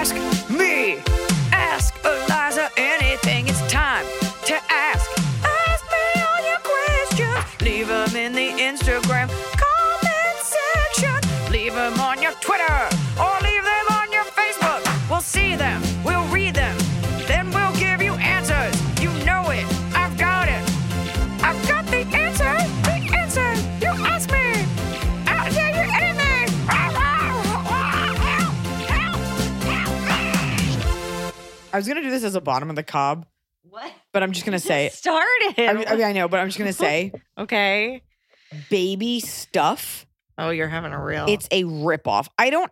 Ask 0.00 0.14
me. 0.48 1.02
Ask 1.50 1.92
Eliza 2.04 2.70
anything. 2.76 3.48
It's 3.48 3.67
was 31.78 31.88
gonna 31.88 32.02
do 32.02 32.10
this 32.10 32.24
as 32.24 32.34
a 32.34 32.40
bottom 32.40 32.68
of 32.70 32.76
the 32.76 32.82
cob, 32.82 33.26
What? 33.62 33.90
but 34.12 34.22
I'm 34.22 34.32
just 34.32 34.44
gonna 34.44 34.58
say. 34.58 34.90
Started. 34.92 35.54
I 35.58 35.72
mean, 35.74 35.84
I 35.88 35.94
mean, 35.96 36.04
I 36.04 36.12
know, 36.12 36.28
but 36.28 36.40
I'm 36.40 36.48
just 36.48 36.58
gonna 36.58 36.72
say, 36.74 37.12
okay. 37.38 38.02
baby 38.70 39.20
stuff. 39.20 40.06
Oh, 40.36 40.50
you're 40.50 40.68
having 40.68 40.92
a 40.92 41.02
real. 41.02 41.26
It's 41.28 41.48
a 41.50 41.64
ripoff. 41.64 42.28
I 42.38 42.50
don't 42.50 42.70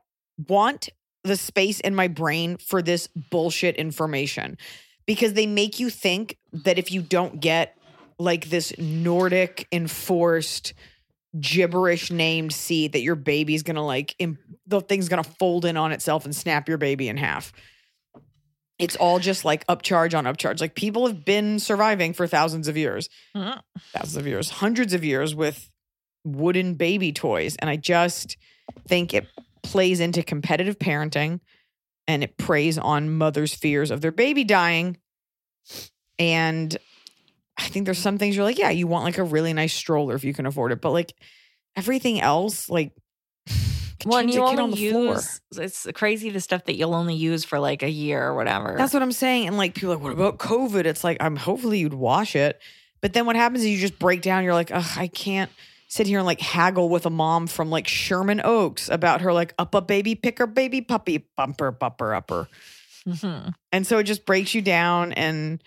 want 0.48 0.88
the 1.24 1.36
space 1.36 1.80
in 1.80 1.94
my 1.94 2.06
brain 2.08 2.56
for 2.58 2.82
this 2.82 3.08
bullshit 3.30 3.74
information 3.76 4.56
because 5.06 5.32
they 5.32 5.46
make 5.46 5.80
you 5.80 5.91
think 5.91 6.36
that 6.52 6.78
if 6.78 6.92
you 6.92 7.02
don't 7.02 7.41
get 7.41 7.76
like 8.18 8.48
this 8.48 8.72
Nordic 8.78 9.66
enforced 9.72 10.72
gibberish 11.41 12.10
named 12.10 12.52
seed 12.52 12.92
that 12.92 13.02
your 13.02 13.14
baby's 13.16 13.62
gonna 13.62 13.84
like 13.84 14.14
im- 14.18 14.38
the 14.66 14.80
thing's 14.80 15.08
gonna 15.08 15.22
fold 15.24 15.64
in 15.64 15.76
on 15.76 15.92
itself 15.92 16.24
and 16.24 16.34
snap 16.34 16.68
your 16.68 16.78
baby 16.78 17.08
in 17.08 17.16
half. 17.16 17.52
It's 18.78 18.96
all 18.96 19.19
just 19.19 19.44
like 19.44 19.66
upcharge 19.69 20.16
on 20.16 20.24
upcharge. 20.24 20.60
Like 20.60 20.74
people 20.74 21.06
have 21.06 21.25
been 21.25 21.59
surviving 21.59 22.12
for 22.12 22.26
thousands 22.26 22.69
of 22.69 22.76
years 22.76 23.09
Huh. 23.34 23.60
thousands 23.92 24.16
of 24.16 24.26
years, 24.26 24.50
hundreds 24.50 24.92
of 24.92 25.03
years 25.04 25.34
with 25.34 25.70
wooden 26.25 26.75
baby 26.75 27.12
toys. 27.12 27.56
And 27.59 27.70
I 27.70 27.76
just 27.76 28.37
think 28.88 29.14
it 29.14 29.26
plays 29.62 30.00
into 30.00 30.22
competitive 30.22 30.78
parenting 30.78 31.41
and 32.06 32.22
it 32.22 32.37
preys 32.37 32.76
on 32.78 33.16
mothers' 33.16 33.54
fears 33.54 33.91
of 33.91 34.00
their 34.00 34.12
baby 34.12 34.44
dying. 34.44 34.98
And 36.19 36.76
I 37.58 37.69
think 37.69 37.84
there's 37.87 37.98
some 37.98 38.19
things 38.19 38.37
you're 38.37 38.44
like, 38.44 38.58
yeah, 38.58 38.70
you 38.70 38.87
want 38.87 39.04
like 39.04 39.19
a 39.19 39.25
really 39.25 39.53
nice 39.53 39.72
stroller 39.75 40.14
if 40.14 40.25
you 40.25 40.34
can 40.34 40.47
afford 40.47 40.72
it. 40.72 40.81
But 40.81 40.93
like 40.93 41.14
everything 41.76 42.20
else, 42.20 42.69
like 42.69 42.93
Well, 44.04 44.18
and 44.18 44.28
you 44.30 44.40
kid 44.40 44.58
on 44.58 44.60
only 44.60 44.76
the 44.76 44.90
floor. 44.90 45.14
use 45.14 45.40
it's 45.56 45.86
crazy 45.94 46.30
the 46.30 46.40
stuff 46.40 46.64
that 46.64 46.76
you'll 46.76 46.94
only 46.94 47.14
use 47.14 47.44
for 47.44 47.58
like 47.58 47.82
a 47.82 47.90
year 47.90 48.22
or 48.22 48.34
whatever. 48.34 48.74
That's 48.76 48.92
what 48.92 49.02
I'm 49.02 49.12
saying. 49.12 49.46
And 49.48 49.56
like 49.56 49.74
people 49.74 49.92
are 49.92 49.96
like, 49.96 50.04
what 50.04 50.12
about 50.12 50.38
COVID? 50.38 50.84
It's 50.84 51.02
like, 51.02 51.16
I'm 51.20 51.36
hopefully 51.36 51.78
you'd 51.78 51.94
wash 51.94 52.36
it. 52.36 52.60
But 53.00 53.12
then 53.12 53.26
what 53.26 53.36
happens 53.36 53.62
is 53.62 53.68
you 53.70 53.78
just 53.78 53.98
break 53.98 54.22
down. 54.22 54.44
You're 54.44 54.54
like, 54.54 54.70
Ugh, 54.70 54.84
I 54.96 55.06
can't 55.06 55.50
sit 55.88 56.06
here 56.06 56.18
and 56.18 56.26
like 56.26 56.40
haggle 56.40 56.88
with 56.88 57.06
a 57.06 57.10
mom 57.10 57.46
from 57.46 57.70
like 57.70 57.86
Sherman 57.86 58.40
Oaks 58.44 58.88
about 58.88 59.20
her 59.20 59.32
like 59.32 59.54
up 59.58 59.74
a 59.74 59.80
baby 59.80 60.14
picker 60.14 60.46
baby 60.46 60.80
puppy 60.80 61.26
bumper 61.36 61.70
bumper 61.70 62.14
upper. 62.14 62.48
Mhm. 63.06 63.54
And 63.72 63.86
so 63.86 63.98
it 63.98 64.04
just 64.04 64.26
breaks 64.26 64.54
you 64.54 64.62
down 64.62 65.12
and 65.12 65.62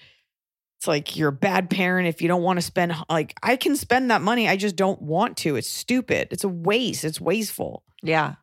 it's 0.77 0.87
like 0.87 1.15
you're 1.17 1.29
a 1.29 1.33
bad 1.33 1.69
parent 1.69 2.07
if 2.07 2.21
you 2.21 2.27
don't 2.27 2.43
want 2.43 2.57
to 2.57 2.61
spend 2.61 2.93
like 3.09 3.33
I 3.41 3.55
can 3.55 3.75
spend 3.75 4.11
that 4.11 4.21
money. 4.21 4.47
I 4.47 4.57
just 4.57 4.75
don't 4.75 5.01
want 5.01 5.37
to. 5.37 5.55
It's 5.55 5.69
stupid. 5.69 6.29
It's 6.31 6.43
a 6.43 6.49
waste. 6.49 7.03
It's 7.05 7.21
wasteful. 7.21 7.83
Yeah. 8.01 8.35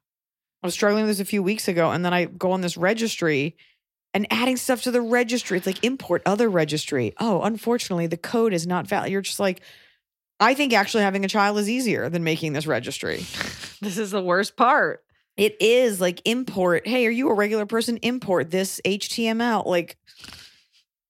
I 0.63 0.67
was 0.67 0.75
struggling 0.75 1.05
with 1.05 1.11
this 1.11 1.21
a 1.21 1.25
few 1.25 1.43
weeks 1.43 1.69
ago, 1.69 1.91
and 1.91 2.05
then 2.05 2.13
I 2.13 2.25
go 2.25 2.53
on 2.53 2.61
this 2.61 2.77
registry 2.77 3.57
and 4.15 4.27
adding 4.31 4.57
stuff 4.57 4.83
to 4.83 4.91
the 4.91 5.01
registry. 5.01 5.59
It's 5.59 5.67
like 5.67 5.85
import 5.85 6.23
other 6.25 6.49
registry. 6.49 7.15
Oh, 7.21 7.43
unfortunately, 7.43 8.07
the 8.07 8.17
code 8.17 8.53
is 8.53 8.67
not 8.67 8.87
valid. 8.87 9.11
You're 9.13 9.21
just 9.21 9.39
like, 9.39 9.61
I 10.41 10.55
think 10.55 10.73
actually 10.73 11.03
having 11.03 11.25
a 11.25 11.29
child 11.29 11.59
is 11.59 11.69
easier 11.69 12.09
than 12.09 12.25
making 12.25 12.53
this 12.53 12.67
registry. 12.67 13.25
This 13.83 13.99
is 13.99 14.11
the 14.11 14.23
worst 14.23 14.57
part. 14.57 15.05
It 15.37 15.61
is 15.61 16.01
like 16.01 16.23
import. 16.25 16.87
Hey, 16.87 17.07
are 17.07 17.11
you 17.11 17.29
a 17.29 17.35
regular 17.35 17.67
person? 17.67 17.99
Import 17.99 18.51
this 18.51 18.81
HTML. 18.87 19.67
Like, 19.67 19.99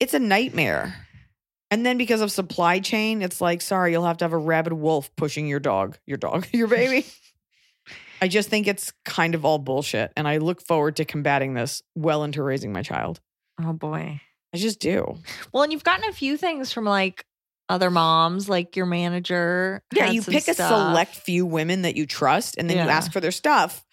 it's 0.01 0.15
a 0.15 0.19
nightmare. 0.19 1.07
And 1.71 1.87
then 1.87 1.97
because 1.97 2.21
of 2.21 2.33
supply 2.33 2.81
chain, 2.81 3.23
it's 3.23 3.41
like, 3.41 3.63
sorry, 3.63 3.93
you'll 3.93 4.05
have 4.05 4.19
to 4.19 4.25
have 4.25 4.33
a 4.33 4.39
rabid 4.39 4.73
wolf 4.73 5.15
pushing 5.15 5.47
your 5.47 5.61
dog, 5.61 5.97
your 6.07 6.17
dog, 6.17 6.49
your 6.53 6.67
baby. 6.67 7.07
I 8.21 8.29
just 8.29 8.49
think 8.49 8.67
it's 8.67 8.93
kind 9.05 9.35
of 9.35 9.45
all 9.45 9.59
bullshit. 9.59 10.13
And 10.17 10.27
I 10.27 10.39
look 10.39 10.61
forward 10.61 10.97
to 10.97 11.05
combating 11.05 11.55
this 11.55 11.83
well 11.95 12.25
into 12.25 12.43
raising 12.43 12.73
my 12.73 12.83
child. 12.83 13.21
Oh 13.63 13.73
boy. 13.73 14.21
I 14.55 14.59
just 14.59 14.81
do. 14.81 15.19
Well, 15.53 15.63
and 15.63 15.73
you've 15.73 15.85
gotten 15.85 16.09
a 16.09 16.13
few 16.13 16.37
things 16.37 16.73
from 16.73 16.85
like 16.85 17.25
other 17.69 17.91
moms, 17.91 18.49
like 18.49 18.77
your 18.77 18.87
manager. 18.87 19.83
Yeah, 19.93 20.11
you 20.11 20.23
pick 20.23 20.49
a 20.49 20.55
select 20.55 21.15
few 21.15 21.45
women 21.45 21.83
that 21.83 21.97
you 21.97 22.07
trust 22.07 22.57
and 22.59 22.71
then 22.71 22.77
you 22.79 22.91
ask 22.91 23.13
for 23.13 23.21
their 23.21 23.33
stuff. 23.33 23.85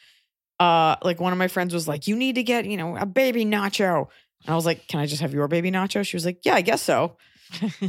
Uh 0.59 0.95
like 1.01 1.19
one 1.19 1.33
of 1.33 1.39
my 1.39 1.47
friends 1.47 1.73
was 1.73 1.87
like, 1.87 2.07
"You 2.07 2.15
need 2.15 2.35
to 2.35 2.43
get, 2.43 2.65
you 2.65 2.77
know, 2.77 2.95
a 2.95 3.05
baby 3.05 3.43
nacho." 3.45 4.07
And 4.45 4.53
I 4.53 4.55
was 4.55 4.65
like, 4.65 4.87
"Can 4.87 4.99
I 4.99 5.05
just 5.07 5.21
have 5.21 5.33
your 5.33 5.47
baby 5.47 5.71
nacho?" 5.71 6.05
She 6.05 6.15
was 6.15 6.25
like, 6.25 6.39
"Yeah, 6.45 6.53
I 6.53 6.61
guess 6.61 6.81
so." 6.81 7.17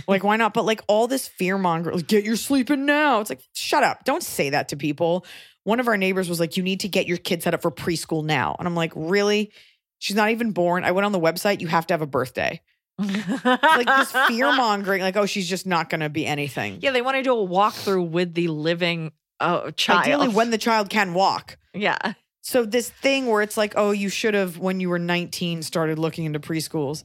like 0.09 0.25
why 0.25 0.37
not? 0.37 0.55
But 0.55 0.65
like 0.65 0.81
all 0.89 1.07
this 1.07 1.29
fear 1.29 1.59
mongering, 1.59 1.97
like, 1.97 2.07
get 2.07 2.25
your 2.25 2.37
sleeping 2.37 2.87
now. 2.87 3.21
It's 3.21 3.31
like, 3.31 3.43
shut 3.55 3.83
up. 3.83 4.05
Don't 4.05 4.23
say 4.23 4.51
that 4.51 4.69
to 4.69 4.77
people. 4.77 5.25
One 5.65 5.81
of 5.81 5.89
our 5.89 5.97
neighbors 5.97 6.29
was 6.29 6.41
like, 6.41 6.57
you 6.57 6.63
need 6.63 6.81
to 6.81 6.89
get 6.89 7.07
your 7.07 7.17
kid 7.17 7.43
set 7.43 7.55
up 7.55 7.63
for 7.63 7.71
preschool 7.71 8.25
now. 8.25 8.55
And 8.59 8.69
I'm 8.69 8.75
like, 8.75 8.93
really? 8.95 9.51
She's 9.99 10.17
not 10.17 10.31
even 10.31 10.53
born. 10.53 10.85
I 10.85 10.93
went 10.93 11.07
on 11.07 11.13
the 11.13 11.21
website. 11.21 11.61
You 11.61 11.69
have 11.69 11.87
to 11.89 11.95
have 11.95 12.03
a 12.03 12.07
birthday. 12.07 12.61
Like 12.99 13.87
this 13.87 14.13
fear 14.29 14.55
mongering, 14.55 15.03
like, 15.03 15.17
oh, 15.17 15.27
she's 15.27 15.49
just 15.49 15.67
not 15.67 15.91
going 15.91 16.01
to 16.03 16.09
be 16.09 16.27
anything. 16.27 16.79
Yeah, 16.81 16.93
they 16.93 17.03
want 17.03 17.17
to 17.17 17.23
do 17.23 17.33
a 17.33 17.47
walkthrough 17.47 18.11
with 18.11 18.35
the 18.35 18.49
living 18.49 19.13
uh, 19.41 19.71
child. 19.73 20.05
Ideally, 20.05 20.29
when 20.29 20.51
the 20.51 20.59
child 20.59 20.91
can 20.91 21.15
walk. 21.15 21.59
yeah. 21.73 22.15
So 22.43 22.67
this 22.67 22.91
thing 22.91 23.27
where 23.27 23.41
it's 23.41 23.57
like, 23.57 23.73
oh, 23.75 23.91
you 23.91 24.11
should 24.11 24.35
have 24.35 24.59
when 24.59 24.79
you 24.79 24.91
were 24.91 24.99
19 24.99 25.63
started 25.63 25.99
looking 25.99 26.27
into 26.27 26.39
preschools. 26.41 27.03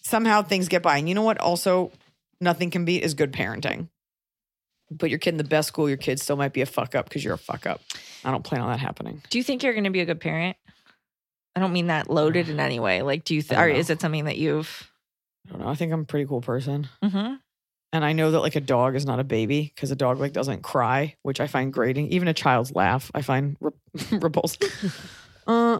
Somehow 0.00 0.42
things 0.42 0.68
get 0.68 0.82
by. 0.82 0.96
And 0.96 1.06
you 1.08 1.14
know 1.14 1.20
what? 1.22 1.38
Also, 1.38 1.92
nothing 2.40 2.70
can 2.70 2.86
beat 2.86 3.02
is 3.02 3.12
good 3.12 3.32
parenting. 3.34 3.88
Put 4.98 5.10
your 5.10 5.18
kid 5.18 5.30
in 5.30 5.38
the 5.38 5.44
best 5.44 5.68
school, 5.68 5.88
your 5.88 5.96
kid 5.96 6.20
still 6.20 6.36
might 6.36 6.52
be 6.52 6.60
a 6.60 6.66
fuck 6.66 6.94
up 6.94 7.08
because 7.08 7.24
you're 7.24 7.34
a 7.34 7.38
fuck 7.38 7.66
up. 7.66 7.80
I 8.24 8.30
don't 8.30 8.44
plan 8.44 8.60
on 8.60 8.70
that 8.70 8.80
happening. 8.80 9.22
Do 9.30 9.38
you 9.38 9.44
think 9.44 9.62
you're 9.62 9.72
going 9.72 9.84
to 9.84 9.90
be 9.90 10.00
a 10.00 10.04
good 10.04 10.20
parent? 10.20 10.56
I 11.56 11.60
don't 11.60 11.72
mean 11.72 11.86
that 11.86 12.10
loaded 12.10 12.48
in 12.48 12.60
any 12.60 12.80
way. 12.80 13.02
Like, 13.02 13.24
do 13.24 13.34
you? 13.34 13.42
Th- 13.42 13.58
or 13.58 13.68
know. 13.68 13.74
is 13.74 13.90
it 13.90 14.00
something 14.00 14.24
that 14.26 14.38
you've? 14.38 14.90
I 15.48 15.52
don't 15.52 15.60
know. 15.60 15.68
I 15.68 15.74
think 15.74 15.92
I'm 15.92 16.00
a 16.00 16.04
pretty 16.04 16.26
cool 16.26 16.40
person. 16.40 16.88
Mm-hmm. 17.02 17.34
And 17.92 18.04
I 18.04 18.12
know 18.12 18.32
that 18.32 18.40
like 18.40 18.56
a 18.56 18.60
dog 18.60 18.96
is 18.96 19.06
not 19.06 19.20
a 19.20 19.24
baby 19.24 19.72
because 19.74 19.90
a 19.90 19.96
dog 19.96 20.18
like 20.18 20.32
doesn't 20.32 20.62
cry, 20.62 21.14
which 21.22 21.40
I 21.40 21.46
find 21.46 21.72
grating. 21.72 22.08
Even 22.08 22.26
a 22.28 22.34
child's 22.34 22.74
laugh, 22.74 23.10
I 23.14 23.22
find 23.22 23.56
re- 23.60 23.70
repulsive. 24.10 25.22
uh, 25.46 25.78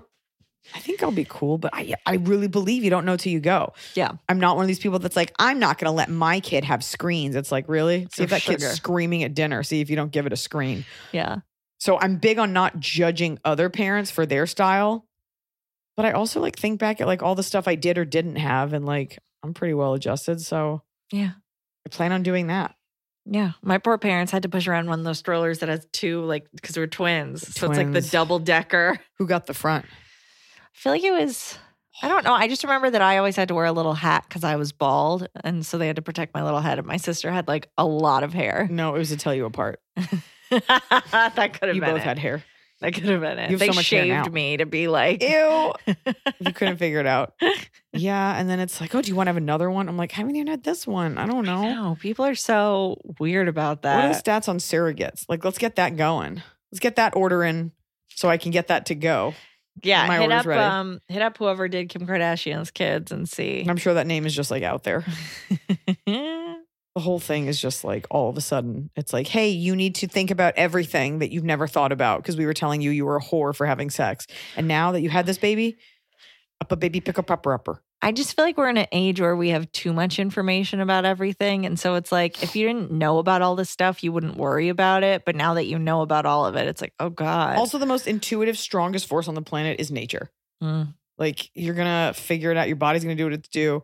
I 0.75 0.79
think 0.79 1.03
I'll 1.03 1.11
be 1.11 1.27
cool, 1.29 1.59
but 1.59 1.71
I 1.75 1.95
I 2.07 2.17
really 2.17 2.49
believe 2.49 2.85
you 2.85 2.91
don't 2.91 3.05
know 3.05 3.17
till 3.17 3.33
you 3.33 3.41
go. 3.41 3.75
Yeah. 3.95 4.13
I'm 4.29 4.39
not 4.41 4.57
one 4.57 4.65
of 4.65 4.69
these 4.69 4.79
people 4.79 4.99
that's 4.99 5.17
like, 5.17 5.33
I'm 5.39 5.59
not 5.59 5.79
going 5.79 5.87
to 5.87 5.97
let 5.97 6.09
my 6.09 6.41
kid 6.41 6.65
have 6.65 6.83
screens. 6.83 7.37
It's 7.37 7.53
like, 7.53 7.69
really? 7.69 8.09
See 8.15 8.23
if 8.23 8.31
that 8.31 8.43
sugar. 8.43 8.59
kid's 8.59 8.71
screaming 8.71 9.23
at 9.25 9.35
dinner. 9.35 9.63
See 9.63 9.81
if 9.81 9.91
you 9.91 9.97
don't 9.97 10.11
give 10.11 10.27
it 10.27 10.33
a 10.33 10.37
screen. 10.37 10.85
Yeah. 11.13 11.41
So 11.79 11.99
I'm 12.01 12.17
big 12.17 12.39
on 12.39 12.53
not 12.55 12.81
judging 12.81 13.39
other 13.45 13.69
parents 13.69 14.11
for 14.11 14.25
their 14.25 14.47
style. 14.47 15.07
But 15.97 16.07
I 16.07 16.13
also 16.13 16.41
like 16.41 16.57
think 16.59 16.81
back 16.81 17.01
at 17.01 17.07
like 17.07 17.23
all 17.23 17.35
the 17.35 17.43
stuff 17.43 17.69
I 17.69 17.75
did 17.75 17.99
or 17.99 18.05
didn't 18.05 18.37
have 18.37 18.73
and 18.73 18.87
like 18.87 19.19
I'm 19.43 19.53
pretty 19.55 19.75
well 19.75 19.95
adjusted. 19.95 20.41
So 20.41 20.83
Yeah. 21.13 21.33
I 21.87 21.89
plan 21.91 22.13
on 22.13 22.23
doing 22.23 22.47
that. 22.47 22.75
Yeah. 23.27 23.53
My 23.63 23.79
poor 23.79 23.99
parents 23.99 24.33
had 24.33 24.43
to 24.43 24.49
push 24.49 24.67
around 24.67 24.89
one 24.89 24.99
of 24.99 25.05
those 25.05 25.19
strollers 25.19 25.61
that 25.61 25.69
has 25.69 25.87
two, 25.93 26.23
like, 26.25 26.47
because 26.55 26.77
we're 26.77 26.87
twins. 26.87 27.55
So 27.55 27.69
it's 27.69 27.79
like 27.79 27.93
the 27.93 28.01
double 28.01 28.39
decker. 28.39 28.99
Who 29.19 29.27
got 29.27 29.47
the 29.47 29.55
front? 29.55 29.87
I 30.75 30.79
feel 30.79 30.93
like 30.93 31.05
it 31.05 31.13
was, 31.13 31.57
I 32.03 32.09
don't 32.09 32.25
know. 32.25 32.33
I 32.35 32.49
just 32.49 32.65
remember 32.65 32.91
that 32.91 33.03
I 33.03 33.19
always 33.19 33.37
had 33.37 33.49
to 33.49 33.55
wear 33.55 33.65
a 33.67 33.73
little 33.73 33.95
hat 33.95 34.25
because 34.29 34.45
I 34.45 34.57
was 34.57 34.73
bald. 34.73 35.29
And 35.43 35.65
so 35.65 35.79
they 35.79 35.87
had 35.87 35.97
to 35.97 36.03
protect 36.03 36.35
my 36.35 36.43
little 36.43 36.61
head. 36.61 36.79
And 36.79 36.87
my 36.87 36.97
sister 36.97 37.31
had 37.31 37.49
like 37.49 37.71
a 37.79 37.87
lot 37.87 38.25
of 38.25 38.33
hair. 38.33 38.69
No, 38.71 38.95
it 38.95 38.99
was 38.99 39.11
to 39.11 39.17
tell 39.17 39.35
you 39.35 39.45
apart. 39.45 39.81
that 39.97 40.11
could 40.51 40.61
have 40.61 41.61
been. 41.61 41.75
You 41.77 41.81
been 41.81 41.91
both 41.91 42.01
it. 42.01 42.05
had 42.05 42.19
hair. 42.19 42.43
That 42.81 42.93
could 42.93 43.05
have 43.05 43.21
been 43.21 43.39
it. 43.39 43.51
You 43.51 43.57
have 43.57 43.61
they 43.61 43.69
so 43.69 43.75
much 43.75 43.87
shaved 43.87 44.33
me 44.33 44.57
to 44.57 44.67
be 44.67 44.89
like, 44.89 45.23
Ew. 45.23 45.73
you 46.41 46.53
couldn't 46.55 46.77
figure 46.77 46.99
it 46.99 47.07
out. 47.07 47.35
Yeah. 47.93 48.39
And 48.39 48.51
then 48.51 48.61
it's 48.61 48.81
like, 48.81 48.95
oh, 48.95 49.01
do 49.01 49.09
you 49.09 49.15
want 49.15 49.29
to 49.29 49.31
have 49.31 49.37
another 49.37 49.71
one? 49.71 49.89
I'm 49.89 49.97
like, 49.97 50.13
I 50.13 50.17
haven't 50.17 50.37
even 50.37 50.49
had 50.49 50.65
this 50.65 50.87
one. 50.87 51.17
I 51.17 51.27
don't 51.27 51.47
know. 51.47 51.63
no, 51.63 51.97
people 51.99 52.27
are 52.27 52.35
so 52.35 53.01
weird 53.19 53.49
about 53.49 53.83
that. 53.83 53.97
What 53.97 54.05
are 54.05 54.13
the 54.13 54.21
stats 54.31 54.49
on 54.49 54.59
surrogates? 54.59 55.25
Like, 55.29 55.45
let's 55.45 55.59
get 55.59 55.77
that 55.77 55.97
going. 55.97 56.43
Let's 56.73 56.81
get 56.81 56.97
that 56.97 57.15
order 57.17 57.45
in 57.45 57.71
so 58.09 58.29
I 58.29 58.37
can 58.37 58.51
get 58.51 58.67
that 58.67 58.87
to 58.87 58.95
go. 58.95 59.35
Yeah, 59.83 60.07
my 60.07 60.19
hit 60.19 60.33
up, 60.33 60.47
ready. 60.47 60.61
um, 60.63 61.01
hit 61.09 61.23
up 61.23 61.37
whoever 61.39 61.69
did 61.69 61.89
Kim 61.89 62.07
Kardashian's 62.07 62.71
kids 62.71 63.13
and 63.13 63.29
see. 63.29 63.65
I'm 63.69 63.77
sure 63.77 63.95
that 63.95 64.07
name 64.07 64.27
is 64.27 64.35
just 64.35 64.51
like 64.51 64.63
out 64.63 64.85
there. 64.85 65.05
The 66.97 67.01
whole 67.01 67.19
thing 67.19 67.49
is 67.49 67.61
just 67.61 67.83
like 67.83 68.07
all 68.09 68.31
of 68.31 68.37
a 68.37 68.41
sudden, 68.41 68.89
it's 68.95 69.13
like, 69.13 69.27
hey, 69.27 69.49
you 69.49 69.75
need 69.75 69.97
to 69.97 70.07
think 70.07 70.31
about 70.31 70.55
everything 70.57 71.19
that 71.19 71.33
you've 71.33 71.43
never 71.43 71.67
thought 71.67 71.91
about 71.91 72.23
because 72.23 72.37
we 72.37 72.47
were 72.47 72.55
telling 72.55 72.81
you 72.83 72.91
you 72.93 73.05
were 73.05 73.17
a 73.17 73.21
whore 73.21 73.53
for 73.53 73.67
having 73.67 73.91
sex. 73.91 74.29
And 74.57 74.69
now 74.69 74.93
that 74.93 75.01
you 75.01 75.11
had 75.11 75.27
this 75.27 75.37
baby, 75.37 75.77
up 76.61 76.71
a 76.71 76.77
baby, 76.77 77.01
pick 77.01 77.19
up 77.19 77.33
upper 77.33 77.53
upper. 77.53 77.83
I 78.05 78.13
just 78.13 78.37
feel 78.37 78.45
like 78.45 78.59
we're 78.59 78.69
in 78.69 78.77
an 78.77 78.87
age 78.93 79.19
where 79.19 79.35
we 79.35 79.49
have 79.49 79.73
too 79.73 79.95
much 79.95 80.19
information 80.19 80.81
about 80.81 81.07
everything. 81.07 81.65
And 81.65 81.81
so 81.81 81.95
it's 81.95 82.13
like, 82.13 82.43
if 82.43 82.55
you 82.55 82.67
didn't 82.67 82.91
know 82.91 83.17
about 83.17 83.41
all 83.41 83.57
this 83.57 83.71
stuff, 83.71 84.05
you 84.05 84.13
wouldn't 84.13 84.37
worry 84.37 84.69
about 84.69 85.03
it. 85.03 85.25
But 85.25 85.37
now 85.37 85.55
that 85.55 85.65
you 85.65 85.79
know 85.79 86.03
about 86.03 86.27
all 86.27 86.45
of 86.45 86.55
it, 86.55 86.69
it's 86.69 86.83
like, 86.83 86.93
oh 87.01 87.09
God. 87.09 87.57
Also, 87.57 87.79
the 87.79 87.87
most 87.87 88.07
intuitive, 88.07 88.59
strongest 88.59 89.07
force 89.07 89.27
on 89.27 89.35
the 89.35 89.41
planet 89.41 89.81
is 89.81 89.91
nature. 89.91 90.31
Mm. 90.63 90.93
Like 91.17 91.49
you're 91.55 91.75
gonna 91.75 92.13
figure 92.15 92.51
it 92.51 92.59
out. 92.59 92.67
Your 92.67 92.77
body's 92.77 93.05
gonna 93.05 93.15
do 93.15 93.25
what 93.25 93.33
it's 93.33 93.49
do. 93.49 93.83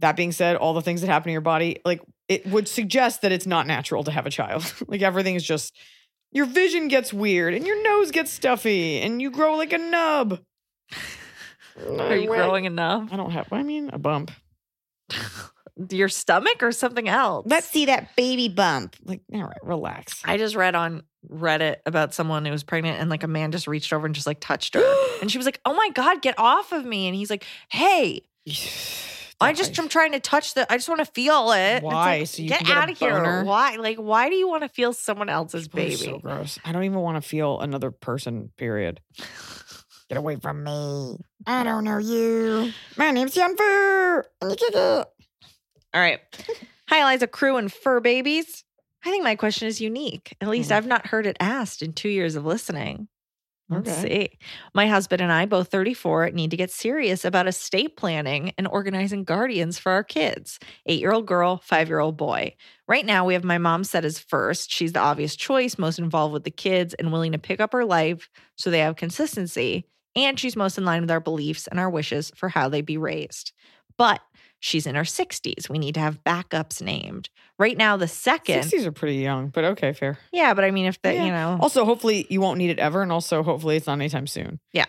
That 0.00 0.16
being 0.16 0.32
said, 0.32 0.56
all 0.56 0.74
the 0.74 0.82
things 0.82 1.00
that 1.02 1.06
happen 1.06 1.28
in 1.28 1.32
your 1.32 1.40
body, 1.40 1.80
like 1.84 2.02
it 2.26 2.44
would 2.48 2.66
suggest 2.66 3.22
that 3.22 3.30
it's 3.30 3.46
not 3.46 3.68
natural 3.68 4.02
to 4.02 4.10
have 4.10 4.26
a 4.26 4.30
child. 4.30 4.74
like 4.88 5.02
everything 5.02 5.36
is 5.36 5.44
just 5.44 5.72
your 6.32 6.46
vision 6.46 6.88
gets 6.88 7.12
weird 7.12 7.54
and 7.54 7.64
your 7.64 7.80
nose 7.84 8.10
gets 8.10 8.32
stuffy 8.32 8.98
and 9.00 9.22
you 9.22 9.30
grow 9.30 9.54
like 9.56 9.72
a 9.72 9.78
nub. 9.78 10.40
Are 11.76 12.16
you 12.16 12.28
growing 12.28 12.64
enough? 12.64 13.08
I 13.12 13.16
don't 13.16 13.30
have. 13.30 13.52
I 13.52 13.62
mean, 13.62 13.90
a 13.92 13.98
bump. 13.98 14.30
Your 15.90 16.08
stomach 16.08 16.62
or 16.62 16.70
something 16.72 17.08
else? 17.08 17.46
Let's 17.48 17.66
see 17.68 17.86
that 17.86 18.14
baby 18.14 18.48
bump. 18.48 18.96
Like, 19.04 19.22
all 19.32 19.42
right, 19.42 19.56
relax. 19.62 20.20
I 20.24 20.36
just 20.36 20.54
read 20.54 20.74
on 20.74 21.02
Reddit 21.30 21.76
about 21.86 22.12
someone 22.12 22.44
who 22.44 22.50
was 22.50 22.62
pregnant 22.62 23.00
and 23.00 23.08
like 23.08 23.22
a 23.22 23.28
man 23.28 23.52
just 23.52 23.66
reached 23.66 23.92
over 23.92 24.04
and 24.04 24.14
just 24.14 24.26
like 24.26 24.40
touched 24.40 24.74
her. 24.74 24.82
and 25.22 25.30
she 25.30 25.38
was 25.38 25.46
like, 25.46 25.60
oh 25.64 25.74
my 25.74 25.88
God, 25.94 26.20
get 26.20 26.38
off 26.38 26.72
of 26.72 26.84
me. 26.84 27.06
And 27.06 27.16
he's 27.16 27.30
like, 27.30 27.44
hey, 27.70 28.22
I 29.40 29.52
just 29.54 29.76
am 29.78 29.88
trying 29.88 30.12
to 30.12 30.20
touch 30.20 30.54
the, 30.54 30.70
I 30.72 30.76
just 30.76 30.88
want 30.88 31.00
to 31.00 31.04
feel 31.04 31.50
it. 31.50 31.58
And 31.58 31.76
it's 31.78 31.84
Why? 31.84 32.18
like, 32.18 32.26
So 32.28 32.42
you 32.42 32.48
get 32.48 32.64
get 32.64 32.76
out 32.76 32.90
of 32.90 32.98
here. 32.98 33.42
Why? 33.42 33.76
Like, 33.76 33.96
why 33.96 34.28
do 34.28 34.36
you 34.36 34.48
want 34.48 34.62
to 34.62 34.68
feel 34.68 34.92
someone 34.92 35.28
else's 35.28 35.66
People 35.66 35.80
are 35.80 35.84
baby? 35.84 35.96
So 35.96 36.18
gross. 36.18 36.58
I 36.64 36.70
don't 36.70 36.84
even 36.84 37.00
want 37.00 37.20
to 37.20 37.28
feel 37.28 37.58
another 37.60 37.90
person. 37.90 38.52
Period. 38.56 39.00
Get 40.12 40.18
away 40.18 40.36
from 40.36 40.62
me. 40.62 41.16
I 41.46 41.64
don't 41.64 41.84
know 41.84 41.96
you. 41.96 42.70
My 42.98 43.12
name's 43.12 43.32
Jennifer. 43.32 44.26
All 44.42 45.06
right. 45.94 46.20
Hi, 46.90 47.00
Eliza 47.00 47.26
Crew 47.26 47.56
and 47.56 47.72
fur 47.72 47.98
babies. 48.00 48.62
I 49.06 49.10
think 49.10 49.24
my 49.24 49.36
question 49.36 49.68
is 49.68 49.80
unique. 49.80 50.36
At 50.42 50.48
least 50.48 50.68
Mhm. 50.68 50.76
I've 50.76 50.86
not 50.86 51.06
heard 51.06 51.24
it 51.24 51.38
asked 51.40 51.80
in 51.80 51.94
two 51.94 52.10
years 52.10 52.34
of 52.36 52.44
listening. 52.44 53.08
Let's 53.70 53.88
Okay. 53.90 54.02
see. 54.02 54.38
My 54.74 54.86
husband 54.86 55.22
and 55.22 55.32
I, 55.32 55.46
both 55.46 55.68
34, 55.70 56.30
need 56.32 56.50
to 56.50 56.58
get 56.58 56.70
serious 56.70 57.24
about 57.24 57.48
estate 57.48 57.96
planning 57.96 58.52
and 58.58 58.68
organizing 58.68 59.24
guardians 59.24 59.78
for 59.78 59.92
our 59.92 60.04
kids 60.04 60.58
eight 60.84 61.00
year 61.00 61.12
old 61.12 61.26
girl, 61.26 61.62
five 61.64 61.88
year 61.88 62.00
old 62.00 62.18
boy. 62.18 62.54
Right 62.86 63.06
now, 63.06 63.24
we 63.24 63.32
have 63.32 63.44
my 63.44 63.56
mom 63.56 63.84
set 63.84 64.04
as 64.04 64.18
first. 64.18 64.70
She's 64.70 64.92
the 64.92 65.00
obvious 65.00 65.36
choice, 65.36 65.78
most 65.78 65.98
involved 65.98 66.34
with 66.34 66.44
the 66.44 66.50
kids, 66.50 66.92
and 66.92 67.10
willing 67.12 67.32
to 67.32 67.38
pick 67.38 67.60
up 67.60 67.72
her 67.72 67.86
life 67.86 68.28
so 68.56 68.68
they 68.70 68.80
have 68.80 68.96
consistency. 68.96 69.86
And 70.14 70.38
she's 70.38 70.56
most 70.56 70.78
in 70.78 70.84
line 70.84 71.00
with 71.00 71.10
our 71.10 71.20
beliefs 71.20 71.66
and 71.66 71.80
our 71.80 71.88
wishes 71.90 72.30
for 72.36 72.48
how 72.48 72.68
they 72.68 72.82
be 72.82 72.96
raised. 72.98 73.52
But 73.96 74.20
she's 74.60 74.86
in 74.86 74.94
her 74.94 75.02
60s. 75.02 75.68
We 75.68 75.78
need 75.78 75.94
to 75.94 76.00
have 76.00 76.22
backups 76.24 76.80
named. 76.82 77.28
Right 77.58 77.76
now, 77.76 77.96
the 77.96 78.08
second. 78.08 78.60
60s 78.64 78.86
are 78.86 78.92
pretty 78.92 79.16
young, 79.16 79.48
but 79.48 79.64
okay, 79.64 79.92
fair. 79.92 80.18
Yeah, 80.32 80.54
but 80.54 80.64
I 80.64 80.70
mean, 80.70 80.86
if 80.86 81.00
that, 81.02 81.14
Yeah. 81.14 81.24
you 81.24 81.32
know. 81.32 81.58
Also, 81.60 81.84
hopefully 81.84 82.26
you 82.30 82.40
won't 82.40 82.58
need 82.58 82.70
it 82.70 82.78
ever. 82.78 83.02
And 83.02 83.10
also, 83.12 83.42
hopefully 83.42 83.76
it's 83.76 83.86
not 83.86 83.94
anytime 83.94 84.26
soon. 84.26 84.60
Yeah. 84.72 84.86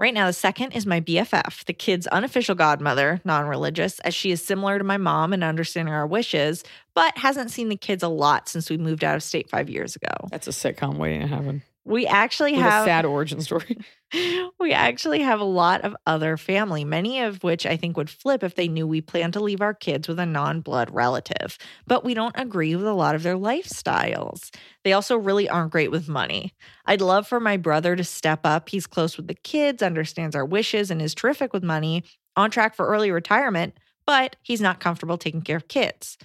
Right 0.00 0.14
now, 0.14 0.26
the 0.26 0.32
second 0.32 0.72
is 0.72 0.84
my 0.84 1.00
BFF, 1.00 1.64
the 1.66 1.72
kid's 1.72 2.08
unofficial 2.08 2.56
godmother, 2.56 3.20
non 3.24 3.46
religious, 3.46 4.00
as 4.00 4.14
she 4.14 4.32
is 4.32 4.44
similar 4.44 4.76
to 4.78 4.82
my 4.84 4.96
mom 4.96 5.32
in 5.32 5.44
understanding 5.44 5.94
our 5.94 6.06
wishes, 6.08 6.64
but 6.92 7.16
hasn't 7.18 7.52
seen 7.52 7.68
the 7.68 7.76
kids 7.76 8.02
a 8.02 8.08
lot 8.08 8.48
since 8.48 8.68
we 8.68 8.78
moved 8.78 9.04
out 9.04 9.14
of 9.14 9.22
state 9.22 9.48
five 9.48 9.70
years 9.70 9.94
ago. 9.94 10.12
That's 10.30 10.48
a 10.48 10.50
sitcom 10.50 10.96
waiting 10.96 11.20
to 11.20 11.28
happen. 11.28 11.62
We 11.84 12.06
actually 12.06 12.52
With 12.52 12.62
have 12.62 12.82
a 12.82 12.86
sad 12.86 13.04
origin 13.04 13.40
story. 13.40 13.78
we 14.60 14.72
actually 14.72 15.20
have 15.20 15.40
a 15.40 15.44
lot 15.44 15.82
of 15.82 15.96
other 16.06 16.36
family, 16.36 16.84
many 16.84 17.20
of 17.20 17.42
which 17.42 17.64
I 17.64 17.76
think 17.76 17.96
would 17.96 18.10
flip 18.10 18.42
if 18.42 18.54
they 18.54 18.68
knew 18.68 18.86
we 18.86 19.00
plan 19.00 19.32
to 19.32 19.40
leave 19.40 19.60
our 19.60 19.74
kids 19.74 20.06
with 20.06 20.18
a 20.18 20.26
non 20.26 20.60
blood 20.60 20.90
relative. 20.92 21.58
But 21.86 22.04
we 22.04 22.14
don't 22.14 22.34
agree 22.38 22.76
with 22.76 22.86
a 22.86 22.92
lot 22.92 23.14
of 23.14 23.22
their 23.22 23.36
lifestyles. 23.36 24.54
They 24.84 24.92
also 24.92 25.16
really 25.16 25.48
aren't 25.48 25.72
great 25.72 25.90
with 25.90 26.08
money. 26.08 26.52
I'd 26.84 27.00
love 27.00 27.26
for 27.26 27.40
my 27.40 27.56
brother 27.56 27.96
to 27.96 28.04
step 28.04 28.40
up. 28.44 28.68
He's 28.68 28.86
close 28.86 29.16
with 29.16 29.28
the 29.28 29.34
kids, 29.34 29.82
understands 29.82 30.36
our 30.36 30.44
wishes, 30.44 30.90
and 30.90 31.00
is 31.00 31.14
terrific 31.14 31.52
with 31.52 31.64
money, 31.64 32.04
on 32.36 32.50
track 32.50 32.74
for 32.74 32.86
early 32.86 33.10
retirement, 33.10 33.74
but 34.06 34.36
he's 34.42 34.60
not 34.60 34.80
comfortable 34.80 35.16
taking 35.16 35.42
care 35.42 35.56
of 35.56 35.68
kids. 35.68 36.18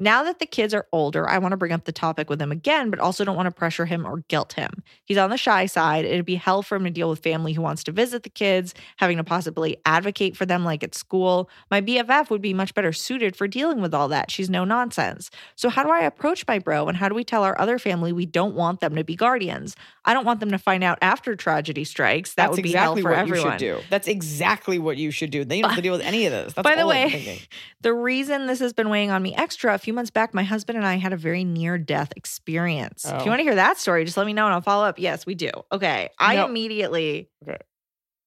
Now 0.00 0.24
that 0.24 0.40
the 0.40 0.46
kids 0.46 0.74
are 0.74 0.86
older, 0.92 1.28
I 1.28 1.38
want 1.38 1.52
to 1.52 1.56
bring 1.56 1.70
up 1.70 1.84
the 1.84 1.92
topic 1.92 2.28
with 2.28 2.42
him 2.42 2.50
again, 2.50 2.90
but 2.90 2.98
also 2.98 3.24
don't 3.24 3.36
want 3.36 3.46
to 3.46 3.52
pressure 3.52 3.86
him 3.86 4.04
or 4.04 4.24
guilt 4.28 4.54
him. 4.54 4.82
He's 5.04 5.18
on 5.18 5.30
the 5.30 5.36
shy 5.36 5.66
side. 5.66 6.04
It'd 6.04 6.26
be 6.26 6.34
hell 6.34 6.62
for 6.62 6.76
him 6.76 6.84
to 6.84 6.90
deal 6.90 7.08
with 7.08 7.20
family 7.20 7.52
who 7.52 7.62
wants 7.62 7.84
to 7.84 7.92
visit 7.92 8.24
the 8.24 8.30
kids, 8.30 8.74
having 8.96 9.18
to 9.18 9.24
possibly 9.24 9.76
advocate 9.86 10.36
for 10.36 10.46
them 10.46 10.64
like 10.64 10.82
at 10.82 10.96
school. 10.96 11.48
My 11.70 11.80
BFF 11.80 12.28
would 12.28 12.42
be 12.42 12.52
much 12.52 12.74
better 12.74 12.92
suited 12.92 13.36
for 13.36 13.46
dealing 13.46 13.80
with 13.80 13.94
all 13.94 14.08
that. 14.08 14.32
She's 14.32 14.50
no 14.50 14.64
nonsense. 14.64 15.30
So, 15.54 15.68
how 15.68 15.84
do 15.84 15.90
I 15.90 16.00
approach 16.00 16.44
my 16.48 16.58
bro 16.58 16.88
and 16.88 16.96
how 16.96 17.08
do 17.08 17.14
we 17.14 17.22
tell 17.22 17.44
our 17.44 17.58
other 17.60 17.78
family 17.78 18.12
we 18.12 18.26
don't 18.26 18.56
want 18.56 18.80
them 18.80 18.96
to 18.96 19.04
be 19.04 19.14
guardians? 19.14 19.76
I 20.04 20.12
don't 20.12 20.24
want 20.24 20.40
them 20.40 20.50
to 20.50 20.58
find 20.58 20.82
out 20.82 20.98
after 21.02 21.36
tragedy 21.36 21.84
strikes. 21.84 22.34
That 22.34 22.46
That's 22.46 22.56
would 22.56 22.62
be 22.64 22.70
exactly 22.70 23.02
hell 23.02 23.10
for 23.10 23.16
what 23.16 23.20
everyone. 23.20 23.52
you 23.52 23.58
should 23.58 23.58
do. 23.58 23.80
That's 23.90 24.08
exactly 24.08 24.78
what 24.78 24.96
you 24.96 25.12
should 25.12 25.30
do. 25.30 25.44
They 25.44 25.60
don't 25.60 25.70
have 25.70 25.76
to 25.76 25.82
deal 25.88 25.92
with 25.92 26.02
any 26.02 26.26
of 26.26 26.32
this. 26.32 26.52
That's 26.52 26.64
By 26.64 26.74
the 26.74 26.86
way, 26.86 27.10
thinking. 27.10 27.38
The 27.82 27.94
reason 27.94 28.46
this 28.46 28.58
has 28.58 28.72
been 28.72 28.88
weighing 28.88 29.10
on 29.10 29.22
me 29.22 29.34
extra, 29.34 29.78
few 29.84 29.92
months 29.92 30.10
back, 30.10 30.34
my 30.34 30.42
husband 30.42 30.76
and 30.78 30.86
I 30.86 30.96
had 30.96 31.12
a 31.12 31.16
very 31.16 31.44
near 31.44 31.78
death 31.78 32.12
experience. 32.16 33.04
If 33.04 33.12
Oh. 33.12 33.24
you 33.24 33.30
want 33.30 33.38
to 33.40 33.44
hear 33.44 33.54
that 33.54 33.78
story, 33.78 34.04
just 34.04 34.16
let 34.16 34.26
me 34.26 34.32
know 34.32 34.46
and 34.46 34.54
I'll 34.54 34.60
follow 34.60 34.84
up. 34.84 34.98
Yes, 34.98 35.26
we 35.26 35.34
do. 35.34 35.50
Okay. 35.70 36.08
I 36.18 36.36
No. 36.36 36.46
immediately 36.46 37.30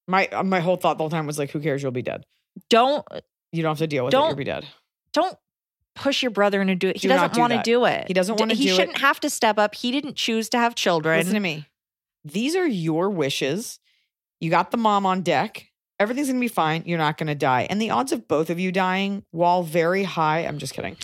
My 0.07 0.27
uh, 0.27 0.43
my 0.43 0.59
whole 0.61 0.77
thought 0.77 0.97
the 0.97 1.03
whole 1.03 1.09
time 1.09 1.27
was 1.27 1.37
like, 1.37 1.51
who 1.51 1.59
cares? 1.59 1.83
You'll 1.83 1.91
be 1.91 2.01
dead. 2.01 2.25
don't 2.69 3.05
You 3.51 3.61
don't 3.63 3.71
have 3.71 3.79
to 3.79 3.87
deal 3.87 4.05
with 4.05 4.13
it. 4.13 4.17
Don't- 4.17 4.27
You'll 4.29 4.35
be 4.37 4.43
dead. 4.43 4.65
don't 5.13 5.37
push 5.95 6.21
your 6.21 6.29
brother 6.31 6.61
into 6.61 6.75
do 6.75 6.89
it. 6.89 6.97
He 6.97 7.07
Do 7.07 7.13
doesn't 7.15 7.33
do 7.33 7.39
want 7.39 7.53
to 7.53 7.61
do 7.63 7.85
it. 7.85 8.05
He 8.07 8.13
doesn't 8.13 8.39
wanna 8.39 8.53
He 8.53 8.65
do 8.67 8.73
it. 8.73 8.75
shouldn't 8.75 8.99
have 8.99 9.19
to 9.21 9.29
step 9.29 9.57
up. 9.57 9.73
He 9.75 9.91
didn't 9.91 10.15
choose 10.15 10.47
to 10.49 10.57
have 10.59 10.75
children. 10.75 11.17
Listen 11.19 11.33
to 11.33 11.39
me. 11.39 11.65
These 12.23 12.55
are 12.55 12.67
your 12.67 13.09
wishes. 13.09 13.79
You 14.39 14.49
got 14.51 14.69
the 14.71 14.77
mom 14.77 15.05
on 15.05 15.21
deck. 15.23 15.71
Everything's 15.99 16.27
gonna 16.27 16.39
be 16.39 16.47
fine. 16.47 16.83
You're 16.85 16.99
not 16.99 17.17
gonna 17.17 17.33
die. 17.33 17.65
And 17.69 17.81
the 17.81 17.89
odds 17.89 18.11
of 18.11 18.27
both 18.27 18.49
of 18.51 18.59
you 18.59 18.71
dying, 18.71 19.23
while 19.31 19.63
very 19.63 20.03
high, 20.03 20.41
I'm 20.41 20.59
just 20.59 20.73
kidding. 20.75 20.95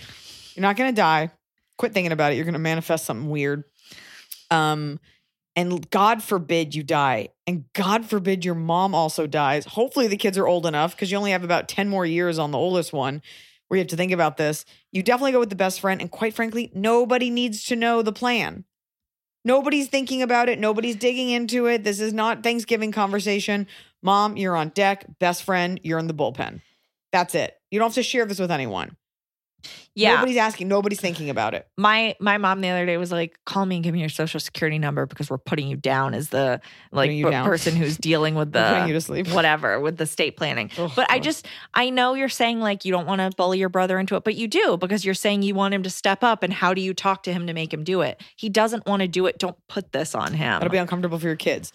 You're 0.56 0.62
not 0.62 0.78
gonna 0.78 0.92
die. 0.92 1.32
Quit 1.78 1.94
thinking 1.94 2.12
about 2.12 2.32
it. 2.32 2.36
You're 2.36 2.46
gonna 2.46 2.60
manifest 2.60 3.06
something 3.06 3.30
weird. 3.30 3.64
Um, 4.52 5.00
and 5.56 5.90
God 5.90 6.24
forbid 6.24 6.74
you 6.74 6.84
die. 6.84 7.30
And 7.46 7.66
God 7.74 8.06
forbid 8.06 8.44
your 8.44 8.56
mom 8.56 8.96
also 8.96 9.28
dies. 9.28 9.66
Hopefully 9.66 10.08
the 10.08 10.18
kids 10.18 10.38
are 10.38 10.48
old 10.48 10.66
enough 10.66 10.96
because 10.96 11.12
you 11.12 11.18
only 11.18 11.32
have 11.32 11.44
about 11.44 11.68
10 11.68 11.90
more 11.90 12.06
years 12.06 12.40
on 12.40 12.52
the 12.52 12.58
oldest 12.58 12.92
one 12.92 13.22
where 13.68 13.78
you 13.78 13.82
have 13.82 13.90
to 13.90 13.96
think 13.96 14.12
about 14.12 14.38
this. 14.38 14.66
You 14.92 15.04
definitely 15.04 15.32
go 15.34 15.40
with 15.40 15.50
the 15.50 15.56
best 15.56 15.80
friend. 15.80 16.02
And 16.02 16.10
quite 16.10 16.34
frankly, 16.34 16.72
nobody 16.74 17.30
needs 17.30 17.64
to 17.66 17.76
know 17.76 18.02
the 18.02 18.12
plan. 18.12 18.66
Nobody's 19.46 19.88
thinking 19.88 20.22
about 20.22 20.50
it. 20.50 20.58
Nobody's 20.58 20.96
digging 20.96 21.30
into 21.30 21.66
it. 21.68 21.84
This 21.84 22.00
is 22.00 22.14
not 22.14 22.44
Thanksgiving 22.44 22.92
conversation. 22.92 23.68
Mom, 24.02 24.38
you're 24.38 24.56
on 24.56 24.70
deck. 24.70 25.06
Best 25.20 25.44
friend, 25.44 25.80
you're 25.84 26.00
in 26.00 26.08
the 26.08 26.14
bullpen. 26.14 26.62
That's 27.12 27.36
it. 27.36 27.56
You 27.70 27.80
don't 27.80 27.90
have 27.90 27.96
to 27.96 28.04
share 28.04 28.26
this 28.26 28.40
with 28.40 28.52
anyone. 28.52 28.96
Yeah. 29.96 30.16
Nobody's 30.16 30.38
asking. 30.38 30.68
Nobody's 30.68 31.00
thinking 31.00 31.30
about 31.30 31.54
it. 31.54 31.68
my 31.78 32.16
my 32.20 32.38
mom 32.38 32.62
the 32.62 32.70
other 32.70 32.86
day 32.86 32.98
was 32.98 33.12
like, 33.12 33.38
"Call 33.46 33.66
me 33.66 33.76
and 33.76 33.84
give 33.84 33.94
me 33.94 34.00
your 34.00 34.10
social 34.10 34.40
security 34.40 34.80
number 34.80 35.06
because 35.06 35.30
we're 35.30 35.38
putting 35.38 35.68
you 35.68 35.76
down 35.78 36.14
as 36.14 36.30
the 36.30 36.62
like 36.92 37.08
Putting 37.10 37.18
you 37.18 37.26
p- 37.26 37.32
down. 37.32 37.46
person 37.46 37.76
who's 37.76 37.98
dealing 37.98 38.36
with 38.36 38.52
the 39.24 39.24
whatever 39.34 39.80
with 39.80 39.98
the 39.98 40.06
state 40.06 40.36
planning." 40.38 40.72
Oh, 40.78 40.92
But 40.96 41.10
I 41.12 41.20
just 41.20 41.48
I 41.74 41.90
know 41.90 42.14
you're 42.16 42.30
saying 42.30 42.60
like 42.60 42.86
you 42.86 42.92
don't 42.92 43.06
want 43.06 43.20
to 43.22 43.32
bully 43.38 43.60
your 43.60 43.70
brother 43.70 44.00
into 44.00 44.16
it, 44.16 44.24
but 44.24 44.36
you 44.36 44.48
do 44.48 44.78
because 44.78 45.06
you're 45.06 45.14
saying 45.14 45.44
you 45.44 45.54
want 45.56 45.74
him 45.74 45.84
to 45.84 45.90
step 45.90 46.24
up. 46.24 46.44
And 46.44 46.52
how 46.52 46.74
do 46.74 46.82
you 46.82 46.94
talk 46.94 47.24
to 47.24 47.34
him 47.34 47.48
to 47.48 47.54
make 47.54 47.74
him 47.74 47.84
do 47.84 48.02
it? 48.02 48.22
He 48.36 48.50
doesn't 48.50 48.86
want 48.88 49.02
to 49.02 49.08
do 49.08 49.26
it. 49.28 49.38
Don't 49.38 49.58
put 49.70 49.92
this 49.92 50.16
on 50.16 50.34
him. 50.34 50.60
That'll 50.60 50.70
be 50.70 50.78
uncomfortable 50.78 51.20
for 51.20 51.28
your 51.28 51.36
kids. 51.36 51.72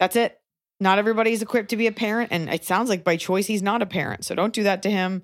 That's 0.00 0.16
it. 0.16 0.38
Not 0.80 0.98
everybody's 0.98 1.42
equipped 1.42 1.70
to 1.70 1.76
be 1.76 1.88
a 1.88 1.92
parent, 1.92 2.28
and 2.30 2.48
it 2.48 2.64
sounds 2.64 2.88
like 2.88 3.02
by 3.02 3.16
choice 3.16 3.46
he's 3.48 3.62
not 3.62 3.82
a 3.82 3.86
parent. 3.86 4.24
So 4.24 4.36
don't 4.36 4.52
do 4.52 4.62
that 4.62 4.82
to 4.84 4.90
him. 4.90 5.22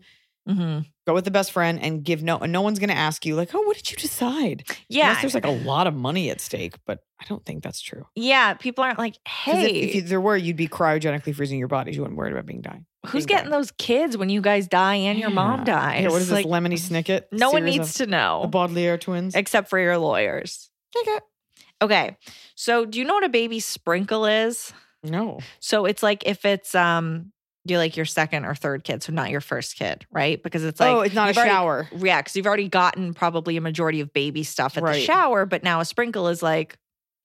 hmm 0.48 0.80
Go 1.06 1.12
with 1.12 1.26
the 1.26 1.30
best 1.30 1.52
friend 1.52 1.78
and 1.82 2.02
give 2.02 2.22
no. 2.22 2.38
And 2.38 2.50
no 2.50 2.62
one's 2.62 2.78
going 2.78 2.88
to 2.88 2.96
ask 2.96 3.26
you 3.26 3.34
like, 3.36 3.54
"Oh, 3.54 3.60
what 3.62 3.76
did 3.76 3.90
you 3.90 3.96
decide?" 3.98 4.64
Yeah, 4.88 5.08
Unless 5.08 5.20
there's 5.20 5.34
like 5.34 5.44
a 5.44 5.50
lot 5.50 5.86
of 5.86 5.94
money 5.94 6.30
at 6.30 6.40
stake, 6.40 6.76
but 6.86 7.00
I 7.20 7.24
don't 7.28 7.44
think 7.44 7.62
that's 7.62 7.80
true. 7.82 8.06
yeah. 8.14 8.54
People 8.54 8.84
aren't 8.84 8.98
like 8.98 9.18
"Hey, 9.28 9.66
if, 9.66 9.88
if 9.90 9.94
you, 9.96 10.02
there 10.02 10.20
were, 10.20 10.36
you'd 10.36 10.56
be 10.56 10.66
cryogenically 10.66 11.34
freezing 11.34 11.58
your 11.58 11.68
bodies. 11.68 11.94
You 11.96 12.02
wouldn't 12.02 12.16
worry 12.16 12.32
about 12.32 12.46
being 12.46 12.62
dying. 12.62 12.86
who's 13.06 13.26
being 13.26 13.36
getting 13.36 13.50
those 13.50 13.70
kids 13.72 14.16
when 14.16 14.30
you 14.30 14.40
guys 14.40 14.66
die 14.66 14.94
and 14.94 15.18
your 15.18 15.28
mom 15.30 15.64
dies?" 15.64 16.02
Yeah, 16.04 16.08
what 16.08 16.22
is 16.22 16.30
Like, 16.30 16.46
this 16.46 16.52
lemony 16.52 16.78
snicket? 16.78 17.24
No 17.32 17.50
one 17.50 17.64
needs 17.64 17.94
to 17.94 18.06
know. 18.06 18.40
The 18.42 18.48
Baudelaire 18.48 18.96
twins. 18.96 19.34
except 19.34 19.68
for 19.68 19.78
your 19.78 19.98
lawyers. 19.98 20.70
Okay. 20.98 21.18
Okay. 21.82 22.16
So, 22.54 22.86
do 22.86 22.98
you 22.98 23.04
know 23.04 23.14
what 23.14 23.24
a 23.24 23.28
baby 23.28 23.60
sprinkle 23.60 24.24
is? 24.24 24.72
No. 25.02 25.40
So, 25.60 25.84
it's 25.84 26.02
like 26.02 26.22
if 26.24 26.46
it's 26.46 26.74
um 26.74 27.32
you're 27.66 27.78
like 27.78 27.96
your 27.96 28.06
second 28.06 28.44
or 28.44 28.54
third 28.54 28.84
kid, 28.84 29.02
so 29.02 29.12
not 29.12 29.30
your 29.30 29.40
first 29.40 29.76
kid, 29.76 30.06
right? 30.10 30.42
Because 30.42 30.64
it's 30.64 30.80
oh, 30.80 30.84
like 30.84 30.94
oh, 30.96 31.00
it's 31.00 31.14
not 31.14 31.26
a 31.26 31.28
you've 31.30 31.36
already- 31.38 31.50
shower. 31.50 31.88
Yeah, 31.96 32.20
because 32.20 32.36
you've 32.36 32.46
already 32.46 32.68
gotten 32.68 33.14
probably 33.14 33.56
a 33.56 33.60
majority 33.60 34.00
of 34.00 34.12
baby 34.12 34.42
stuff 34.42 34.76
at 34.76 34.84
the 34.84 35.00
shower, 35.00 35.46
but 35.46 35.62
now 35.62 35.80
a 35.80 35.84
sprinkle 35.84 36.28
is 36.28 36.42
like 36.42 36.76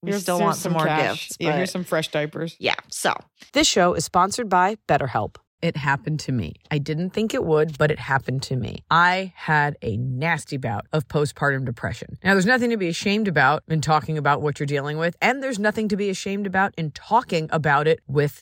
we 0.01 0.12
Here's- 0.12 0.22
still 0.24 0.39
want 0.39 0.55
some, 0.55 0.72
more 0.74 0.86
cash. 0.86 1.27
gifts. 1.27 1.38
Yeah, 1.39 1.50
but- 1.50 1.58
here's 1.58 1.72
some 1.72 1.84
fresh 1.84 2.08
diapers. 2.10 2.55
yeah. 2.60 2.75
So 2.89 3.13
This 3.53 3.67
show 3.67 3.93
is 3.96 4.05
sponsored 4.05 4.48
by 4.50 4.77
BetterHelp. 4.88 5.36
It 5.62 5.75
happened 5.75 6.22
to 6.22 6.31
me. 6.31 6.53
I 6.72 6.77
didn't 6.77 7.10
think 7.10 7.34
it 7.34 7.43
would, 7.43 7.77
but 7.77 7.91
it 7.91 8.00
happened 8.00 8.43
to 8.43 8.55
me. 8.55 8.81
I 8.89 9.34
had 9.36 9.75
a 9.81 9.98
nasty 9.98 10.55
bout 10.55 10.86
of 10.93 11.10
postpartum 11.10 11.65
depression. 11.65 12.17
Now, 12.24 12.31
there's 12.34 12.46
nothing 12.46 12.69
to 12.69 12.77
be 12.77 12.88
ashamed 12.88 13.27
about 13.27 13.63
in 13.67 13.81
talking 13.81 14.17
about 14.17 14.41
what 14.41 14.58
you're 14.58 14.67
dealing 14.67 14.98
with, 14.98 15.17
and 15.22 15.43
there's 15.43 15.60
nothing 15.60 15.89
to 15.89 15.98
be 15.98 16.10
ashamed 16.10 16.48
about 16.48 16.74
in 16.77 16.91
talking 16.91 17.50
about 17.51 17.89
it 17.89 18.00
with 18.08 18.41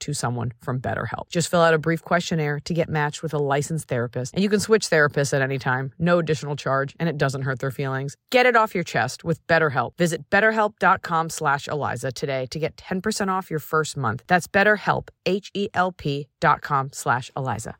to 0.00 0.14
someone 0.14 0.52
from 0.60 0.80
BetterHelp. 0.80 1.28
Just 1.28 1.50
fill 1.50 1.60
out 1.60 1.74
a 1.74 1.78
brief 1.78 2.02
questionnaire 2.02 2.60
to 2.60 2.74
get 2.74 2.88
matched 2.88 3.22
with 3.22 3.34
a 3.34 3.38
licensed 3.38 3.88
therapist, 3.88 4.34
and 4.34 4.42
you 4.42 4.48
can 4.48 4.60
switch 4.60 4.88
therapists 4.88 5.34
at 5.34 5.42
any 5.42 5.58
time, 5.58 5.92
no 5.98 6.18
additional 6.18 6.56
charge, 6.56 6.94
and 7.00 7.08
it 7.08 7.18
doesn't 7.18 7.42
hurt 7.42 7.58
their 7.58 7.70
feelings. 7.70 8.16
Get 8.30 8.46
it 8.46 8.56
off 8.56 8.74
your 8.74 8.84
chest 8.84 9.24
with 9.24 9.44
BetterHelp. 9.46 9.96
Visit 9.98 10.30
betterhelp.com 10.30 11.30
slash 11.30 11.66
Eliza 11.66 12.12
today 12.12 12.46
to 12.46 12.58
get 12.58 12.76
10% 12.76 13.28
off 13.28 13.50
your 13.50 13.58
first 13.58 13.96
month. 13.96 14.22
That's 14.28 14.46
BetterHelp, 14.46 15.08
H-E-L-P 15.26 16.28
dot 16.40 16.62
com 16.62 16.90
slash 16.92 17.30
Eliza. 17.36 17.79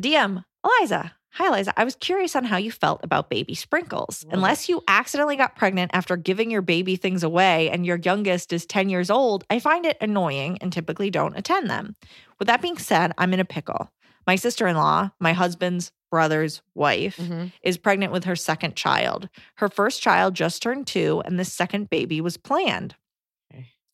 DM. 0.00 0.44
Eliza. 0.64 1.12
Hi, 1.36 1.48
Eliza. 1.48 1.72
I 1.78 1.84
was 1.84 1.96
curious 1.96 2.36
on 2.36 2.44
how 2.44 2.58
you 2.58 2.70
felt 2.70 3.00
about 3.02 3.30
baby 3.30 3.54
sprinkles. 3.54 4.24
Unless 4.30 4.68
you 4.68 4.82
accidentally 4.86 5.36
got 5.36 5.56
pregnant 5.56 5.90
after 5.94 6.16
giving 6.16 6.50
your 6.50 6.60
baby 6.62 6.96
things 6.96 7.22
away 7.22 7.70
and 7.70 7.86
your 7.86 7.96
youngest 7.96 8.52
is 8.52 8.66
10 8.66 8.90
years 8.90 9.10
old, 9.10 9.44
I 9.48 9.58
find 9.58 9.86
it 9.86 9.96
annoying 10.00 10.58
and 10.60 10.70
typically 10.72 11.10
don't 11.10 11.36
attend 11.36 11.70
them. 11.70 11.96
With 12.38 12.48
that 12.48 12.60
being 12.62 12.76
said, 12.76 13.12
I'm 13.16 13.32
in 13.32 13.40
a 13.40 13.44
pickle. 13.46 13.90
My 14.26 14.36
sister 14.36 14.66
in 14.66 14.76
law, 14.76 15.10
my 15.20 15.32
husband's 15.32 15.90
brother's 16.10 16.60
wife, 16.74 17.16
Mm-hmm. 17.16 17.46
is 17.62 17.78
pregnant 17.78 18.12
with 18.12 18.24
her 18.24 18.36
second 18.36 18.76
child. 18.76 19.28
Her 19.56 19.68
first 19.70 20.02
child 20.02 20.34
just 20.34 20.62
turned 20.62 20.86
two, 20.86 21.22
and 21.24 21.38
the 21.38 21.44
second 21.44 21.88
baby 21.88 22.20
was 22.20 22.36
planned. 22.36 22.94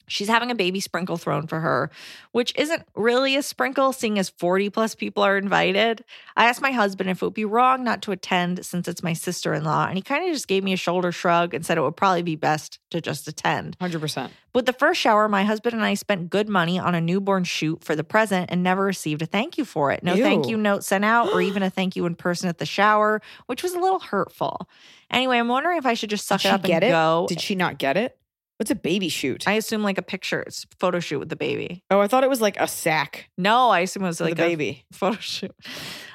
She's 0.09 0.29
having 0.29 0.50
a 0.50 0.55
baby 0.55 0.81
sprinkle 0.81 1.17
thrown 1.17 1.47
for 1.47 1.61
her, 1.61 1.91
which 2.33 2.53
isn't 2.57 2.83
really 2.95 3.37
a 3.37 3.43
sprinkle, 3.43 3.93
seeing 3.93 4.19
as 4.19 4.29
40 4.31 4.71
plus 4.71 4.95
people 4.95 5.23
are 5.23 5.37
invited. 5.37 6.05
I 6.37 6.47
asked 6.47 6.62
my 6.62 6.73
husband 6.73 7.11
if 7.11 7.23
it 7.23 7.25
would 7.25 7.35
be 7.35 7.45
wrong 7.45 7.85
not 7.85 8.03
to 8.03 8.12
attend 8.12 8.65
since 8.65 8.88
it's 8.88 9.03
my 9.03 9.12
sister 9.12 9.55
in 9.55 9.65
law, 9.65 9.87
and 9.87 9.97
he 9.97 10.03
kind 10.03 10.25
of 10.27 10.33
just 10.33 10.49
gave 10.49 10.65
me 10.65 10.73
a 10.73 10.77
shoulder 10.77 11.12
shrug 11.12 11.55
and 11.55 11.65
said 11.65 11.79
it 11.79 11.83
would 11.83 11.97
probably 11.97 12.23
be 12.23 12.37
best 12.37 12.79
to 12.91 13.00
just 13.00 13.29
attend. 13.29 13.79
100%. 13.79 14.31
With 14.55 14.67
the 14.67 14.73
first 14.73 15.00
shower, 15.00 15.29
my 15.29 15.45
husband 15.45 15.75
and 15.75 15.85
I 15.85 15.95
spent 15.95 16.31
good 16.31 16.49
money 16.49 16.79
on 16.79 16.95
a 16.95 17.00
newborn 17.00 17.45
shoot 17.45 17.85
for 17.85 17.95
the 17.95 18.03
present 18.03 18.50
and 18.50 18.62
never 18.62 18.83
received 18.83 19.23
a 19.23 19.27
thank 19.27 19.59
you 19.59 19.65
for 19.65 19.93
it. 19.93 20.03
No 20.03 20.17
thank 20.17 20.49
you 20.49 20.57
note 20.57 20.85
sent 20.85 21.05
out 21.05 21.33
or 21.33 21.41
even 21.41 21.62
a 21.62 21.71
thank 21.71 21.97
you 21.97 22.07
in 22.07 22.15
person 22.15 22.49
at 22.49 22.59
the 22.59 22.67
shower, 22.67 23.21
which 23.47 23.62
was 23.62 23.75
a 23.75 23.79
little 23.79 24.00
hurtful. 24.00 24.69
Anyway, 25.11 25.38
I'm 25.38 25.49
wondering 25.49 25.79
if 25.79 25.87
I 25.87 25.95
should 25.95 26.11
just 26.11 26.27
suck 26.27 26.43
Did 26.43 26.49
it 26.49 26.55
up 26.55 26.62
get 26.62 26.83
and 26.83 26.85
it? 26.85 26.91
go. 26.91 27.27
Did 27.29 27.41
she 27.41 27.55
not 27.55 27.79
get 27.79 27.97
it? 27.97 28.19
What's 28.59 28.71
a 28.73 28.75
baby 28.75 29.09
shoot? 29.09 29.47
I 29.47 29.53
assume 29.53 29.85
like 29.85 29.99
a 29.99 30.03
picture, 30.03 30.41
it's 30.43 30.65
a 30.65 30.77
photo 30.81 30.99
shoot 30.99 31.21
with 31.21 31.29
the 31.29 31.37
baby. 31.37 31.85
oh, 31.93 32.00
I 32.00 32.09
thought 32.09 32.25
it 32.25 32.29
was 32.31 32.41
like 32.41 32.59
a 32.59 32.67
sack 32.67 33.31
No, 33.38 33.69
I 33.71 33.81
assume 33.81 34.03
it 34.03 34.09
was 34.09 34.21
like 34.21 34.35
the 34.37 34.43
a 34.45 34.49
baby. 34.49 34.85
photo 34.93 35.19
shoot. 35.21 35.55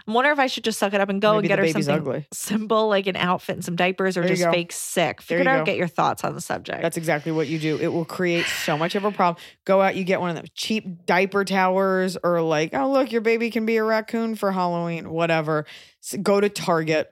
I'm 0.06 0.14
wondering 0.14 0.34
if 0.34 0.40
I 0.40 0.48
should 0.48 0.66
just 0.66 0.78
suck 0.78 0.94
it 0.94 1.00
up 1.00 1.08
and 1.08 1.22
go 1.22 1.36
Maybe 1.36 1.38
and 1.38 1.48
get 1.48 1.60
her 1.60 1.68
something 1.70 1.90
ugly. 1.96 2.28
simple, 2.34 2.90
like 2.90 3.08
an 3.08 3.16
outfit 3.16 3.56
and 3.56 3.64
some 3.64 3.78
diapers, 3.78 4.18
or 4.18 4.22
There 4.24 4.36
just 4.36 4.50
fake 4.50 4.74
sick. 4.74 5.22
Figure 5.22 5.50
out, 5.50 5.60
go. 5.60 5.66
get 5.66 5.78
your 5.78 5.88
thoughts 5.88 6.26
on 6.26 6.36
the 6.36 6.42
subject. 6.42 6.82
That's 6.82 6.98
exactly 6.98 7.32
what 7.32 7.48
you 7.48 7.58
do. 7.58 7.78
It 7.80 7.88
will 7.88 8.04
create 8.04 8.46
so 8.46 8.78
much 8.78 8.96
of 8.96 9.06
a 9.06 9.12
problem. 9.12 9.42
Go 9.64 9.82
out, 9.82 9.96
you 9.96 10.04
get 10.04 10.20
one 10.20 10.30
of 10.32 10.36
them 10.36 10.46
cheap 10.54 11.06
diaper 11.06 11.46
towers, 11.46 12.18
or 12.22 12.42
like, 12.42 12.74
oh, 12.74 12.92
look, 12.92 13.14
your 13.14 13.22
baby 13.22 13.50
can 13.52 13.66
be 13.66 13.78
a 13.78 13.84
raccoon 13.86 14.36
for 14.36 14.52
Halloween, 14.52 15.10
whatever. 15.10 15.66
S- 16.04 16.18
go 16.22 16.42
to 16.42 16.50
Target, 16.50 17.10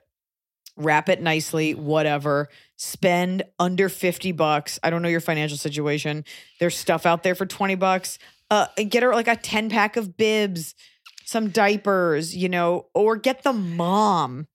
wrap 0.76 1.08
it 1.08 1.20
nicely, 1.20 1.74
whatever. 1.74 2.48
Spend 2.76 3.42
under 3.58 3.88
50 3.88 4.32
bucks. 4.32 4.78
I 4.82 4.90
don't 4.90 5.02
know 5.02 5.08
your 5.08 5.20
financial 5.20 5.58
situation. 5.58 6.24
There's 6.60 6.76
stuff 6.76 7.06
out 7.06 7.22
there 7.22 7.34
for 7.34 7.46
20 7.46 7.74
bucks. 7.76 8.18
Uh, 8.50 8.66
get 8.88 9.02
her 9.02 9.12
like 9.14 9.28
a 9.28 9.36
10 9.36 9.70
pack 9.70 9.96
of 9.96 10.16
bibs, 10.16 10.74
some 11.24 11.48
diapers, 11.48 12.36
you 12.36 12.48
know, 12.48 12.86
or 12.94 13.16
get 13.16 13.42
the 13.42 13.52
mom 13.52 14.46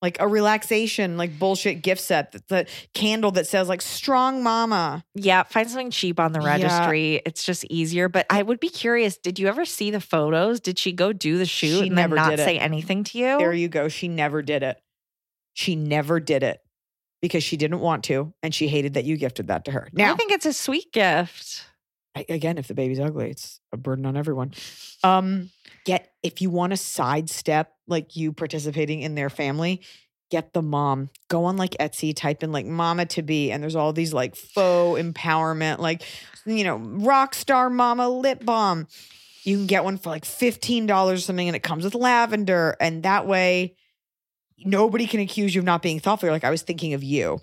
like 0.00 0.16
a 0.20 0.28
relaxation, 0.28 1.16
like 1.16 1.38
bullshit 1.40 1.82
gift 1.82 2.00
set, 2.00 2.30
the, 2.30 2.42
the 2.48 2.66
candle 2.94 3.32
that 3.32 3.46
says 3.48 3.68
like 3.68 3.82
strong 3.82 4.42
mama. 4.44 5.04
Yeah, 5.16 5.42
find 5.42 5.68
something 5.68 5.90
cheap 5.90 6.20
on 6.20 6.32
the 6.32 6.40
Yeah. 6.40 6.46
registry. 6.46 7.20
It's 7.26 7.42
just 7.42 7.64
easier. 7.64 8.08
But 8.08 8.26
I 8.30 8.42
would 8.42 8.60
be 8.60 8.68
curious. 8.68 9.16
Did 9.16 9.38
you 9.40 9.48
ever 9.48 9.64
see 9.64 9.90
the 9.90 10.00
photos? 10.00 10.60
Did 10.60 10.78
she 10.78 10.92
go 10.92 11.12
do 11.12 11.36
the 11.38 11.46
shoot 11.46 11.80
She 11.80 11.86
and 11.88 11.96
never 11.96 12.14
then 12.14 12.24
not 12.30 12.38
say 12.38 12.58
anything 12.58 13.02
to 13.04 13.18
you? 13.18 13.38
There 13.38 13.52
you 13.52 13.68
go. 13.68 13.88
She 13.88 14.06
never 14.08 14.40
did 14.40 14.62
it. 14.62 14.80
She 15.58 15.74
never 15.74 16.20
did 16.20 16.44
it 16.44 16.60
because 17.20 17.42
she 17.42 17.56
didn't 17.56 17.80
want 17.80 18.04
to 18.04 18.32
and 18.44 18.54
she 18.54 18.68
hated 18.68 18.94
that 18.94 19.04
you 19.04 19.16
gifted 19.16 19.48
that 19.48 19.64
to 19.64 19.72
her. 19.72 19.88
Now, 19.92 20.12
I 20.12 20.16
think 20.16 20.30
it's 20.30 20.46
a 20.46 20.52
sweet 20.52 20.92
gift. 20.92 21.64
I- 22.14 22.26
again, 22.28 22.58
if 22.58 22.68
the 22.68 22.74
baby's 22.74 23.00
ugly, 23.00 23.28
it's 23.30 23.58
a 23.72 23.76
burden 23.76 24.06
on 24.06 24.16
everyone. 24.16 24.54
Um, 25.02 25.50
get 25.84 26.12
if 26.22 26.40
you 26.40 26.48
want 26.48 26.70
to 26.70 26.76
sidestep 26.76 27.72
like 27.88 28.14
you 28.14 28.32
participating 28.32 29.02
in 29.02 29.16
their 29.16 29.28
family, 29.28 29.82
get 30.30 30.52
the 30.52 30.62
mom. 30.62 31.10
Go 31.26 31.46
on 31.46 31.56
like 31.56 31.72
Etsy, 31.80 32.14
type 32.14 32.44
in 32.44 32.52
like 32.52 32.64
mama 32.64 33.06
to 33.06 33.22
be, 33.22 33.50
and 33.50 33.60
there's 33.60 33.74
all 33.74 33.92
these 33.92 34.14
like 34.14 34.36
faux 34.36 35.02
empowerment, 35.02 35.80
like 35.80 36.04
you 36.46 36.62
know, 36.62 36.76
rock 36.76 37.34
star 37.34 37.68
mama 37.68 38.08
lip 38.08 38.44
balm. 38.44 38.86
You 39.42 39.56
can 39.56 39.66
get 39.66 39.82
one 39.82 39.98
for 39.98 40.10
like 40.10 40.24
$15 40.24 40.88
or 41.12 41.18
something, 41.18 41.48
and 41.48 41.56
it 41.56 41.64
comes 41.64 41.82
with 41.82 41.96
lavender. 41.96 42.76
And 42.80 43.02
that 43.02 43.26
way 43.26 43.74
nobody 44.64 45.06
can 45.06 45.20
accuse 45.20 45.54
you 45.54 45.60
of 45.60 45.64
not 45.64 45.82
being 45.82 46.00
thoughtful. 46.00 46.26
You're 46.26 46.34
like, 46.34 46.44
I 46.44 46.50
was 46.50 46.62
thinking 46.62 46.94
of 46.94 47.02
you. 47.02 47.40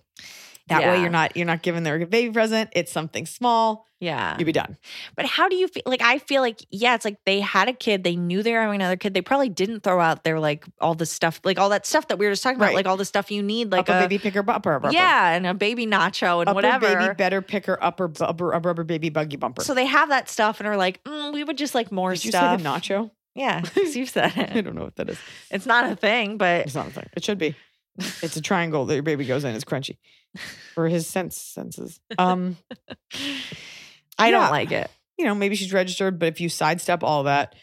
That 0.68 0.82
way 0.82 1.00
you're 1.02 1.12
not 1.12 1.38
you're 1.38 1.46
not 1.46 1.62
giving 1.62 1.84
their 1.84 2.04
baby 2.08 2.34
present. 2.34 2.72
It's 2.74 2.92
something 2.92 3.28
small. 3.28 3.86
Yeah. 4.00 4.36
You'd 4.40 4.46
be 4.46 4.52
done. 4.52 4.78
But 5.16 5.26
how 5.28 5.48
do 5.48 5.56
you 5.56 5.68
feel? 5.68 5.84
Like, 5.86 6.02
I 6.02 6.18
feel 6.18 6.42
like, 6.42 6.60
yeah, 6.70 6.96
it's 6.96 7.06
like 7.06 7.18
they 7.26 7.40
had 7.40 7.70
a 7.70 7.74
kid. 7.74 8.04
They 8.04 8.16
knew 8.16 8.42
they 8.44 8.52
were 8.52 8.60
having 8.62 8.76
another 8.76 8.98
kid. 8.98 9.14
They 9.14 9.22
probably 9.22 9.48
didn't 9.50 9.82
throw 9.82 10.00
out 10.02 10.24
their, 10.24 10.40
like, 10.40 10.66
all 10.82 10.96
the 10.96 11.06
stuff, 11.06 11.40
like 11.44 11.58
all 11.60 11.70
that 11.70 11.86
stuff 11.86 12.08
that 12.10 12.18
we 12.20 12.26
were 12.26 12.32
just 12.34 12.44
talking 12.44 12.58
about, 12.58 12.68
Right. 12.68 12.76
like 12.76 12.88
all 12.88 12.98
the 12.98 13.06
stuff 13.06 13.32
you 13.32 13.42
need, 13.42 13.72
like 13.72 13.88
Like 13.88 14.04
a, 14.04 14.08
baby 14.08 14.18
picker 14.20 14.44
upper, 14.48 14.74
upper 14.74 14.92
yeah, 14.92 15.30
and 15.36 15.48
a 15.48 15.54
baby 15.54 15.86
nacho 15.88 16.42
and 16.42 16.50
upper 16.50 16.56
whatever. 16.56 16.94
baby 17.00 17.14
better 17.14 17.42
picker 17.42 17.78
upper 17.82 18.12
upper 18.22 18.54
upper, 18.54 18.70
upper 18.72 18.84
baby 18.84 19.10
buggy 19.10 19.38
bumper. 19.38 19.64
So 19.64 19.74
they 19.74 19.86
have 19.86 20.10
that 20.10 20.30
stuff 20.30 20.60
and 20.60 20.68
are 20.68 20.78
like, 20.78 21.02
mm, 21.04 21.32
we 21.34 21.44
would 21.44 21.58
just 21.58 21.74
like 21.74 21.92
more 21.92 22.14
Did 22.14 22.26
you 22.26 22.32
stuff. 22.32 22.60
say 22.60 22.64
the 22.64 22.70
nacho? 22.70 23.12
Yeah, 23.36 23.62
'cause 23.76 23.96
you 23.96 24.06
said 24.06 24.32
it. 24.38 24.56
I 24.56 24.62
don't 24.62 24.76
know 24.76 24.86
what 24.86 24.96
that 24.96 25.10
is. 25.10 25.20
It's 25.52 25.66
not 25.66 25.92
a 25.92 25.96
thing, 25.96 26.38
but 26.38 26.62
It's 26.66 26.76
not 26.76 26.88
a 26.88 26.92
thing. 26.92 27.10
It 27.16 27.24
should 27.24 27.38
be. 27.38 27.56
It's 27.98 28.36
a 28.36 28.42
triangle 28.42 28.86
that 28.86 28.94
your 28.94 29.04
baby 29.04 29.26
goes 29.26 29.44
in. 29.44 29.56
It's 29.56 29.64
crunchy 29.66 29.98
for 30.74 30.88
his 30.88 31.08
sense 31.08 31.38
senses. 31.38 32.00
Um, 32.18 32.58
I 34.18 34.32
don't 34.32 34.52
like 34.52 34.72
it. 34.72 34.90
you 35.18 35.26
know, 35.26 35.36
maybe 35.36 35.56
she's 35.56 35.74
registered, 35.74 36.20
but 36.20 36.28
if 36.28 36.42
you 36.42 36.50
sidestep 36.50 37.04
all 37.04 37.24
that, 37.24 37.56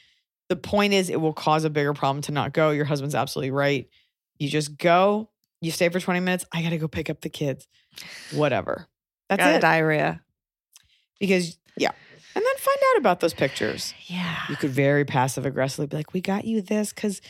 the 0.48 0.56
point 0.56 0.92
is 0.92 1.08
it 1.10 1.20
will 1.20 1.32
cause 1.32 1.64
a 1.64 1.70
bigger 1.70 1.94
problem 1.94 2.22
to 2.22 2.32
not 2.32 2.52
go. 2.52 2.70
Your 2.70 2.84
husband's 2.84 3.14
absolutely 3.14 3.50
right. 3.50 3.88
You 4.38 4.48
just 4.48 4.76
go, 4.78 5.30
you 5.60 5.70
stay 5.70 5.88
for 5.88 6.00
20 6.00 6.20
minutes. 6.20 6.44
I 6.52 6.62
got 6.62 6.70
to 6.70 6.78
go 6.78 6.88
pick 6.88 7.08
up 7.10 7.20
the 7.20 7.28
kids. 7.30 7.66
Whatever. 8.32 8.88
That's 9.28 9.40
Got 9.40 9.54
it. 9.56 9.60
diarrhea. 9.60 10.20
Because, 11.20 11.56
yeah. 11.76 11.92
And 12.34 12.44
then 12.44 12.56
find 12.58 12.78
out 12.90 12.98
about 12.98 13.20
those 13.20 13.34
pictures. 13.34 13.94
Yeah. 14.06 14.36
You 14.48 14.56
could 14.56 14.70
very 14.70 15.04
passive 15.04 15.44
aggressively 15.46 15.86
be 15.86 15.96
like, 15.96 16.12
we 16.12 16.20
got 16.20 16.44
you 16.44 16.62
this 16.62 16.92
because 16.92 17.20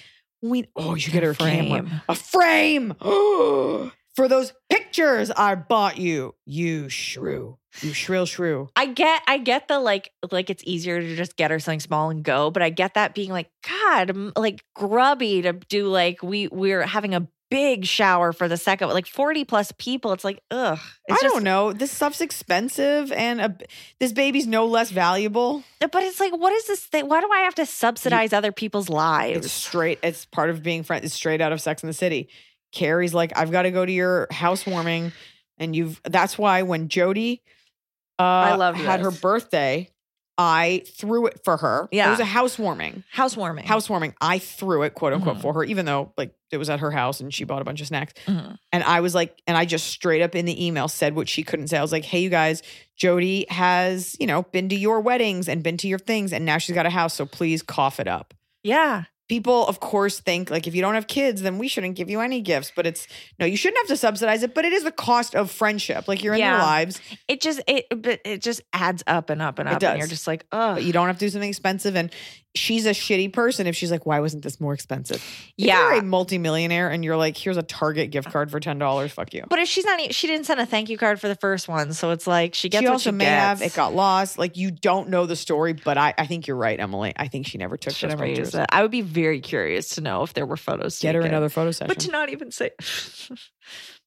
we, 0.40 0.68
oh, 0.76 0.94
you 0.94 1.10
get 1.12 1.22
her 1.22 1.30
a 1.30 1.34
camera. 1.34 1.82
frame. 1.82 2.00
A 2.08 2.14
frame. 2.14 2.94
For 4.14 4.28
those 4.28 4.52
pictures 4.68 5.30
I 5.30 5.54
bought 5.54 5.96
you, 5.96 6.34
you 6.44 6.90
shrew. 6.90 7.58
You 7.80 7.94
shrill 7.94 8.26
shrew. 8.26 8.68
I 8.76 8.84
get, 8.86 9.22
I 9.26 9.38
get 9.38 9.68
the 9.68 9.80
like, 9.80 10.10
like 10.30 10.50
it's 10.50 10.62
easier 10.66 11.00
to 11.00 11.16
just 11.16 11.36
get 11.36 11.50
her 11.50 11.58
something 11.58 11.80
small 11.80 12.10
and 12.10 12.22
go, 12.22 12.50
but 12.50 12.62
I 12.62 12.68
get 12.68 12.94
that 12.94 13.14
being 13.14 13.30
like, 13.30 13.48
God, 13.66 14.10
m- 14.10 14.32
like 14.36 14.62
grubby 14.74 15.40
to 15.42 15.54
do 15.54 15.88
like 15.88 16.22
we 16.22 16.48
we're 16.48 16.82
having 16.82 17.14
a 17.14 17.26
big 17.52 17.84
shower 17.84 18.32
for 18.32 18.48
the 18.48 18.56
second, 18.56 18.88
like 18.88 19.06
forty 19.06 19.44
plus 19.44 19.72
people. 19.78 20.12
It's 20.12 20.24
like, 20.24 20.42
ugh. 20.50 20.78
I 20.80 21.12
It's 21.12 21.22
just, 21.22 21.34
don't 21.34 21.44
know. 21.44 21.72
This 21.72 21.90
stuff's 21.90 22.20
expensive, 22.20 23.12
and 23.12 23.40
a, 23.40 23.56
this 24.00 24.12
baby's 24.12 24.46
no 24.46 24.66
less 24.66 24.90
valuable. 24.90 25.62
But 25.80 26.02
it's 26.02 26.18
like, 26.18 26.36
what 26.36 26.52
is 26.52 26.66
this 26.66 26.80
thing? 26.80 27.08
Why 27.08 27.20
do 27.20 27.28
I 27.30 27.40
have 27.40 27.54
to 27.56 27.66
subsidize 27.66 28.32
other 28.32 28.52
people's 28.52 28.88
lives? 28.88 29.44
It's 29.44 29.52
straight. 29.52 29.98
It's 30.02 30.24
part 30.24 30.48
of 30.48 30.62
being 30.62 30.82
friends. 30.82 31.04
It's 31.04 31.14
straight 31.14 31.40
out 31.40 31.52
of 31.52 31.60
Sex 31.60 31.82
in 31.82 31.86
the 31.86 31.92
City. 31.92 32.28
Carrie's 32.72 33.12
like, 33.12 33.36
I've 33.36 33.52
got 33.52 33.62
to 33.62 33.70
go 33.70 33.84
to 33.84 33.92
your 33.92 34.26
housewarming, 34.30 35.12
and 35.58 35.76
you've. 35.76 36.00
That's 36.04 36.38
why 36.38 36.62
when 36.62 36.88
Jody, 36.88 37.42
uh, 38.18 38.22
I 38.22 38.54
love 38.56 38.76
had 38.76 39.00
her 39.00 39.10
birthday, 39.10 39.90
I 40.42 40.82
threw 40.96 41.26
it 41.26 41.40
for 41.44 41.56
her. 41.56 41.88
Yeah. 41.92 42.08
it 42.08 42.10
was 42.10 42.20
a 42.20 42.24
housewarming. 42.24 43.04
Housewarming. 43.12 43.64
Housewarming. 43.64 44.14
I 44.20 44.38
threw 44.38 44.82
it, 44.82 44.94
quote 44.94 45.12
unquote, 45.12 45.36
Mhm. 45.38 45.42
for 45.42 45.52
her, 45.54 45.64
even 45.64 45.86
though 45.86 46.12
like 46.18 46.34
it 46.50 46.56
was 46.58 46.68
at 46.68 46.80
her 46.80 46.90
house 46.90 47.20
and 47.20 47.32
she 47.32 47.44
bought 47.44 47.62
a 47.62 47.64
bunch 47.64 47.80
of 47.80 47.86
snacks. 47.86 48.12
Mhm. 48.26 48.58
And 48.72 48.82
I 48.84 49.00
was 49.00 49.14
like, 49.14 49.40
and 49.46 49.56
I 49.56 49.64
just 49.64 49.86
straight 49.86 50.20
up 50.20 50.34
in 50.34 50.44
the 50.44 50.66
email 50.66 50.88
said 50.88 51.14
what 51.14 51.28
she 51.28 51.42
couldn't 51.42 51.68
say. 51.68 51.78
I 51.78 51.82
was 51.82 51.92
like, 51.92 52.04
hey, 52.04 52.20
you 52.20 52.28
guys, 52.30 52.62
Jody 52.96 53.46
has, 53.48 54.16
you 54.20 54.26
know, 54.26 54.42
been 54.42 54.68
to 54.68 54.74
your 54.76 55.00
weddings 55.00 55.48
and 55.48 55.62
been 55.62 55.76
to 55.78 55.88
your 55.88 55.98
things, 55.98 56.32
and 56.32 56.44
now 56.44 56.58
she's 56.58 56.74
got 56.74 56.84
a 56.86 56.90
house. 56.90 57.14
So 57.14 57.24
please 57.24 57.62
cough 57.62 57.98
it 58.00 58.08
up. 58.08 58.34
Yeah. 58.62 59.04
People, 59.32 59.66
of 59.66 59.80
course, 59.80 60.20
think 60.20 60.50
like 60.50 60.66
if 60.66 60.74
you 60.74 60.82
don't 60.82 60.94
have 60.94 61.06
kids, 61.06 61.40
then 61.40 61.56
we 61.56 61.66
shouldn't 61.66 61.96
give 61.96 62.10
you 62.10 62.20
any 62.20 62.42
gifts. 62.42 62.70
But 62.76 62.86
it's 62.86 63.08
no, 63.40 63.46
you 63.46 63.56
shouldn't 63.56 63.78
have 63.78 63.86
to 63.86 63.96
subsidize 63.96 64.42
it. 64.42 64.54
But 64.54 64.66
it 64.66 64.74
is 64.74 64.84
the 64.84 64.92
cost 64.92 65.34
of 65.34 65.50
friendship. 65.50 66.06
Like 66.06 66.22
you're 66.22 66.34
in 66.34 66.40
their 66.40 66.58
lives, 66.58 67.00
It 67.28 67.40
just 67.40 67.62
it 67.66 67.86
but 68.02 68.20
it 68.26 68.42
just 68.42 68.60
adds 68.74 69.02
up 69.06 69.30
and 69.30 69.40
up 69.40 69.58
and 69.58 69.70
It 69.70 69.76
up. 69.76 69.82
And 69.84 69.98
you're 70.00 70.06
just 70.06 70.26
like, 70.26 70.44
oh 70.52 70.76
you 70.76 70.92
don't 70.92 71.06
have 71.06 71.16
to 71.16 71.24
do 71.24 71.30
something 71.30 71.48
expensive. 71.48 71.96
And 71.96 72.12
she's 72.54 72.86
a 72.86 72.90
shitty 72.90 73.32
person 73.32 73.66
if 73.66 73.74
she's 73.74 73.90
like, 73.90 74.04
why 74.06 74.20
wasn't 74.20 74.42
this 74.42 74.60
more 74.60 74.74
expensive? 74.74 75.16
If 75.16 75.52
yeah. 75.56 75.78
you're 75.78 76.00
a 76.00 76.02
multimillionaire 76.02 76.90
and 76.90 77.04
you're 77.04 77.16
like, 77.16 77.36
here's 77.36 77.56
a 77.56 77.62
Target 77.62 78.10
gift 78.10 78.30
card 78.30 78.50
for 78.50 78.60
ten 78.60 78.78
dollars. 78.78 79.12
Fuck 79.12 79.32
you. 79.34 79.44
But 79.48 79.58
if 79.58 79.68
she's 79.68 79.84
not, 79.84 80.12
she 80.12 80.26
didn't 80.26 80.46
send 80.46 80.60
a 80.60 80.66
thank 80.66 80.90
you 80.90 80.98
card 80.98 81.20
for 81.20 81.28
the 81.28 81.34
first 81.36 81.68
one, 81.68 81.92
so 81.92 82.10
it's 82.10 82.26
like 82.26 82.54
she 82.54 82.68
gets 82.68 82.82
she 82.82 82.86
also 82.86 83.10
she 83.10 83.16
may 83.16 83.24
gets. 83.24 83.60
have 83.60 83.62
it 83.62 83.74
got 83.74 83.94
lost. 83.94 84.38
Like 84.38 84.56
you 84.56 84.70
don't 84.70 85.08
know 85.08 85.26
the 85.26 85.36
story, 85.36 85.72
but 85.72 85.96
I, 85.96 86.14
I 86.18 86.26
think 86.26 86.46
you're 86.46 86.56
right, 86.56 86.78
Emily. 86.78 87.12
I 87.16 87.28
think 87.28 87.46
she 87.46 87.58
never 87.58 87.76
took 87.76 87.94
Should 87.94 88.10
those 88.10 88.18
have 88.18 88.26
pictures. 88.26 88.54
used. 88.54 88.66
I 88.70 88.82
would 88.82 88.90
be 88.90 89.02
very 89.02 89.40
curious 89.40 89.90
to 89.90 90.00
know 90.00 90.22
if 90.22 90.34
there 90.34 90.46
were 90.46 90.56
photos. 90.56 90.98
Get 90.98 91.14
her 91.14 91.22
taken. 91.22 91.34
another 91.34 91.48
photo 91.48 91.70
session. 91.70 91.88
but 91.88 92.00
to 92.00 92.10
not 92.10 92.30
even 92.30 92.50
say. 92.50 92.70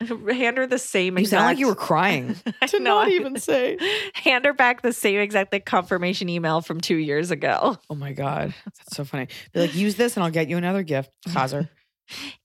hand 0.32 0.58
her 0.58 0.66
the 0.66 0.78
same. 0.78 1.16
you 1.18 1.22
exact, 1.22 1.40
sound 1.40 1.50
like 1.50 1.58
you 1.58 1.66
were 1.66 1.74
crying. 1.74 2.36
I 2.62 2.66
to 2.66 2.78
know, 2.78 2.94
not 2.96 3.08
I- 3.08 3.12
even 3.12 3.38
say. 3.38 3.78
Hand 4.14 4.44
her 4.44 4.52
back 4.52 4.82
the 4.82 4.92
same 4.92 5.18
exact 5.18 5.52
like, 5.52 5.64
confirmation 5.64 6.28
email 6.28 6.60
from 6.60 6.80
two 6.80 6.96
years 6.96 7.30
ago. 7.30 7.78
Oh 7.90 7.94
my 7.94 8.12
god, 8.12 8.54
that's 8.64 8.96
so 8.96 9.04
funny. 9.04 9.28
Be 9.52 9.60
like, 9.60 9.74
use 9.74 9.96
this, 9.96 10.16
and 10.16 10.24
I'll 10.24 10.30
get 10.30 10.48
you 10.48 10.56
another 10.56 10.82
gift. 10.82 11.10
Chazer. 11.28 11.68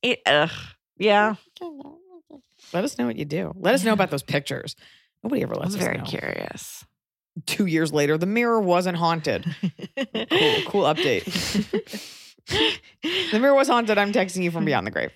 It, 0.01 0.21
ugh. 0.25 0.49
Yeah, 0.97 1.35
Let 2.73 2.83
us 2.83 2.97
know 2.97 3.07
what 3.07 3.15
you 3.17 3.25
do. 3.25 3.51
Let 3.55 3.73
us 3.75 3.83
know 3.83 3.93
about 3.93 4.09
those 4.11 4.23
pictures. 4.23 4.75
Nobody 5.23 5.41
ever 5.43 5.55
I 5.55 5.59
lets 5.59 5.67
was 5.73 5.75
us 5.77 5.81
very 5.81 5.97
know. 5.97 6.03
curious. 6.03 6.85
Two 7.47 7.65
years 7.65 7.91
later, 7.91 8.17
the 8.17 8.25
mirror 8.27 8.59
wasn't 8.59 8.97
haunted. 8.97 9.43
Cool, 9.95 10.55
cool 10.67 10.83
update. 10.83 11.23
the 13.31 13.39
mirror 13.39 13.55
was 13.55 13.67
haunted. 13.67 13.97
I'm 13.97 14.11
texting 14.11 14.43
you 14.43 14.51
from 14.51 14.65
beyond 14.65 14.85
the 14.87 14.91
grave. 14.91 15.11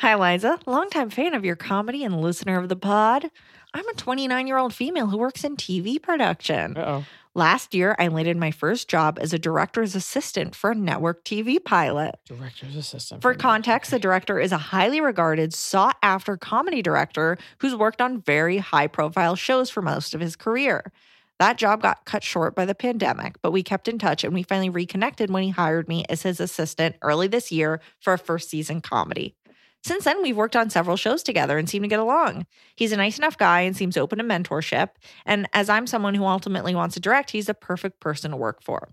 Hi, 0.00 0.14
Liza. 0.14 0.58
Longtime 0.64 1.10
fan 1.10 1.34
of 1.34 1.44
your 1.44 1.56
comedy 1.56 2.04
and 2.04 2.22
listener 2.22 2.58
of 2.58 2.70
the 2.70 2.74
pod. 2.74 3.30
I'm 3.74 3.86
a 3.86 3.92
29 3.92 4.46
year 4.46 4.56
old 4.56 4.72
female 4.72 5.08
who 5.08 5.18
works 5.18 5.44
in 5.44 5.58
TV 5.58 6.00
production. 6.00 6.74
Uh-oh. 6.74 7.04
Last 7.34 7.74
year, 7.74 7.94
I 7.98 8.08
landed 8.08 8.38
my 8.38 8.50
first 8.50 8.88
job 8.88 9.18
as 9.20 9.34
a 9.34 9.38
director's 9.38 9.94
assistant 9.94 10.54
for 10.54 10.70
a 10.70 10.74
network 10.74 11.22
TV 11.22 11.62
pilot. 11.62 12.14
Director's 12.24 12.76
assistant. 12.76 13.20
For 13.20 13.34
context, 13.34 13.90
the 13.90 13.98
director 13.98 14.40
is 14.40 14.52
a 14.52 14.56
highly 14.56 15.02
regarded, 15.02 15.52
sought 15.52 15.98
after 16.02 16.38
comedy 16.38 16.80
director 16.80 17.36
who's 17.58 17.76
worked 17.76 18.00
on 18.00 18.22
very 18.22 18.56
high 18.56 18.86
profile 18.86 19.36
shows 19.36 19.68
for 19.68 19.82
most 19.82 20.14
of 20.14 20.22
his 20.22 20.34
career. 20.34 20.92
That 21.40 21.58
job 21.58 21.82
got 21.82 22.06
cut 22.06 22.24
short 22.24 22.54
by 22.54 22.64
the 22.64 22.74
pandemic, 22.74 23.36
but 23.42 23.50
we 23.50 23.62
kept 23.62 23.86
in 23.86 23.98
touch 23.98 24.24
and 24.24 24.32
we 24.32 24.44
finally 24.44 24.70
reconnected 24.70 25.30
when 25.30 25.42
he 25.42 25.50
hired 25.50 25.88
me 25.88 26.06
as 26.08 26.22
his 26.22 26.40
assistant 26.40 26.96
early 27.02 27.28
this 27.28 27.52
year 27.52 27.80
for 27.98 28.14
a 28.14 28.18
first 28.18 28.48
season 28.48 28.80
comedy. 28.80 29.36
Since 29.82 30.04
then, 30.04 30.22
we've 30.22 30.36
worked 30.36 30.56
on 30.56 30.68
several 30.68 30.96
shows 30.96 31.22
together 31.22 31.56
and 31.56 31.68
seem 31.68 31.82
to 31.82 31.88
get 31.88 32.00
along. 32.00 32.46
He's 32.76 32.92
a 32.92 32.96
nice 32.96 33.18
enough 33.18 33.38
guy 33.38 33.62
and 33.62 33.74
seems 33.76 33.96
open 33.96 34.18
to 34.18 34.24
mentorship. 34.24 34.90
And 35.24 35.48
as 35.52 35.70
I'm 35.70 35.86
someone 35.86 36.14
who 36.14 36.24
ultimately 36.24 36.74
wants 36.74 36.94
to 36.94 37.00
direct, 37.00 37.30
he's 37.30 37.48
a 37.48 37.54
perfect 37.54 38.00
person 38.00 38.30
to 38.30 38.36
work 38.36 38.62
for. 38.62 38.90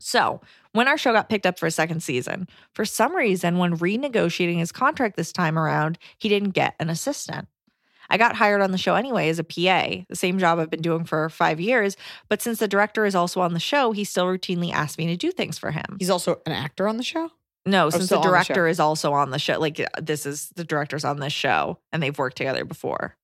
So, 0.00 0.40
when 0.72 0.88
our 0.88 0.98
show 0.98 1.12
got 1.12 1.28
picked 1.28 1.46
up 1.46 1.58
for 1.58 1.66
a 1.66 1.72
second 1.72 2.02
season, 2.02 2.48
for 2.72 2.84
some 2.84 3.14
reason, 3.14 3.58
when 3.58 3.76
renegotiating 3.78 4.58
his 4.58 4.72
contract 4.72 5.16
this 5.16 5.32
time 5.32 5.58
around, 5.58 5.98
he 6.18 6.28
didn't 6.28 6.50
get 6.50 6.74
an 6.78 6.88
assistant. 6.88 7.48
I 8.10 8.16
got 8.16 8.36
hired 8.36 8.62
on 8.62 8.70
the 8.70 8.78
show 8.78 8.94
anyway 8.94 9.28
as 9.28 9.38
a 9.38 9.44
PA, 9.44 10.04
the 10.08 10.16
same 10.16 10.38
job 10.38 10.58
I've 10.58 10.70
been 10.70 10.82
doing 10.82 11.04
for 11.04 11.28
five 11.28 11.60
years. 11.60 11.96
But 12.28 12.40
since 12.40 12.58
the 12.58 12.68
director 12.68 13.04
is 13.04 13.14
also 13.14 13.40
on 13.40 13.52
the 13.52 13.60
show, 13.60 13.92
he 13.92 14.04
still 14.04 14.24
routinely 14.24 14.72
asks 14.72 14.98
me 14.98 15.06
to 15.08 15.16
do 15.16 15.30
things 15.30 15.58
for 15.58 15.72
him. 15.72 15.96
He's 15.98 16.10
also 16.10 16.40
an 16.46 16.52
actor 16.52 16.88
on 16.88 16.96
the 16.96 17.02
show. 17.02 17.30
No, 17.68 17.90
since 17.90 18.08
the 18.08 18.16
on 18.16 18.22
the 18.22 18.28
director 18.28 18.66
is 18.66 18.80
also 18.80 19.12
on 19.12 19.30
the 19.30 19.38
show, 19.38 19.58
like 19.58 19.78
uh, 19.78 19.86
this 20.00 20.26
is 20.26 20.50
the 20.56 20.64
director's 20.64 21.04
on 21.04 21.20
this 21.20 21.32
show 21.32 21.78
and 21.92 22.02
they've 22.02 22.16
worked 22.16 22.36
together 22.36 22.64
before. 22.64 23.16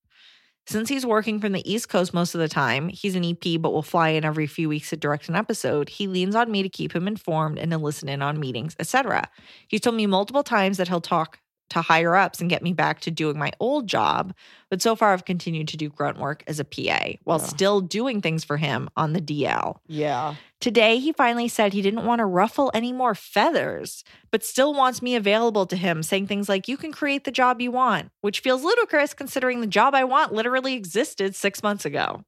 Since 0.66 0.88
he's 0.88 1.04
working 1.04 1.40
from 1.40 1.52
the 1.52 1.70
East 1.70 1.90
Coast 1.90 2.14
most 2.14 2.35
of 2.35 2.40
the 2.40 2.48
time, 2.48 2.88
he's 2.88 3.14
an 3.14 3.24
EP 3.24 3.61
but 3.61 3.72
will 3.72 3.83
fly 3.83 4.11
in 4.11 4.24
every 4.24 4.46
few 4.46 4.68
weeks 4.68 4.90
to 4.90 4.96
direct 4.96 5.28
an 5.28 5.37
episode. 5.37 5.90
He 5.90 6.07
leans 6.07 6.35
on 6.35 6.50
me 6.50 6.62
to 6.62 6.70
keep 6.70 6.94
him 6.94 7.07
informed 7.07 7.59
and 7.59 7.70
to 7.70 7.78
listen 7.78 8.09
in 8.09 8.22
on 8.22 8.40
meetings, 8.40 8.74
etc. 8.78 9.28
He's 9.68 9.83
told 9.83 9.96
me 9.96 10.07
multiple 10.07 10.42
times 10.42 10.78
that 10.78 10.88
he'll 10.88 11.02
talk 11.02 11.38
to 11.70 11.81
higher 11.81 12.14
ups 12.14 12.40
and 12.40 12.50
get 12.50 12.62
me 12.62 12.72
back 12.72 13.00
to 13.00 13.11
doing 13.11 13.38
my 13.38 13.50
old 13.59 13.87
job, 13.87 14.35
but 14.70 14.83
so 14.83 14.94
far 14.94 15.12
I've 15.12 15.24
continued 15.24 15.68
to 15.68 15.77
do 15.77 15.88
grunt 15.88 16.18
work 16.18 16.44
as 16.46 16.61
a 16.61 16.64
PA 16.64 17.14
while 17.24 17.38
Yeah. 17.38 17.46
still 17.46 17.81
doing 17.81 18.20
things 18.20 18.44
for 18.44 18.57
him 18.57 18.88
on 18.96 19.12
the 19.12 19.20
DL. 19.20 19.81
Yeah. 19.87 20.35
Today, 20.61 20.98
he 20.98 21.12
finally 21.12 21.48
said 21.48 21.72
he 21.72 21.83
didn't 21.83 22.07
want 22.07 22.20
to 22.20 22.27
ruffle 22.27 22.70
any 22.72 22.92
more 22.92 23.14
feathers, 23.14 24.03
but 24.31 24.44
still 24.44 24.72
wants 24.72 25.03
me 25.03 25.14
available 25.14 25.66
to 25.66 25.77
him, 25.77 26.03
saying 26.03 26.27
things 26.27 26.48
like, 26.48 26.68
You 26.68 26.77
can 26.77 26.92
create 26.92 27.24
the 27.24 27.31
job 27.31 27.61
you 27.61 27.70
want, 27.70 28.11
which 28.20 28.40
feels 28.40 28.62
ludicrous 28.62 29.12
considering 29.14 29.61
the 29.61 29.66
job 29.66 29.94
I 29.94 30.05
want 30.05 30.33
literally 30.33 30.74
existed 30.74 31.35
six 31.35 31.62
months 31.62 31.85
ago. 31.85 32.24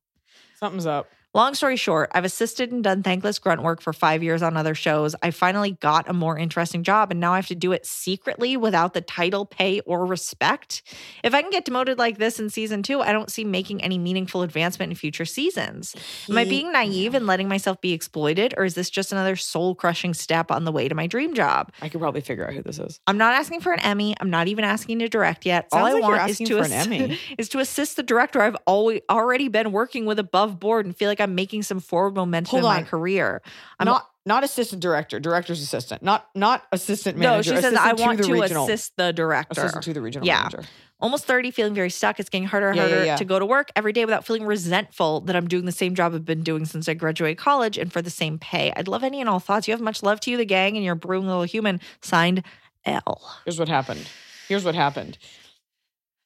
Something's 0.59 0.87
up. 0.87 1.09
Long 1.37 1.53
story 1.53 1.77
short, 1.77 2.11
I've 2.15 2.25
assisted 2.25 2.73
and 2.73 2.83
done 2.83 3.03
thankless 3.03 3.39
grunt 3.39 3.63
work 3.63 3.83
for 3.83 3.93
five 3.93 4.23
years 4.23 4.41
on 4.41 4.57
other 4.57 4.75
shows. 4.75 5.15
I 5.23 5.31
finally 5.31 5.73
got 5.73 6.09
a 6.09 6.15
more 6.15 6.39
interesting 6.39 6.83
job, 6.83 7.11
and 7.11 7.21
now 7.21 7.35
I 7.35 7.37
have 7.37 7.49
to 7.49 7.55
do 7.55 7.73
it 7.73 7.85
secretly 7.85 8.57
without 8.57 8.95
the 8.95 9.03
title, 9.03 9.45
pay, 9.45 9.81
or 9.81 10.07
respect. 10.07 10.81
If 11.23 11.35
I 11.35 11.43
can 11.43 11.51
get 11.51 11.67
demoted 11.67 11.99
like 11.99 12.17
this 12.17 12.41
in 12.41 12.49
season 12.49 12.83
two, 12.83 13.03
I 13.03 13.13
don't 13.13 13.31
see 13.31 13.45
making 13.45 13.83
any 13.83 13.99
meaningful 13.99 14.41
advancement 14.41 14.93
in 14.93 14.97
future 14.97 15.27
seasons. 15.27 15.95
Am 16.27 16.39
I 16.39 16.45
being 16.45 16.73
naive 16.73 17.13
and 17.13 17.27
letting 17.27 17.49
myself 17.49 17.83
be 17.83 17.93
exploited, 17.93 18.55
or 18.57 18.65
is 18.65 18.73
this 18.73 18.89
just 18.89 19.13
another 19.13 19.37
soul 19.37 19.75
crushing 19.75 20.15
step 20.15 20.51
on 20.51 20.65
the 20.65 20.73
way 20.73 20.89
to 20.89 20.95
my 20.95 21.07
dream 21.07 21.35
job? 21.35 21.71
I 21.83 21.91
could 21.91 22.01
probably 22.01 22.23
figure 22.23 22.47
out 22.47 22.55
who 22.55 22.63
this 22.63 22.79
is. 22.79 22.99
I'm 23.07 23.19
not 23.19 23.35
asking 23.35 23.61
for 23.61 23.73
an 23.73 23.81
Emmy. 23.81 24.15
I'm 24.21 24.31
not 24.31 24.49
even 24.49 24.65
asking 24.65 25.01
to 25.01 25.09
direct 25.11 25.45
yet. 25.45 25.69
All 25.71 25.85
I 25.85 25.93
like 25.93 26.03
want 26.03 26.31
is 26.31 26.39
to 26.39 26.61
ass- 26.61 26.73
Emmy. 26.73 27.19
is 27.37 27.51
to 27.51 27.59
assist 27.59 27.97
the 27.97 28.03
director 28.03 28.41
I've 28.41 28.57
always 28.67 29.03
already 29.11 29.49
been 29.49 29.71
working 29.71 30.07
with 30.07 30.19
above 30.19 30.59
board 30.59 30.87
and 30.87 30.97
feel 30.97 31.11
like 31.11 31.26
I'm 31.27 31.35
making 31.35 31.63
some 31.63 31.81
forward 31.81 32.15
momentum 32.17 32.61
Hold 32.61 32.65
in 32.65 32.69
my 32.69 32.83
career. 32.83 33.43
I'm 33.79 33.85
not 33.87 34.09
not 34.25 34.43
assistant 34.43 34.83
director, 34.83 35.21
director's 35.21 35.61
assistant. 35.63 36.03
Not 36.03 36.27
not 36.35 36.65
assistant 36.73 37.19
manager. 37.19 37.53
no, 37.53 37.57
she 37.61 37.63
says 37.63 37.75
I 37.75 37.93
want 37.93 38.19
the 38.19 38.25
to 38.25 38.33
regional, 38.33 38.65
assist 38.65 38.97
the 38.97 39.13
director. 39.13 39.61
assistant 39.61 39.85
to 39.85 39.93
the 39.93 40.01
regional 40.01 40.27
Yeah. 40.27 40.39
manager. 40.51 40.65
Almost 40.99 41.27
30, 41.27 41.51
feeling 41.51 41.75
very 41.75 41.91
stuck. 41.91 42.19
It's 42.19 42.31
getting 42.31 42.49
harder 42.49 42.69
and 42.69 42.77
Yeah, 42.79 42.85
yeah, 42.85 42.89
harder 42.91 43.05
yeah. 43.05 43.17
to 43.17 43.25
go 43.27 43.39
to 43.39 43.45
work 43.45 43.71
every 43.77 43.93
day 43.93 44.07
without 44.07 44.25
feeling 44.27 44.47
resentful 44.47 45.21
that 45.23 45.37
I'm 45.37 45.47
doing 45.47 45.67
the 45.67 45.71
same 45.73 45.95
job 45.95 46.15
I've 46.15 46.25
been 46.25 46.43
doing 46.43 46.65
since 46.65 46.89
I 46.89 46.95
graduated 46.95 47.37
college 47.37 47.77
and 47.77 47.93
for 47.93 48.01
the 48.01 48.09
same 48.11 48.39
pay. 48.39 48.73
I'd 48.75 48.89
love 48.89 49.05
any 49.05 49.21
and 49.21 49.29
all 49.29 49.39
thoughts. 49.39 49.69
You 49.69 49.73
have 49.75 49.81
much 49.83 50.03
love 50.03 50.21
to 50.21 50.31
you, 50.31 50.39
the 50.39 50.47
gang, 50.47 50.75
and 50.75 50.85
your 50.85 50.95
brewing 50.95 51.27
little 51.27 51.43
human. 51.43 51.81
Signed 52.01 52.43
L. 52.87 53.21
Here's 53.45 53.59
what 53.59 53.69
happened. 53.69 54.09
Here's 54.49 54.65
what 54.65 54.75
happened. 54.75 55.19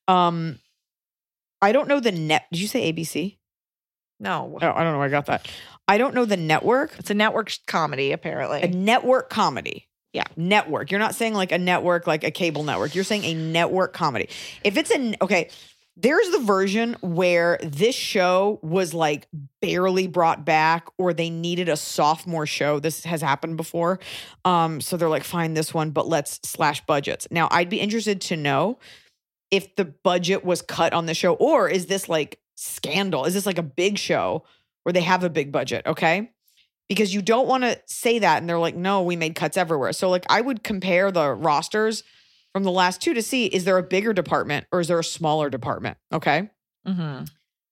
Um, 0.06 0.60
I 1.60 1.72
don't 1.72 1.88
know 1.88 1.98
the 2.00 2.12
net. 2.12 2.44
Did 2.52 2.60
you 2.60 2.68
say 2.68 2.92
ABC? 2.92 3.38
No, 4.20 4.58
Oh, 4.62 4.66
I 4.72 4.84
don't 4.84 4.92
know. 4.92 4.98
where 4.98 5.08
I 5.08 5.10
got 5.10 5.26
that. 5.26 5.48
I 5.88 5.98
don't 5.98 6.14
know 6.14 6.24
the 6.24 6.36
network. 6.36 6.94
it's 6.98 7.10
a 7.10 7.14
network 7.14 7.52
comedy, 7.66 8.12
apparently. 8.12 8.62
A 8.62 8.68
network 8.68 9.28
comedy. 9.30 9.88
Yeah. 10.12 10.24
Network. 10.36 10.90
You're 10.90 11.00
not 11.00 11.14
saying 11.14 11.34
like 11.34 11.50
a 11.52 11.58
network, 11.58 12.06
like 12.06 12.22
a 12.22 12.30
cable 12.30 12.62
network. 12.62 12.94
You're 12.94 13.04
saying 13.04 13.24
a 13.24 13.34
network 13.34 13.92
comedy. 13.92 14.28
If 14.62 14.76
it's 14.76 14.90
an 14.90 15.16
okay, 15.22 15.48
there's 15.96 16.30
the 16.30 16.38
version 16.40 16.96
where 17.00 17.58
this 17.62 17.94
show 17.94 18.58
was 18.62 18.94
like 18.94 19.26
barely 19.60 20.06
brought 20.06 20.44
back 20.44 20.86
or 20.98 21.12
they 21.12 21.28
needed 21.30 21.68
a 21.68 21.76
sophomore 21.76 22.46
show. 22.46 22.78
This 22.80 23.04
has 23.04 23.20
happened 23.22 23.56
before. 23.56 24.00
Um, 24.44 24.80
so 24.80 24.96
they're 24.96 25.08
like, 25.08 25.24
find 25.24 25.56
this 25.56 25.74
one, 25.74 25.90
but 25.90 26.08
let's 26.08 26.40
slash 26.42 26.84
budgets. 26.86 27.26
Now, 27.30 27.48
I'd 27.50 27.68
be 27.68 27.80
interested 27.80 28.20
to 28.22 28.36
know 28.36 28.78
if 29.50 29.74
the 29.76 29.84
budget 29.84 30.44
was 30.44 30.62
cut 30.62 30.92
on 30.92 31.06
the 31.06 31.14
show, 31.14 31.34
or 31.34 31.68
is 31.68 31.86
this 31.86 32.08
like 32.08 32.38
scandal? 32.60 33.24
Is 33.24 33.34
this 33.34 33.46
like 33.46 33.58
a 33.58 33.62
big 33.62 33.98
show 33.98 34.44
where 34.82 34.92
they 34.92 35.00
have 35.00 35.24
a 35.24 35.30
big 35.30 35.52
budget? 35.52 35.86
Okay 35.86 36.30
because 36.90 37.14
you 37.14 37.22
don't 37.22 37.46
want 37.46 37.62
to 37.62 37.80
say 37.86 38.18
that 38.18 38.38
and 38.38 38.48
they're 38.48 38.58
like 38.58 38.74
no 38.74 39.02
we 39.02 39.14
made 39.14 39.36
cuts 39.36 39.56
everywhere 39.56 39.92
so 39.92 40.10
like 40.10 40.26
i 40.28 40.40
would 40.40 40.64
compare 40.64 41.10
the 41.12 41.30
rosters 41.30 42.02
from 42.52 42.64
the 42.64 42.70
last 42.70 43.00
two 43.00 43.14
to 43.14 43.22
see 43.22 43.46
is 43.46 43.64
there 43.64 43.78
a 43.78 43.82
bigger 43.82 44.12
department 44.12 44.66
or 44.72 44.80
is 44.80 44.88
there 44.88 44.98
a 44.98 45.04
smaller 45.04 45.48
department 45.48 45.96
okay 46.12 46.50
Mm-hmm. 46.88 47.24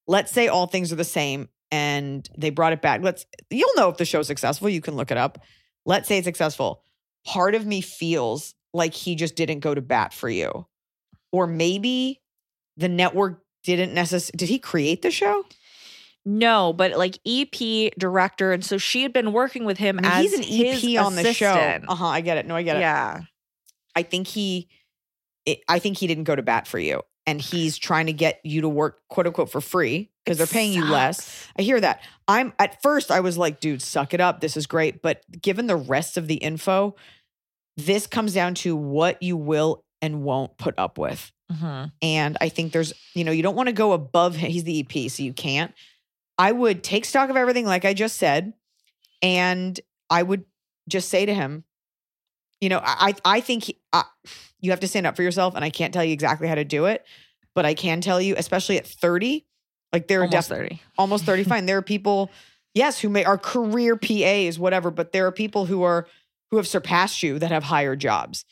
let's 0.07 0.31
say 0.31 0.49
all 0.49 0.67
things 0.67 0.93
are 0.93 0.97
the 0.97 1.03
same 1.03 1.49
and 1.73 2.29
they 2.39 2.51
brought 2.51 2.73
it 2.73 2.81
back 2.81 3.03
let's 3.03 3.27
you'll 3.51 3.75
know 3.75 3.89
if 3.89 3.97
the 3.97 4.05
show's 4.05 4.27
successful 4.29 4.69
you 4.69 4.81
can 4.81 4.95
look 4.97 5.11
it 5.11 5.17
up 5.17 5.43
let's 5.85 6.07
say 6.07 6.19
it's 6.19 6.27
successful 6.27 6.83
part 7.27 7.55
of 7.57 7.67
me 7.67 7.81
feels 7.81 8.55
like 8.73 8.95
he 8.95 9.17
just 9.17 9.35
didn't 9.35 9.61
go 9.61 9.75
to 9.75 9.81
bat 9.81 10.13
for 10.15 10.29
you 10.29 10.67
or 11.33 11.47
maybe 11.47 12.21
the 12.77 12.89
network 12.89 13.43
didn't 13.77 13.95
necessarily 13.95 14.37
did 14.37 14.49
he 14.49 14.59
create 14.59 15.03
the 15.03 15.11
show? 15.11 15.45
No, 16.25 16.73
but 16.73 16.99
like 16.99 17.19
EP 17.27 17.93
director, 17.99 18.53
and 18.53 18.65
so 18.65 18.77
she 18.77 19.03
had 19.03 19.13
been 19.13 19.33
working 19.33 19.65
with 19.65 19.79
him 19.79 19.99
I 19.99 20.03
mean, 20.03 20.11
as 20.11 20.23
he's 20.23 20.35
an 20.35 20.43
his 20.43 20.97
ep 20.97 21.05
on 21.05 21.15
the 21.15 21.33
show. 21.33 21.81
uh-huh 21.89 22.07
i 22.07 22.21
get 22.21 22.37
it. 22.37 22.47
No 22.47 22.55
i 22.57 22.63
get 22.63 22.77
it. 22.77 22.81
Yeah, 22.81 23.21
I 23.95 24.03
think 24.03 24.27
he, 24.27 24.69
it, 25.47 25.61
I 25.69 25.79
think 25.79 25.97
he 25.97 26.07
didn't 26.07 26.25
go 26.25 26.37
to 26.37 26.43
bat 26.43 26.67
for 26.67 26.79
you, 26.79 27.03
and 27.27 27.41
he's 27.41 27.79
trying 27.79 28.07
to 28.07 28.13
get 28.13 28.41
you 28.45 28.61
to 28.63 28.69
work 28.69 28.99
quote 29.09 29.27
unquote 29.27 29.51
for 29.51 29.61
free 29.61 30.11
because 30.25 30.37
they're 30.37 30.47
paying 30.47 30.75
you 30.75 30.85
less. 30.85 31.47
I 31.59 31.63
hear 31.63 31.81
that. 31.81 32.03
I'm 32.27 32.53
at 32.59 32.83
first 32.83 33.11
I 33.11 33.21
was 33.21 33.39
like, 33.39 33.61
dude, 33.61 33.81
suck 33.81 34.13
it 34.13 34.21
up. 34.21 34.41
This 34.41 34.57
is 34.57 34.67
great, 34.67 35.01
but 35.01 35.23
given 35.41 35.67
the 35.67 35.77
rest 35.77 36.19
of 36.19 36.27
the 36.27 36.35
info, 36.35 36.95
this 37.79 38.07
comes 38.07 38.35
down 38.35 38.55
to 38.57 38.77
what 38.77 39.23
you 39.23 39.37
will 39.37 39.83
and 40.03 40.23
won't 40.23 40.57
put 40.59 40.75
up 40.79 40.99
with. 40.99 41.33
Mhm. 41.53 41.93
And 42.03 42.37
I 42.41 42.49
think 42.51 42.73
there's, 42.73 42.93
you 43.15 43.25
know, 43.25 43.33
you 43.33 43.43
don't 43.43 43.57
want 43.57 43.69
to 43.69 43.73
go 43.73 43.93
above 43.93 44.37
him. 44.37 44.51
He's 44.51 44.65
the 44.65 44.79
EP, 44.81 45.09
so 45.11 45.23
you 45.23 45.33
can't. 45.33 45.73
I 46.37 46.53
would 46.53 46.85
take 46.85 47.05
stock 47.05 47.31
of 47.31 47.37
everything, 47.37 47.65
like 47.67 47.85
I 47.85 47.95
just 47.95 48.17
said, 48.17 48.53
and 49.23 49.79
I 50.11 50.23
would 50.23 50.45
just 50.89 51.09
say 51.09 51.27
to 51.27 51.35
him, 51.35 51.65
you 52.61 52.69
know, 52.69 52.81
I 52.85 53.15
I 53.25 53.41
think 53.41 53.65
he, 53.65 53.79
uh, 53.93 54.03
you 54.61 54.71
have 54.71 54.81
to 54.81 54.89
stand 54.89 55.07
up 55.07 55.17
for 55.17 55.23
yourself, 55.23 55.55
and 55.55 55.65
I 55.65 55.71
can't 55.71 55.93
tell 55.95 56.05
you 56.05 56.13
exactly 56.13 56.49
how 56.49 56.55
to 56.55 56.65
do 56.65 56.87
it, 56.87 57.05
but 57.55 57.65
I 57.65 57.75
can 57.75 58.01
tell 58.01 58.21
you, 58.21 58.35
especially 58.37 58.79
at 58.79 58.87
30, 58.87 59.45
like 59.93 60.07
there 60.09 60.21
are 60.21 60.25
almost 60.25 60.49
definitely 60.49 60.77
thirty. 60.77 60.83
almost 60.99 61.25
30 61.25 61.43
fine 61.45 61.67
there 61.67 61.79
are 61.79 61.83
people 61.83 62.31
yes 62.75 62.99
who 63.01 63.09
may 63.09 63.25
are 63.25 63.39
career 63.39 63.97
pas 63.97 64.59
whatever 64.59 64.91
but 64.91 65.13
there 65.13 65.27
are 65.27 65.33
people 65.33 65.65
who 65.65 65.83
are 65.83 66.07
who 66.51 66.59
have 66.59 66.69
surpassed 66.69 67.23
you 67.23 67.39
that 67.39 67.51
have 67.51 67.63
higher 67.65 67.97
jobs 67.97 68.45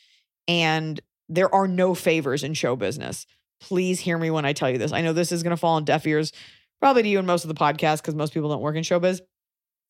and 0.47 0.99
there 1.29 1.53
are 1.53 1.67
no 1.67 1.93
favors 1.93 2.43
in 2.43 2.53
show 2.53 2.75
business 2.75 3.25
please 3.59 3.99
hear 3.99 4.17
me 4.17 4.29
when 4.29 4.45
i 4.45 4.53
tell 4.53 4.69
you 4.69 4.77
this 4.77 4.91
i 4.91 5.01
know 5.01 5.13
this 5.13 5.31
is 5.31 5.43
going 5.43 5.51
to 5.51 5.57
fall 5.57 5.75
on 5.75 5.85
deaf 5.85 6.05
ears 6.05 6.31
probably 6.79 7.03
to 7.03 7.09
you 7.09 7.17
and 7.17 7.27
most 7.27 7.43
of 7.43 7.47
the 7.47 7.55
podcast 7.55 8.01
because 8.01 8.15
most 8.15 8.33
people 8.33 8.49
don't 8.49 8.61
work 8.61 8.75
in 8.75 8.83
showbiz 8.83 9.21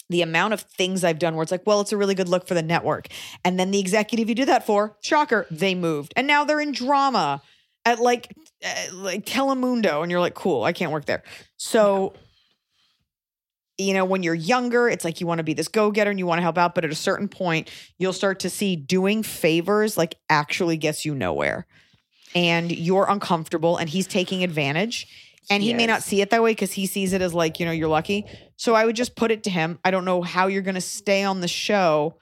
the 0.10 0.22
amount 0.22 0.54
of 0.54 0.62
things 0.62 1.04
I've 1.04 1.20
done 1.20 1.36
where 1.36 1.44
it's 1.44 1.52
like, 1.52 1.66
well, 1.66 1.82
it's 1.82 1.92
a 1.92 1.98
really 1.98 2.16
good 2.16 2.30
look 2.30 2.48
for 2.48 2.54
the 2.54 2.62
network. 2.62 3.08
And 3.44 3.60
then 3.60 3.72
the 3.72 3.80
executive 3.80 4.30
you 4.30 4.36
did 4.36 4.48
that 4.48 4.66
for, 4.66 4.98
shocker, 5.02 5.46
they 5.52 5.76
moved. 5.76 6.14
And 6.16 6.28
now 6.28 6.46
they're 6.46 6.62
in 6.62 6.72
drama 6.72 7.42
at 7.86 8.00
like 8.00 8.34
uh, 8.66 8.96
like 8.96 9.26
Telemundo 9.26 10.02
and 10.02 10.12
you're 10.12 10.20
like, 10.20 10.34
cool, 10.34 10.64
I 10.64 10.74
can't 10.74 10.92
work 10.92 11.06
there. 11.06 11.24
So 11.58 12.14
you 13.78 13.94
know, 13.94 14.06
when 14.06 14.24
you're 14.24 14.34
younger, 14.34 14.90
it's 14.90 15.06
like 15.06 15.22
you 15.22 15.28
want 15.28 15.40
to 15.40 15.44
be 15.44 15.54
this 15.54 15.68
go-getter 15.68 16.10
and 16.10 16.20
you 16.20 16.26
want 16.26 16.40
to 16.40 16.44
help 16.44 16.58
out, 16.58 16.74
but 16.74 16.84
at 16.84 16.92
a 16.92 16.96
certain 16.96 17.28
point, 17.28 17.70
you'll 17.98 18.14
start 18.14 18.40
to 18.40 18.50
see 18.50 18.76
doing 18.76 19.24
favors 19.24 19.98
like 19.98 20.16
actually 20.30 20.78
gets 20.78 21.06
you 21.06 21.14
nowhere. 21.14 21.68
And 22.36 22.72
you're 22.72 23.10
uncomfortable 23.10 23.78
and 23.78 23.90
he's 23.90 24.08
taking 24.08 24.44
advantage. 24.44 25.08
And 25.50 25.64
he 25.64 25.74
may 25.74 25.86
not 25.86 26.04
see 26.04 26.22
it 26.22 26.30
that 26.32 26.44
way 26.44 26.52
because 26.52 26.74
he 26.74 26.86
sees 26.88 27.14
it 27.14 27.22
as 27.22 27.34
like, 27.34 27.60
you 27.60 27.66
know, 27.66 27.72
you're 27.72 27.88
lucky. 27.88 28.26
So 28.58 28.76
I 28.76 28.86
would 28.86 28.98
just 28.98 29.16
put 29.16 29.32
it 29.32 29.44
to 29.44 29.50
him. 29.50 29.80
I 29.86 29.92
don't 29.92 30.04
know 30.04 30.22
how 30.22 30.48
you're 30.48 30.62
going 30.62 30.76
to 30.76 30.82
stay 30.82 31.24
on 31.24 31.40
the 31.40 31.48
show. 31.48 32.18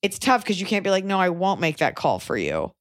It's 0.00 0.18
tough 0.18 0.42
because 0.42 0.60
you 0.60 0.66
can't 0.66 0.84
be 0.84 0.90
like, 0.90 1.04
no, 1.04 1.18
I 1.18 1.30
won't 1.30 1.60
make 1.60 1.78
that 1.78 1.96
call 1.96 2.20
for 2.20 2.36
you. 2.36 2.72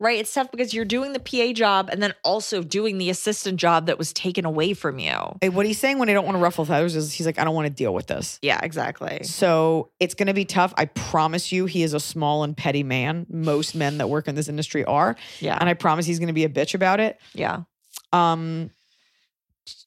Right. 0.00 0.18
It's 0.18 0.32
tough 0.32 0.50
because 0.50 0.72
you're 0.74 0.86
doing 0.86 1.12
the 1.12 1.20
PA 1.20 1.52
job 1.52 1.90
and 1.92 2.02
then 2.02 2.14
also 2.24 2.62
doing 2.62 2.96
the 2.98 3.10
assistant 3.10 3.60
job 3.60 3.86
that 3.86 3.98
was 3.98 4.12
taken 4.14 4.44
away 4.46 4.72
from 4.72 4.98
you. 4.98 5.14
Hey, 5.42 5.50
What 5.50 5.66
he's 5.66 5.78
saying 5.78 5.98
when 5.98 6.08
I 6.08 6.14
don't 6.14 6.24
want 6.24 6.36
to 6.36 6.42
ruffle 6.42 6.64
feathers 6.64 6.96
is 6.96 7.12
he's 7.12 7.26
like, 7.26 7.38
I 7.38 7.44
don't 7.44 7.54
want 7.54 7.66
to 7.66 7.72
deal 7.72 7.92
with 7.92 8.06
this. 8.06 8.38
Yeah, 8.40 8.58
exactly. 8.62 9.22
So 9.24 9.90
it's 10.00 10.14
going 10.14 10.28
to 10.28 10.34
be 10.34 10.46
tough. 10.46 10.72
I 10.78 10.86
promise 10.86 11.52
you, 11.52 11.66
he 11.66 11.82
is 11.82 11.92
a 11.92 12.00
small 12.00 12.42
and 12.44 12.56
petty 12.56 12.82
man. 12.82 13.26
Most 13.28 13.74
men 13.74 13.98
that 13.98 14.08
work 14.08 14.26
in 14.26 14.34
this 14.34 14.48
industry 14.48 14.84
are. 14.86 15.16
Yeah. 15.38 15.56
And 15.60 15.68
I 15.68 15.74
promise 15.74 16.06
he's 16.06 16.18
going 16.18 16.28
to 16.28 16.32
be 16.32 16.44
a 16.44 16.48
bitch 16.48 16.74
about 16.74 16.98
it. 16.98 17.20
yeah. 17.34 17.64
Um, 18.12 18.70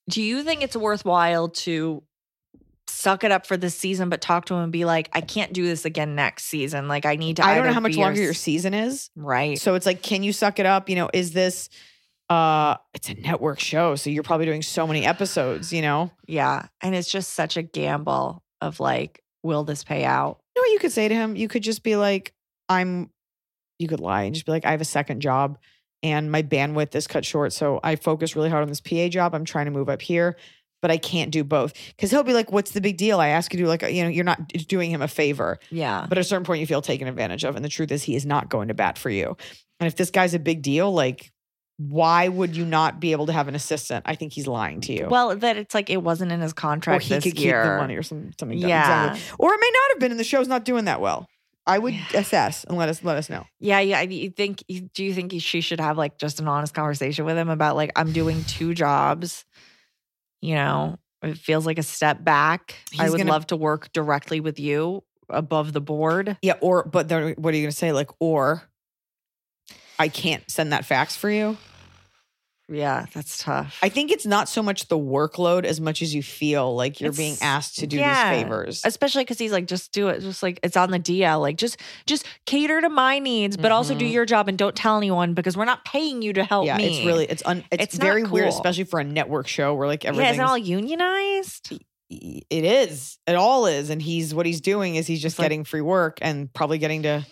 Do 0.10 0.22
you 0.22 0.44
think 0.44 0.62
it's 0.62 0.76
worthwhile 0.76 1.50
to 1.50 2.04
suck 3.04 3.24
it 3.26 3.32
up 3.32 3.46
for 3.46 3.58
this 3.58 3.76
season, 3.76 4.10
but 4.10 4.22
talk 4.22 4.46
to 4.46 4.54
him 4.54 4.62
and 4.62 4.72
be 4.72 4.86
like, 4.86 5.10
I 5.12 5.22
can't 5.22 5.52
do 5.52 5.66
this 5.66 5.84
again 5.84 6.16
next 6.16 6.46
season? 6.46 6.88
Like, 6.88 7.06
I 7.06 7.18
need 7.18 7.36
to. 7.38 7.46
I 7.46 7.56
don't 7.56 7.68
know 7.68 7.74
how 7.74 7.82
much 7.82 7.98
longer 7.98 8.22
your 8.22 8.34
season 8.34 8.74
is. 8.74 9.10
Right. 9.16 9.60
So 9.60 9.76
it's 9.76 9.86
like, 9.86 10.02
can 10.02 10.24
you 10.24 10.32
suck 10.32 10.58
it 10.60 10.66
up? 10.66 10.90
You 10.90 10.96
know, 10.96 11.10
is 11.14 11.34
this 11.34 11.70
uh 12.30 12.78
it's 12.94 13.10
a 13.10 13.16
network 13.16 13.60
show, 13.60 13.96
so 13.96 14.10
you're 14.10 14.24
probably 14.24 14.46
doing 14.46 14.62
so 14.62 14.88
many 14.88 15.06
episodes, 15.06 15.74
you 15.74 15.82
know? 15.82 16.12
Yeah. 16.26 16.68
And 16.82 16.96
it's 16.96 17.12
just 17.12 17.34
such 17.34 17.58
a 17.58 17.62
gamble 17.62 18.42
of 18.62 18.80
like, 18.80 19.22
will 19.44 19.66
this 19.66 19.84
pay 19.84 20.06
out? 20.06 20.40
You 20.56 20.62
know 20.62 20.68
what 20.68 20.74
you 20.74 20.80
could 20.80 20.94
say 20.94 21.10
to 21.10 21.14
him? 21.14 21.36
You 21.36 21.50
could 21.50 21.64
just 21.64 21.84
be 21.84 21.98
like, 21.98 22.34
I'm 22.70 23.10
you 23.78 23.90
could 23.90 24.00
lie 24.00 24.24
and 24.24 24.34
just 24.34 24.46
be 24.46 24.54
like, 24.54 24.66
I 24.66 24.72
have 24.72 24.82
a 24.82 24.86
second 24.86 25.20
job 25.20 25.58
and 26.02 26.32
my 26.32 26.44
bandwidth 26.44 26.96
is 26.96 27.08
cut 27.08 27.26
short. 27.26 27.54
So 27.54 27.80
I 27.84 27.96
focus 27.96 28.36
really 28.36 28.50
hard 28.50 28.62
on 28.62 28.70
this 28.70 28.82
PA 28.82 29.08
job. 29.10 29.36
I'm 29.36 29.46
trying 29.46 29.66
to 29.66 29.72
move 29.72 29.90
up 29.90 30.02
here, 30.02 30.38
but 30.84 30.92
I 30.92 30.98
can't 30.98 31.32
do 31.32 31.46
both. 31.46 31.74
Cause 31.98 32.12
he'll 32.12 32.24
be 32.24 32.34
like, 32.34 32.52
What's 32.52 32.72
the 32.72 32.82
big 32.82 32.98
deal? 32.98 33.22
I 33.22 33.30
ask 33.30 33.54
you 33.54 33.58
to 33.60 33.64
do 33.64 33.68
like, 33.70 33.84
you 33.84 34.04
know, 34.04 34.10
you're 34.10 34.26
not 34.26 34.50
doing 34.68 34.92
him 34.92 35.02
a 35.02 35.08
favor. 35.08 35.58
Yeah. 35.72 36.06
But 36.10 36.18
at 36.18 36.22
a 36.22 36.26
certain 36.26 36.44
point, 36.44 36.60
you 36.60 36.68
feel 36.68 36.82
taken 36.82 37.08
advantage 37.08 37.46
of. 37.46 37.56
And 37.56 37.64
the 37.64 37.70
truth 37.70 37.90
is, 37.90 38.04
he 38.04 38.18
is 38.18 38.26
not 38.26 38.50
going 38.50 38.68
to 38.68 38.74
bat 38.74 38.98
for 38.98 39.10
you. 39.10 39.38
And 39.80 39.88
if 39.88 39.96
this 39.96 40.12
guy's 40.12 40.34
a 40.34 40.40
big 40.40 40.62
deal, 40.62 40.92
like, 40.92 41.32
why 41.78 42.28
would 42.28 42.54
you 42.54 42.66
not 42.66 43.00
be 43.00 43.14
able 43.14 43.28
to 43.28 43.32
have 43.32 43.48
an 43.48 43.56
assistant? 43.56 44.04
I 44.06 44.16
think 44.16 44.34
he's 44.34 44.46
lying 44.46 44.82
to 44.82 44.94
you. 44.94 45.08
Well, 45.10 45.38
that 45.38 45.56
it's 45.56 45.74
like 45.74 45.90
it 45.90 46.04
wasn't 46.04 46.34
in 46.34 46.42
his 46.42 46.52
or 46.52 46.56
contract 46.56 47.06
he 47.06 47.14
this 47.14 47.24
could 47.24 47.40
year. 47.40 47.64
keep 47.64 47.72
the 47.72 47.78
money 47.78 47.96
or 47.96 48.04
some, 48.04 48.32
something. 48.38 48.60
done. 48.60 48.70
Yeah. 48.70 49.14
Exactly. 49.14 49.36
Or 49.40 49.54
it 49.54 49.60
may 49.62 49.72
not 49.74 49.92
have 49.92 50.00
been, 50.00 50.12
and 50.12 50.20
the 50.20 50.26
show's 50.26 50.50
not 50.50 50.66
doing 50.66 50.84
that 50.86 51.00
well. 51.00 51.30
I 51.66 51.80
would 51.80 51.96
assess 52.14 52.66
and 52.66 52.78
let 52.78 52.90
us 52.90 53.06
let 53.06 53.16
us 53.16 53.30
know. 53.30 53.46
Yeah, 53.62 53.80
yeah. 53.80 54.02
You 54.02 54.32
think? 54.32 54.66
Do 54.94 55.04
you 55.04 55.14
think 55.14 55.34
she 55.40 55.62
should 55.62 55.80
have 55.80 55.98
like 55.98 56.18
just 56.18 56.42
an 56.42 56.48
honest 56.50 56.74
conversation 56.74 57.24
with 57.24 57.38
him 57.38 57.48
about 57.48 57.78
like 57.78 57.92
I'm 57.96 58.12
doing 58.12 58.44
two 58.44 58.74
jobs? 58.74 59.46
You 60.44 60.56
know, 60.56 61.00
it 61.22 61.38
feels 61.38 61.66
like 61.66 61.80
a 61.80 61.84
step 61.84 62.22
back. 62.22 62.76
I 63.00 63.10
would 63.10 63.18
gonna- 63.18 63.32
love 63.32 63.48
to 63.48 63.56
work 63.56 63.94
directly 63.94 64.42
with 64.42 64.60
you 64.60 65.04
above 65.30 65.72
the 65.72 65.80
board. 65.80 66.38
Yeah. 66.42 66.56
Or 66.60 66.84
but 66.84 67.08
then 67.08 67.34
what 67.38 67.54
are 67.54 67.58
you 67.58 67.64
going 67.64 67.72
to 67.72 67.78
say? 67.78 67.94
Like, 67.94 68.10
or 68.20 68.64
I 69.98 70.10
can't 70.10 70.44
send 70.52 70.74
that 70.74 70.84
fax 70.84 71.16
for 71.16 71.30
you. 71.30 71.58
Yeah, 72.70 73.06
that's 73.14 73.38
tough. 73.40 73.78
I 73.84 73.90
think 73.90 74.10
it's 74.10 74.26
not 74.26 74.48
so 74.48 74.64
much 74.64 74.88
the 74.88 74.98
workload 74.98 75.66
as 75.66 75.82
much 75.82 76.02
as 76.02 76.16
you 76.16 76.24
feel 76.24 76.74
like 76.76 77.02
you're 77.02 77.12
being 77.12 77.36
asked 77.42 77.80
to 77.80 77.88
do 77.88 77.98
yeah. 77.98 78.34
these 78.34 78.44
favors. 78.44 78.82
especially 78.86 79.24
because 79.26 79.38
he's 79.38 79.52
like, 79.52 79.68
just 79.68 79.92
do 79.92 80.08
it. 80.08 80.22
Just 80.22 80.42
like 80.42 80.60
it's 80.64 80.78
on 80.78 80.90
the 80.90 81.00
DL. 81.00 81.42
Like 81.42 81.58
just 81.58 81.78
just 82.06 82.26
cater 82.46 82.80
to 82.80 82.88
my 82.90 83.20
needs, 83.20 83.58
but 83.58 83.72
also 83.74 83.94
do 83.96 84.06
Mhm. 84.06 84.12
your 84.14 84.26
job 84.26 84.48
and 84.48 84.58
don't 84.58 84.76
tell 84.76 84.98
anyone 84.98 85.34
because 85.34 85.58
we're 85.58 85.66
not 85.66 85.84
paying 85.84 86.22
you 86.22 86.32
to 86.34 86.44
help 86.46 86.66
yeah, 86.66 86.78
me. 86.78 86.86
it's 87.00 87.06
really 87.06 87.26
it's 87.26 87.44
un, 87.46 87.64
it's, 87.70 87.84
It's 87.84 87.96
very 87.98 88.24
weird, 88.24 88.48
especially 88.48 88.86
for 88.86 89.00
a 89.00 89.04
network 89.04 89.48
show 89.48 89.74
where 89.76 89.88
like 89.88 90.04
yeah. 90.06 90.12
everything's 90.12 90.36
Is 90.36 90.40
it 90.40 90.44
all 90.44 90.58
unionized? 90.58 91.74
it 92.10 92.44
is. 92.50 93.18
It 93.28 93.36
all 93.36 93.66
is. 93.66 93.90
And 93.90 94.02
he's 94.02 94.34
what 94.34 94.46
he's 94.46 94.62
doing 94.62 94.96
is 94.96 95.06
he's 95.06 95.22
just 95.22 95.38
like- 95.38 95.46
getting 95.46 95.64
free 95.66 95.82
work 95.82 96.20
and 96.22 96.52
probably 96.54 96.78
getting 96.78 97.04
to 97.04 97.26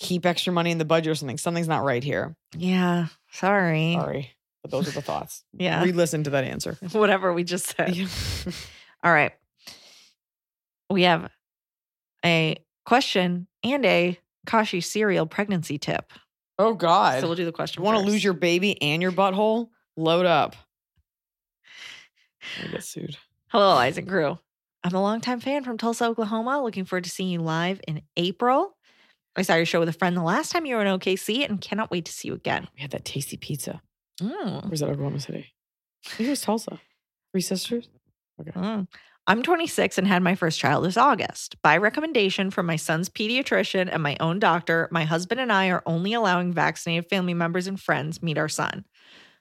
keep 0.00 0.26
extra 0.26 0.52
money 0.52 0.70
in 0.70 0.78
the 0.78 0.84
budget 0.84 1.10
or 1.12 1.14
something. 1.14 1.38
Something's 1.38 1.68
not 1.68 1.84
right 1.84 2.02
here. 2.02 2.34
Yeah. 2.56 3.06
Sorry. 3.32 3.94
Sorry. 3.98 4.32
But 4.66 4.78
those 4.78 4.88
are 4.88 4.92
the 4.92 5.02
thoughts. 5.02 5.44
Yeah. 5.52 5.80
Re-listen 5.84 6.24
to 6.24 6.30
that 6.30 6.42
answer. 6.42 6.76
Whatever 6.90 7.32
we 7.32 7.44
just 7.44 7.76
said. 7.76 7.94
Yeah. 7.94 8.08
All 9.04 9.12
right. 9.12 9.30
We 10.90 11.02
have 11.02 11.30
a 12.24 12.56
question 12.84 13.46
and 13.62 13.86
a 13.86 14.18
Kashi 14.44 14.80
cereal 14.80 15.26
pregnancy 15.26 15.78
tip. 15.78 16.12
oh 16.58 16.74
God. 16.74 17.20
So 17.20 17.28
we'll 17.28 17.36
do 17.36 17.44
the 17.44 17.52
question. 17.52 17.84
want 17.84 17.96
to 17.96 18.04
lose 18.04 18.24
your 18.24 18.32
baby 18.32 18.82
and 18.82 19.00
your 19.00 19.12
butthole? 19.12 19.68
Load 19.96 20.26
up. 20.26 20.56
I 22.64 22.66
get 22.66 22.82
sued. 22.82 23.16
Hello, 23.46 23.70
Isaac 23.70 24.08
Crew. 24.08 24.36
I'm 24.82 24.94
a 24.96 25.00
longtime 25.00 25.38
fan 25.38 25.62
from 25.62 25.78
Tulsa, 25.78 26.06
Oklahoma. 26.06 26.60
Looking 26.60 26.86
forward 26.86 27.04
to 27.04 27.10
seeing 27.10 27.28
you 27.28 27.38
live 27.40 27.80
in 27.86 28.02
April. 28.16 28.76
I 29.36 29.42
saw 29.42 29.54
your 29.54 29.64
show 29.64 29.78
with 29.78 29.88
a 29.88 29.92
friend 29.92 30.16
the 30.16 30.22
last 30.22 30.50
time 30.50 30.66
you 30.66 30.74
were 30.74 30.84
in 30.84 30.98
OKC 30.98 31.48
and 31.48 31.60
cannot 31.60 31.92
wait 31.92 32.06
to 32.06 32.12
see 32.12 32.26
you 32.26 32.34
again. 32.34 32.66
We 32.74 32.82
had 32.82 32.90
that 32.90 33.04
tasty 33.04 33.36
pizza. 33.36 33.80
Mm. 34.20 34.64
Where's 34.64 34.80
that 34.80 34.88
Oklahoma 34.88 35.20
City? 35.20 35.52
I 36.06 36.08
think 36.10 36.26
it 36.28 36.30
was 36.30 36.40
Tulsa. 36.40 36.80
Three 37.32 37.40
sisters? 37.40 37.88
Okay. 38.40 38.50
Mm. 38.52 38.88
I'm 39.28 39.42
26 39.42 39.98
and 39.98 40.06
had 40.06 40.22
my 40.22 40.36
first 40.36 40.60
child 40.60 40.84
this 40.84 40.96
August. 40.96 41.60
By 41.60 41.76
recommendation 41.76 42.50
from 42.52 42.66
my 42.66 42.76
son's 42.76 43.08
pediatrician 43.08 43.88
and 43.90 44.02
my 44.02 44.16
own 44.20 44.38
doctor, 44.38 44.88
my 44.92 45.04
husband 45.04 45.40
and 45.40 45.52
I 45.52 45.68
are 45.70 45.82
only 45.84 46.12
allowing 46.12 46.52
vaccinated 46.52 47.10
family 47.10 47.34
members 47.34 47.66
and 47.66 47.80
friends 47.80 48.22
meet 48.22 48.38
our 48.38 48.48
son. 48.48 48.84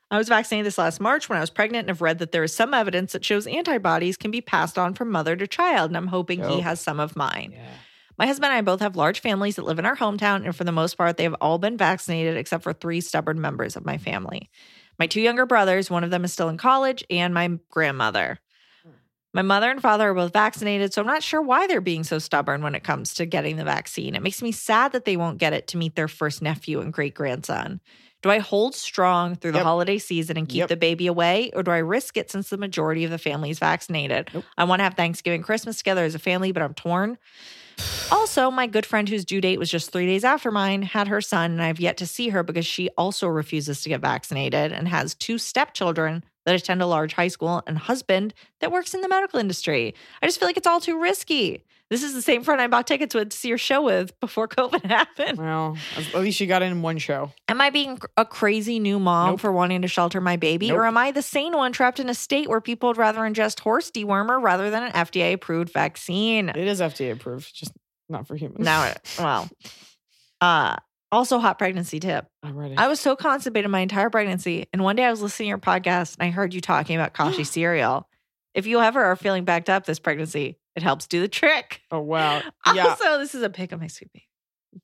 I 0.09 0.17
was 0.17 0.27
vaccinated 0.27 0.65
this 0.65 0.77
last 0.77 0.99
March 0.99 1.29
when 1.29 1.37
I 1.37 1.41
was 1.41 1.49
pregnant 1.49 1.83
and 1.83 1.89
have 1.89 2.01
read 2.01 2.19
that 2.19 2.31
there 2.31 2.43
is 2.43 2.53
some 2.53 2.73
evidence 2.73 3.11
that 3.13 3.25
shows 3.25 3.47
antibodies 3.47 4.17
can 4.17 4.31
be 4.31 4.41
passed 4.41 4.77
on 4.77 4.93
from 4.93 5.11
mother 5.11 5.35
to 5.35 5.47
child, 5.47 5.91
and 5.91 5.97
I'm 5.97 6.07
hoping 6.07 6.43
he 6.43 6.61
has 6.61 6.79
some 6.79 6.99
of 6.99 7.15
mine. 7.15 7.51
Yeah. 7.53 7.67
My 8.17 8.25
husband 8.27 8.51
and 8.51 8.57
I 8.57 8.61
both 8.61 8.79
have 8.79 8.95
large 8.95 9.19
families 9.19 9.57
that 9.57 9.65
live 9.65 9.79
in 9.79 9.85
our 9.85 9.95
hometown, 9.95 10.45
and 10.45 10.55
for 10.55 10.63
the 10.63 10.71
most 10.71 10.95
part, 10.97 11.17
they 11.17 11.23
have 11.23 11.35
all 11.41 11.57
been 11.57 11.77
vaccinated 11.77 12.37
except 12.37 12.63
for 12.63 12.73
three 12.73 13.01
stubborn 13.01 13.41
members 13.41 13.75
of 13.75 13.85
my 13.85 13.97
family. 13.97 14.49
My 14.97 15.07
two 15.07 15.21
younger 15.21 15.45
brothers, 15.45 15.89
one 15.89 16.03
of 16.03 16.11
them 16.11 16.23
is 16.23 16.31
still 16.31 16.47
in 16.49 16.57
college, 16.57 17.03
and 17.09 17.33
my 17.33 17.59
grandmother. 17.69 18.39
My 19.33 19.41
mother 19.41 19.69
and 19.69 19.81
father 19.81 20.09
are 20.09 20.13
both 20.13 20.31
vaccinated, 20.31 20.93
so 20.93 21.01
I'm 21.01 21.07
not 21.07 21.21
sure 21.21 21.41
why 21.41 21.67
they're 21.67 21.81
being 21.81 22.05
so 22.05 22.19
stubborn 22.19 22.61
when 22.61 22.73
it 22.73 22.85
comes 22.85 23.13
to 23.15 23.25
getting 23.25 23.57
the 23.57 23.65
vaccine. 23.65 24.15
It 24.15 24.21
makes 24.23 24.41
me 24.41 24.53
sad 24.53 24.93
that 24.93 25.03
they 25.03 25.17
won't 25.17 25.39
get 25.39 25.51
it 25.51 25.67
to 25.67 25.77
meet 25.77 25.95
their 25.95 26.07
first 26.07 26.41
nephew 26.41 26.79
and 26.79 26.93
great 26.93 27.13
grandson. 27.13 27.81
Do 28.21 28.29
I 28.29 28.39
hold 28.39 28.75
strong 28.75 29.35
through 29.35 29.51
the 29.51 29.59
Yep. 29.59 29.63
holiday 29.65 29.97
season 29.97 30.37
and 30.37 30.47
keep 30.47 30.61
Yep. 30.61 30.69
the 30.69 30.77
baby 30.77 31.05
away, 31.07 31.51
or 31.53 31.63
do 31.63 31.71
I 31.71 31.79
risk 31.79 32.15
it 32.15 32.31
since 32.31 32.47
the 32.49 32.57
majority 32.57 33.03
of 33.03 33.11
the 33.11 33.17
family 33.17 33.49
is 33.49 33.59
vaccinated? 33.59 34.29
Nope. 34.33 34.47
I 34.57 34.63
want 34.63 34.79
to 34.79 34.85
have 34.85 34.93
Thanksgiving, 34.93 35.43
Christmas 35.43 35.77
together 35.79 36.05
as 36.05 36.15
a 36.15 36.19
family, 36.19 36.53
but 36.53 36.63
I'm 36.63 36.73
torn. 36.73 37.17
Also, 38.11 38.51
my 38.51 38.67
good 38.67 38.85
friend 38.85 39.09
whose 39.09 39.25
due 39.25 39.41
date 39.41 39.59
was 39.59 39.69
just 39.69 39.91
three 39.91 40.05
days 40.05 40.23
after 40.23 40.51
mine 40.51 40.81
had 40.81 41.07
her 41.07 41.21
son, 41.21 41.51
and 41.51 41.61
I've 41.61 41.79
yet 41.79 41.97
to 41.97 42.07
see 42.07 42.29
her 42.29 42.43
because 42.43 42.65
she 42.65 42.89
also 42.97 43.27
refuses 43.27 43.81
to 43.81 43.89
get 43.89 44.01
vaccinated 44.01 44.71
and 44.71 44.87
has 44.87 45.15
two 45.15 45.37
stepchildren 45.37 46.23
that 46.45 46.55
attend 46.55 46.81
a 46.81 46.85
large 46.85 47.13
high 47.13 47.27
school 47.27 47.63
and 47.65 47.77
husband 47.77 48.33
that 48.61 48.71
works 48.71 48.93
in 48.93 49.01
the 49.01 49.09
medical 49.09 49.39
industry. 49.39 49.95
I 50.21 50.27
just 50.27 50.39
feel 50.39 50.47
like 50.47 50.57
it's 50.57 50.67
all 50.67 50.79
too 50.79 50.99
risky. 51.01 51.63
This 51.91 52.01
is 52.01 52.15
the 52.15 52.21
same 52.21 52.43
friend 52.43 52.59
I 52.59 52.65
bought 52.67 52.87
tickets 52.87 53.13
with 53.13 53.29
to 53.29 53.37
see 53.37 53.47
your 53.47 53.59
show 53.59 53.83
with 53.83 54.19
before 54.19 54.47
COVID 54.49 54.83
happened. 54.85 55.37
Well, 55.37 55.77
at 55.97 56.15
least 56.15 56.39
you 56.39 56.47
got 56.47 56.63
in 56.63 56.81
one 56.81 56.97
show. 56.97 57.31
Am 57.47 57.61
I 57.61 57.69
being 57.69 57.99
a 58.17 58.25
crazy 58.25 58.79
new 58.79 58.97
mom 58.99 59.31
Nope. 59.31 59.39
for 59.41 59.51
wanting 59.51 59.83
to 59.83 59.87
shelter 59.87 60.19
my 60.19 60.35
baby? 60.35 60.69
Nope. 60.69 60.79
Or 60.79 60.85
am 60.85 60.97
I 60.97 61.11
the 61.11 61.21
sane 61.21 61.53
one 61.53 61.71
trapped 61.73 61.99
in 61.99 62.09
a 62.09 62.15
state 62.15 62.49
where 62.49 62.59
people 62.61 62.87
would 62.89 62.97
rather 62.97 63.19
ingest 63.21 63.59
horse 63.59 63.91
dewormer 63.91 64.41
rather 64.41 64.71
than 64.71 64.83
an 64.83 64.91
FDA 64.93 65.33
approved 65.33 65.71
vaccine? 65.71 66.49
It 66.49 66.57
is 66.57 66.81
FDA 66.81 67.11
approved, 67.11 67.55
just 67.55 67.71
not 68.09 68.27
for 68.27 68.35
humans. 68.35 68.65
Now, 68.65 68.91
well, 69.19 69.49
uh, 70.41 70.77
also 71.11 71.37
hot 71.37 71.59
pregnancy 71.59 71.99
tip. 71.99 72.25
I'm 72.41 72.57
ready. 72.57 72.75
I 72.77 72.87
was 72.87 72.99
so 72.99 73.15
constipated 73.15 73.69
my 73.69 73.81
entire 73.81 74.09
pregnancy, 74.09 74.67
and 74.73 74.83
one 74.83 74.95
day 74.95 75.05
I 75.05 75.11
was 75.11 75.21
listening 75.21 75.45
to 75.45 75.49
your 75.49 75.57
podcast 75.59 76.15
and 76.19 76.27
I 76.27 76.31
heard 76.31 76.53
you 76.53 76.61
talking 76.61 76.95
about 76.95 77.13
Kashi 77.13 77.43
cereal. 77.45 78.09
If 78.55 78.65
you 78.65 78.79
ever 78.81 79.03
are 79.03 79.15
feeling 79.15 79.45
backed 79.45 79.69
up 79.69 79.85
this 79.85 79.99
pregnancy, 79.99 80.57
it 80.75 80.83
helps 80.83 81.07
do 81.07 81.21
the 81.21 81.27
trick. 81.27 81.81
oh 81.91 81.99
wow. 81.99 82.41
Yeah. 82.73 82.87
Also, 82.87 83.19
this 83.19 83.35
is 83.35 83.43
a 83.43 83.49
pic 83.49 83.71
of 83.71 83.79
my 83.79 83.87
sweet 83.87 84.11
baby. 84.13 84.25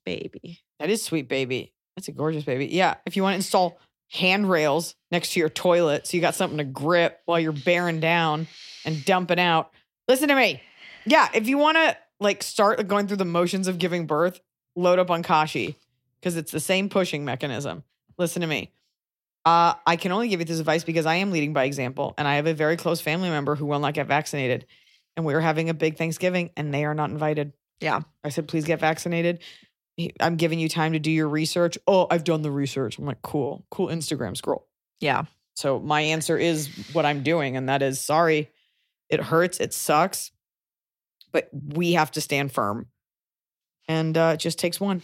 Baby. 0.04 0.60
That 0.78 0.90
is 0.90 1.02
sweet 1.02 1.28
baby. 1.28 1.72
That's 1.96 2.08
a 2.08 2.12
gorgeous 2.12 2.44
baby. 2.44 2.66
Yeah. 2.66 2.94
If 3.06 3.16
you 3.16 3.22
want 3.22 3.32
to 3.32 3.36
install 3.36 3.78
handrails 4.10 4.94
next 5.10 5.32
to 5.32 5.40
your 5.40 5.48
toilet 5.48 6.06
so 6.06 6.16
you 6.16 6.20
got 6.20 6.34
something 6.34 6.58
to 6.58 6.64
grip 6.64 7.20
while 7.24 7.40
you're 7.40 7.52
bearing 7.52 8.00
down 8.00 8.46
and 8.84 9.04
dumping 9.04 9.40
out. 9.40 9.70
Listen 10.08 10.28
to 10.28 10.34
me. 10.34 10.62
Yeah. 11.06 11.28
If 11.34 11.48
you 11.48 11.58
want 11.58 11.76
to 11.76 11.96
like 12.20 12.42
start 12.42 12.86
going 12.88 13.06
through 13.08 13.16
the 13.18 13.24
motions 13.24 13.68
of 13.68 13.78
giving 13.78 14.06
birth, 14.06 14.40
load 14.76 14.98
up 14.98 15.10
on 15.10 15.22
Kashi 15.22 15.76
because 16.20 16.36
it's 16.36 16.52
the 16.52 16.60
same 16.60 16.88
pushing 16.88 17.24
mechanism. 17.24 17.84
Listen 18.18 18.40
to 18.42 18.46
me. 18.48 18.72
Uh, 19.44 19.74
I 19.86 19.96
can 19.96 20.12
only 20.12 20.28
give 20.28 20.40
you 20.40 20.46
this 20.46 20.60
advice 20.60 20.84
because 20.84 21.04
I 21.04 21.16
am 21.16 21.32
leading 21.32 21.52
by 21.52 21.64
example 21.64 22.14
and 22.16 22.28
I 22.28 22.36
have 22.36 22.46
a 22.46 22.54
very 22.54 22.76
close 22.76 23.00
family 23.00 23.28
member 23.28 23.56
who 23.56 23.66
will 23.66 23.80
not 23.80 23.94
get 23.94 24.06
vaccinated. 24.06 24.66
And 25.16 25.26
we 25.26 25.34
are 25.34 25.40
having 25.40 25.68
a 25.68 25.74
big 25.74 25.96
Thanksgiving 25.96 26.50
and 26.56 26.72
they 26.72 26.84
are 26.84 26.94
not 26.94 27.10
invited. 27.10 27.52
Yeah. 27.80 28.00
I 28.24 28.30
said, 28.30 28.48
please 28.48 28.64
get 28.64 28.80
vaccinated. 28.80 29.40
I'm 30.20 30.36
giving 30.36 30.58
you 30.58 30.68
time 30.68 30.94
to 30.94 30.98
do 30.98 31.10
your 31.10 31.28
research. 31.28 31.76
Oh, 31.86 32.06
I've 32.10 32.24
done 32.24 32.42
the 32.42 32.50
research. 32.50 32.98
I'm 32.98 33.04
like, 33.04 33.20
cool, 33.22 33.66
cool 33.70 33.88
Instagram 33.88 34.36
scroll. 34.36 34.66
Yeah. 35.00 35.24
So 35.54 35.78
my 35.78 36.00
answer 36.00 36.38
is 36.38 36.68
what 36.94 37.04
I'm 37.04 37.22
doing, 37.22 37.58
and 37.58 37.68
that 37.68 37.82
is 37.82 38.00
sorry. 38.00 38.50
It 39.10 39.20
hurts. 39.20 39.60
It 39.60 39.74
sucks, 39.74 40.32
but 41.30 41.50
we 41.52 41.92
have 41.92 42.10
to 42.12 42.22
stand 42.22 42.52
firm, 42.52 42.86
and 43.86 44.16
uh, 44.16 44.30
it 44.34 44.38
just 44.38 44.58
takes 44.58 44.80
one. 44.80 45.02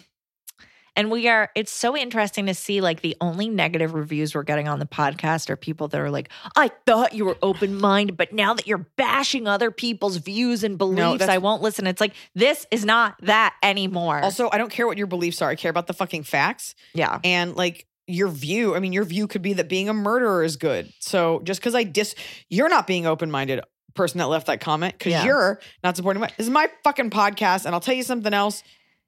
And 0.99 1.11
we 1.11 1.29
are, 1.29 1.49
it's 1.55 1.71
so 1.73 1.97
interesting 1.97 2.47
to 2.47 2.55
see 2.55 2.81
like 2.81 3.01
the 3.01 3.17
only 3.21 3.49
negative 3.49 3.95
reviews 3.95 4.35
we're 4.35 4.43
getting 4.43 4.69
on 4.69 4.79
the 4.81 4.85
podcast 4.87 5.49
are 5.49 5.57
people 5.57 5.89
that 5.89 5.99
are 6.01 6.11
like, 6.11 6.29
I 6.57 6.71
thought 6.87 7.15
you 7.15 7.25
were 7.25 7.39
open 7.41 7.81
minded, 7.81 8.17
but 8.17 8.33
now 8.33 8.53
that 8.53 8.67
you're 8.67 8.87
bashing 8.97 9.47
other 9.47 9.71
people's 9.71 10.17
views 10.19 10.65
and 10.65 10.77
beliefs, 10.77 11.21
that's- 11.21 11.29
I 11.35 11.39
won't 11.39 11.63
listen. 11.63 11.87
It's 11.87 12.01
like, 12.01 12.15
this 12.35 12.67
is 12.71 12.85
not 12.85 13.15
that 13.23 13.55
anymore. 13.63 14.21
Also, 14.21 14.51
I 14.53 14.59
don't 14.59 14.71
care 14.71 14.87
what 14.87 14.99
your 14.99 15.07
beliefs 15.07 15.41
are. 15.41 15.49
I 15.49 15.55
care 15.55 15.71
about 15.71 15.87
the 15.87 15.95
fucking 15.95 16.25
facts. 16.25 16.75
yeah. 16.95 17.21
and 17.25 17.55
like 17.57 17.87
your 18.11 18.29
view 18.29 18.75
i 18.75 18.81
mean 18.81 18.95
your 18.95 19.05
view 19.05 19.27
could 19.27 19.43
be 19.43 19.53
that 19.53 19.69
being 19.69 19.91
a 19.91 19.93
murderer 19.93 20.43
is 20.43 20.57
good 20.57 20.91
so 20.99 21.43
just 21.45 21.61
because 21.61 21.75
i 21.75 21.83
dis 21.85 22.15
you're 22.49 22.71
not 22.71 22.87
being 22.87 23.05
open-minded 23.07 23.61
person 23.95 24.17
that 24.17 24.29
left 24.29 24.47
that 24.47 24.61
comment 24.63 24.95
because 24.97 25.11
Yeah. 25.13 25.27
you're 25.27 25.61
not 25.85 25.95
supporting 25.95 26.21
my 26.23 26.29
this 26.39 26.47
is 26.47 26.51
my 26.51 26.71
fucking 26.85 27.11
podcast 27.11 27.67
and 27.67 27.75
i'll 27.75 27.83
tell 27.83 27.95
you 27.95 28.03
something 28.03 28.33
else 28.33 28.63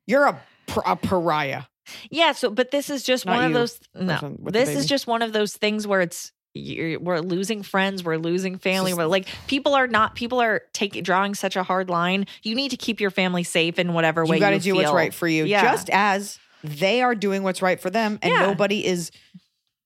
you're 0.07 0.27
a, 0.27 0.39
a 0.85 0.97
pariah 0.97 1.63
Yeah. 2.11 2.33
So, 2.33 2.51
but 2.51 2.71
this 2.71 2.91
is 2.91 3.03
just 3.03 3.27
Not 3.27 3.37
one 3.37 3.45
of 3.45 3.51
you, 3.51 3.55
those, 3.59 3.81
no, 3.95 4.15
person 4.15 4.37
with 4.41 4.55
the 4.55 4.61
this 4.61 4.69
is 4.71 4.87
just 4.87 5.07
one 5.07 5.23
of 5.23 5.33
those 5.33 5.57
things 5.57 5.87
where 5.87 6.01
it's, 6.01 6.33
you're, 6.53 6.99
we're 6.99 7.21
losing 7.21 7.63
friends, 7.63 8.03
we're 8.03 8.17
losing 8.17 8.59
family. 8.59 8.91
just- 8.91 8.99
We're 8.99 9.07
like 9.07 9.29
people 9.47 9.75
are 9.75 9.87
not 9.87 10.15
people 10.17 10.41
are 10.41 10.63
taking 10.73 11.03
drawing 11.05 11.35
such 11.35 11.55
a 11.57 11.63
hard 11.63 11.89
line. 11.89 12.27
You 12.43 12.55
need 12.57 12.71
to 12.73 12.77
keep 12.77 13.01
your 13.01 13.11
family 13.11 13.45
safe 13.45 13.79
in 13.79 13.93
whatever 13.93 14.25
way 14.27 14.37
you 14.37 14.41
got 14.41 14.51
to 14.51 14.57
you 14.57 14.63
do 14.63 14.75
what's 14.77 14.91
right 14.93 15.15
for 15.15 15.29
you 15.29 15.45
Yeah. 15.45 15.63
just 15.63 15.89
as 15.93 16.39
they 16.65 17.03
are 17.03 17.15
doing 17.15 17.43
what's 17.45 17.63
right 17.63 17.81
for 17.81 17.89
them 17.91 18.19
and 18.21 18.33
Yeah. 18.33 18.41
nobody 18.47 18.85
is 18.85 19.11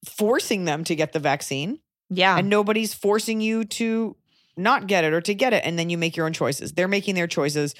forcing 0.08 0.64
them 0.64 0.84
to 0.84 0.94
get 0.94 1.12
the 1.12 1.18
vaccine 1.18 1.78
Yeah. 2.10 2.36
and 2.38 2.48
nobody's 2.48 2.94
forcing 2.94 3.40
you 3.40 3.64
to 3.64 4.16
not 4.56 4.86
get 4.86 5.04
it 5.04 5.12
or 5.12 5.20
to 5.22 5.34
get 5.34 5.52
it 5.52 5.62
and 5.64 5.78
then 5.78 5.90
you 5.90 5.98
make 5.98 6.16
your 6.16 6.26
own 6.26 6.32
choices 6.32 6.72
they're 6.72 6.88
making 6.88 7.14
their 7.14 7.26
choices 7.26 7.74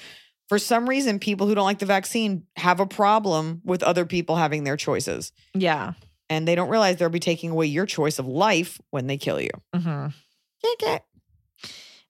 for 0.49 0.59
some 0.59 0.87
reason 0.87 1.19
people 1.19 1.47
who 1.47 1.55
don't 1.55 1.65
like 1.65 1.79
the 1.79 1.85
vaccine 1.85 2.43
have 2.55 2.79
a 2.79 2.85
problem 2.85 3.61
with 3.63 3.83
other 3.83 4.05
people 4.05 4.35
having 4.35 4.63
their 4.63 4.77
choices 4.77 5.31
yeah. 5.53 5.93
and 6.29 6.47
they 6.47 6.55
don't 6.55 6.69
realize 6.69 6.97
they'll 6.97 7.09
be 7.09 7.19
taking 7.19 7.51
away 7.51 7.65
your 7.65 7.85
choice 7.85 8.19
of 8.19 8.27
life 8.27 8.79
when 8.91 9.07
they 9.07 9.17
kill 9.17 9.39
you 9.41 9.51
hmm 9.73 10.07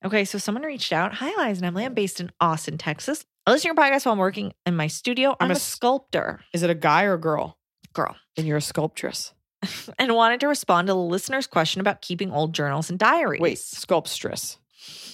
Okay, 0.03 0.23
so 0.23 0.37
someone 0.37 0.63
reached 0.63 0.93
out. 0.93 1.15
Hi, 1.15 1.29
Liza 1.29 1.59
and 1.59 1.65
Emily. 1.65 1.83
I'm 1.83 1.95
based 1.95 2.19
in 2.19 2.31
Austin, 2.39 2.77
Texas. 2.77 3.25
I 3.47 3.51
listen 3.51 3.63
to 3.63 3.67
your 3.69 3.75
podcast 3.75 4.05
while 4.05 4.13
I'm 4.13 4.19
working 4.19 4.53
in 4.67 4.75
my 4.75 4.85
studio. 4.85 5.31
I'm, 5.31 5.45
I'm 5.45 5.51
a, 5.51 5.53
a 5.55 5.59
sculptor, 5.59 6.41
is 6.53 6.61
it 6.61 6.69
a 6.69 6.75
guy 6.75 7.05
or 7.05 7.13
a 7.13 7.19
girl 7.19 7.57
girl, 7.95 8.15
And 8.37 8.45
you're 8.45 8.57
a 8.57 8.61
sculptress 8.61 9.33
and 9.99 10.13
wanted 10.13 10.41
to 10.41 10.47
respond 10.47 10.87
to 10.87 10.93
the 10.93 10.99
listener's 10.99 11.47
question 11.47 11.81
about 11.81 12.01
keeping 12.01 12.31
old 12.31 12.53
journals 12.53 12.91
and 12.91 12.99
diaries. 12.99 13.41
wait 13.41 13.57
sculptress 13.57 14.57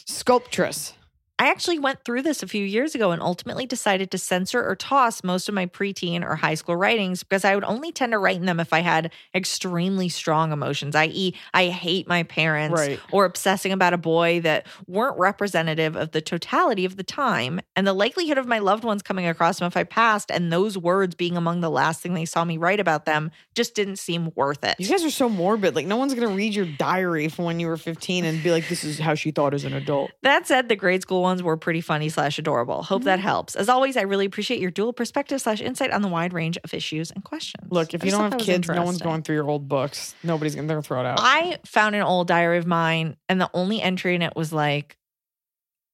sculptress 0.05 0.93
I 1.41 1.47
actually 1.49 1.79
went 1.79 2.05
through 2.05 2.21
this 2.21 2.43
a 2.43 2.47
few 2.47 2.63
years 2.63 2.93
ago 2.93 3.09
and 3.09 3.19
ultimately 3.19 3.65
decided 3.65 4.11
to 4.11 4.19
censor 4.19 4.63
or 4.63 4.75
toss 4.75 5.23
most 5.23 5.49
of 5.49 5.55
my 5.55 5.65
preteen 5.65 6.23
or 6.23 6.35
high 6.35 6.53
school 6.53 6.75
writings 6.75 7.23
because 7.23 7.43
I 7.43 7.55
would 7.55 7.63
only 7.63 7.91
tend 7.91 8.11
to 8.11 8.19
write 8.19 8.35
in 8.35 8.45
them 8.45 8.59
if 8.59 8.71
I 8.71 8.81
had 8.81 9.11
extremely 9.33 10.07
strong 10.07 10.51
emotions, 10.51 10.95
i.e., 10.95 11.33
I 11.51 11.65
hate 11.69 12.07
my 12.07 12.21
parents 12.21 12.79
Right. 12.79 12.99
or 13.11 13.25
obsessing 13.25 13.71
about 13.71 13.91
a 13.91 13.97
boy 13.97 14.41
that 14.41 14.67
weren't 14.87 15.17
representative 15.17 15.95
of 15.95 16.11
the 16.11 16.21
totality 16.21 16.85
of 16.85 16.95
the 16.95 17.03
time 17.03 17.59
and 17.75 17.87
the 17.87 17.93
likelihood 17.93 18.37
of 18.37 18.45
my 18.45 18.59
loved 18.59 18.83
ones 18.83 19.01
coming 19.01 19.25
across 19.25 19.57
them 19.57 19.65
if 19.65 19.75
I 19.75 19.83
passed 19.83 20.29
and 20.29 20.53
those 20.53 20.77
words 20.77 21.15
being 21.15 21.37
among 21.37 21.61
the 21.61 21.71
last 21.71 22.01
thing 22.01 22.13
they 22.13 22.25
saw 22.25 22.45
me 22.45 22.57
write 22.57 22.79
about 22.79 23.05
them 23.05 23.31
just 23.55 23.73
didn't 23.73 23.95
seem 23.97 24.31
worth 24.35 24.63
it. 24.63 24.75
you 24.77 24.87
guys 24.87 25.03
are 25.03 25.09
so 25.09 25.27
morbid 25.27 25.75
like 25.75 25.87
no 25.87 25.97
one's 25.97 26.13
gonna 26.13 26.27
read 26.27 26.53
your 26.53 26.67
diary 26.77 27.29
from 27.29 27.45
when 27.45 27.59
you 27.59 27.65
were 27.65 27.77
15 27.77 28.25
and 28.25 28.43
be 28.43 28.51
like 28.51 28.69
this 28.69 28.83
is 28.83 28.99
how 28.99 29.15
she 29.15 29.31
thought 29.31 29.55
as 29.55 29.63
an 29.65 29.73
adult 29.73 30.11
That 30.21 30.45
said, 30.45 30.69
the 30.69 30.75
grade 30.75 31.01
school 31.01 31.30
ones 31.31 31.41
were 31.43 31.57
pretty 31.57 31.81
funny 31.81 32.09
slash 32.09 32.37
adorable. 32.37 32.83
Hope 32.83 33.01
Mm-hmm. 33.01 33.05
that 33.05 33.19
helps. 33.19 33.55
As 33.55 33.69
always, 33.69 33.97
I 33.97 34.01
really 34.01 34.25
appreciate 34.25 34.59
your 34.59 34.71
dual 34.71 34.93
perspective 34.93 35.41
slash 35.41 35.61
insight 35.61 35.91
on 35.91 36.01
the 36.01 36.07
wide 36.07 36.33
range 36.33 36.57
of 36.63 36.73
issues 36.73 37.09
and 37.11 37.23
questions. 37.23 37.67
look 37.71 37.93
if 37.93 38.03
I 38.03 38.05
you 38.05 38.11
don't 38.11 38.31
have 38.31 38.41
kids 38.41 38.67
no 38.67 38.83
one's 38.83 39.01
going 39.01 39.23
through 39.23 39.35
your 39.35 39.49
old 39.49 39.67
books 39.67 40.13
nobody's 40.23 40.55
gonna 40.55 40.67
they're 40.67 40.81
throw 40.81 40.99
it 41.01 41.05
out 41.05 41.19
I 41.21 41.57
found 41.65 41.95
an 41.95 42.01
old 42.03 42.27
diary 42.27 42.57
of 42.57 42.67
mine, 42.67 43.17
and 43.29 43.39
the 43.41 43.49
only 43.53 43.81
entry 43.81 44.13
in 44.15 44.21
it 44.21 44.33
was 44.35 44.51
like, 44.53 44.97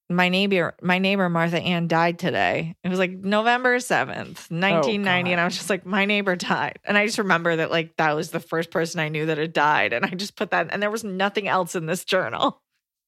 "My 0.10 0.30
neighbor, 0.30 0.74
my 0.82 1.00
neighbor 1.00 1.28
Martha 1.30 1.60
Ann 1.60 1.88
died 1.88 2.18
today." 2.20 2.76
It 2.84 2.90
was 2.90 3.00
like 3.00 3.12
November 3.12 3.80
seventh, 3.80 4.50
nineteen 4.50 5.02
ninety, 5.04 5.32
and 5.34 5.42
I 5.42 5.46
was 5.46 5.56
just 5.58 5.70
like, 5.70 5.86
"My 5.86 6.06
neighbor 6.06 6.36
died," 6.36 6.80
and 6.86 6.98
I 6.98 7.06
just 7.06 7.18
remember 7.18 7.56
that 7.58 7.72
like 7.72 7.96
that 7.98 8.16
was 8.16 8.32
the 8.32 8.40
first 8.40 8.72
person 8.72 9.00
I 9.00 9.10
knew 9.10 9.26
that 9.28 9.38
had 9.38 9.54
died, 9.54 9.94
and 9.94 10.06
I 10.06 10.10
just 10.10 10.36
put 10.36 10.52
that, 10.52 10.68
and 10.72 10.82
there 10.82 10.92
was 10.92 11.04
nothing 11.04 11.48
else 11.48 11.76
in 11.76 11.86
this 11.86 12.06
journal. 12.06 12.62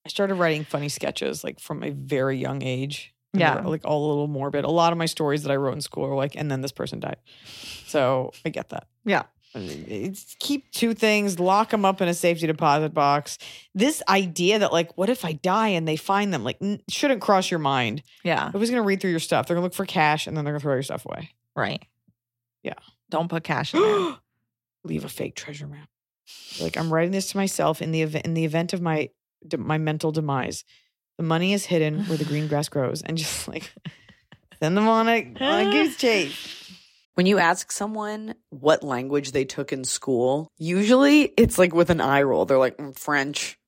I 0.05 0.09
started 0.09 0.35
writing 0.35 0.63
funny 0.63 0.89
sketches 0.89 1.43
like 1.43 1.59
from 1.59 1.83
a 1.83 1.91
very 1.91 2.38
young 2.38 2.62
age. 2.63 3.13
And 3.33 3.41
Yeah. 3.41 3.62
like 3.62 3.85
all 3.85 4.07
a 4.07 4.09
little 4.09 4.27
morbid. 4.27 4.65
A 4.65 4.69
lot 4.71 4.91
of 4.91 4.97
my 4.97 5.05
stories 5.05 5.43
that 5.43 5.51
I 5.51 5.55
wrote 5.55 5.73
in 5.75 5.81
school 5.81 6.05
are 6.05 6.15
like, 6.15 6.35
and 6.35 6.49
then 6.49 6.62
this 6.62 6.71
person 6.71 6.99
died. 6.99 7.17
So 7.85 8.31
I 8.45 8.49
get 8.49 8.69
that. 8.69 8.88
Yeah. 9.05 9.23
It's, 9.55 10.35
keep 10.39 10.71
two 10.71 10.93
things, 10.93 11.39
lock 11.39 11.69
them 11.71 11.83
up 11.85 12.01
in 12.01 12.07
a 12.07 12.13
safety 12.13 12.45
deposit 12.47 12.93
box. 12.93 13.38
This 13.75 14.01
idea 14.07 14.59
that 14.59 14.71
like, 14.71 14.95
what 14.97 15.09
if 15.09 15.25
I 15.25 15.33
die 15.33 15.69
and 15.69 15.88
they 15.88 15.95
find 15.95 16.33
them? 16.33 16.43
Like, 16.43 16.57
n- 16.62 16.81
shouldn't 16.89 17.21
cross 17.21 17.49
your 17.51 17.59
mind. 17.59 18.03
Yeah, 18.23 18.45
Nobody's 18.45 18.69
gonna 18.69 18.83
read 18.83 19.01
through 19.01 19.09
your 19.12 19.19
stuff. 19.19 19.47
They're 19.47 19.55
gonna 19.55 19.65
look 19.65 19.73
for 19.73 19.85
cash 19.85 20.27
and 20.27 20.35
then 20.38 20.43
they're 20.45 20.53
gonna 20.53 20.62
throw 20.62 20.73
your 20.75 20.83
stuff 20.83 21.05
away. 21.05 21.29
right. 21.55 21.83
Yeah. 22.63 22.73
Don't 23.09 23.27
put 23.29 23.43
cash 23.43 23.73
in 23.73 23.81
there. 23.81 24.15
Leave 24.83 25.03
a 25.05 25.09
fake 25.09 25.35
treasure 25.35 25.65
map. 25.67 25.89
Like 26.62 26.77
I'm 26.77 26.91
writing 26.93 27.12
this 27.12 27.31
to 27.31 27.38
myself 27.38 27.81
in 27.81 27.91
the 27.91 28.01
event 28.03 28.25
in 28.25 28.33
the 28.35 28.45
event 28.45 28.73
of 28.73 28.81
my 28.81 29.09
de- 29.47 29.58
my 29.58 29.78
mental 29.78 30.12
demise. 30.12 30.63
The 31.17 31.23
money 31.23 31.54
is 31.54 31.65
hidden 31.65 32.06
where 32.06 32.17
the 32.17 32.25
green 32.25 32.47
grass 32.49 32.69
grows, 32.69 33.02
and 33.02 33.17
just 33.17 33.47
like 33.47 33.73
send 34.62 34.78
them 34.78 34.88
on 34.88 35.08
a 35.10 35.36
on 35.41 35.67
a 35.67 35.71
goose 35.71 35.97
chase. 35.97 36.56
When 37.15 37.25
you 37.25 37.38
ask 37.38 37.69
someone 37.69 38.34
what 38.49 38.82
language 38.82 39.34
they 39.34 39.43
took 39.43 39.73
in 39.73 39.84
school, 39.84 40.54
usually 40.58 41.23
it's 41.36 41.60
like 41.60 41.75
with 41.75 41.89
an 41.89 41.99
eye 41.99 42.21
roll. 42.21 42.45
They're 42.45 42.58
like, 42.58 42.78
"Mm, 42.78 42.97
French. 42.97 43.58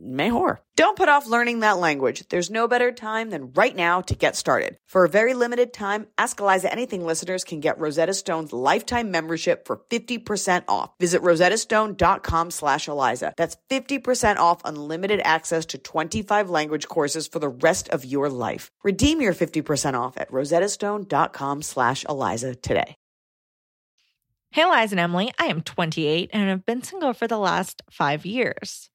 Mejor. 0.00 0.60
Don't 0.76 0.96
put 0.96 1.08
off 1.08 1.26
learning 1.26 1.60
that 1.60 1.78
language. 1.78 2.24
There's 2.28 2.50
no 2.50 2.68
better 2.68 2.92
time 2.92 3.30
than 3.30 3.52
right 3.52 3.74
now 3.74 4.00
to 4.02 4.14
get 4.14 4.36
started. 4.36 4.76
For 4.86 5.04
a 5.04 5.08
very 5.08 5.34
limited 5.34 5.72
time, 5.72 6.06
Ask 6.16 6.38
Eliza 6.38 6.70
Anything 6.70 7.04
listeners 7.04 7.42
can 7.42 7.58
get 7.58 7.80
Rosetta 7.80 8.14
Stone's 8.14 8.52
lifetime 8.52 9.10
membership 9.10 9.66
for 9.66 9.80
50% 9.90 10.64
off. 10.68 10.90
Visit 11.00 11.20
rosettastone.com 11.22 12.50
slash 12.52 12.86
Eliza. 12.86 13.34
That's 13.36 13.56
50% 13.70 14.36
off 14.36 14.60
unlimited 14.64 15.20
access 15.24 15.66
to 15.66 15.78
25 15.78 16.48
language 16.48 16.86
courses 16.86 17.26
for 17.26 17.40
the 17.40 17.48
rest 17.48 17.88
of 17.88 18.04
your 18.04 18.28
life. 18.28 18.70
Redeem 18.84 19.20
your 19.20 19.34
50% 19.34 19.94
off 19.94 20.16
at 20.16 20.30
rosettastone.com 20.30 21.62
slash 21.62 22.04
Eliza 22.08 22.54
today. 22.54 22.94
Hey, 24.50 24.62
Eliza 24.62 24.94
and 24.94 25.00
Emily. 25.00 25.30
I 25.38 25.46
am 25.46 25.60
28 25.60 26.30
and 26.32 26.48
have 26.48 26.64
been 26.64 26.82
single 26.82 27.12
for 27.12 27.28
the 27.28 27.38
last 27.38 27.82
five 27.90 28.24
years. 28.24 28.88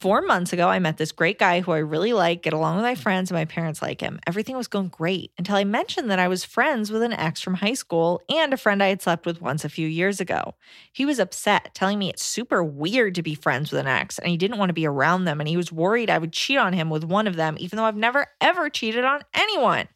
Four 0.00 0.22
months 0.22 0.52
ago, 0.52 0.68
I 0.68 0.78
met 0.78 0.96
this 0.96 1.10
great 1.10 1.40
guy 1.40 1.60
who 1.60 1.72
I 1.72 1.78
really 1.78 2.12
like, 2.12 2.42
get 2.42 2.52
along 2.52 2.76
with 2.76 2.84
my 2.84 2.94
friends, 2.94 3.32
and 3.32 3.36
my 3.36 3.46
parents 3.46 3.82
like 3.82 4.00
him. 4.00 4.20
Everything 4.28 4.56
was 4.56 4.68
going 4.68 4.88
great 4.90 5.32
until 5.36 5.56
I 5.56 5.64
mentioned 5.64 6.08
that 6.08 6.20
I 6.20 6.28
was 6.28 6.44
friends 6.44 6.92
with 6.92 7.02
an 7.02 7.12
ex 7.12 7.40
from 7.40 7.54
high 7.54 7.74
school 7.74 8.22
and 8.30 8.52
a 8.52 8.56
friend 8.56 8.80
I 8.80 8.88
had 8.88 9.02
slept 9.02 9.26
with 9.26 9.42
once 9.42 9.64
a 9.64 9.68
few 9.68 9.88
years 9.88 10.20
ago. 10.20 10.54
He 10.92 11.04
was 11.04 11.18
upset, 11.18 11.74
telling 11.74 11.98
me 11.98 12.10
it's 12.10 12.24
super 12.24 12.62
weird 12.62 13.16
to 13.16 13.24
be 13.24 13.34
friends 13.34 13.72
with 13.72 13.80
an 13.80 13.88
ex, 13.88 14.20
and 14.20 14.30
he 14.30 14.36
didn't 14.36 14.58
want 14.58 14.68
to 14.68 14.74
be 14.74 14.86
around 14.86 15.24
them, 15.24 15.40
and 15.40 15.48
he 15.48 15.56
was 15.56 15.72
worried 15.72 16.10
I 16.10 16.18
would 16.18 16.32
cheat 16.32 16.58
on 16.58 16.74
him 16.74 16.90
with 16.90 17.02
one 17.02 17.26
of 17.26 17.34
them, 17.34 17.56
even 17.58 17.76
though 17.76 17.84
I've 17.84 17.96
never 17.96 18.28
ever 18.40 18.70
cheated 18.70 19.04
on 19.04 19.22
anyone. 19.34 19.88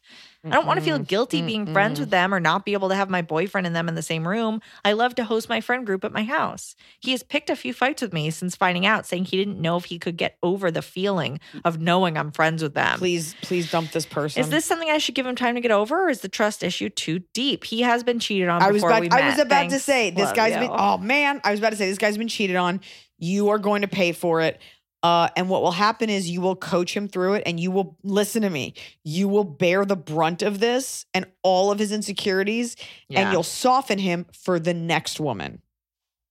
I 0.45 0.49
don't 0.49 0.65
want 0.65 0.79
to 0.79 0.85
feel 0.85 0.99
Mm-mm. 0.99 1.07
guilty 1.07 1.41
being 1.41 1.71
friends 1.71 1.99
with 2.01 2.09
them 2.09 2.33
or 2.33 2.39
not 2.39 2.65
be 2.65 2.73
able 2.73 2.89
to 2.89 2.95
have 2.95 3.09
my 3.09 3.21
boyfriend 3.21 3.65
and 3.65 3.73
them 3.73 3.87
in 3.87 3.95
the 3.95 4.01
same 4.01 4.27
room. 4.27 4.61
I 4.83 4.91
love 4.91 5.15
to 5.15 5.23
host 5.23 5.47
my 5.47 5.61
friend 5.61 5.85
group 5.85 6.03
at 6.03 6.11
my 6.11 6.23
house. 6.23 6.75
He 6.99 7.11
has 7.11 7.23
picked 7.23 7.49
a 7.49 7.55
few 7.55 7.73
fights 7.73 8.01
with 8.01 8.11
me 8.11 8.29
since 8.29 8.55
finding 8.55 8.85
out, 8.85 9.05
saying 9.05 9.25
he 9.25 9.37
didn't 9.37 9.61
know 9.61 9.77
if 9.77 9.85
he 9.85 9.97
could 9.97 10.17
get 10.17 10.37
over 10.43 10.69
the 10.69 10.81
feeling 10.81 11.39
of 11.63 11.79
knowing 11.79 12.17
I'm 12.17 12.31
friends 12.31 12.61
with 12.61 12.73
them. 12.73 12.99
Please, 12.99 13.35
please 13.41 13.71
dump 13.71 13.91
this 13.91 14.05
person. 14.05 14.41
Is 14.41 14.49
this 14.49 14.65
something 14.65 14.89
I 14.89 14.97
should 14.97 15.15
give 15.15 15.25
him 15.25 15.35
time 15.35 15.55
to 15.55 15.61
get 15.61 15.71
over, 15.71 16.07
or 16.07 16.09
is 16.09 16.19
the 16.19 16.29
trust 16.29 16.61
issue 16.61 16.89
too 16.89 17.19
deep? 17.33 17.63
He 17.63 17.81
has 17.83 18.03
been 18.03 18.19
cheated 18.19 18.49
on. 18.49 18.61
I 18.61 18.71
was 18.71 18.81
before 18.81 18.89
about, 18.97 19.13
I 19.13 19.29
was 19.29 19.39
about 19.39 19.69
to 19.69 19.79
say 19.79 20.09
this 20.09 20.33
guy's 20.33 20.55
you. 20.55 20.59
been 20.59 20.71
oh 20.71 20.97
man, 20.97 21.39
I 21.45 21.51
was 21.51 21.59
about 21.59 21.69
to 21.69 21.77
say 21.77 21.87
this 21.87 21.97
guy's 21.97 22.17
been 22.17 22.27
cheated 22.27 22.57
on. 22.57 22.81
You 23.17 23.49
are 23.49 23.59
going 23.59 23.83
to 23.83 23.87
pay 23.87 24.11
for 24.11 24.41
it. 24.41 24.59
Uh, 25.03 25.27
and 25.35 25.49
what 25.49 25.61
will 25.61 25.71
happen 25.73 26.09
is 26.09 26.29
you 26.29 26.39
will 26.39 26.55
coach 26.55 26.95
him 26.95 27.09
through 27.09 27.33
it 27.33 27.43
and 27.45 27.59
you 27.59 27.69
will 27.69 27.97
listen 28.03 28.41
to 28.41 28.49
me. 28.49 28.73
You 29.03 29.27
will 29.27 29.43
bear 29.43 29.83
the 29.83 29.97
brunt 29.97 30.41
of 30.41 30.61
this 30.61 31.05
and 31.13 31.25
all 31.43 31.71
of 31.71 31.77
his 31.77 31.91
insecurities 31.91 32.77
Yeah. 33.09 33.19
and 33.21 33.33
you'll 33.33 33.43
soften 33.43 33.99
him 33.99 34.25
for 34.33 34.59
the 34.59 34.73
next 34.73 35.19
woman. 35.19 35.61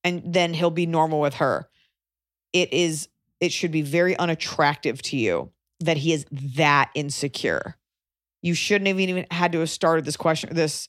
And 0.05 0.23
then 0.33 0.55
he'll 0.55 0.70
be 0.70 0.87
normal 0.87 1.20
with 1.20 1.35
her. 1.35 1.68
It 2.55 2.73
is 2.73 3.09
it 3.41 3.53
should 3.53 3.73
be 3.73 3.83
very 3.83 4.16
unattractive 4.16 5.03
to 5.03 5.16
you 5.18 5.51
that 5.81 5.99
he 5.99 6.12
is 6.14 6.25
that 6.31 6.91
insecure. 6.95 7.77
You 8.41 8.55
shouldn't 8.55 8.89
have 8.89 8.99
even 9.01 9.27
had 9.31 9.53
to 9.53 9.59
have 9.61 9.70
started 9.70 10.05
this 10.07 10.16
question 10.16 10.55
this 10.55 10.89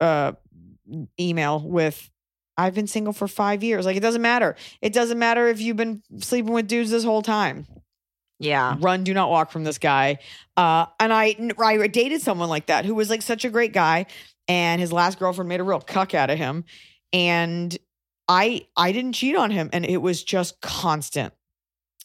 uh 0.00 0.32
email 1.18 1.60
with 1.60 2.10
I've 2.58 2.74
been 2.74 2.86
single 2.86 3.12
for 3.12 3.28
5 3.28 3.62
years. 3.62 3.84
Like 3.86 3.96
it 3.96 4.00
doesn't 4.00 4.22
matter. 4.22 4.56
It 4.80 4.92
doesn't 4.92 5.18
matter 5.18 5.46
if 5.48 5.60
you've 5.60 5.76
been 5.76 6.02
sleeping 6.20 6.52
with 6.52 6.66
dudes 6.68 6.90
this 6.90 7.04
whole 7.04 7.22
time 7.22 7.66
yeah. 8.38 8.76
run 8.80 9.04
do 9.04 9.14
not 9.14 9.30
walk 9.30 9.50
from 9.50 9.64
this 9.64 9.78
guy 9.78 10.18
uh 10.56 10.86
and 11.00 11.12
I, 11.12 11.34
I 11.58 11.86
dated 11.86 12.20
someone 12.20 12.48
like 12.48 12.66
that 12.66 12.84
who 12.84 12.94
was 12.94 13.08
like 13.10 13.22
such 13.22 13.44
a 13.44 13.50
great 13.50 13.72
guy 13.72 14.06
and 14.48 14.80
his 14.80 14.92
last 14.92 15.18
girlfriend 15.18 15.48
made 15.48 15.60
a 15.60 15.64
real 15.64 15.80
cuck 15.80 16.14
out 16.14 16.28
of 16.30 16.38
him 16.38 16.64
and 17.14 17.76
i 18.28 18.66
i 18.76 18.92
didn't 18.92 19.14
cheat 19.14 19.36
on 19.36 19.50
him 19.50 19.70
and 19.72 19.86
it 19.86 19.98
was 19.98 20.22
just 20.22 20.60
constant 20.60 21.32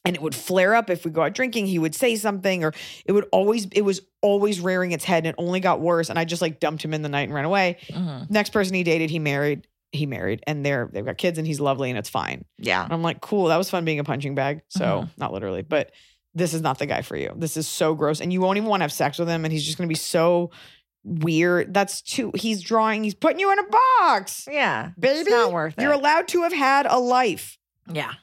and 0.05 0.15
it 0.15 0.21
would 0.21 0.33
flare 0.33 0.73
up 0.73 0.89
if 0.89 1.03
we 1.05 1.11
go 1.11 1.21
out 1.23 1.33
drinking 1.33 1.65
he 1.65 1.77
would 1.79 1.93
say 1.95 2.15
something 2.15 2.63
or 2.63 2.73
it 3.05 3.11
would 3.11 3.25
always 3.31 3.65
it 3.73 3.81
was 3.81 4.01
always 4.21 4.59
rearing 4.61 4.93
its 4.93 5.03
head 5.03 5.25
and 5.25 5.27
it 5.27 5.35
only 5.37 5.59
got 5.59 5.81
worse 5.81 6.09
and 6.09 6.17
i 6.17 6.23
just 6.23 6.41
like 6.41 6.59
dumped 6.59 6.83
him 6.83 6.93
in 6.93 7.01
the 7.01 7.09
night 7.09 7.23
and 7.23 7.33
ran 7.33 7.45
away 7.45 7.77
Mhm. 7.89 8.29
next 8.29 8.51
person 8.51 8.73
he 8.73 8.83
dated 8.83 9.09
he 9.09 9.19
married 9.19 9.67
he 9.91 10.05
married 10.05 10.41
and 10.47 10.65
they're 10.65 10.89
they've 10.91 11.05
got 11.05 11.17
kids 11.17 11.37
and 11.37 11.45
he's 11.45 11.59
lovely 11.59 11.89
and 11.89 11.99
it's 11.99 12.09
fine 12.09 12.45
Yeah. 12.57 12.83
and 12.83 12.93
I'm 12.93 13.01
like, 13.03 13.19
cool, 13.21 13.47
that 13.47 13.57
was 13.57 13.69
fun 13.69 13.83
being 13.85 13.99
a 13.99 14.03
punching 14.03 14.35
bag. 14.35 14.61
So, 14.69 14.83
Mhm. 15.03 15.09
not 15.17 15.33
literally, 15.33 15.61
but 15.63 15.91
this 16.33 16.53
is 16.53 16.61
not 16.61 16.79
the 16.79 16.85
guy 16.85 17.01
for 17.01 17.17
you. 17.17 17.33
This 17.35 17.57
is 17.57 17.67
so 17.67 17.93
gross. 17.93 18.21
And 18.21 18.31
you 18.31 18.39
won't 18.39 18.57
even 18.57 18.69
want 18.69 18.79
to 18.81 18.85
have 18.85 18.93
sex 18.93 19.19
with 19.19 19.27
him. 19.27 19.43
And 19.43 19.51
he's 19.51 19.65
just 19.65 19.77
going 19.77 19.87
to 19.87 19.91
be 19.91 19.97
so 19.97 20.51
weird. 21.03 21.73
That's 21.73 22.01
too, 22.01 22.31
he's 22.35 22.61
drawing, 22.61 23.03
he's 23.03 23.15
putting 23.15 23.39
you 23.39 23.51
in 23.51 23.59
a 23.59 23.67
box. 23.99 24.47
Yeah. 24.49 24.91
Baby, 24.99 25.19
It's 25.19 25.29
not 25.29 25.51
worth 25.51 25.73
it. 25.77 25.81
You're 25.81 25.91
allowed 25.91 26.27
to 26.29 26.43
have 26.43 26.53
had 26.53 26.85
a 26.85 26.97
life. 26.99 27.57
Yeah. 27.91 28.13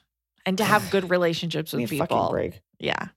And 0.45 0.57
to 0.57 0.63
have 0.63 0.89
good 0.89 1.09
relationships 1.11 1.73
with 1.73 1.89
people. 1.89 2.29
break. 2.31 2.61
Yeah. 2.79 3.09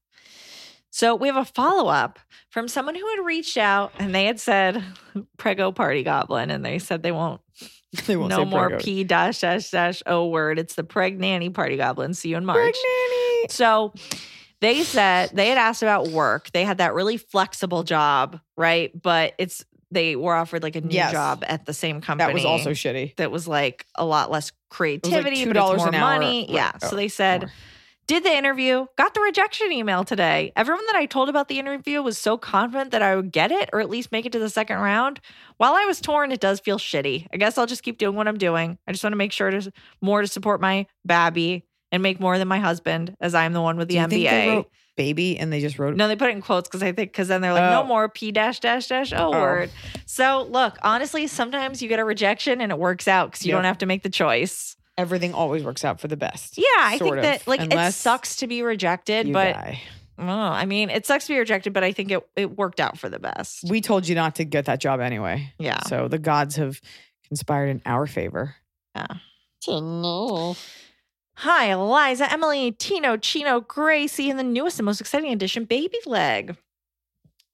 So 0.91 1.15
we 1.15 1.29
have 1.29 1.37
a 1.39 1.45
follow 1.47 1.89
up 1.89 2.19
from 2.51 2.69
someone 2.69 2.95
who 2.95 3.07
had 3.17 3.25
reached 3.25 3.57
out 3.57 3.93
and 3.99 4.15
they 4.15 4.27
had 4.27 4.39
said 4.41 4.85
prego 5.39 5.73
party 5.73 6.03
goblin 6.03 6.51
and 6.51 6.63
they 6.65 6.79
said 6.79 7.03
They 7.03 7.13
won't 7.13 7.41
no 8.09 8.29
say 8.29 8.45
more 8.45 8.79
p 8.79 9.05
dash 9.05 9.41
dash 9.41 9.71
dash 9.71 10.03
o 10.07 10.27
word. 10.29 10.59
It's 10.59 10.75
the 10.75 10.85
preg 10.85 11.19
nanny 11.19 11.51
party 11.51 11.77
goblin. 11.77 12.15
See 12.15 12.31
you 12.31 12.37
in 12.37 12.45
March. 12.45 12.59
Preg 12.59 12.73
nanny. 12.75 13.47
So 13.51 13.93
they 14.61 14.83
said 14.85 15.31
they 15.35 15.49
had 15.49 15.59
asked 15.59 15.83
about 15.83 16.09
work. 16.09 16.51
They 16.53 16.65
had 16.65 16.79
that 16.79 16.95
really 16.95 17.17
flexible 17.17 17.83
job, 17.83 18.41
right? 18.57 18.91
But 19.01 19.35
it's 19.39 19.65
they 19.91 20.17
were 20.17 20.35
offered 20.35 20.63
like 20.63 20.75
a 20.77 20.81
new 20.81 20.95
Yes. 20.95 21.13
job 21.13 21.45
at 21.47 21.67
the 21.67 21.75
same 21.75 22.01
company. 22.01 22.29
That 22.29 22.35
was 22.35 22.45
also 22.47 22.71
shitty. 22.71 23.17
that 23.17 23.31
was 23.31 23.47
like 23.47 23.85
a 23.95 24.07
lot 24.07 24.31
less 24.31 24.51
creativity, 24.71 25.45
but 25.45 25.55
$2 25.57 25.73
it's 25.75 25.79
more 25.79 25.89
an 25.89 25.95
hour. 25.95 26.01
money. 26.19 26.47
Right. 26.49 26.55
Yeah. 26.55 26.73
Oh, 26.83 26.89
so 26.89 26.97
they 26.97 27.09
said, 27.09 27.43
more. 27.43 27.51
Did 28.13 28.25
the 28.25 28.37
interview, 28.37 28.85
got 28.99 29.15
the 29.15 29.23
rejection 29.23 29.73
email 29.73 30.05
today. 30.05 30.53
Everyone 30.55 30.85
that 30.87 30.97
I 30.97 31.07
told 31.07 31.31
about 31.31 31.49
the 31.49 31.59
interview 31.59 32.03
was 32.03 32.19
so 32.19 32.37
confident 32.37 32.91
that 32.91 33.01
I 33.01 33.17
would 33.17 33.33
get 33.33 33.51
it 33.51 33.71
or 33.73 33.81
at 33.81 33.89
least 33.89 34.13
make 34.13 34.27
it 34.27 34.33
to 34.33 34.39
the 34.39 34.51
second 34.51 34.77
round. 34.81 35.19
While 35.57 35.73
I 35.73 35.87
was 35.87 35.99
torn, 35.99 36.31
it 36.31 36.39
does 36.41 36.61
feel 36.61 36.77
shitty. 36.79 37.27
I 37.33 37.39
guess 37.39 37.57
I'll 37.57 37.65
just 37.65 37.83
keep 37.83 37.97
doing 37.97 38.15
what 38.15 38.29
I'm 38.29 38.37
doing. 38.37 38.77
I 38.87 38.93
just 38.93 39.03
want 39.03 39.13
to 39.15 39.17
make 39.17 39.33
sure 39.33 39.51
to 39.51 39.73
more 40.03 40.21
to 40.21 40.29
support 40.29 40.61
my 40.61 40.87
babby 41.07 41.65
and 41.91 42.03
make 42.03 42.21
more 42.21 42.37
than 42.37 42.49
my 42.49 42.59
husband, 42.59 43.17
as 43.19 43.35
I'm 43.35 43.55
the 43.55 43.63
one 43.63 43.79
with 43.79 43.89
the 43.89 43.95
Do 43.95 44.01
you 44.01 44.09
think 44.09 44.29
they 44.29 44.47
MBA. 44.57 44.67
baby 44.95 45.39
and 45.39 45.51
they 45.51 45.61
just 45.61 45.79
wrote 45.79 45.97
No, 45.97 46.07
they 46.07 46.17
put 46.17 46.29
it 46.29 46.33
in 46.37 46.43
quotes 46.43 46.69
because 46.69 46.83
I 46.83 46.93
think 46.93 47.13
because 47.13 47.29
then 47.29 47.41
they're 47.41 47.55
like, 47.55 47.71
no 47.71 47.81
Oh. 47.81 47.87
more 47.87 48.11
p 48.11 48.31
dash 48.31 48.61
dash 48.61 48.89
dash 48.89 49.15
o 49.15 49.17
Oh. 49.29 49.31
word. 49.31 49.71
So 50.05 50.47
look, 50.51 50.77
honestly, 50.83 51.27
sometimes 51.29 51.81
you 51.81 51.89
get 51.89 51.99
a 51.99 52.05
rejection 52.05 52.61
and 52.61 52.71
it 52.73 52.79
works 52.79 53.09
out 53.09 53.31
because 53.31 53.47
you 53.47 53.53
Yep. 53.53 53.57
don't 53.57 53.65
have 53.65 53.79
to 53.79 53.87
make 53.87 54.03
the 54.03 54.11
choice. 54.11 54.77
Everything 54.99 55.35
always 55.35 55.63
works 55.65 55.85
out 55.85 56.01
for 56.01 56.09
the 56.09 56.17
best. 56.17 56.57
Yeah, 56.59 56.65
I 56.79 56.99
think 56.99 57.17
of, 57.17 57.23
that 57.23 57.47
like 57.47 57.61
it 57.63 57.93
sucks 57.95 58.37
to 58.37 58.47
be 58.47 58.63
rejected, 58.63 59.27
You 59.29 59.33
but 59.33 59.53
die. 59.55 59.81
oh, 60.19 60.25
I 60.25 60.67
mean, 60.67 60.91
it 60.91 61.07
sucks 61.07 61.27
to 61.27 61.33
be 61.35 61.39
rejected, 61.39 61.73
but 61.73 61.85
I 61.85 61.93
think 61.93 62.11
it 62.11 62.27
it 62.37 62.57
worked 62.57 62.81
out 62.81 62.99
for 62.99 63.09
the 63.09 63.19
best. 63.19 63.65
we 63.69 63.81
told 63.81 64.07
you 64.09 64.15
not 64.15 64.37
to 64.37 64.45
get 64.45 64.67
that 64.67 64.81
job 64.81 65.01
anyway. 65.01 65.53
Yeah. 65.59 65.83
So 65.85 66.09
the 66.09 66.19
gods 66.19 66.57
have 66.57 66.81
conspired 67.29 67.69
in 67.69 67.83
our 67.87 68.07
favor. 68.07 68.55
Yeah. 68.95 69.07
no. 69.69 70.57
Hi, 71.37 71.73
Eliza, 71.73 72.31
Emily, 72.31 72.73
Tino, 72.73 73.17
Chino, 73.17 73.61
Gracie, 73.63 74.29
and 74.29 74.39
the 74.39 74.43
newest 74.45 74.79
and 74.79 74.85
most 74.87 75.01
exciting 75.01 75.33
addition, 75.33 75.65
Baby 75.65 75.97
Leg. 76.05 76.57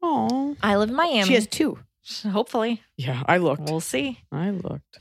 Oh. 0.03 0.57
I 0.63 0.77
live 0.77 0.91
in 0.91 0.97
Miami. 0.97 1.25
She 1.25 1.35
has 1.35 1.47
two. 1.47 1.79
Hopefully, 2.25 2.83
Yeah, 2.97 3.23
I 3.27 3.37
looked. 3.39 3.63
we'll 3.71 3.81
see. 3.81 4.19
I 4.33 4.51
looked. 4.51 4.99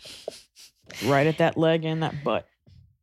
Right 1.06 1.28
at 1.28 1.38
that 1.40 1.58
leg 1.58 1.86
and 1.86 2.04
that 2.04 2.24
butt. 2.24 2.48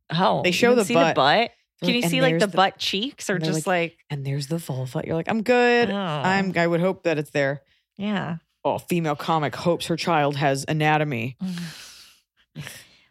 Oh, 0.09 0.41
They 0.43 0.49
you 0.49 0.53
show 0.53 0.69
can 0.71 0.77
the 0.77 0.85
see 0.85 0.93
butt. 0.93 1.15
the 1.15 1.19
butt. 1.19 1.51
Can 1.83 1.89
you 1.95 2.01
and 2.01 2.09
see 2.11 2.21
like 2.21 2.31
there's 2.39 2.41
the, 2.51 2.55
butt 2.55 2.77
cheeks 2.77 3.29
or 3.29 3.35
and 3.35 3.43
they're 3.45 3.51
just 3.53 3.67
like, 3.67 3.97
And 4.09 4.25
there's 4.25 4.47
the 4.47 4.57
vulva. 4.57 5.01
You're 5.05 5.15
like, 5.15 5.29
I'm 5.29 5.43
good. 5.43 5.89
oh, 5.89 5.95
I'm 5.95 6.53
I 6.55 6.65
would 6.67 6.79
hope 6.79 7.03
that 7.03 7.17
it's 7.17 7.31
there. 7.31 7.61
yeah. 7.97 8.37
Oh, 8.63 8.79
female 8.79 9.15
comic 9.15 9.55
hopes 9.55 9.85
her 9.87 9.95
child 9.95 10.35
has 10.37 10.65
anatomy. 10.67 11.37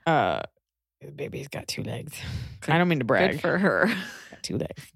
Uh 0.07 0.41
the 1.01 1.11
baby's 1.11 1.49
got 1.49 1.68
two 1.68 1.83
legs. 1.83 2.14
I 2.66 2.79
don't 2.79 2.89
mean 2.89 2.99
to 3.01 3.05
brag. 3.05 3.33
Good 3.33 3.41
for 3.43 3.59
her. 3.59 3.87
Got 4.31 4.43
two 4.43 4.57
legs. 4.59 4.87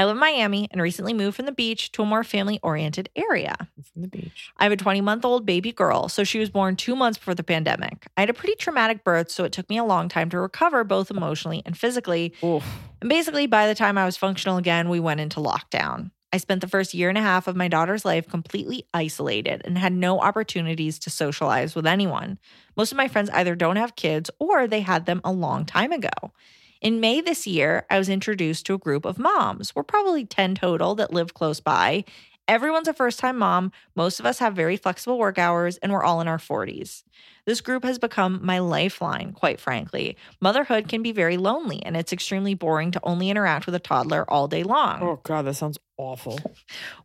I 0.00 0.04
live 0.04 0.16
in 0.16 0.20
Miami 0.20 0.66
and 0.70 0.80
recently 0.80 1.12
moved 1.12 1.36
from 1.36 1.44
the 1.44 1.52
beach 1.52 1.92
to 1.92 2.00
a 2.00 2.06
more 2.06 2.24
family 2.24 2.58
oriented 2.62 3.10
area. 3.14 3.54
From 3.92 4.00
the 4.00 4.08
beach. 4.08 4.50
I 4.56 4.64
have 4.64 4.72
a 4.72 4.76
20 4.76 5.02
month 5.02 5.26
old 5.26 5.44
baby 5.44 5.72
girl, 5.72 6.08
so 6.08 6.24
she 6.24 6.38
was 6.38 6.48
born 6.48 6.74
two 6.76 6.96
months 6.96 7.18
before 7.18 7.34
the 7.34 7.42
pandemic. 7.42 8.06
I 8.16 8.22
had 8.22 8.30
a 8.30 8.32
pretty 8.32 8.54
traumatic 8.54 9.04
birth, 9.04 9.30
so 9.30 9.44
it 9.44 9.52
took 9.52 9.68
me 9.68 9.76
a 9.76 9.84
long 9.84 10.08
time 10.08 10.30
to 10.30 10.38
recover 10.38 10.84
both 10.84 11.10
emotionally 11.10 11.60
and 11.66 11.76
physically. 11.76 12.32
Oof. 12.42 12.64
And 13.02 13.10
basically, 13.10 13.46
by 13.46 13.66
the 13.66 13.74
time 13.74 13.98
I 13.98 14.06
was 14.06 14.16
functional 14.16 14.56
again, 14.56 14.88
we 14.88 15.00
went 15.00 15.20
into 15.20 15.38
lockdown. 15.38 16.12
I 16.32 16.38
spent 16.38 16.62
the 16.62 16.68
first 16.68 16.94
year 16.94 17.10
and 17.10 17.18
a 17.18 17.22
half 17.22 17.46
of 17.46 17.54
my 17.54 17.68
daughter's 17.68 18.06
life 18.06 18.26
completely 18.26 18.86
isolated 18.94 19.60
and 19.66 19.76
had 19.76 19.92
no 19.92 20.18
opportunities 20.20 20.98
to 21.00 21.10
socialize 21.10 21.74
with 21.74 21.86
anyone. 21.86 22.38
Most 22.74 22.90
of 22.90 22.96
my 22.96 23.08
friends 23.08 23.28
either 23.34 23.54
don't 23.54 23.76
have 23.76 23.96
kids 23.96 24.30
or 24.38 24.66
they 24.66 24.80
had 24.80 25.04
them 25.04 25.20
a 25.24 25.32
long 25.32 25.66
time 25.66 25.92
ago. 25.92 26.32
In 26.80 26.98
May 26.98 27.20
this 27.20 27.46
year, 27.46 27.84
I 27.90 27.98
was 27.98 28.08
introduced 28.08 28.64
to 28.66 28.74
a 28.74 28.78
group 28.78 29.04
of 29.04 29.18
moms. 29.18 29.74
We're 29.74 29.82
probably 29.82 30.24
10 30.24 30.54
total 30.54 30.94
that 30.94 31.12
live 31.12 31.34
close 31.34 31.60
by. 31.60 32.04
Everyone's 32.48 32.88
a 32.88 32.94
first 32.94 33.18
time 33.18 33.36
mom. 33.36 33.70
Most 33.94 34.18
of 34.18 34.24
us 34.24 34.38
have 34.38 34.56
very 34.56 34.78
flexible 34.78 35.18
work 35.18 35.36
hours, 35.36 35.76
and 35.78 35.92
we're 35.92 36.02
all 36.02 36.22
in 36.22 36.28
our 36.28 36.38
40s. 36.38 37.02
This 37.46 37.60
group 37.60 37.84
has 37.84 37.98
become 37.98 38.40
my 38.42 38.58
lifeline, 38.58 39.32
quite 39.32 39.60
frankly. 39.60 40.16
Motherhood 40.40 40.88
can 40.88 41.02
be 41.02 41.12
very 41.12 41.36
lonely, 41.36 41.82
and 41.84 41.96
it's 41.96 42.12
extremely 42.12 42.54
boring 42.54 42.90
to 42.92 43.00
only 43.02 43.30
interact 43.30 43.66
with 43.66 43.74
a 43.74 43.78
toddler 43.80 44.28
all 44.30 44.48
day 44.48 44.62
long. 44.62 45.02
Oh 45.02 45.20
god, 45.22 45.42
that 45.46 45.54
sounds 45.54 45.78
awful. 45.96 46.38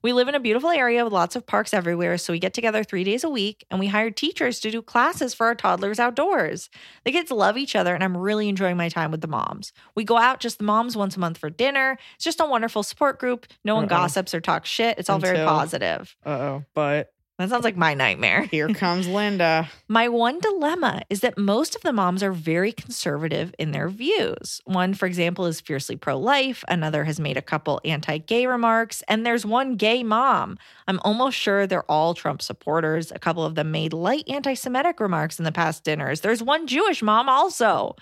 We 0.02 0.14
live 0.14 0.28
in 0.28 0.36
a 0.36 0.40
beautiful 0.40 0.70
area 0.70 1.04
with 1.04 1.12
lots 1.14 1.36
of 1.36 1.48
parks 1.48 1.74
everywhere, 1.74 2.18
so 2.20 2.32
we 2.32 2.38
get 2.40 2.54
together 2.54 2.84
three 2.84 3.04
days 3.04 3.24
a 3.24 3.30
week 3.30 3.66
and 3.72 3.80
we 3.80 3.88
hire 3.88 4.12
teachers 4.12 4.60
to 4.60 4.70
do 4.70 4.82
classes 4.84 5.34
for 5.34 5.48
our 5.48 5.56
toddlers 5.56 6.00
outdoors. 6.00 6.70
The 7.06 7.12
kids 7.12 7.32
love 7.32 7.58
each 7.58 7.76
other, 7.76 7.96
and 7.96 8.04
I'm 8.04 8.16
really 8.16 8.48
enjoying 8.48 8.78
my 8.78 8.90
time 8.90 9.10
with 9.10 9.22
the 9.22 9.28
moms. 9.28 9.74
We 9.96 10.04
go 10.04 10.18
out, 10.18 10.40
just 10.40 10.60
the 10.60 10.64
moms, 10.64 10.96
once 10.96 11.18
a 11.18 11.20
month 11.20 11.40
for 11.40 11.50
dinner. 11.50 11.98
It's 12.16 12.24
just 12.24 12.40
a 12.40 12.46
wonderful 12.46 12.84
support 12.84 13.20
group. 13.20 13.48
No 13.64 13.74
one 13.76 13.86
Uh-oh. 13.86 13.90
gossips 13.90 14.36
or 14.36 14.42
talks 14.42 14.70
shit. 14.70 15.00
It's 15.00 15.10
all 15.10 15.18
very 15.20 15.40
positive. 15.40 16.16
Uh 16.24 16.30
oh. 16.30 16.66
But 16.76 17.12
That 17.38 17.50
sounds 17.50 17.66
like 17.66 17.76
my 17.76 17.94
nightmare. 17.94 18.44
here 18.52 18.70
comes 18.70 19.08
Linda. 19.08 19.70
My 19.90 20.08
one 20.08 20.40
dilemma 20.40 21.02
is 21.10 21.20
that 21.20 21.38
most 21.38 21.76
of 21.76 21.82
the 21.82 21.92
moms 21.92 22.24
are 22.24 22.32
very 22.32 22.72
conservative 22.72 23.54
in 23.60 23.72
their 23.72 23.90
views. 23.90 24.62
One, 24.64 24.94
for 24.94 25.06
example, 25.06 25.46
is 25.46 25.60
fiercely 25.60 25.98
pro 25.98 26.18
life. 26.18 26.64
Another 26.70 27.04
has 27.04 27.20
made 27.20 27.36
a 27.36 27.42
couple 27.42 27.82
anti 27.84 28.20
gay 28.20 28.46
remarks. 28.46 29.04
And 29.10 29.26
there's 29.26 29.46
one 29.46 29.76
gay 29.76 30.02
mom. 30.02 30.58
I'm 30.88 31.00
almost 31.04 31.38
sure 31.38 31.68
they're 31.68 31.90
all 31.92 32.14
Trump 32.14 32.42
supporters. 32.42 33.12
A 33.12 33.20
couple 33.20 33.44
of 33.44 33.56
them 33.56 33.70
made 33.72 33.92
light 33.92 34.24
anti 34.30 34.54
Semitic 34.54 35.02
remarks 35.02 35.38
in 35.38 35.44
the 35.44 35.52
past 35.52 35.84
dinners. 35.84 36.22
There's 36.22 36.42
one 36.42 36.68
Jewish 36.68 37.02
mom 37.02 37.28
also. 37.28 37.98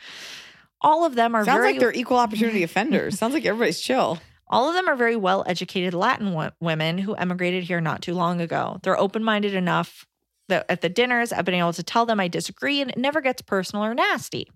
All 0.81 1.05
of 1.05 1.15
them 1.15 1.34
are 1.34 1.43
Sounds 1.43 1.57
very 1.57 1.71
like 1.71 1.79
they're 1.79 1.93
equal 1.93 2.17
opportunity 2.17 2.61
offenders. 2.61 3.17
Sounds 3.17 3.34
like 3.34 3.45
everybody's 3.45 3.79
chill. 3.79 4.19
All 4.53 4.69
of 4.69 4.75
them 4.75 4.87
are 4.87 4.95
very 4.95 5.15
well 5.15 5.43
educated 5.47 5.93
Latin 5.93 6.31
wo- 6.33 6.51
women 6.59 6.99
who 6.99 7.15
emigrated 7.15 7.63
here 7.63 7.81
not 7.81 8.01
too 8.01 8.13
long 8.13 8.39
ago. 8.39 8.79
They're 8.83 8.99
open 8.99 9.23
minded 9.23 9.55
enough 9.55 10.05
that 10.49 10.65
at 10.69 10.81
the 10.81 10.89
dinners, 10.89 11.33
I've 11.33 11.45
been 11.45 11.55
able 11.55 11.73
to 11.73 11.83
tell 11.83 12.05
them 12.05 12.19
I 12.19 12.27
disagree 12.27 12.79
and 12.81 12.91
it 12.91 12.97
never 12.97 13.19
gets 13.19 13.41
personal 13.41 13.83
or 13.83 13.95
nasty. 13.95 14.47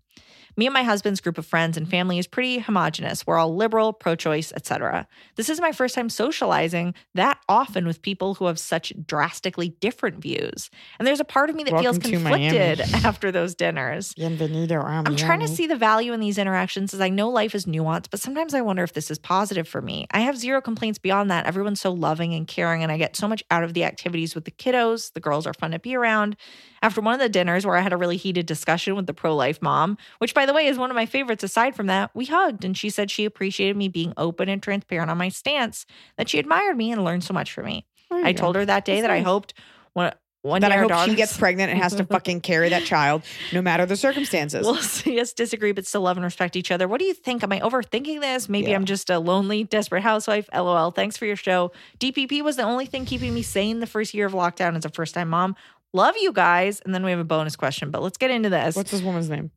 Me 0.60 0.66
and 0.66 0.74
my 0.74 0.82
husband's 0.82 1.22
group 1.22 1.38
of 1.38 1.45
friends 1.45 1.78
and 1.78 1.88
family 1.88 2.18
is 2.18 2.26
pretty 2.26 2.58
homogenous. 2.58 3.28
We're 3.28 3.38
all 3.38 3.55
liberal, 3.55 3.93
pro-choice, 3.93 4.51
etc. 4.53 5.08
This 5.36 5.49
is 5.49 5.62
my 5.62 5.72
first 5.72 5.93
time 5.93 6.10
socializing 6.10 6.95
that 7.14 7.39
often 7.47 7.86
with 7.86 8.01
people 8.01 8.34
who 8.34 8.45
have 8.45 8.58
such 8.58 8.91
drastically 9.05 9.70
different 9.80 10.18
views. 10.18 10.72
And 10.97 11.08
there's 11.08 11.20
a 11.20 11.26
part 11.26 11.51
of 11.51 11.55
me 11.55 11.64
that 11.66 11.74
Welcome 11.74 12.01
feels 12.01 12.12
conflicted 12.12 12.82
after 13.05 13.32
those 13.32 13.53
dinners. 13.53 14.16
Bienvenido 14.16 14.84
a 14.84 15.08
I'm 15.08 15.16
trying 15.16 15.41
to 15.41 15.47
see 15.47 15.68
the 15.68 15.76
value 15.76 16.12
in 16.12 16.20
these 16.20 16.39
interactions 16.39 16.91
as 16.91 17.01
I 17.01 17.10
know 17.10 17.30
life 17.30 17.53
is 17.53 17.68
nuanced, 17.68 18.08
but 18.10 18.20
sometimes 18.20 18.55
I 18.55 18.62
wonder 18.62 18.82
if 18.82 18.93
this 18.93 19.12
is 19.12 19.20
positive 19.20 19.68
for 19.68 19.84
me. 19.84 20.08
I 20.10 20.22
have 20.22 20.36
zero 20.36 20.60
complaints 20.60 20.97
beyond 20.97 21.30
that. 21.30 21.45
Everyone's 21.45 21.82
so 21.82 21.91
loving 21.91 22.34
and 22.34 22.47
caring, 22.47 22.82
and 22.82 22.91
I 22.91 22.97
get 22.97 23.16
so 23.16 23.28
much 23.28 23.43
out 23.51 23.64
of 23.64 23.76
the 23.76 23.84
activities 23.84 24.34
with 24.34 24.45
the 24.45 24.51
kiddos. 24.51 25.14
The 25.14 25.20
girls 25.20 25.45
are 25.45 25.53
fun 25.53 25.70
to 25.70 25.80
be 25.80 25.95
around. 25.95 26.36
After 26.82 27.01
one 27.01 27.13
of 27.13 27.19
the 27.19 27.30
dinners 27.30 27.65
where 27.65 27.75
I 27.78 27.82
had 27.82 27.93
a 27.93 27.97
really 27.97 28.17
heated 28.17 28.45
discussion 28.45 28.95
with 28.95 29.07
the 29.07 29.13
pro 29.13 29.36
life 29.36 29.61
mom, 29.61 29.97
which 30.19 30.34
by 30.34 30.45
the 30.45 30.53
way 30.53 30.67
is 30.67 30.78
one 30.78 30.89
of 30.89 30.95
my 30.95 31.05
favorites 31.05 31.43
aside 31.43 31.75
from 31.75 31.88
that, 31.88 32.11
we 32.13 32.25
hugged 32.25 32.63
and 32.63 32.78
she 32.78 32.89
said 32.89 33.11
she 33.11 33.25
appreciated 33.25 33.75
me 33.75 33.88
being 33.88 34.13
open 34.17 34.49
and 34.49 34.61
transparent 34.61 35.09
on 35.09 35.17
my 35.17 35.30
stance, 35.30 35.86
that 36.17 36.30
she 36.30 36.39
admired 36.39 36.78
me 36.78 36.91
and 36.91 37.03
learned 37.03 37.23
so 37.23 37.34
much 37.34 37.51
from 37.51 37.65
me. 37.65 37.86
I 38.11 38.32
go. 38.32 38.38
told 38.38 38.55
her 38.55 38.65
that 38.65 38.86
day 38.86 39.01
That's 39.01 39.03
that 39.03 39.11
I 39.11 39.19
hoped 39.19 39.53
one, 39.93 40.13
one 40.43 40.61
that 40.61 40.69
day 40.69 40.75
I 40.75 40.88
hope 40.88 41.09
she 41.09 41.15
gets 41.15 41.36
pregnant 41.36 41.71
and 41.71 41.82
has 41.82 41.95
to 41.95 42.05
fucking 42.05 42.41
carry 42.41 42.69
that 42.69 42.86
child 42.86 43.23
no 43.51 43.61
matter 43.61 43.86
the 43.86 43.95
circumstances. 43.95 44.65
We'll 44.65 44.75
see 44.78 45.19
us 45.19 45.34
disagree, 45.34 45.71
but 45.71 45.86
still 45.86 46.01
love 46.01 46.17
and 46.17 46.23
respect 46.23 46.55
each 46.55 46.71
other. 46.71 46.88
What 46.88 46.99
do 46.99 47.05
you 47.05 47.13
think? 47.13 47.43
Am 47.43 47.51
I 47.51 47.59
overthinking 47.59 48.21
this? 48.21 48.47
Maybe 48.47 48.69
Yeah. 48.69 48.75
I'm 48.75 48.86
just 48.86 49.09
a 49.09 49.19
lonely, 49.19 49.63
desperate 49.63 50.03
housewife. 50.03 50.47
LOL. 50.53 50.91
Thanks 50.91 51.17
for 51.17 51.25
your 51.25 51.36
show. 51.36 51.71
DPP 51.99 52.41
was 52.43 52.55
the 52.55 52.63
only 52.63 52.86
thing 52.86 53.05
keeping 53.05 53.34
me 53.34 53.41
sane 53.41 53.80
the 53.80 53.88
first 53.88 54.13
year 54.13 54.25
of 54.25 54.34
lockdown 54.34 54.78
as 54.78 54.86
a 54.86 54.89
first 54.89 55.13
time 55.13 55.30
mom. 55.30 55.55
Love 55.97 56.15
you 56.17 56.31
guys. 56.31 56.79
And 56.81 56.93
then 56.93 57.03
we 57.03 57.11
have 57.11 57.19
a 57.19 57.25
bonus 57.25 57.55
question, 57.55 57.91
but 57.91 58.01
let's 58.01 58.17
get 58.17 58.31
into 58.31 58.49
this. 58.49 58.75
What's 58.75 58.91
this 58.91 59.01
woman's 59.01 59.29
name? 59.29 59.51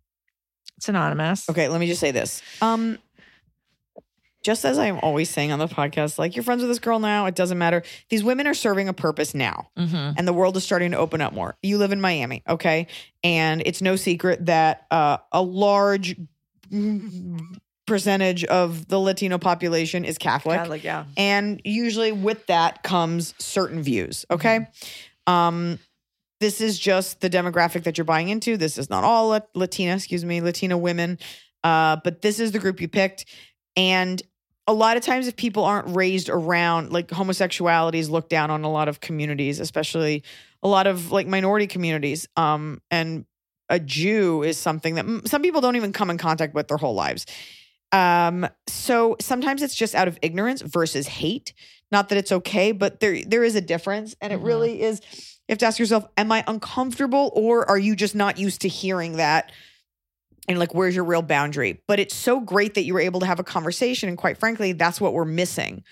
it's 0.81 0.89
anonymous. 0.89 1.47
Okay, 1.51 1.69
let 1.69 1.79
me 1.79 1.87
just 1.87 2.01
say 2.01 2.11
this. 2.11 2.41
Um, 2.63 2.97
just 4.43 4.65
as 4.65 4.79
I'm 4.79 4.99
always 5.01 5.29
saying 5.29 5.53
on 5.53 5.59
the 5.59 5.67
podcast, 5.67 6.19
like 6.19 6.35
you're 6.35 6.43
friends 6.43 6.63
with 6.63 6.71
this 6.71 6.79
girl 6.79 6.99
now, 6.99 7.27
it 7.27 7.35
doesn't 7.35 7.59
matter. 7.59 7.83
These 8.09 8.25
women 8.25 8.47
are 8.47 8.55
serving 8.55 8.89
a 8.89 8.95
purpose 8.95 9.35
now. 9.35 9.69
Mm-hmm. 9.79 10.13
and 10.17 10.27
the 10.27 10.33
world 10.33 10.57
is 10.57 10.65
starting 10.65 10.93
to 10.93 10.97
open 10.97 11.21
up 11.21 11.35
more. 11.35 11.55
You 11.63 11.77
live 11.77 11.93
in 11.93 12.01
Miami, 12.01 12.43
okay? 12.49 12.87
And 13.23 13.63
it's 13.67 13.83
no 13.83 13.97
secret 13.97 14.47
that 14.47 14.87
uh, 14.91 15.19
a 15.33 15.43
large 15.43 16.17
percentage 17.87 18.45
of 18.45 18.89
the 18.89 18.99
Latino 18.99 19.37
population 19.37 20.07
is 20.07 20.17
Catholic. 20.17 20.61
Catholic, 20.61 20.83
yeah. 20.83 21.05
And 21.19 21.61
usually 21.63 22.13
with 22.13 22.47
that 22.47 22.83
comes 22.83 23.35
certain 23.39 23.83
views, 23.83 24.25
okay? 24.31 24.67
Um 25.27 25.79
this 26.41 26.61
is 26.61 26.79
just 26.79 27.21
the 27.21 27.31
demographic 27.31 27.85
that 27.85 27.99
you're 27.99 28.05
buying 28.05 28.29
into. 28.29 28.57
This 28.57 28.79
is 28.79 28.91
not 28.91 29.05
all 29.05 29.29
Lat- 29.29 29.49
Latina, 29.55 29.95
excuse 29.95 30.25
me, 30.25 30.41
Latina 30.41 30.77
women. 30.77 31.19
Uh, 31.63 31.97
but 32.03 32.23
this 32.23 32.41
is 32.41 32.53
the 32.53 32.59
group 32.59 32.81
you 32.81 32.89
picked. 32.89 33.27
And 33.77 34.21
a 34.67 34.73
lot 34.73 34.97
of 34.97 35.03
times 35.03 35.27
if 35.29 35.37
people 35.37 35.65
aren't 35.65 35.95
raised 35.95 36.29
around 36.29 36.93
like 36.93 37.11
homosexuality 37.11 37.99
is 37.99 38.09
looked 38.09 38.31
down 38.31 38.51
on 38.51 38.65
a 38.65 38.71
lot 38.71 38.89
of 38.89 39.01
communities, 39.01 39.61
especially 39.61 40.23
a 40.63 40.69
lot 40.69 40.87
of 40.87 41.13
like 41.13 41.27
minority 41.27 41.67
communities. 41.67 42.27
Um, 42.37 42.81
and 42.91 43.27
a 43.69 43.79
Jew 43.79 44.43
is 44.43 44.57
something 44.59 44.95
that 44.97 45.29
some 45.29 45.43
people 45.43 45.61
don't 45.61 45.77
even 45.77 45.93
come 45.93 46.11
in 46.11 46.19
contact 46.19 46.55
with 46.55 46.69
their 46.69 46.77
whole 46.77 46.95
lives. 46.95 47.27
Um, 47.93 48.49
so 48.69 49.17
sometimes 49.21 49.63
it's 49.63 49.75
just 49.75 49.95
out 49.95 50.09
of 50.09 50.19
ignorance 50.23 50.63
versus 50.63 51.07
hate. 51.07 51.53
Not 51.93 52.09
that 52.09 52.19
it's 52.19 52.31
okay, 52.33 52.71
but 52.73 53.01
there 53.01 53.23
there 53.25 53.43
is 53.43 53.57
a 53.57 53.61
difference, 53.61 54.15
and 54.21 54.33
it 54.33 54.41
Mhm. 54.41 54.45
really 54.45 54.83
is. 54.83 55.01
You 55.51 55.55
have 55.55 55.59
to 55.59 55.67
ask 55.67 55.81
yourself: 55.81 56.07
Am 56.17 56.31
I 56.31 56.45
uncomfortable, 56.47 57.33
or 57.35 57.69
are 57.69 57.77
you 57.77 57.97
just 57.97 58.15
not 58.15 58.39
used 58.39 58.61
to 58.61 58.69
hearing 58.69 59.17
that? 59.17 59.51
And 60.47 60.61
like, 60.61 60.75
where's 60.75 60.95
your 60.95 61.03
real 61.03 61.23
boundary? 61.23 61.83
But 61.89 61.99
it's 61.99 62.15
so 62.15 62.39
great 62.39 62.75
that 62.75 62.85
you 62.85 62.95
were 62.95 63.01
able 63.01 63.19
to 63.19 63.27
have 63.27 63.41
a 63.41 63.45
conversation, 63.45 64.09
and 64.09 64.17
quite 64.17 64.39
frankly, 64.39 64.71
that's 64.71 65.01
what 65.01 65.13
we're 65.13 65.25
missing. 65.25 65.83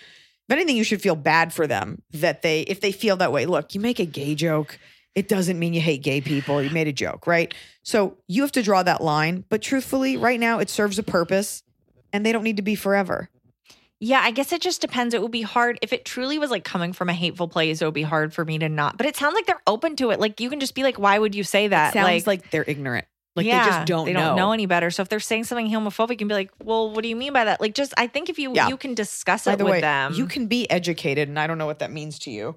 If 0.47 0.53
anything, 0.53 0.77
you 0.77 0.85
should 0.85 1.01
feel 1.01 1.17
bad 1.17 1.51
for 1.51 1.67
them 1.67 2.01
that 2.11 2.41
they, 2.41 2.61
if 2.61 2.79
they 2.79 2.93
feel 2.93 3.17
that 3.17 3.33
way. 3.33 3.45
Look, 3.45 3.75
you 3.75 3.81
make 3.81 3.99
a 3.99 4.05
gay 4.05 4.33
joke, 4.33 4.79
it 5.13 5.27
doesn't 5.27 5.59
mean 5.59 5.73
you 5.73 5.81
hate 5.81 6.03
gay 6.03 6.21
people. 6.21 6.63
You 6.63 6.69
made 6.69 6.87
a 6.87 6.93
joke, 6.93 7.27
right? 7.27 7.53
So 7.83 8.15
you 8.27 8.43
have 8.43 8.53
to 8.53 8.63
draw 8.63 8.81
that 8.83 9.01
line. 9.01 9.43
But 9.49 9.61
truthfully, 9.61 10.15
right 10.15 10.39
now, 10.39 10.59
it 10.59 10.69
serves 10.69 10.97
a 10.97 11.03
purpose, 11.03 11.63
and 12.13 12.25
they 12.25 12.31
don't 12.31 12.43
need 12.43 12.55
to 12.55 12.63
be 12.63 12.75
forever. 12.75 13.29
Yeah, 14.01 14.21
I 14.23 14.31
guess 14.31 14.53
it 14.53 14.61
just 14.61 14.79
depends. 14.79 15.13
It 15.13 15.21
would 15.21 15.31
be 15.31 15.41
hard 15.41 15.77
if 15.81 15.91
it 15.91 16.05
truly 16.05 16.39
was 16.39 16.49
like 16.51 16.63
coming 16.63 16.93
from 16.93 17.09
a 17.09 17.13
hateful 17.13 17.49
place. 17.49 17.81
It 17.81 17.85
would 17.85 17.93
be 17.93 18.01
hard 18.03 18.33
for 18.33 18.45
me 18.45 18.57
to 18.59 18.69
not. 18.69 18.95
But 18.97 19.05
it 19.05 19.17
sounds 19.17 19.33
like 19.33 19.45
they're 19.45 19.61
open 19.67 19.95
to 19.97 20.11
it. 20.11 20.19
Like 20.19 20.39
you 20.39 20.49
can 20.49 20.59
just 20.61 20.73
be 20.73 20.83
like, 20.83 20.97
"Why 20.97 21.19
would 21.19 21.35
you 21.35 21.43
say 21.43 21.67
that?" 21.67 21.93
Sounds 21.93 22.25
like, 22.25 22.49
they're 22.49 22.63
ignorant. 22.65 23.05
Like 23.35 23.45
they 23.45 23.51
just 23.51 23.85
don't 23.85 24.05
they 24.05 24.13
know. 24.13 24.19
don't 24.19 24.35
know 24.37 24.51
any 24.53 24.65
better. 24.65 24.89
So 24.89 25.01
if 25.01 25.09
they're 25.09 25.19
saying 25.19 25.45
something 25.45 25.67
homophobic, 25.69 26.11
you 26.11 26.17
can 26.17 26.27
be 26.27 26.33
like, 26.33 26.51
"Well, 26.63 26.91
what 26.91 27.03
do 27.03 27.09
you 27.09 27.15
mean 27.15 27.33
by 27.33 27.45
that?" 27.45 27.59
Like, 27.61 27.73
just 27.75 27.93
I 27.97 28.07
think 28.07 28.29
if 28.29 28.39
you 28.39 28.53
Yeah. 28.53 28.67
you 28.69 28.77
can 28.77 28.95
discuss 28.95 29.45
By 29.45 29.53
it 29.53 29.57
the 29.57 29.65
with 29.65 29.71
way, 29.71 29.81
them, 29.81 30.13
you 30.13 30.25
can 30.27 30.47
be 30.47 30.69
educated, 30.71 31.27
and 31.29 31.37
I 31.39 31.45
don't 31.47 31.57
know 31.57 31.65
what 31.65 31.79
that 31.79 31.91
means 31.91 32.19
to 32.19 32.31
you, 32.31 32.55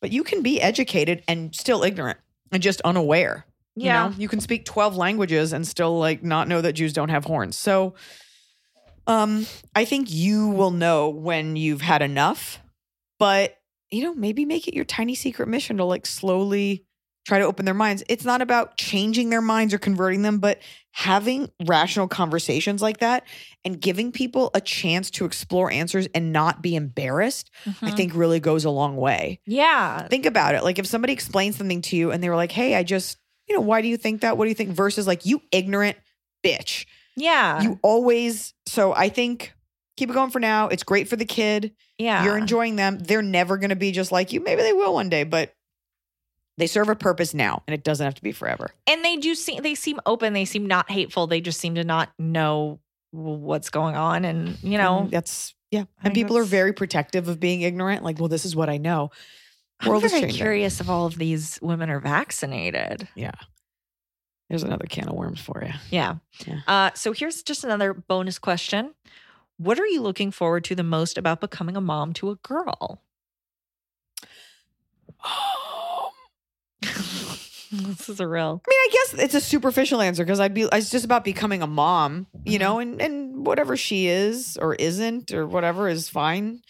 but 0.00 0.12
you 0.12 0.22
can 0.22 0.42
be 0.42 0.60
educated 0.60 1.22
and 1.26 1.54
still 1.54 1.82
ignorant 1.82 2.18
and 2.50 2.62
just 2.62 2.80
unaware. 2.82 3.46
Yeah. 3.74 4.04
You, 4.04 4.10
know? 4.10 4.16
you 4.18 4.28
can 4.28 4.40
speak 4.40 4.66
12 4.66 4.96
languages 4.96 5.54
and 5.54 5.66
still 5.66 5.98
like 5.98 6.22
not 6.22 6.48
know 6.48 6.60
that 6.60 6.74
Jews 6.74 6.92
don't 6.92 7.08
have 7.08 7.24
horns. 7.24 7.56
So 7.56 7.94
um 9.06 9.46
I 9.74 9.84
think 9.84 10.10
you 10.10 10.48
will 10.48 10.70
know 10.70 11.08
when 11.08 11.56
you've 11.56 11.80
had 11.80 12.02
enough, 12.02 12.60
but 13.18 13.56
you 13.90 14.02
know, 14.04 14.14
maybe 14.14 14.44
make 14.46 14.66
it 14.68 14.74
your 14.74 14.84
tiny 14.86 15.14
secret 15.14 15.48
mission 15.48 15.76
to 15.76 15.84
like 15.84 16.06
slowly 16.06 16.86
try 17.26 17.38
to 17.38 17.44
open 17.44 17.64
their 17.64 17.74
minds. 17.74 18.02
It's 18.08 18.24
not 18.24 18.40
about 18.42 18.76
changing 18.78 19.30
their 19.30 19.42
minds 19.42 19.72
or 19.74 19.78
converting 19.78 20.22
them, 20.22 20.38
but 20.38 20.58
having 20.92 21.48
rational 21.66 22.08
conversations 22.08 22.82
like 22.82 22.98
that 22.98 23.24
and 23.64 23.80
giving 23.80 24.10
people 24.12 24.50
a 24.54 24.60
chance 24.60 25.08
to 25.12 25.24
explore 25.24 25.70
answers 25.70 26.08
and 26.14 26.32
not 26.32 26.62
be 26.62 26.74
embarrassed, 26.74 27.50
I 27.66 27.70
Mhm. 27.90 27.96
think 27.96 28.14
really 28.16 28.40
goes 28.40 28.64
a 28.64 28.70
long 28.70 28.96
way. 28.96 29.40
yeah, 29.46 30.08
Think 30.08 30.26
about 30.26 30.54
it. 30.56 30.64
Like 30.64 30.78
if 30.80 30.86
somebody 30.86 31.12
explains 31.12 31.56
something 31.56 31.82
to 31.82 31.96
you 31.96 32.10
and 32.10 32.22
they 32.22 32.28
were 32.28 32.36
like, 32.36 32.50
"Hey, 32.52 32.74
I 32.74 32.82
just, 32.82 33.18
you 33.48 33.54
know, 33.54 33.60
why 33.60 33.82
do 33.82 33.88
you 33.88 33.96
think 33.96 34.22
that? 34.22 34.36
What 34.36 34.46
do 34.46 34.48
you 34.48 34.54
think?" 34.54 34.70
versus 34.70 35.06
like, 35.06 35.24
"You 35.26 35.42
ignorant 35.52 35.98
bitch." 36.44 36.86
Yeah, 37.16 37.62
You 37.62 37.78
always 37.82 38.54
so 38.66 38.92
I 38.92 39.08
think 39.08 39.54
keep 39.96 40.10
it 40.10 40.14
going 40.14 40.30
for 40.30 40.40
now. 40.40 40.68
It's 40.68 40.82
great 40.82 41.08
for 41.08 41.16
the 41.16 41.24
kid. 41.24 41.72
yeah. 41.98 42.24
You're 42.24 42.38
enjoying 42.38 42.76
them. 42.76 42.98
They're 42.98 43.22
never 43.22 43.58
going 43.58 43.70
to 43.70 43.76
be 43.76 43.92
just 43.92 44.10
like 44.12 44.32
you. 44.32 44.40
Maybe 44.40 44.62
they 44.62 44.72
will 44.72 44.94
one 44.94 45.08
day, 45.08 45.24
but 45.24 45.54
they 46.58 46.66
serve 46.66 46.88
a 46.88 46.94
purpose 46.96 47.34
now 47.34 47.62
and 47.66 47.74
it 47.74 47.82
doesn't 47.84 48.04
have 48.04 48.14
to 48.14 48.22
be 48.22 48.32
forever. 48.32 48.70
and 48.86 49.04
they 49.04 49.16
do 49.16 49.34
seem 49.34 49.62
they 49.62 49.74
seem 49.74 50.00
open. 50.06 50.32
They 50.32 50.44
seem 50.44 50.66
not 50.66 50.90
hateful. 50.90 51.26
They 51.26 51.40
just 51.40 51.60
seem 51.60 51.74
to 51.76 51.84
not 51.84 52.10
know 52.18 52.80
what's 53.10 53.68
going 53.70 53.94
on, 53.94 54.24
and 54.24 54.58
you 54.62 54.78
know, 54.78 55.00
And 55.00 55.10
that's 55.10 55.54
yeah. 55.70 55.84
And 56.02 56.14
people 56.14 56.36
are 56.38 56.44
very 56.44 56.72
protective 56.72 57.28
of 57.28 57.40
being 57.40 57.62
ignorant. 57.62 58.04
Like, 58.04 58.18
well, 58.18 58.28
this 58.28 58.44
is 58.44 58.54
what 58.54 58.68
I 58.68 58.76
know. 58.78 59.10
I'm 59.80 59.88
World 59.88 60.04
is 60.04 60.12
very 60.12 60.30
curious 60.30 60.80
if 60.80 60.88
all 60.88 61.06
of 61.06 61.16
these 61.18 61.58
women 61.60 61.90
are 61.90 62.00
vaccinated. 62.00 63.08
Yeah. 63.14 63.32
There's 64.52 64.64
another 64.64 64.84
can 64.86 65.08
of 65.08 65.14
worms 65.14 65.40
for 65.40 65.64
you. 65.64 65.72
Yeah. 65.88 66.16
Yeah. 66.46 66.60
Uh, 66.66 66.90
so 66.92 67.12
here's 67.12 67.42
just 67.42 67.64
another 67.64 67.94
bonus 67.94 68.38
question. 68.38 68.92
What 69.56 69.80
are 69.80 69.86
you 69.86 70.02
looking 70.02 70.30
forward 70.30 70.62
to 70.64 70.74
the 70.74 70.82
most 70.82 71.16
about 71.16 71.40
becoming 71.40 71.74
a 71.74 71.80
mom 71.80 72.12
to 72.12 72.28
a 72.28 72.34
girl? 72.36 73.00
this 77.72 78.10
is 78.10 78.20
a 78.20 78.28
real. 78.28 78.60
I 78.66 78.70
mean, 78.70 78.78
I 78.78 78.88
guess 78.92 79.14
it's 79.24 79.34
a 79.34 79.40
superficial 79.40 80.02
answer 80.02 80.22
because 80.22 80.38
I'd 80.38 80.52
be 80.52 80.68
it's 80.70 80.90
just 80.90 81.06
about 81.06 81.24
becoming 81.24 81.62
a 81.62 81.66
mom, 81.66 82.26
you 82.44 82.58
know, 82.58 82.78
and 82.78 83.00
and 83.00 83.46
whatever 83.46 83.74
she 83.74 84.06
is 84.06 84.58
or 84.60 84.74
isn't 84.74 85.32
or 85.32 85.46
whatever 85.46 85.88
is 85.88 86.10
fine. 86.10 86.60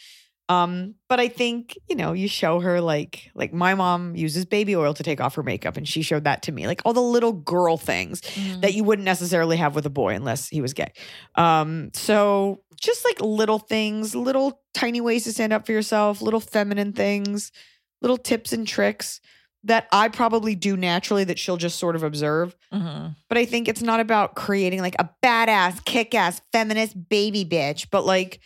Um, 0.48 0.96
but 1.08 1.20
I 1.20 1.28
think, 1.28 1.78
you 1.88 1.96
know, 1.96 2.12
you 2.12 2.28
show 2.28 2.60
her 2.60 2.80
like 2.80 3.30
like 3.34 3.52
my 3.52 3.74
mom 3.74 4.16
uses 4.16 4.44
baby 4.44 4.76
oil 4.76 4.92
to 4.94 5.02
take 5.02 5.20
off 5.20 5.34
her 5.36 5.42
makeup 5.42 5.76
and 5.76 5.88
she 5.88 6.02
showed 6.02 6.24
that 6.24 6.42
to 6.42 6.52
me. 6.52 6.66
Like 6.66 6.82
all 6.84 6.92
the 6.92 7.00
little 7.00 7.32
girl 7.32 7.76
things 7.76 8.20
that 8.60 8.74
you 8.74 8.84
wouldn't 8.84 9.06
necessarily 9.06 9.56
have 9.56 9.74
with 9.74 9.86
a 9.86 9.90
boy 9.90 10.14
unless 10.14 10.48
he 10.48 10.60
was 10.60 10.74
gay. 10.74 10.92
Um, 11.36 11.90
so 11.94 12.62
just 12.80 13.04
like 13.04 13.20
little 13.20 13.60
things, 13.60 14.14
little 14.14 14.60
tiny 14.74 15.00
ways 15.00 15.24
to 15.24 15.32
stand 15.32 15.52
up 15.52 15.64
for 15.64 15.72
yourself, 15.72 16.20
little 16.20 16.40
feminine 16.40 16.92
things, 16.92 17.52
little 18.00 18.18
tips 18.18 18.52
and 18.52 18.66
tricks 18.66 19.20
that 19.64 19.86
I 19.92 20.08
probably 20.08 20.56
do 20.56 20.76
naturally 20.76 21.22
that 21.24 21.38
she'll 21.38 21.56
just 21.56 21.78
sort 21.78 21.94
of 21.94 22.02
observe. 22.02 22.56
Mhm. 22.72 23.14
But 23.28 23.38
I 23.38 23.44
think 23.44 23.68
it's 23.68 23.82
not 23.82 24.00
about 24.00 24.34
creating 24.34 24.80
like 24.80 24.96
a 24.98 25.08
badass, 25.22 25.84
kick 25.84 26.14
ass, 26.16 26.40
feminist 26.50 27.08
baby 27.08 27.44
bitch, 27.44 27.86
but 27.90 28.04
like 28.04 28.40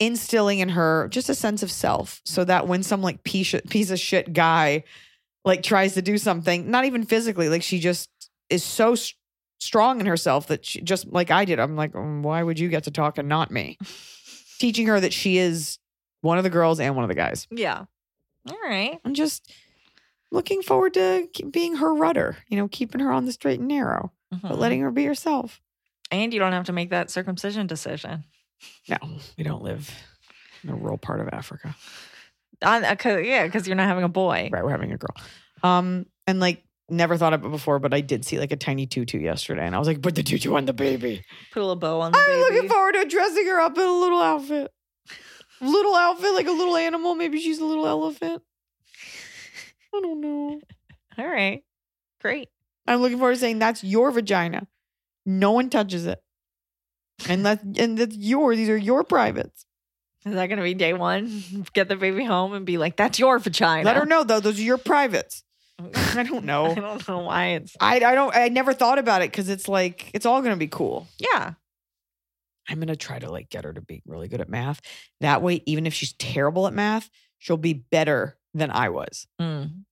instilling 0.00 0.60
in 0.60 0.68
her 0.70 1.08
just 1.10 1.28
a 1.28 1.34
sense 1.34 1.62
of 1.62 1.70
self 1.70 2.20
so 2.24 2.44
that 2.44 2.68
when 2.68 2.82
some 2.82 3.02
like 3.02 3.24
piece, 3.24 3.54
piece 3.68 3.90
of 3.90 3.98
shit 3.98 4.32
guy 4.32 4.84
like 5.44 5.62
tries 5.62 5.94
to 5.94 6.02
do 6.02 6.18
something, 6.18 6.70
not 6.70 6.84
even 6.84 7.04
physically, 7.04 7.48
like 7.48 7.62
she 7.62 7.78
just 7.80 8.10
is 8.50 8.62
so 8.62 8.92
s- 8.92 9.14
strong 9.60 10.00
in 10.00 10.06
herself 10.06 10.46
that 10.48 10.64
she 10.64 10.80
just 10.80 11.06
like 11.08 11.30
I 11.30 11.44
did. 11.44 11.58
I'm 11.58 11.74
like, 11.76 11.92
"Mm, 11.92 12.22
why 12.22 12.42
would 12.42 12.58
you 12.58 12.68
get 12.68 12.84
to 12.84 12.90
talk 12.90 13.18
and 13.18 13.28
not 13.28 13.50
me? 13.50 13.78
teaching 14.58 14.86
her 14.88 15.00
that 15.00 15.12
she 15.12 15.38
is 15.38 15.78
one 16.20 16.36
of 16.38 16.44
the 16.44 16.50
girls 16.50 16.80
and 16.80 16.94
one 16.96 17.04
of 17.04 17.08
the 17.08 17.14
guys. 17.14 17.46
Yeah. 17.50 17.84
All 18.50 18.58
right. 18.64 18.98
I'm 19.04 19.14
just 19.14 19.52
looking 20.32 20.62
forward 20.62 20.94
to 20.94 21.28
being 21.50 21.76
her 21.76 21.94
rudder, 21.94 22.36
you 22.48 22.56
know, 22.56 22.68
keeping 22.68 23.00
her 23.00 23.12
on 23.12 23.24
the 23.24 23.32
straight 23.32 23.60
and 23.60 23.68
narrow, 23.68 24.12
but 24.30 24.52
Mhm. 24.52 24.58
letting 24.58 24.80
her 24.80 24.90
be 24.90 25.04
herself. 25.04 25.60
and 26.10 26.32
you 26.32 26.38
don't 26.40 26.52
have 26.52 26.64
to 26.66 26.72
make 26.72 26.88
that 26.90 27.10
circumcision 27.10 27.66
decision. 27.66 28.24
No, 28.88 28.96
we 29.36 29.44
don't 29.44 29.62
live 29.62 29.90
in 30.64 30.70
a 30.70 30.74
rural 30.74 30.98
part 30.98 31.20
of 31.20 31.28
Africa. 31.32 31.74
On, 32.62 32.84
uh, 32.84 32.96
'cause- 32.96 33.24
yeah, 33.24 33.44
because 33.46 33.66
you're 33.68 33.76
not 33.76 33.86
having 33.88 34.04
a 34.04 34.08
boy. 34.08 34.48
Right, 34.52 34.64
we're 34.64 34.70
having 34.70 34.92
a 34.92 34.96
girl. 34.98 35.14
Um, 35.62 36.06
and 36.26 36.40
like 36.40 36.64
never 36.88 37.16
thought 37.16 37.34
of 37.34 37.44
it 37.44 37.50
before, 37.50 37.78
but 37.78 37.92
I 37.94 38.00
did 38.00 38.24
see 38.24 38.38
like 38.38 38.50
a 38.50 38.56
tiny 38.56 38.86
tutu 38.86 39.18
yesterday, 39.20 39.64
and 39.66 39.74
I 39.74 39.78
was 39.78 39.86
like, 39.86 40.00
put 40.02 40.14
the 40.14 40.22
tutu 40.22 40.54
on 40.56 40.64
the 40.64 40.72
baby. 40.72 41.22
Put 41.52 41.60
a 41.60 41.62
little 41.62 41.76
bow 41.76 42.00
on 42.00 42.12
the 42.12 42.18
baby. 42.18 42.32
I'm 42.32 42.42
baby. 42.48 42.54
looking 42.56 42.70
forward 42.70 42.92
to 42.94 43.04
dressing 43.04 43.46
her 43.46 43.60
up 43.60 43.76
in 43.76 43.84
a 43.84 43.92
little 43.92 44.20
outfit. 44.22 44.72
Little 45.60 45.94
outfit, 45.94 46.32
like 46.34 46.46
a 46.46 46.52
little 46.52 46.76
animal. 46.76 47.14
Maybe 47.14 47.40
she's 47.40 47.58
a 47.58 47.64
little 47.64 47.86
elephant. 47.86 48.42
I 49.94 50.00
don't 50.00 50.20
know. 50.20 50.60
All 51.18 51.26
right. 51.28 51.62
Great. 52.20 52.48
I'm 52.86 53.00
looking 53.00 53.18
forward 53.18 53.34
to 53.34 53.40
saying 53.40 53.58
that's 53.58 53.82
your 53.84 54.10
vagina. 54.10 54.66
No 55.26 55.52
one 55.52 55.68
touches 55.70 56.06
it. 56.06 56.20
And 57.28 57.46
that 57.46 57.62
and 57.62 57.98
that's 57.98 58.14
yours. 58.16 58.56
These 58.56 58.68
are 58.68 58.76
your 58.76 59.02
privates. 59.04 59.64
Is 60.26 60.34
that 60.34 60.46
going 60.46 60.58
to 60.58 60.64
be 60.64 60.74
day 60.74 60.92
one? 60.92 61.42
Get 61.72 61.88
the 61.88 61.96
baby 61.96 62.24
home 62.24 62.52
and 62.52 62.66
be 62.66 62.76
like, 62.76 62.96
that's 62.96 63.18
your 63.18 63.38
vagina. 63.38 63.84
Let 63.84 63.96
her 63.96 64.04
know 64.04 64.24
though, 64.24 64.40
those 64.40 64.58
are 64.58 64.62
your 64.62 64.78
privates. 64.78 65.42
I 65.94 66.24
don't 66.24 66.44
know. 66.44 66.66
I 66.66 66.74
don't 66.74 67.08
know 67.08 67.18
why 67.20 67.46
it's. 67.50 67.76
I 67.80 67.96
I 67.96 68.14
don't 68.14 68.34
I 68.34 68.48
never 68.48 68.72
thought 68.74 68.98
about 68.98 69.22
it 69.22 69.30
because 69.30 69.48
it's 69.48 69.68
like 69.68 70.10
it's 70.12 70.26
all 70.26 70.42
gonna 70.42 70.56
be 70.56 70.66
cool. 70.68 71.06
Yeah. 71.18 71.54
I'm 72.68 72.80
gonna 72.80 72.96
try 72.96 73.18
to 73.18 73.30
like 73.30 73.48
get 73.48 73.64
her 73.64 73.72
to 73.72 73.80
be 73.80 74.02
really 74.06 74.28
good 74.28 74.40
at 74.40 74.48
math. 74.48 74.80
That 75.20 75.40
way, 75.40 75.62
even 75.66 75.86
if 75.86 75.94
she's 75.94 76.12
terrible 76.14 76.66
at 76.66 76.74
math, 76.74 77.08
she'll 77.38 77.56
be 77.56 77.72
better 77.72 78.36
than 78.54 78.70
I 78.70 78.88
was. 78.90 79.26
Mm. 79.40 79.84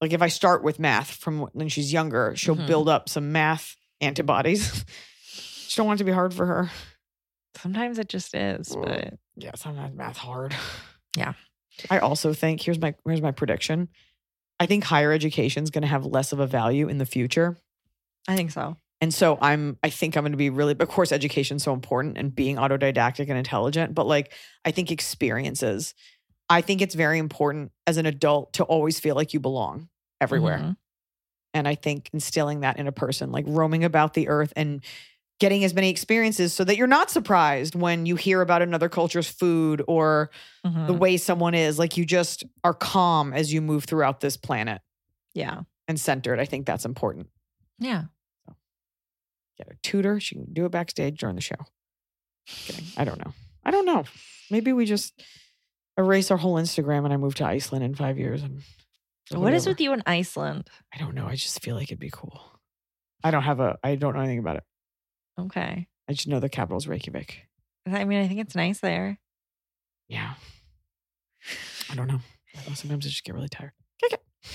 Like 0.00 0.12
if 0.12 0.20
I 0.22 0.28
start 0.28 0.62
with 0.62 0.78
math 0.78 1.10
from 1.10 1.48
when 1.52 1.68
she's 1.68 1.92
younger, 1.92 2.34
she'll 2.36 2.56
Mhm. 2.56 2.66
build 2.66 2.88
up 2.88 3.08
some 3.08 3.32
math 3.32 3.74
antibodies. 4.00 4.84
Just 5.74 5.78
don't 5.78 5.88
want 5.88 5.98
it 5.98 6.04
to 6.04 6.04
be 6.04 6.12
hard 6.12 6.32
for 6.32 6.46
her. 6.46 6.70
Sometimes 7.56 7.98
it 7.98 8.08
just 8.08 8.32
is, 8.32 8.76
but 8.76 9.14
Yeah, 9.34 9.50
sometimes 9.56 9.96
math 9.96 10.16
hard. 10.16 10.54
Yeah. 11.16 11.32
I 11.90 11.98
also 11.98 12.32
think 12.32 12.62
here's 12.62 12.78
my 12.80 12.94
here's 13.04 13.20
my 13.20 13.32
prediction. 13.32 13.88
I 14.60 14.66
think 14.66 14.84
higher 14.84 15.10
education 15.10 15.64
is 15.64 15.70
going 15.70 15.82
to 15.82 15.88
have 15.88 16.06
less 16.06 16.30
of 16.30 16.38
a 16.38 16.46
value 16.46 16.88
in 16.88 16.98
the 16.98 17.06
future. 17.06 17.56
I 18.28 18.36
think 18.36 18.52
so. 18.52 18.76
And 19.00 19.12
so 19.12 19.36
I'm 19.42 19.78
I 19.82 19.90
think 19.90 20.16
I'm 20.16 20.22
going 20.22 20.30
to 20.30 20.38
be 20.38 20.48
really 20.50 20.76
of 20.78 20.88
course 20.88 21.10
education's 21.10 21.64
so 21.64 21.72
important 21.72 22.18
and 22.18 22.32
being 22.32 22.54
autodidactic 22.54 23.28
and 23.28 23.36
intelligent, 23.36 23.96
but 23.96 24.06
like 24.06 24.32
I 24.64 24.70
think 24.70 24.92
experiences. 24.92 25.92
I 26.48 26.60
think 26.60 26.82
it's 26.82 26.94
very 26.94 27.18
important 27.18 27.72
as 27.88 27.96
an 27.96 28.06
adult 28.06 28.52
to 28.54 28.62
always 28.64 29.00
feel 29.00 29.16
like 29.16 29.34
you 29.34 29.40
belong 29.40 29.88
everywhere. 30.20 30.58
Mhm. 30.58 30.76
And 31.52 31.66
I 31.66 31.74
think 31.74 32.10
instilling 32.12 32.60
that 32.60 32.78
in 32.78 32.86
a 32.86 32.92
person, 32.92 33.32
like 33.32 33.44
roaming 33.48 33.82
about 33.82 34.14
the 34.14 34.28
earth 34.28 34.52
and 34.54 34.84
getting 35.40 35.64
as 35.64 35.74
many 35.74 35.90
experiences 35.90 36.52
so 36.52 36.62
that 36.64 36.76
you're 36.76 36.86
not 36.86 37.10
surprised 37.10 37.74
when 37.74 38.06
you 38.06 38.14
hear 38.16 38.40
about 38.40 38.62
another 38.62 38.88
culture's 38.88 39.28
food 39.28 39.82
or 39.88 40.30
Mhm. 40.64 40.86
the 40.86 40.94
way 40.94 41.16
someone 41.16 41.54
is. 41.54 41.78
Like 41.78 41.96
you 41.96 42.04
just 42.04 42.44
are 42.62 42.72
calm 42.74 43.32
as 43.32 43.52
you 43.52 43.60
move 43.60 43.84
throughout 43.84 44.20
this 44.20 44.36
planet 44.36 44.80
Yeah. 45.34 45.62
and 45.88 45.98
centered. 45.98 46.38
I 46.38 46.44
think 46.44 46.66
that's 46.66 46.84
important. 46.84 47.28
Yeah. 47.78 48.04
Get 49.58 49.68
a 49.70 49.76
tutor. 49.82 50.18
She 50.20 50.34
can 50.36 50.52
do 50.52 50.64
it 50.66 50.70
backstage 50.70 51.18
during 51.18 51.36
the 51.36 51.42
show. 51.42 51.56
Kidding. 52.46 52.84
I 52.96 53.04
don't 53.04 53.18
know. 53.24 53.32
I 53.64 53.70
don't 53.70 53.86
know. 53.86 54.04
Maybe 54.50 54.72
we 54.72 54.84
just 54.84 55.20
erase 55.96 56.30
our 56.30 56.36
whole 56.36 56.56
Instagram 56.56 57.04
and 57.04 57.12
I 57.12 57.16
move 57.16 57.34
to 57.36 57.44
Iceland 57.44 57.84
in 57.84 57.94
five 57.94 58.18
years. 58.18 58.42
And 58.42 58.62
What 59.30 59.54
is 59.54 59.66
with 59.66 59.80
you 59.80 59.92
in 59.92 60.02
Iceland? 60.06 60.68
I 60.92 60.98
don't 60.98 61.14
know. 61.14 61.26
I 61.26 61.34
just 61.34 61.62
feel 61.62 61.74
like 61.76 61.84
it'd 61.88 61.98
be 61.98 62.10
cool. 62.10 62.40
I 63.22 63.30
don't 63.30 63.42
have 63.42 63.60
a. 63.60 63.78
I 63.82 63.94
don't 63.94 64.14
know 64.14 64.20
anything 64.20 64.38
about 64.40 64.56
it. 64.56 64.64
Okay. 65.38 65.86
I 66.08 66.12
just 66.12 66.28
know 66.28 66.40
the 66.40 66.48
capital 66.48 66.78
is 66.78 66.86
Reykjavik. 66.88 67.46
I 67.86 68.04
mean, 68.04 68.22
I 68.22 68.28
think 68.28 68.40
it's 68.40 68.54
nice 68.54 68.80
there. 68.80 69.18
Yeah. 70.08 70.34
I 71.90 71.94
don't 71.94 72.08
know. 72.08 72.20
Sometimes 72.74 73.06
I 73.06 73.08
just 73.08 73.24
get 73.24 73.34
really 73.34 73.48
tired. 73.48 73.72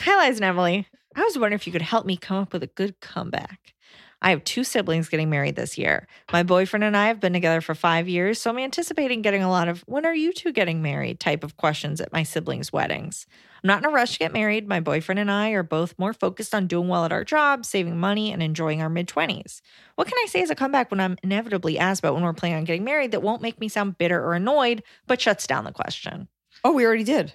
Hi, 0.01 0.27
Liza 0.27 0.37
and 0.37 0.45
Emily. 0.45 0.87
I 1.15 1.23
was 1.23 1.37
wondering 1.37 1.53
if 1.53 1.65
you 1.65 1.73
could 1.73 1.81
help 1.81 2.05
me 2.05 2.15
come 2.15 2.37
up 2.37 2.53
with 2.53 2.63
a 2.63 2.67
good 2.67 2.99
comeback. 3.01 3.73
I 4.21 4.29
have 4.31 4.43
two 4.43 4.63
siblings 4.63 5.09
getting 5.09 5.29
married 5.29 5.55
this 5.55 5.77
year. 5.77 6.07
My 6.31 6.43
boyfriend 6.43 6.83
and 6.83 6.95
I 6.95 7.07
have 7.07 7.19
been 7.19 7.33
together 7.33 7.61
for 7.61 7.73
five 7.73 8.07
years, 8.07 8.39
so 8.39 8.49
I'm 8.49 8.59
anticipating 8.59 9.21
getting 9.21 9.43
a 9.43 9.49
lot 9.49 9.67
of 9.67 9.81
when 9.87 10.05
are 10.05 10.13
you 10.13 10.33
two 10.33 10.51
getting 10.51 10.81
married 10.81 11.19
type 11.19 11.43
of 11.43 11.57
questions 11.57 12.01
at 12.01 12.13
my 12.13 12.23
siblings' 12.23 12.71
weddings. 12.73 13.25
I'm 13.63 13.67
not 13.67 13.79
in 13.79 13.85
a 13.85 13.89
rush 13.89 14.13
to 14.13 14.19
get 14.19 14.33
married. 14.33 14.67
My 14.67 14.79
boyfriend 14.79 15.19
and 15.19 15.29
I 15.31 15.49
are 15.51 15.63
both 15.63 15.97
more 15.97 16.13
focused 16.13 16.55
on 16.55 16.67
doing 16.67 16.87
well 16.87 17.05
at 17.05 17.11
our 17.11 17.23
jobs, 17.23 17.69
saving 17.69 17.97
money, 17.97 18.31
and 18.31 18.41
enjoying 18.41 18.81
our 18.81 18.89
mid 18.89 19.07
20s. 19.07 19.61
What 19.95 20.07
can 20.07 20.17
I 20.23 20.27
say 20.27 20.41
as 20.41 20.49
a 20.49 20.55
comeback 20.55 20.91
when 20.91 20.99
I'm 20.99 21.17
inevitably 21.23 21.77
asked 21.77 21.99
about 21.99 22.13
when 22.13 22.23
we're 22.23 22.33
planning 22.33 22.57
on 22.57 22.63
getting 22.63 22.83
married 22.83 23.11
that 23.11 23.21
won't 23.21 23.41
make 23.41 23.59
me 23.59 23.67
sound 23.67 23.97
bitter 23.97 24.23
or 24.23 24.33
annoyed, 24.33 24.83
but 25.07 25.19
shuts 25.19 25.45
down 25.47 25.65
the 25.65 25.71
question? 25.71 26.27
Oh, 26.63 26.73
we 26.73 26.85
already 26.85 27.03
did. 27.03 27.33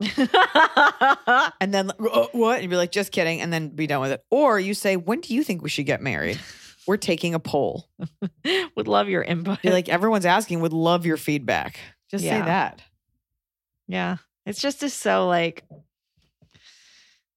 And 1.60 1.72
then 1.72 1.90
uh, 1.98 2.26
what? 2.32 2.54
And 2.56 2.62
you'd 2.62 2.70
be 2.70 2.76
like, 2.76 2.92
just 2.92 3.12
kidding, 3.12 3.40
and 3.40 3.52
then 3.52 3.68
be 3.68 3.86
done 3.86 4.00
with 4.00 4.10
it. 4.12 4.24
Or 4.30 4.58
you 4.58 4.74
say, 4.74 4.96
when 4.96 5.20
do 5.20 5.34
you 5.34 5.42
think 5.42 5.62
we 5.62 5.68
should 5.68 5.86
get 5.86 6.02
married? 6.02 6.38
We're 6.86 6.96
taking 6.98 7.32
a 7.34 7.38
poll. 7.38 7.88
Would 8.76 8.88
love 8.88 9.08
your 9.08 9.22
input. 9.22 9.62
Be 9.62 9.70
like, 9.70 9.88
everyone's 9.88 10.26
asking. 10.26 10.60
Would 10.60 10.74
love 10.74 11.06
your 11.06 11.16
feedback. 11.16 11.78
Just 12.10 12.24
say 12.24 12.38
that. 12.44 12.82
Yeah. 13.88 14.16
It's 14.46 14.60
just 14.60 14.82
is 14.82 14.94
so 14.94 15.26
like 15.26 15.64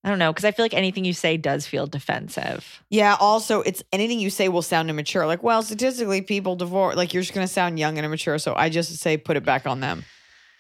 I 0.04 0.10
don't 0.10 0.20
know, 0.20 0.32
because 0.32 0.46
I 0.46 0.52
feel 0.52 0.64
like 0.64 0.74
anything 0.74 1.04
you 1.04 1.12
say 1.12 1.36
does 1.36 1.68
feel 1.68 1.86
defensive. 1.86 2.82
Yeah. 2.90 3.18
Also, 3.20 3.62
it's 3.62 3.84
anything 3.92 4.22
you 4.22 4.30
say 4.30 4.48
will 4.48 4.62
sound 4.62 4.90
immature. 4.90 5.26
Like, 5.26 5.44
well, 5.44 5.62
statistically, 5.64 6.22
people 6.22 6.56
divorce. 6.56 6.96
Like, 6.96 7.14
you're 7.14 7.24
just 7.24 7.34
going 7.34 7.46
to 7.46 7.52
sound 7.52 7.78
young 7.78 7.98
and 7.98 8.06
immature. 8.06 8.38
So 8.38 8.56
I 8.56 8.70
just 8.70 8.96
say, 9.00 9.18
put 9.18 9.36
it 9.36 9.44
back 9.44 9.68
on 9.68 9.82
them. 9.82 10.06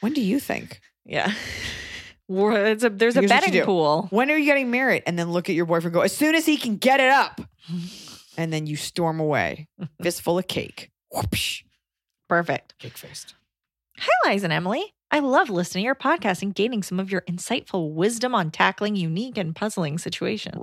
When 0.01 0.11
do 0.11 0.21
you 0.21 0.41
think? 0.41 0.81
Yeah. 1.05 1.31
A, 2.29 2.75
there's 2.75 2.83
a 2.83 2.89
Here's 2.89 3.15
you 3.15 3.27
betting 3.29 3.63
pool. 3.63 4.07
When 4.09 4.29
are 4.29 4.35
you 4.35 4.43
getting 4.43 4.69
married? 4.69 5.03
And 5.05 5.17
then 5.17 5.31
look 5.31 5.47
at 5.49 5.55
your 5.55 5.65
boyfriend. 5.65 5.93
Go 5.93 6.01
as 6.01 6.13
soon 6.13 6.35
as 6.35 6.45
he 6.45 6.57
can 6.57 6.75
get 6.75 6.99
it 6.99 7.09
up, 7.09 7.39
and 8.37 8.51
then 8.51 8.67
you 8.67 8.75
storm 8.75 9.21
away, 9.21 9.69
fistful 10.01 10.37
of 10.37 10.45
cake. 10.45 10.91
Whoopsh. 11.13 11.63
Perfect. 12.27 12.77
Cake 12.79 12.97
faced. 12.97 13.33
Hi, 13.97 14.29
Liza 14.29 14.47
and 14.47 14.51
Emily. 14.51 14.93
I 15.09 15.19
love 15.19 15.49
listening 15.49 15.83
to 15.83 15.85
your 15.85 15.95
podcast 15.95 16.41
and 16.41 16.53
gaining 16.53 16.83
some 16.83 16.99
of 16.99 17.11
your 17.11 17.21
insightful 17.21 17.93
wisdom 17.93 18.35
on 18.35 18.51
tackling 18.51 18.95
unique 18.95 19.37
and 19.37 19.55
puzzling 19.55 19.97
situations. 19.97 20.57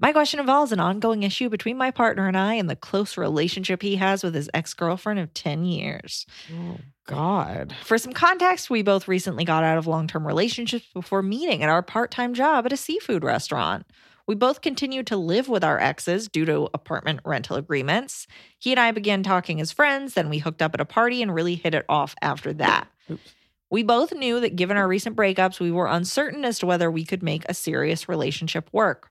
My 0.00 0.12
question 0.12 0.38
involves 0.38 0.70
an 0.70 0.78
ongoing 0.78 1.24
issue 1.24 1.48
between 1.48 1.76
my 1.76 1.90
partner 1.90 2.28
and 2.28 2.36
I 2.36 2.54
and 2.54 2.70
the 2.70 2.76
close 2.76 3.16
relationship 3.16 3.82
he 3.82 3.96
has 3.96 4.22
with 4.22 4.34
his 4.34 4.48
ex 4.54 4.72
girlfriend 4.74 5.18
of 5.18 5.34
10 5.34 5.64
years. 5.64 6.24
Oh 6.54 6.76
God. 7.06 7.74
For 7.82 7.98
some 7.98 8.12
context, 8.12 8.70
we 8.70 8.82
both 8.82 9.08
recently 9.08 9.44
got 9.44 9.64
out 9.64 9.78
of 9.78 9.88
long 9.88 10.06
term 10.06 10.26
relationships 10.26 10.86
before 10.94 11.22
meeting 11.22 11.62
at 11.62 11.70
our 11.70 11.82
part 11.82 12.10
time 12.10 12.34
job 12.34 12.66
at 12.66 12.72
a 12.72 12.76
seafood 12.76 13.24
restaurant. 13.24 13.86
We 14.28 14.34
both 14.34 14.60
continued 14.60 15.06
to 15.06 15.16
live 15.16 15.48
with 15.48 15.64
our 15.64 15.80
exes 15.80 16.28
due 16.28 16.44
to 16.44 16.68
apartment 16.74 17.20
rental 17.24 17.56
agreements. 17.56 18.26
He 18.58 18.72
and 18.72 18.78
I 18.78 18.90
began 18.92 19.22
talking 19.22 19.58
as 19.58 19.72
friends, 19.72 20.12
then 20.14 20.28
we 20.28 20.38
hooked 20.38 20.60
up 20.60 20.74
at 20.74 20.82
a 20.82 20.84
party 20.84 21.22
and 21.22 21.34
really 21.34 21.54
hit 21.54 21.74
it 21.74 21.86
off 21.88 22.14
after 22.20 22.52
that. 22.52 22.88
Oops. 23.10 23.34
We 23.70 23.82
both 23.82 24.14
knew 24.14 24.40
that 24.40 24.56
given 24.56 24.76
our 24.76 24.88
recent 24.88 25.14
breakups, 25.14 25.60
we 25.60 25.70
were 25.70 25.86
uncertain 25.86 26.44
as 26.44 26.58
to 26.60 26.66
whether 26.66 26.90
we 26.90 27.04
could 27.04 27.22
make 27.22 27.44
a 27.48 27.54
serious 27.54 28.08
relationship 28.08 28.68
work. 28.72 29.10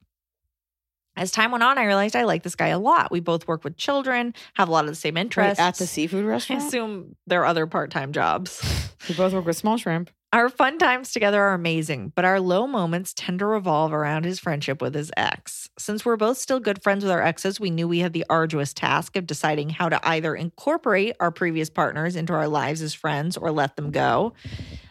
As 1.15 1.31
time 1.31 1.51
went 1.51 1.63
on, 1.63 1.77
I 1.77 1.85
realized 1.85 2.15
I 2.15 2.23
like 2.23 2.43
this 2.43 2.55
guy 2.55 2.67
a 2.67 2.79
lot. 2.79 3.11
We 3.11 3.19
both 3.19 3.47
work 3.47 3.63
with 3.63 3.75
children, 3.75 4.35
have 4.53 4.69
a 4.69 4.71
lot 4.71 4.85
of 4.85 4.89
the 4.89 4.95
same 4.95 5.15
Wait, 5.15 5.21
interests. 5.21 5.59
at 5.59 5.75
the 5.75 5.87
seafood 5.87 6.25
restaurant? 6.25 6.61
I 6.61 6.67
assume 6.67 7.15
there 7.25 7.41
are 7.41 7.45
other 7.45 7.65
part 7.65 7.91
time 7.91 8.13
jobs. 8.13 8.61
We 9.07 9.15
both 9.15 9.31
work 9.31 9.45
with 9.45 9.55
small 9.55 9.77
shrimp. 9.77 10.09
Our 10.33 10.49
fun 10.49 10.77
times 10.77 11.13
together 11.13 11.41
are 11.41 11.53
amazing, 11.53 12.11
but 12.13 12.25
our 12.25 12.41
low 12.41 12.67
moments 12.67 13.13
tend 13.13 13.39
to 13.39 13.45
revolve 13.45 13.93
around 13.93 14.25
his 14.25 14.39
friendship 14.39 14.81
with 14.81 14.93
his 14.93 15.09
ex. 15.15 15.69
Since 15.79 16.03
we're 16.03 16.17
both 16.17 16.37
still 16.37 16.59
good 16.59 16.83
friends 16.83 17.05
with 17.05 17.11
our 17.11 17.21
exes, 17.21 17.61
we 17.61 17.69
knew 17.69 17.87
we 17.87 17.99
had 17.99 18.11
the 18.11 18.25
arduous 18.29 18.73
task 18.73 19.15
of 19.15 19.25
deciding 19.25 19.69
how 19.69 19.87
to 19.87 20.05
either 20.05 20.35
incorporate 20.35 21.15
our 21.21 21.31
previous 21.31 21.69
partners 21.69 22.17
into 22.17 22.33
our 22.33 22.49
lives 22.49 22.81
as 22.81 22.93
friends 22.93 23.37
or 23.37 23.51
let 23.51 23.77
them 23.77 23.89
go. 23.89 24.33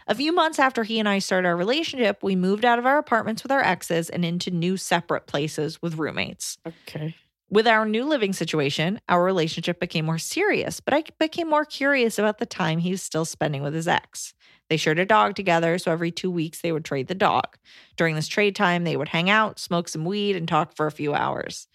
A 0.07 0.15
few 0.15 0.33
months 0.33 0.57
after 0.57 0.83
he 0.83 0.97
and 0.97 1.07
I 1.07 1.19
started 1.19 1.47
our 1.47 1.55
relationship, 1.55 2.23
we 2.23 2.35
moved 2.35 2.65
out 2.65 2.79
of 2.79 2.87
our 2.87 2.97
apartments 2.97 3.43
with 3.43 3.51
our 3.51 3.63
exes 3.63 4.09
and 4.09 4.25
into 4.25 4.49
new 4.49 4.75
separate 4.75 5.27
places 5.27 5.79
with 5.83 5.99
roommates. 5.99 6.57
Okay. 6.65 7.15
With 7.49 7.67
our 7.67 7.85
new 7.85 8.05
living 8.05 8.33
situation, 8.33 8.99
our 9.07 9.23
relationship 9.23 9.79
became 9.79 10.05
more 10.05 10.17
serious, 10.17 10.81
but 10.81 10.93
I 10.93 11.03
became 11.19 11.47
more 11.47 11.63
curious 11.63 12.17
about 12.17 12.39
the 12.39 12.45
time 12.45 12.79
he 12.79 12.91
was 12.91 13.03
still 13.03 13.23
spending 13.23 13.61
with 13.61 13.73
his 13.73 13.87
ex. 13.87 14.33
They 14.69 14.77
shared 14.77 14.99
a 14.99 15.05
dog 15.05 15.35
together, 15.35 15.77
so 15.77 15.91
every 15.91 16.11
two 16.11 16.29
weeks 16.29 16.61
they 16.61 16.71
would 16.71 16.85
trade 16.85 17.07
the 17.07 17.15
dog. 17.15 17.57
During 17.95 18.15
this 18.15 18.27
trade 18.27 18.55
time, 18.55 18.83
they 18.83 18.97
would 18.97 19.09
hang 19.09 19.29
out, 19.29 19.59
smoke 19.59 19.87
some 19.87 20.05
weed, 20.05 20.35
and 20.35 20.47
talk 20.47 20.75
for 20.75 20.87
a 20.87 20.91
few 20.91 21.13
hours. 21.13 21.67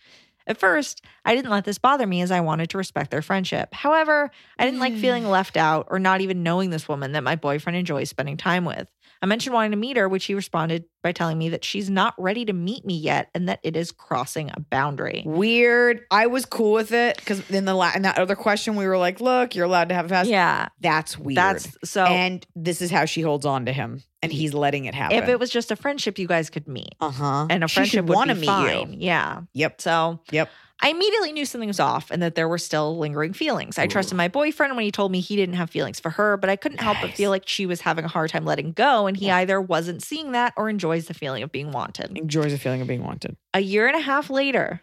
At 0.47 0.59
first, 0.59 1.03
I 1.25 1.35
didn't 1.35 1.51
let 1.51 1.65
this 1.65 1.79
bother 1.79 2.07
me 2.07 2.21
as 2.21 2.31
I 2.31 2.41
wanted 2.41 2.71
to 2.71 2.79
respect 2.79 3.11
their 3.11 3.23
friendship. 3.23 3.73
However, 3.73 4.31
I 4.59 4.65
didn't 4.65 4.81
like 4.81 4.95
feeling 4.95 5.23
mm. 5.25 5.31
left 5.31 5.57
out 5.57 5.87
or 5.91 5.99
not 5.99 6.21
even 6.21 6.43
knowing 6.43 6.71
this 6.71 6.89
woman 6.89 7.13
that 7.13 7.23
my 7.23 7.37
boyfriend 7.37 7.77
enjoys 7.77 8.11
spending 8.11 8.37
time 8.37 8.65
with. 8.65 8.89
I 9.23 9.27
mentioned 9.27 9.55
wanting 9.55 9.71
to 9.71 9.77
meet 9.77 9.97
her, 9.97 10.09
which 10.09 10.25
he 10.25 10.35
responded 10.35 10.85
by 11.03 11.13
telling 11.13 11.39
me 11.39 11.49
that 11.51 11.65
she's 11.65 11.89
not 11.89 12.13
ready 12.19 12.45
to 12.45 12.53
meet 12.53 12.85
me 12.85 12.97
yet 12.99 13.31
and 13.35 13.49
that 13.49 13.61
it 13.63 13.77
is 13.77 13.93
crossing 13.93 14.51
a 14.51 14.59
boundary. 14.61 15.23
Weird. 15.25 16.01
I 16.11 16.27
was 16.27 16.45
cool 16.45 16.73
with 16.73 16.91
it 16.93 17.17
because 17.19 17.49
in 17.51 17.65
the 17.65 17.75
la- 17.75 17.93
in 17.95 18.03
that 18.03 18.19
other 18.19 18.35
question 18.35 18.75
we 18.77 18.87
were 18.87 18.99
like, 18.99 19.21
"Look, 19.21 19.55
you're 19.55 19.65
allowed 19.65 19.89
to 19.91 19.95
have 19.95 20.07
a 20.07 20.09
past." 20.09 20.29
Yeah. 20.29 20.69
That's 20.81 21.17
weird. 21.19 21.37
That's 21.37 21.69
so 21.85 22.05
and 22.05 22.45
this 22.57 22.83
is 22.83 22.91
how 22.91 23.05
she 23.05 23.21
holds 23.21 23.47
on 23.47 23.67
to 23.67 23.73
him, 23.73 24.03
and 24.23 24.33
he's 24.33 24.55
letting 24.55 24.87
it 24.87 24.95
happen. 24.95 25.17
if 25.19 25.29
it 25.29 25.39
was 25.39 25.51
just 25.51 25.71
a 25.71 25.77
friendship, 25.77 26.19
you 26.19 26.27
guys 26.27 26.51
could 26.51 26.67
meet. 26.67 26.95
uh 27.01 27.11
huh, 27.11 27.47
And 27.49 27.63
a 27.65 27.69
friendship 27.69 28.07
would 28.07 28.15
want 28.15 28.29
to 28.31 28.35
meet 28.35 28.47
fine. 28.47 28.93
you. 28.95 28.99
Yeah. 29.07 29.43
Yep. 29.55 29.81
So 29.81 30.21
Yep. 30.33 30.51
I 30.85 30.89
immediately 30.89 31.33
knew 31.33 31.47
something 31.47 31.69
was 31.69 31.79
off 31.79 32.11
and 32.11 32.21
that 32.23 32.35
there 32.35 32.49
were 32.49 32.59
still 32.59 32.99
lingering 32.99 33.33
feelings. 33.33 33.79
I 33.79 33.87
trusted 33.87 34.17
my 34.17 34.27
boyfriend 34.27 34.75
when 34.75 34.85
he 34.85 34.91
told 34.91 35.13
me 35.13 35.21
he 35.21 35.37
didn't 35.37 35.55
have 35.55 35.71
feelings 35.71 36.01
for 36.01 36.11
her, 36.11 36.37
but 36.37 36.51
I 36.51 36.57
couldn't 36.57 36.81
help 36.81 36.99
but 37.01 37.13
feel 37.13 37.31
like 37.31 37.47
she 37.47 37.67
was 37.67 37.81
having 37.81 38.05
a 38.05 38.09
hard 38.09 38.31
time 38.31 38.45
letting 38.45 38.73
go, 38.73 39.07
and 39.07 39.17
he 39.17 39.31
either 39.31 39.61
wasn't 39.61 40.03
seeing 40.03 40.33
that 40.33 40.53
or 40.57 40.69
enjoys 40.69 41.07
the 41.07 41.15
feeling 41.15 41.45
of 41.45 41.53
being 41.53 41.71
wanted. 41.71 42.19
Enjoys 42.19 42.51
the 42.51 42.59
feeling 42.59 42.81
of 42.81 42.89
being 42.89 43.05
wanted. 43.05 43.37
A 43.55 43.61
year 43.61 43.87
and 43.87 43.97
a 43.97 44.01
half 44.01 44.29
later, 44.29 44.83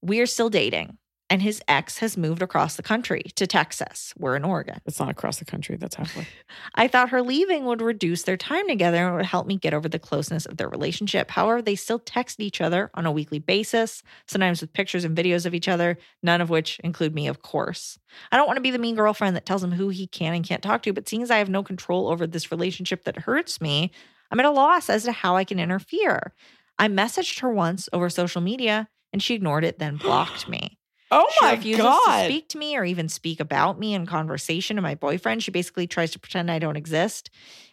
we 0.00 0.20
are 0.20 0.26
still 0.26 0.48
dating, 0.48 0.96
and 1.28 1.42
his 1.42 1.60
ex 1.66 1.98
has 1.98 2.16
moved 2.16 2.40
across 2.40 2.76
the 2.76 2.82
country 2.82 3.22
to 3.34 3.46
Texas. 3.46 4.14
We're 4.16 4.36
in 4.36 4.44
Oregon. 4.44 4.80
It's 4.86 5.00
not 5.00 5.10
across 5.10 5.38
the 5.38 5.44
country. 5.44 5.76
That's 5.76 5.96
halfway. 5.96 6.26
I 6.74 6.86
thought 6.86 7.08
her 7.08 7.20
leaving 7.20 7.64
would 7.64 7.82
reduce 7.82 8.22
their 8.22 8.36
time 8.36 8.68
together 8.68 9.06
and 9.06 9.16
would 9.16 9.26
help 9.26 9.46
me 9.46 9.56
get 9.56 9.74
over 9.74 9.88
the 9.88 9.98
closeness 9.98 10.46
of 10.46 10.56
their 10.56 10.68
relationship. 10.68 11.30
However, 11.30 11.60
they 11.62 11.74
still 11.74 11.98
text 11.98 12.38
each 12.38 12.60
other 12.60 12.90
on 12.94 13.06
a 13.06 13.12
weekly 13.12 13.40
basis, 13.40 14.02
sometimes 14.28 14.60
with 14.60 14.72
pictures 14.72 15.04
and 15.04 15.16
videos 15.16 15.46
of 15.46 15.54
each 15.54 15.68
other, 15.68 15.98
none 16.22 16.40
of 16.40 16.48
which 16.48 16.78
include 16.80 17.14
me, 17.14 17.26
of 17.26 17.42
course. 17.42 17.98
I 18.30 18.36
don't 18.36 18.46
want 18.46 18.58
to 18.58 18.62
be 18.62 18.70
the 18.70 18.78
mean 18.78 18.94
girlfriend 18.94 19.34
that 19.34 19.46
tells 19.46 19.64
him 19.64 19.72
who 19.72 19.88
he 19.88 20.06
can 20.06 20.34
and 20.34 20.46
can't 20.46 20.62
talk 20.62 20.82
to, 20.82 20.92
but 20.92 21.08
seeing 21.08 21.22
as 21.22 21.30
I 21.30 21.38
have 21.38 21.48
no 21.48 21.64
control 21.64 22.08
over 22.08 22.26
this 22.26 22.52
relationship 22.52 23.04
that 23.04 23.18
hurts 23.18 23.60
me, 23.60 23.90
I'm 24.30 24.40
at 24.40 24.46
a 24.46 24.50
loss 24.50 24.88
as 24.88 25.04
to 25.04 25.12
how 25.12 25.36
I 25.36 25.44
can 25.44 25.58
interfere. 25.58 26.32
I 26.78 26.88
messaged 26.88 27.40
her 27.40 27.50
once 27.50 27.88
over 27.92 28.08
social 28.10 28.40
media 28.40 28.88
and 29.12 29.22
she 29.22 29.34
ignored 29.34 29.64
it, 29.64 29.78
then 29.78 29.96
blocked 29.96 30.48
me. 30.48 30.78
Oh 31.10 31.32
my 31.42 31.54
She 31.54 31.56
refuses 31.56 31.82
god! 31.82 32.18
to 32.18 32.24
speak 32.24 32.48
to 32.50 32.58
me 32.58 32.76
or 32.76 32.84
even 32.84 33.08
speak 33.08 33.40
about 33.40 33.78
me 33.78 33.94
in 33.94 34.06
conversation 34.06 34.76
to 34.76 34.82
my 34.82 34.94
boyfriend. 34.94 35.42
She 35.42 35.50
basically 35.50 35.86
tries 35.86 36.10
to 36.12 36.18
pretend 36.18 36.50
I 36.50 36.58
don't 36.58 36.76
exist. 36.76 37.30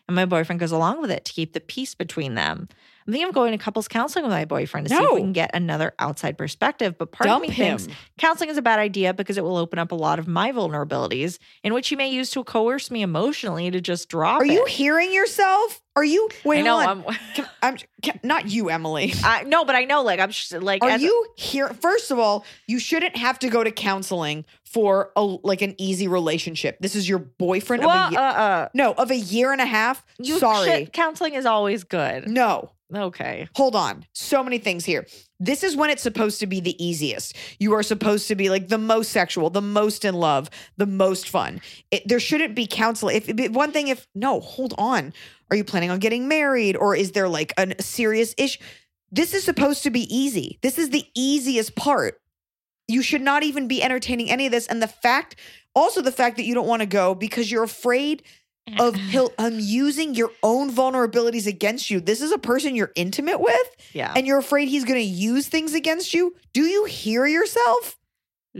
And 0.07 0.15
my 0.15 0.25
boyfriend 0.25 0.59
goes 0.59 0.71
along 0.71 1.01
with 1.01 1.11
it 1.11 1.25
to 1.25 1.33
keep 1.33 1.53
the 1.53 1.59
peace 1.61 1.95
between 1.95 2.35
them. 2.35 2.67
I'm 3.05 3.11
thinking 3.13 3.27
of 3.29 3.33
going 3.35 3.51
to 3.51 3.57
couples 3.57 3.87
counseling 3.87 4.23
with 4.25 4.31
my 4.31 4.45
boyfriend 4.45 4.87
to 4.87 4.95
see 4.95 5.01
if 5.03 5.11
we 5.13 5.19
can 5.21 5.33
get 5.33 5.51
another 5.53 5.93
outside 5.99 6.37
perspective. 6.37 6.97
But 6.97 7.11
part 7.11 7.27
Dump 7.27 7.43
of 7.43 7.49
me 7.49 7.55
him. 7.55 7.77
thinks 7.77 7.93
counseling 8.17 8.49
is 8.49 8.57
a 8.57 8.61
bad 8.61 8.79
idea 8.79 9.13
because 9.13 9.37
it 9.37 9.43
will 9.43 9.57
open 9.57 9.79
up 9.79 9.91
a 9.91 9.95
lot 9.95 10.19
of 10.19 10.27
my 10.27 10.51
vulnerabilities 10.51 11.37
in 11.63 11.73
which 11.73 11.89
he 11.89 11.95
may 11.95 12.09
use 12.09 12.29
to 12.31 12.43
coerce 12.43 12.89
me 12.91 13.01
emotionally 13.01 13.69
to 13.71 13.81
just 13.81 14.09
drop 14.09 14.41
Are 14.41 14.45
you 14.45 14.65
hearing 14.65 15.13
yourself? 15.13 15.81
Are 15.95 16.03
you? 16.03 16.27
Wait, 16.43 16.59
I 16.59 16.61
know. 16.63 16.79
I'm, 16.79 17.03
Can- 17.35 17.49
I'm, 17.61 17.77
can- 18.01 18.19
not 18.23 18.49
you, 18.49 18.69
Emily. 18.71 19.13
I, 19.23 19.43
no, 19.43 19.63
but 19.63 19.75
I 19.75 19.83
know. 19.85 20.01
Like 20.01 20.19
I'm 20.19 20.31
just 20.31 20.51
like. 20.53 20.83
Are 20.83 20.97
you 20.97 21.27
here? 21.37 21.67
First 21.69 22.09
of 22.09 22.17
all, 22.17 22.45
you 22.67 22.79
shouldn't 22.79 23.15
have 23.15 23.37
to 23.39 23.49
go 23.49 23.63
to 23.63 23.69
counseling 23.71 24.43
for 24.65 25.11
a 25.15 25.21
like 25.21 25.61
an 25.61 25.75
easy 25.77 26.07
relationship. 26.07 26.77
This 26.79 26.95
is 26.95 27.07
your 27.07 27.19
boyfriend 27.19 27.83
of 27.83 27.91
a 27.91 28.09
year. 28.09 28.19
uh, 28.19 28.23
uh, 28.23 28.69
no, 28.73 28.93
of 28.93 29.11
a 29.11 29.15
year 29.15 29.51
and 29.51 29.61
a 29.61 29.67
half. 29.67 30.03
you 30.17 30.39
Sorry, 30.39 30.85
should- 30.85 30.93
counseling 30.93 31.35
is 31.35 31.45
always 31.45 31.83
good. 31.83 32.27
no. 32.27 32.71
Okay. 32.93 33.47
Hold 33.55 33.75
on. 33.75 34.05
So 34.13 34.43
many 34.43 34.59
things 34.59 34.85
here. 34.85 35.07
This 35.39 35.63
is 35.63 35.75
when 35.75 35.89
it's 35.89 36.03
supposed 36.03 36.39
to 36.41 36.47
be 36.47 36.59
the 36.59 36.83
easiest. 36.83 37.35
You 37.59 37.73
are 37.73 37.83
supposed 37.83 38.27
to 38.27 38.35
be 38.35 38.49
like 38.49 38.67
the 38.67 38.77
most 38.77 39.11
sexual, 39.11 39.49
the 39.49 39.61
most 39.61 40.05
in 40.05 40.15
love, 40.15 40.49
the 40.77 40.85
most 40.85 41.29
fun. 41.29 41.61
It, 41.91 42.07
there 42.07 42.19
shouldn't 42.19 42.55
be 42.55 42.67
counseling. 42.67 43.15
If, 43.15 43.29
if 43.29 43.51
one 43.51 43.71
thing, 43.71 43.87
if 43.87 44.07
no, 44.13 44.39
hold 44.39 44.73
on. 44.77 45.13
Are 45.49 45.55
you 45.55 45.63
planning 45.63 45.91
on 45.91 45.99
getting 45.99 46.27
married, 46.27 46.75
or 46.75 46.95
is 46.95 47.11
there 47.11 47.29
like 47.29 47.53
a 47.57 47.81
serious 47.81 48.33
issue? 48.37 48.61
This 49.11 49.35
is 49.35 49.43
supposed 49.43 49.83
to 49.83 49.91
be 49.91 50.13
easy. 50.15 50.57
This 50.63 50.79
is 50.79 50.89
the 50.89 51.05
easiest 51.15 51.75
part. 51.75 52.19
You 52.87 53.01
should 53.01 53.21
not 53.21 53.43
even 53.43 53.67
be 53.67 53.83
entertaining 53.83 54.29
any 54.31 54.47
of 54.47 54.51
this. 54.51 54.67
And 54.67 54.81
the 54.81 54.87
fact, 54.87 55.35
also 55.75 56.01
the 56.01 56.11
fact 56.11 56.37
that 56.37 56.45
you 56.45 56.55
don't 56.55 56.67
want 56.67 56.81
to 56.81 56.87
go 56.87 57.13
because 57.13 57.51
you're 57.51 57.63
afraid 57.63 58.23
of 58.79 58.95
he'll 59.09 59.31
um, 59.37 59.55
using 59.59 60.15
your 60.15 60.31
own 60.41 60.71
vulnerabilities 60.71 61.47
against 61.47 61.89
you. 61.89 61.99
This 61.99 62.21
is 62.21 62.31
a 62.31 62.37
person 62.37 62.75
you're 62.75 62.91
intimate 62.95 63.39
with, 63.39 63.67
Yeah. 63.93 64.13
and 64.15 64.25
you're 64.27 64.39
afraid 64.39 64.67
he's 64.69 64.85
going 64.85 64.99
to 64.99 65.05
use 65.05 65.47
things 65.47 65.73
against 65.73 66.13
you. 66.13 66.35
Do 66.53 66.63
you 66.63 66.85
hear 66.85 67.25
yourself? 67.25 67.97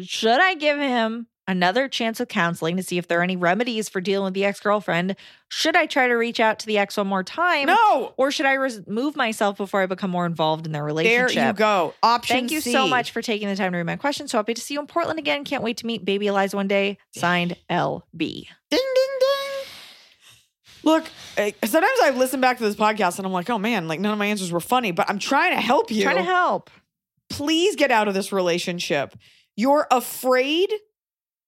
Should 0.01 0.41
I 0.41 0.55
give 0.55 0.77
him 0.79 1.27
another 1.47 1.87
chance 1.89 2.19
of 2.19 2.27
counseling 2.29 2.77
to 2.77 2.83
see 2.83 2.97
if 2.97 3.07
there 3.07 3.19
are 3.19 3.23
any 3.23 3.35
remedies 3.35 3.89
for 3.89 3.99
dealing 4.01 4.25
with 4.25 4.33
the 4.33 4.45
ex 4.45 4.59
girlfriend? 4.59 5.15
Should 5.49 5.75
I 5.75 5.85
try 5.85 6.07
to 6.07 6.13
reach 6.15 6.39
out 6.39 6.59
to 6.59 6.65
the 6.65 6.77
ex 6.79 6.97
one 6.97 7.07
more 7.07 7.23
time? 7.23 7.67
No. 7.67 8.13
Or 8.17 8.31
should 8.31 8.45
I 8.45 8.53
remove 8.53 9.15
myself 9.15 9.57
before 9.57 9.81
I 9.81 9.85
become 9.85 10.09
more 10.09 10.25
involved 10.25 10.65
in 10.65 10.71
their 10.71 10.83
relationship? 10.83 11.35
There 11.35 11.47
you 11.47 11.53
go. 11.53 11.93
Option 12.01 12.35
Thank 12.37 12.51
you 12.51 12.61
so 12.61 12.87
much 12.87 13.11
for 13.11 13.21
taking 13.21 13.47
the 13.47 13.55
time 13.55 13.71
to 13.73 13.77
read 13.77 13.85
my 13.85 13.97
question. 13.97 14.27
So 14.27 14.37
happy 14.37 14.53
to 14.55 14.61
see 14.61 14.73
you 14.73 14.79
in 14.79 14.87
Portland 14.87 15.19
again. 15.19 15.43
Can't 15.43 15.63
wait 15.63 15.77
to 15.77 15.85
meet 15.85 16.03
baby 16.03 16.27
Eliza 16.27 16.55
one 16.55 16.67
day. 16.67 16.97
Signed 17.11 17.55
LB. 17.69 18.01
Ding 18.17 18.47
ding 18.69 18.79
ding. 19.19 19.32
Look, 20.83 21.05
eh, 21.37 21.51
sometimes 21.63 21.99
I 22.03 22.11
listen 22.11 22.41
back 22.41 22.57
to 22.57 22.63
this 22.63 22.75
podcast 22.75 23.17
and 23.17 23.25
I'm 23.25 23.31
like, 23.31 23.49
oh 23.49 23.57
man, 23.57 23.87
like 23.87 23.99
none 23.99 24.11
of 24.11 24.19
my 24.19 24.25
answers 24.25 24.51
were 24.51 24.59
funny, 24.59 24.91
but 24.91 25.09
I'm 25.09 25.19
trying 25.19 25.55
to 25.55 25.61
help 25.61 25.91
you. 25.91 26.03
Trying 26.03 26.17
to 26.17 26.23
help. 26.23 26.69
Please 27.29 27.75
get 27.75 27.89
out 27.91 28.07
of 28.07 28.13
this 28.13 28.31
relationship. 28.31 29.15
You're 29.55 29.87
afraid 29.89 30.71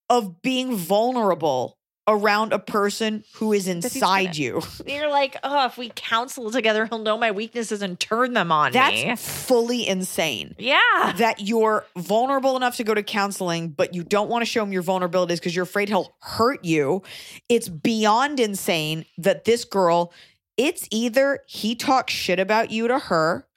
of 0.09 0.41
being 0.41 0.75
vulnerable 0.75 1.77
around 2.07 2.53
a 2.53 2.59
person 2.59 3.23
who 3.33 3.51
is 3.51 3.67
inside 3.67 4.37
you. 4.37 4.61
You're 4.85 5.09
like, 5.09 5.37
oh, 5.43 5.65
if 5.65 5.77
we 5.77 5.91
counsel 5.95 6.51
together, 6.51 6.85
he'll 6.85 6.99
know 6.99 7.17
my 7.17 7.31
weaknesses 7.31 7.81
and 7.81 7.99
turn 7.99 8.33
them 8.33 8.51
on 8.51 8.71
That's 8.73 9.03
me. 9.03 9.15
fully 9.15 9.87
insane. 9.87 10.55
Yeah. 10.59 11.13
That 11.17 11.39
you're 11.39 11.85
vulnerable 11.97 12.55
enough 12.55 12.77
to 12.77 12.83
go 12.83 12.93
to 12.93 13.01
counseling, 13.03 13.69
but 13.69 13.93
you 13.93 14.03
don't 14.03 14.29
want 14.29 14.43
to 14.43 14.45
show 14.45 14.63
him 14.63 14.71
your 14.71 14.83
vulnerabilities 14.83 15.35
because 15.37 15.55
you're 15.55 15.63
afraid 15.63 15.89
he'll 15.89 16.15
hurt 16.21 16.63
you. 16.63 17.01
It's 17.49 17.69
beyond 17.69 18.39
insane 18.39 19.05
that 19.17 19.45
this 19.45 19.65
girl, 19.65 20.13
it's 20.57 20.87
either 20.91 21.39
he 21.47 21.75
talks 21.75 22.13
shit 22.13 22.39
about 22.39 22.69
you 22.71 22.87
to 22.87 22.99
her, 22.99 23.47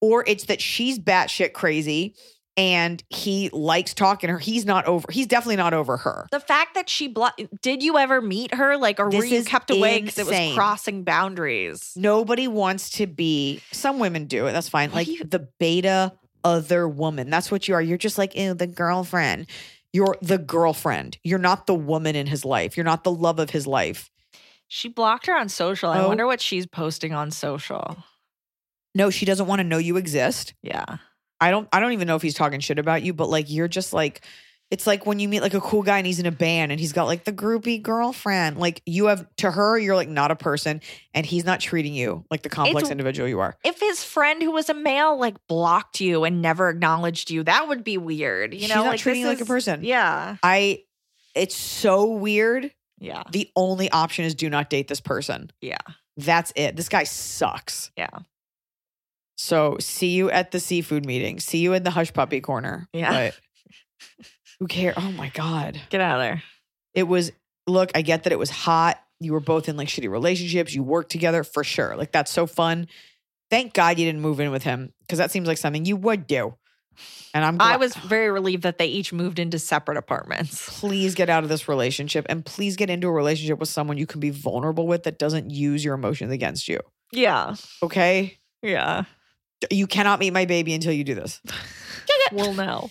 or 0.00 0.24
it's 0.26 0.44
that 0.44 0.60
she's 0.60 0.98
batshit 0.98 1.52
crazy 1.52 2.14
and 2.56 3.02
he 3.10 3.50
likes 3.52 3.92
talking 3.94 4.28
to 4.28 4.34
her. 4.34 4.38
He's 4.38 4.64
not 4.64 4.86
over, 4.86 5.06
he's 5.10 5.26
definitely 5.26 5.56
not 5.56 5.74
over 5.74 5.96
her. 5.98 6.26
The 6.30 6.40
fact 6.40 6.74
that 6.74 6.88
she 6.88 7.08
blocked, 7.08 7.42
did 7.62 7.82
you 7.82 7.98
ever 7.98 8.20
meet 8.22 8.54
her? 8.54 8.76
Like, 8.76 8.98
or 9.00 9.10
were 9.10 9.24
you 9.24 9.44
kept 9.44 9.70
away 9.70 10.00
because 10.00 10.18
it 10.18 10.26
was 10.26 10.54
crossing 10.54 11.04
boundaries? 11.04 11.92
Nobody 11.96 12.48
wants 12.48 12.90
to 12.92 13.06
be, 13.06 13.60
some 13.72 13.98
women 13.98 14.24
do 14.26 14.46
it. 14.46 14.52
That's 14.52 14.68
fine. 14.68 14.90
What 14.90 14.96
like 14.96 15.08
you- 15.08 15.24
the 15.24 15.48
beta 15.58 16.12
other 16.44 16.88
woman. 16.88 17.28
That's 17.28 17.50
what 17.50 17.66
you 17.68 17.74
are. 17.74 17.82
You're 17.82 17.98
just 17.98 18.18
like, 18.18 18.32
the 18.34 18.70
girlfriend. 18.72 19.46
You're 19.92 20.16
the 20.22 20.38
girlfriend. 20.38 21.18
You're 21.24 21.38
not 21.38 21.66
the 21.66 21.74
woman 21.74 22.14
in 22.16 22.26
his 22.26 22.44
life. 22.44 22.76
You're 22.76 22.84
not 22.84 23.02
the 23.02 23.10
love 23.10 23.38
of 23.38 23.50
his 23.50 23.66
life. 23.66 24.10
She 24.68 24.88
blocked 24.88 25.26
her 25.26 25.36
on 25.36 25.48
social. 25.48 25.90
I 25.90 26.00
Oh. 26.00 26.08
wonder 26.08 26.26
what 26.26 26.40
she's 26.40 26.66
posting 26.66 27.12
on 27.12 27.30
social. 27.30 27.96
No, 28.94 29.10
she 29.10 29.24
doesn't 29.24 29.46
want 29.46 29.60
to 29.60 29.64
know 29.64 29.78
you 29.78 29.96
exist. 29.96 30.54
Yeah. 30.62 30.98
I 31.40 31.50
don't 31.50 31.68
I 31.72 31.80
don't 31.80 31.92
even 31.92 32.06
know 32.06 32.16
if 32.16 32.22
he's 32.22 32.34
talking 32.34 32.60
shit 32.60 32.78
about 32.78 33.02
you, 33.02 33.12
but 33.12 33.28
like 33.28 33.50
you're 33.50 33.68
just 33.68 33.92
like 33.92 34.22
it's 34.70 34.84
like 34.84 35.06
when 35.06 35.20
you 35.20 35.28
meet 35.28 35.42
like 35.42 35.54
a 35.54 35.60
cool 35.60 35.82
guy 35.84 35.98
and 35.98 36.06
he's 36.06 36.18
in 36.18 36.26
a 36.26 36.32
band 36.32 36.72
and 36.72 36.80
he's 36.80 36.92
got 36.92 37.04
like 37.04 37.22
the 37.24 37.32
groupie 37.32 37.80
girlfriend. 37.80 38.58
Like 38.58 38.82
you 38.84 39.06
have 39.06 39.24
to 39.36 39.50
her, 39.50 39.78
you're 39.78 39.94
like 39.94 40.08
not 40.08 40.32
a 40.32 40.36
person 40.36 40.80
and 41.14 41.24
he's 41.24 41.44
not 41.44 41.60
treating 41.60 41.94
you 41.94 42.24
like 42.32 42.42
the 42.42 42.48
complex 42.48 42.78
It's- 42.78 42.90
individual 42.90 43.28
you 43.28 43.38
are. 43.38 43.56
If 43.64 43.78
his 43.78 44.02
friend 44.02 44.42
who 44.42 44.50
was 44.50 44.68
a 44.68 44.74
male 44.74 45.16
like 45.18 45.36
blocked 45.46 46.00
you 46.00 46.24
and 46.24 46.42
never 46.42 46.68
acknowledged 46.68 47.30
you, 47.30 47.44
that 47.44 47.68
would 47.68 47.84
be 47.84 47.96
weird. 47.96 48.54
You 48.54 48.60
She's 48.60 48.68
know, 48.70 48.76
not 48.82 48.86
like 48.86 49.00
treating 49.00 49.22
you 49.22 49.28
like 49.28 49.40
a 49.40 49.44
person. 49.44 49.84
Yeah. 49.84 50.36
I 50.42 50.82
it's 51.36 51.54
so 51.56 52.06
weird. 52.12 52.72
Yeah. 52.98 53.22
The 53.30 53.48
only 53.54 53.88
option 53.90 54.24
is 54.24 54.34
do 54.34 54.50
not 54.50 54.68
date 54.70 54.88
this 54.88 55.00
person. 55.00 55.50
Yeah. 55.60 55.76
That's 56.16 56.52
it. 56.56 56.74
This 56.76 56.88
guy 56.88 57.04
sucks. 57.04 57.92
Yeah. 57.96 58.08
So 59.36 59.76
see 59.80 60.08
you 60.08 60.30
at 60.30 60.50
the 60.50 60.60
seafood 60.60 61.04
meeting. 61.04 61.40
See 61.40 61.58
you 61.58 61.74
in 61.74 61.82
the 61.82 61.90
hush 61.90 62.12
puppy 62.12 62.40
corner. 62.40 62.88
Yeah. 62.92 63.30
But 63.30 64.26
who 64.58 64.66
cares? 64.66 64.94
Oh 64.96 65.12
my 65.12 65.28
God. 65.28 65.80
Get 65.90 66.00
out 66.00 66.18
of 66.18 66.22
there. 66.22 66.42
It 66.94 67.04
was 67.04 67.32
look, 67.66 67.90
I 67.94 68.02
get 68.02 68.24
that 68.24 68.32
it 68.32 68.38
was 68.38 68.50
hot. 68.50 69.00
You 69.20 69.32
were 69.32 69.40
both 69.40 69.68
in 69.68 69.76
like 69.76 69.88
shitty 69.88 70.10
relationships. 70.10 70.74
You 70.74 70.82
worked 70.82 71.10
together 71.10 71.44
for 71.44 71.64
sure. 71.64 71.96
Like 71.96 72.12
that's 72.12 72.30
so 72.30 72.46
fun. 72.46 72.88
Thank 73.50 73.74
God 73.74 73.98
you 73.98 74.04
didn't 74.04 74.20
move 74.20 74.40
in 74.40 74.50
with 74.50 74.62
him 74.62 74.92
because 75.02 75.18
that 75.18 75.30
seems 75.30 75.46
like 75.46 75.58
something 75.58 75.84
you 75.84 75.96
would 75.96 76.26
do. 76.26 76.54
And 77.34 77.44
I'm 77.44 77.60
I 77.60 77.76
was 77.76 77.94
very 77.94 78.30
relieved 78.30 78.62
that 78.62 78.78
they 78.78 78.86
each 78.86 79.12
moved 79.12 79.38
into 79.38 79.58
separate 79.58 79.98
apartments. 79.98 80.66
please 80.80 81.14
get 81.14 81.28
out 81.28 81.42
of 81.42 81.50
this 81.50 81.68
relationship 81.68 82.24
and 82.28 82.44
please 82.44 82.76
get 82.76 82.88
into 82.88 83.08
a 83.08 83.12
relationship 83.12 83.58
with 83.58 83.68
someone 83.68 83.98
you 83.98 84.06
can 84.06 84.20
be 84.20 84.30
vulnerable 84.30 84.86
with 84.86 85.02
that 85.02 85.18
doesn't 85.18 85.50
use 85.50 85.84
your 85.84 85.94
emotions 85.94 86.32
against 86.32 86.68
you. 86.68 86.80
Yeah. 87.12 87.54
Okay? 87.82 88.38
Yeah. 88.62 89.04
You 89.70 89.86
cannot 89.86 90.20
meet 90.20 90.32
my 90.32 90.44
baby 90.44 90.74
until 90.74 90.92
you 90.92 91.04
do 91.04 91.14
this. 91.14 91.40
We'll 92.32 92.54
know. 92.54 92.90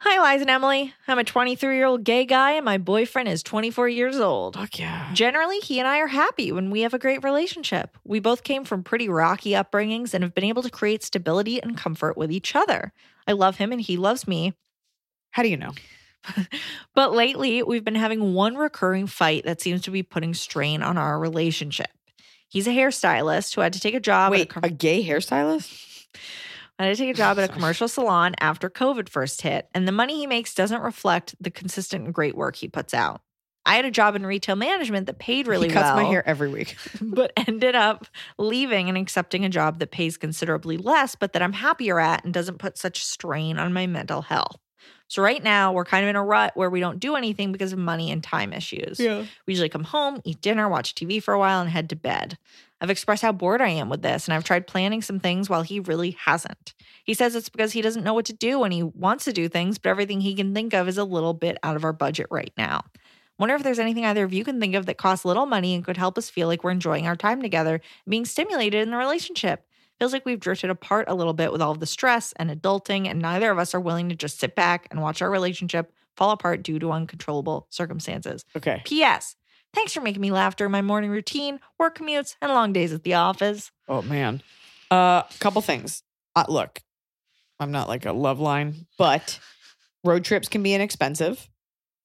Hi, 0.00 0.32
Liza 0.32 0.42
and 0.42 0.50
Emily. 0.50 0.94
I'm 1.08 1.18
a 1.18 1.24
23 1.24 1.76
year 1.76 1.86
old 1.86 2.04
gay 2.04 2.24
guy, 2.24 2.52
and 2.52 2.64
my 2.64 2.78
boyfriend 2.78 3.28
is 3.28 3.42
24 3.42 3.88
years 3.88 4.20
old. 4.20 4.54
Fuck 4.54 4.78
yeah. 4.78 5.12
Generally, 5.12 5.58
he 5.60 5.80
and 5.80 5.88
I 5.88 5.98
are 5.98 6.06
happy 6.06 6.52
when 6.52 6.70
we 6.70 6.82
have 6.82 6.94
a 6.94 6.98
great 7.00 7.24
relationship. 7.24 7.96
We 8.04 8.20
both 8.20 8.44
came 8.44 8.64
from 8.64 8.84
pretty 8.84 9.08
rocky 9.08 9.50
upbringings 9.50 10.14
and 10.14 10.22
have 10.22 10.34
been 10.34 10.44
able 10.44 10.62
to 10.62 10.70
create 10.70 11.02
stability 11.02 11.60
and 11.60 11.76
comfort 11.76 12.16
with 12.16 12.30
each 12.30 12.54
other. 12.54 12.92
I 13.26 13.32
love 13.32 13.56
him 13.56 13.72
and 13.72 13.80
he 13.80 13.96
loves 13.96 14.28
me. 14.28 14.54
How 15.32 15.42
do 15.42 15.48
you 15.48 15.56
know? 15.56 15.72
But 16.94 17.12
lately, 17.12 17.62
we've 17.62 17.84
been 17.84 17.94
having 17.94 18.32
one 18.32 18.56
recurring 18.56 19.06
fight 19.06 19.44
that 19.44 19.60
seems 19.60 19.82
to 19.82 19.90
be 19.90 20.02
putting 20.02 20.32
strain 20.34 20.82
on 20.82 20.96
our 20.96 21.18
relationship. 21.18 21.90
He's 22.48 22.66
a 22.66 22.70
hairstylist 22.70 23.54
who 23.54 23.60
had 23.60 23.72
to 23.72 23.80
take 23.80 23.94
a 23.94 24.00
job. 24.00 24.32
at 24.32 24.36
a 24.36 24.40
Wait, 24.40 24.50
com- 24.50 24.64
a 24.64 24.70
gay 24.70 25.06
hairstylist? 25.06 26.06
I 26.78 26.86
had 26.86 26.96
to 26.96 27.02
take 27.02 27.14
a 27.14 27.16
job 27.16 27.38
at 27.38 27.48
a 27.48 27.52
commercial 27.52 27.88
salon 27.88 28.34
after 28.38 28.68
COVID 28.68 29.08
first 29.08 29.42
hit, 29.42 29.68
and 29.74 29.88
the 29.88 29.92
money 29.92 30.16
he 30.16 30.26
makes 30.26 30.54
doesn't 30.54 30.82
reflect 30.82 31.34
the 31.40 31.50
consistent 31.50 32.04
and 32.04 32.14
great 32.14 32.36
work 32.36 32.56
he 32.56 32.68
puts 32.68 32.94
out. 32.94 33.20
I 33.66 33.74
had 33.74 33.84
a 33.84 33.90
job 33.90 34.14
in 34.14 34.24
retail 34.24 34.54
management 34.54 35.06
that 35.06 35.18
paid 35.18 35.48
really 35.48 35.66
he 35.66 35.74
cuts 35.74 35.86
well, 35.86 35.96
my 35.96 36.04
hair 36.04 36.26
every 36.26 36.48
week. 36.48 36.76
but 37.00 37.32
ended 37.36 37.74
up 37.74 38.06
leaving 38.38 38.88
and 38.88 38.96
accepting 38.96 39.44
a 39.44 39.48
job 39.48 39.80
that 39.80 39.90
pays 39.90 40.16
considerably 40.16 40.76
less, 40.76 41.16
but 41.16 41.32
that 41.32 41.42
I'm 41.42 41.52
happier 41.52 41.98
at 41.98 42.24
and 42.24 42.32
doesn't 42.32 42.58
put 42.58 42.78
such 42.78 43.04
strain 43.04 43.58
on 43.58 43.72
my 43.72 43.88
mental 43.88 44.22
health. 44.22 44.56
So 45.08 45.22
right 45.22 45.42
now 45.42 45.72
we're 45.72 45.84
kind 45.84 46.04
of 46.04 46.10
in 46.10 46.16
a 46.16 46.24
rut 46.24 46.52
where 46.56 46.70
we 46.70 46.80
don't 46.80 46.98
do 46.98 47.14
anything 47.14 47.52
because 47.52 47.72
of 47.72 47.78
money 47.78 48.10
and 48.10 48.22
time 48.22 48.52
issues. 48.52 48.98
Yeah. 48.98 49.24
We 49.46 49.52
usually 49.52 49.68
come 49.68 49.84
home, 49.84 50.20
eat 50.24 50.40
dinner, 50.40 50.68
watch 50.68 50.94
TV 50.94 51.22
for 51.22 51.32
a 51.32 51.38
while, 51.38 51.60
and 51.60 51.70
head 51.70 51.88
to 51.90 51.96
bed. 51.96 52.38
I've 52.80 52.90
expressed 52.90 53.22
how 53.22 53.32
bored 53.32 53.62
I 53.62 53.68
am 53.68 53.88
with 53.88 54.02
this, 54.02 54.26
and 54.26 54.34
I've 54.34 54.44
tried 54.44 54.66
planning 54.66 55.00
some 55.00 55.18
things 55.18 55.48
while 55.48 55.62
he 55.62 55.80
really 55.80 56.10
hasn't. 56.24 56.74
He 57.04 57.14
says 57.14 57.34
it's 57.34 57.48
because 57.48 57.72
he 57.72 57.80
doesn't 57.80 58.04
know 58.04 58.14
what 58.14 58.26
to 58.26 58.32
do 58.32 58.64
and 58.64 58.72
he 58.72 58.82
wants 58.82 59.24
to 59.24 59.32
do 59.32 59.48
things, 59.48 59.78
but 59.78 59.90
everything 59.90 60.20
he 60.20 60.34
can 60.34 60.52
think 60.52 60.74
of 60.74 60.88
is 60.88 60.98
a 60.98 61.04
little 61.04 61.34
bit 61.34 61.56
out 61.62 61.76
of 61.76 61.84
our 61.84 61.92
budget 61.92 62.26
right 62.30 62.52
now. 62.58 62.84
Wonder 63.38 63.54
if 63.54 63.62
there's 63.62 63.78
anything 63.78 64.04
either 64.04 64.24
of 64.24 64.32
you 64.32 64.44
can 64.44 64.60
think 64.60 64.74
of 64.74 64.86
that 64.86 64.96
costs 64.96 65.24
little 65.24 65.46
money 65.46 65.74
and 65.74 65.84
could 65.84 65.98
help 65.98 66.16
us 66.16 66.30
feel 66.30 66.48
like 66.48 66.64
we're 66.64 66.70
enjoying 66.70 67.06
our 67.06 67.16
time 67.16 67.42
together 67.42 67.80
being 68.08 68.24
stimulated 68.24 68.82
in 68.82 68.90
the 68.90 68.96
relationship. 68.96 69.65
Feels 69.98 70.12
like 70.12 70.26
we've 70.26 70.40
drifted 70.40 70.70
apart 70.70 71.06
a 71.08 71.14
little 71.14 71.32
bit 71.32 71.52
with 71.52 71.62
all 71.62 71.72
of 71.72 71.80
the 71.80 71.86
stress 71.86 72.34
and 72.36 72.50
adulting, 72.50 73.08
and 73.08 73.20
neither 73.20 73.50
of 73.50 73.58
us 73.58 73.74
are 73.74 73.80
willing 73.80 74.08
to 74.10 74.14
just 74.14 74.38
sit 74.38 74.54
back 74.54 74.88
and 74.90 75.00
watch 75.00 75.22
our 75.22 75.30
relationship 75.30 75.92
fall 76.16 76.30
apart 76.30 76.62
due 76.62 76.78
to 76.78 76.92
uncontrollable 76.92 77.66
circumstances. 77.70 78.44
Okay. 78.56 78.82
P.S. 78.84 79.36
Thanks 79.74 79.92
for 79.92 80.00
making 80.00 80.22
me 80.22 80.30
laugh 80.30 80.56
during 80.56 80.72
my 80.72 80.82
morning 80.82 81.10
routine, 81.10 81.60
work 81.78 81.98
commutes, 81.98 82.36
and 82.40 82.52
long 82.52 82.72
days 82.72 82.92
at 82.92 83.04
the 83.04 83.14
office. 83.14 83.70
Oh 83.88 84.02
man. 84.02 84.42
A 84.90 84.94
uh, 84.94 85.22
couple 85.40 85.60
things. 85.62 86.02
Uh, 86.34 86.44
look, 86.48 86.80
I'm 87.58 87.72
not 87.72 87.88
like 87.88 88.06
a 88.06 88.12
love 88.12 88.38
line, 88.38 88.86
but 88.98 89.38
road 90.04 90.24
trips 90.24 90.48
can 90.48 90.62
be 90.62 90.74
inexpensive. 90.74 91.48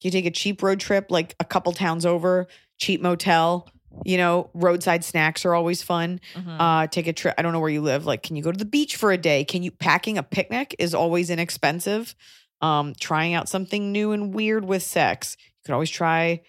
You 0.01 0.11
take 0.11 0.25
a 0.25 0.31
cheap 0.31 0.63
road 0.63 0.79
trip, 0.79 1.07
like 1.09 1.35
a 1.39 1.45
couple 1.45 1.71
towns 1.73 2.05
over, 2.05 2.47
cheap 2.77 3.01
motel. 3.01 3.69
You 4.05 4.17
know, 4.17 4.49
roadside 4.53 5.03
snacks 5.03 5.45
are 5.45 5.53
always 5.53 5.81
fun. 5.83 6.21
Uh, 6.35 6.87
take 6.87 7.07
a 7.07 7.13
trip. 7.13 7.35
I 7.37 7.41
don't 7.41 7.53
know 7.53 7.59
where 7.59 7.69
you 7.69 7.81
live. 7.81 8.05
Like, 8.05 8.23
can 8.23 8.35
you 8.35 8.41
go 8.43 8.51
to 8.51 8.57
the 8.57 8.65
beach 8.65 8.95
for 8.95 9.11
a 9.11 9.17
day? 9.17 9.43
Can 9.43 9.63
you 9.63 9.71
packing 9.71 10.17
a 10.17 10.23
picnic 10.23 10.75
is 10.79 10.93
always 10.95 11.29
inexpensive. 11.29 12.15
Um, 12.61 12.93
trying 12.99 13.33
out 13.33 13.49
something 13.49 13.91
new 13.91 14.11
and 14.11 14.33
weird 14.33 14.65
with 14.65 14.83
sex. 14.83 15.35
You 15.39 15.61
could 15.65 15.73
always 15.73 15.89
try 15.89 16.41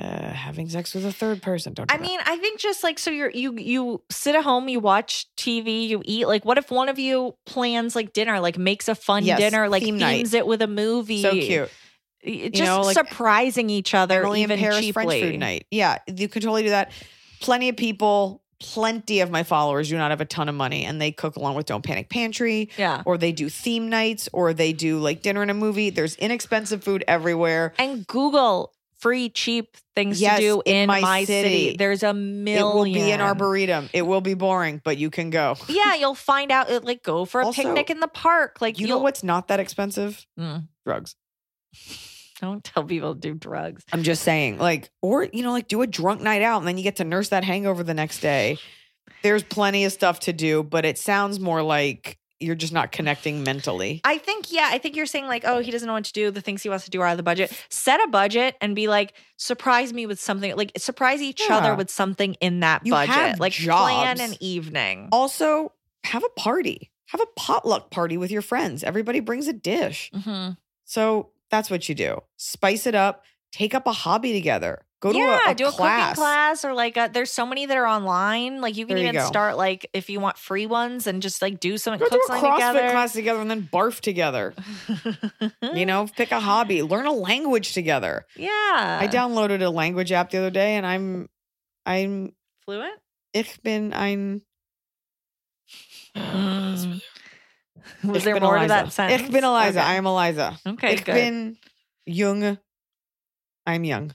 uh, 0.00 0.30
having 0.32 0.68
sex 0.68 0.94
with 0.94 1.04
a 1.04 1.12
third 1.12 1.42
person. 1.42 1.72
Don't. 1.74 1.88
Do 1.88 1.94
I 1.94 1.98
that. 1.98 2.02
mean, 2.02 2.18
I 2.24 2.36
think 2.38 2.58
just 2.58 2.82
like 2.82 2.98
so 2.98 3.10
you're 3.10 3.30
you 3.30 3.56
you 3.56 4.02
sit 4.10 4.34
at 4.34 4.42
home, 4.42 4.68
you 4.68 4.80
watch 4.80 5.26
TV, 5.36 5.88
you 5.88 6.02
eat. 6.04 6.26
Like, 6.26 6.44
what 6.44 6.58
if 6.58 6.70
one 6.70 6.88
of 6.88 6.98
you 6.98 7.36
plans 7.46 7.94
like 7.94 8.12
dinner, 8.12 8.40
like 8.40 8.58
makes 8.58 8.88
a 8.88 8.94
fun 8.96 9.24
Yes, 9.24 9.38
dinner, 9.38 9.68
like 9.68 9.82
theme 9.84 9.98
themes 9.98 10.32
night. 10.32 10.38
it 10.38 10.46
with 10.46 10.62
a 10.62 10.66
movie? 10.66 11.22
so 11.22 11.30
cute. 11.32 11.70
Just 12.24 12.62
know, 12.64 12.80
like 12.82 12.94
surprising 12.96 13.68
each 13.70 13.94
other, 13.94 14.22
Emily 14.22 14.42
even 14.42 14.58
Paris 14.58 14.80
cheaply. 14.80 14.92
French 15.04 15.22
food 15.22 15.38
night. 15.40 15.66
Yeah, 15.70 15.98
you 16.06 16.28
could 16.28 16.42
totally 16.42 16.62
do 16.62 16.70
that. 16.70 16.90
Plenty 17.40 17.68
of 17.68 17.76
people, 17.76 18.42
plenty 18.60 19.20
of 19.20 19.30
my 19.30 19.42
followers 19.42 19.90
do 19.90 19.98
not 19.98 20.10
have 20.10 20.20
a 20.22 20.24
ton 20.24 20.48
of 20.48 20.54
money, 20.54 20.84
and 20.86 21.00
they 21.00 21.12
cook 21.12 21.36
along 21.36 21.54
with 21.56 21.66
Don't 21.66 21.84
Panic 21.84 22.08
Pantry, 22.08 22.70
Yeah. 22.78 23.02
or 23.04 23.18
they 23.18 23.32
do 23.32 23.48
theme 23.50 23.88
nights, 23.90 24.28
or 24.32 24.54
they 24.54 24.72
do 24.72 24.98
like 24.98 25.20
dinner 25.22 25.42
and 25.42 25.50
a 25.50 25.54
movie. 25.54 25.90
There's 25.90 26.16
inexpensive 26.16 26.82
food 26.82 27.04
everywhere. 27.06 27.74
And 27.78 28.06
Google 28.06 28.72
free, 28.98 29.28
cheap 29.28 29.76
things 29.94 30.18
Yes, 30.18 30.38
to 30.38 30.40
do 30.42 30.62
in 30.64 30.76
in, 30.76 30.86
my 30.86 31.00
my, 31.00 31.24
city. 31.24 31.48
city. 31.66 31.76
There's 31.76 32.02
a 32.02 32.14
million. 32.14 32.58
It 32.62 32.74
will 32.74 32.84
be 32.84 33.10
an 33.12 33.20
arboretum. 33.20 33.90
It 33.92 34.00
will 34.02 34.22
be 34.22 34.32
boring, 34.32 34.80
but 34.82 34.96
you 34.96 35.10
can 35.10 35.28
go. 35.28 35.56
Yeah, 35.68 35.94
you'll 35.96 36.14
find 36.14 36.50
out. 36.50 36.70
it- 36.70 36.84
Like, 36.84 37.02
go 37.02 37.26
for 37.26 37.42
a 37.42 37.46
Also, 37.46 37.60
picnic 37.60 37.90
in 37.90 38.00
the 38.00 38.08
park. 38.08 38.62
Like, 38.62 38.78
You 38.78 38.86
know 38.86 38.96
what's 38.96 39.22
not 39.22 39.48
that 39.48 39.60
expensive? 39.60 40.26
Mm, 40.40 40.68
Drugs. 40.86 41.16
Don't 42.44 42.62
tell 42.64 42.84
people 42.84 43.14
to 43.14 43.20
do 43.20 43.34
drugs. 43.34 43.82
I'm 43.92 44.02
just 44.02 44.22
saying, 44.22 44.58
like, 44.58 44.90
or 45.02 45.24
you 45.32 45.42
know, 45.42 45.52
like 45.52 45.68
do 45.68 45.82
a 45.82 45.86
drunk 45.86 46.20
night 46.20 46.42
out, 46.42 46.58
and 46.58 46.68
then 46.68 46.76
you 46.78 46.82
get 46.84 46.96
to 46.96 47.04
nurse 47.04 47.28
that 47.30 47.44
hangover 47.44 47.82
the 47.82 47.94
next 47.94 48.20
day. 48.20 48.58
There's 49.22 49.42
plenty 49.42 49.84
of 49.84 49.92
stuff 49.92 50.20
to 50.20 50.32
do, 50.32 50.62
but 50.62 50.84
it 50.84 50.98
sounds 50.98 51.40
more 51.40 51.62
like 51.62 52.18
you're 52.40 52.54
just 52.54 52.72
not 52.74 52.92
connecting 52.92 53.42
mentally. 53.42 54.02
I 54.04 54.18
think, 54.18 54.52
yeah, 54.52 54.68
I 54.70 54.76
think 54.78 54.96
you're 54.96 55.06
saying 55.06 55.26
like, 55.26 55.44
oh, 55.46 55.60
he 55.60 55.70
doesn't 55.70 55.86
know 55.86 55.94
what 55.94 56.04
to 56.04 56.12
do. 56.12 56.30
The 56.30 56.42
things 56.42 56.62
he 56.62 56.68
wants 56.68 56.84
to 56.84 56.90
do 56.90 57.00
are 57.00 57.06
out 57.06 57.12
of 57.12 57.16
the 57.16 57.22
budget. 57.22 57.50
Set 57.70 58.02
a 58.02 58.08
budget 58.08 58.56
and 58.60 58.74
be 58.76 58.86
like, 58.86 59.14
surprise 59.38 59.94
me 59.94 60.04
with 60.04 60.20
something. 60.20 60.54
Like, 60.56 60.72
surprise 60.76 61.22
each 61.22 61.40
Yeah. 61.48 61.56
other 61.56 61.74
with 61.74 61.88
something 61.90 62.34
in 62.40 62.60
that 62.60 62.84
You 62.84 62.92
budget. 62.92 63.14
have 63.14 63.40
Like, 63.40 63.54
plan 63.54 64.20
an 64.20 64.34
evening. 64.40 65.08
Also, 65.10 65.72
have 66.02 66.22
a 66.24 66.28
party. 66.40 66.90
Have 67.08 67.22
a 67.22 67.26
potluck 67.36 67.90
party 67.90 68.18
with 68.18 68.30
your 68.30 68.42
friends. 68.42 68.82
Everybody 68.84 69.20
brings 69.20 69.48
a 69.48 69.52
dish. 69.54 70.10
hmm 70.12 70.50
So 70.84 71.30
that's 71.54 71.70
what 71.70 71.88
you 71.88 71.94
do. 71.94 72.20
Spice 72.36 72.86
it 72.86 72.96
up. 72.96 73.22
Take 73.52 73.74
up 73.74 73.86
a 73.86 73.92
hobby 73.92 74.32
together. 74.32 74.82
Go 75.00 75.12
to 75.12 75.18
yeah, 75.18 75.48
a, 75.48 75.50
a 75.52 75.54
do 75.54 75.66
a 75.66 75.70
class. 75.70 76.10
cooking 76.16 76.22
class 76.24 76.64
or 76.64 76.72
like 76.74 76.96
a, 76.96 77.08
there's 77.12 77.30
so 77.30 77.46
many 77.46 77.66
that 77.66 77.76
are 77.76 77.86
online. 77.86 78.60
Like 78.60 78.76
you 78.76 78.86
can 78.86 78.96
There 78.96 79.06
even 79.06 79.20
start 79.26 79.56
like 79.56 79.88
if 79.92 80.10
you 80.10 80.18
want 80.18 80.36
free 80.38 80.66
ones 80.66 81.06
and 81.06 81.22
just 81.22 81.40
like 81.42 81.60
do 81.60 81.76
something, 81.78 82.00
Go 82.00 82.08
cook 82.08 82.26
to 82.26 82.32
a 82.32 82.36
CrossFit 82.40 82.72
together. 82.72 82.90
class 82.90 83.12
together 83.12 83.40
and 83.40 83.50
then 83.50 83.68
barf 83.72 84.00
together. 84.00 84.54
You 85.74 85.86
know, 85.86 86.08
pick 86.16 86.32
a 86.32 86.40
hobby. 86.40 86.82
Learn 86.82 87.06
a 87.06 87.12
language 87.12 87.72
together. 87.74 88.24
yeah, 88.36 88.98
I 89.00 89.08
downloaded 89.10 89.62
a 89.62 89.70
language 89.70 90.10
app 90.12 90.30
the 90.30 90.38
other 90.38 90.50
day 90.50 90.74
and 90.76 90.84
I'm 90.86 91.28
I'm 91.86 92.32
fluent. 92.64 92.98
ich 93.32 93.62
bin 93.62 93.92
ein 93.92 94.42
Was 98.04 98.18
ich 98.18 98.24
there 98.24 98.40
more 98.40 98.56
Eliza. 98.56 98.62
to 98.62 98.84
that 98.84 98.92
sentence? 98.92 99.22
Ich 99.22 99.30
bin 99.30 99.44
Eliza. 99.44 99.80
Okay. 99.80 99.88
I 99.88 99.94
am 99.94 100.06
Eliza. 100.06 100.58
Okay, 100.66 100.94
ich 100.94 101.04
good. 101.04 101.14
bin 101.14 101.56
jung. 102.06 102.58
I'm 103.66 103.84
young. 103.84 104.14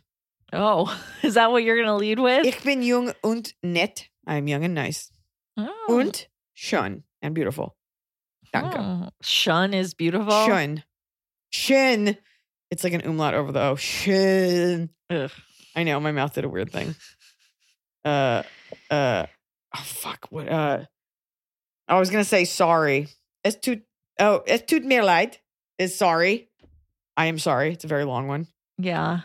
oh, 0.53 0.95
is 1.23 1.35
that 1.35 1.51
what 1.51 1.63
you're 1.63 1.77
gonna 1.77 1.97
lead 1.97 2.19
with? 2.19 2.45
Ich 2.45 2.63
bin 2.63 2.81
jung 2.81 3.13
und 3.23 3.53
nett. 3.63 4.09
I'm 4.27 4.47
young 4.47 4.63
and 4.63 4.73
nice. 4.75 5.11
Oh. 5.57 5.69
Und 5.89 6.27
schön 6.55 7.03
and 7.21 7.33
beautiful. 7.33 7.75
Danke. 8.53 8.77
Oh, 8.79 9.09
Shun 9.21 9.73
is 9.73 9.93
beautiful. 9.93 10.31
Schön. 10.47 10.83
Schön. 11.53 12.17
It's 12.71 12.83
like 12.83 12.93
an 12.93 13.01
umlaut 13.01 13.33
over 13.33 13.51
the 13.51 13.61
O. 13.61 13.75
Schön. 13.75 14.89
Ugh. 15.09 15.31
I 15.75 15.83
know 15.83 15.99
my 15.99 16.11
mouth 16.11 16.33
did 16.33 16.45
a 16.45 16.49
weird 16.49 16.71
thing. 16.71 16.95
Uh, 18.03 18.43
uh, 18.89 19.25
oh 19.75 19.83
fuck. 19.83 20.27
What? 20.29 20.47
Uh, 20.47 20.85
I 21.87 21.99
was 21.99 22.09
gonna 22.09 22.23
say 22.23 22.45
sorry. 22.45 23.07
Es 23.49 23.55
tut. 23.55 23.81
Oh, 24.19 24.43
es 24.45 24.61
tut 24.61 24.83
mir 24.85 25.03
leid. 25.03 25.37
Is 25.79 25.97
sorry. 25.97 26.49
I 27.17 27.25
am 27.25 27.39
sorry. 27.39 27.73
It's 27.73 27.83
a 27.83 27.87
very 27.87 28.03
long 28.05 28.27
one. 28.27 28.45
Yeah. 28.77 29.21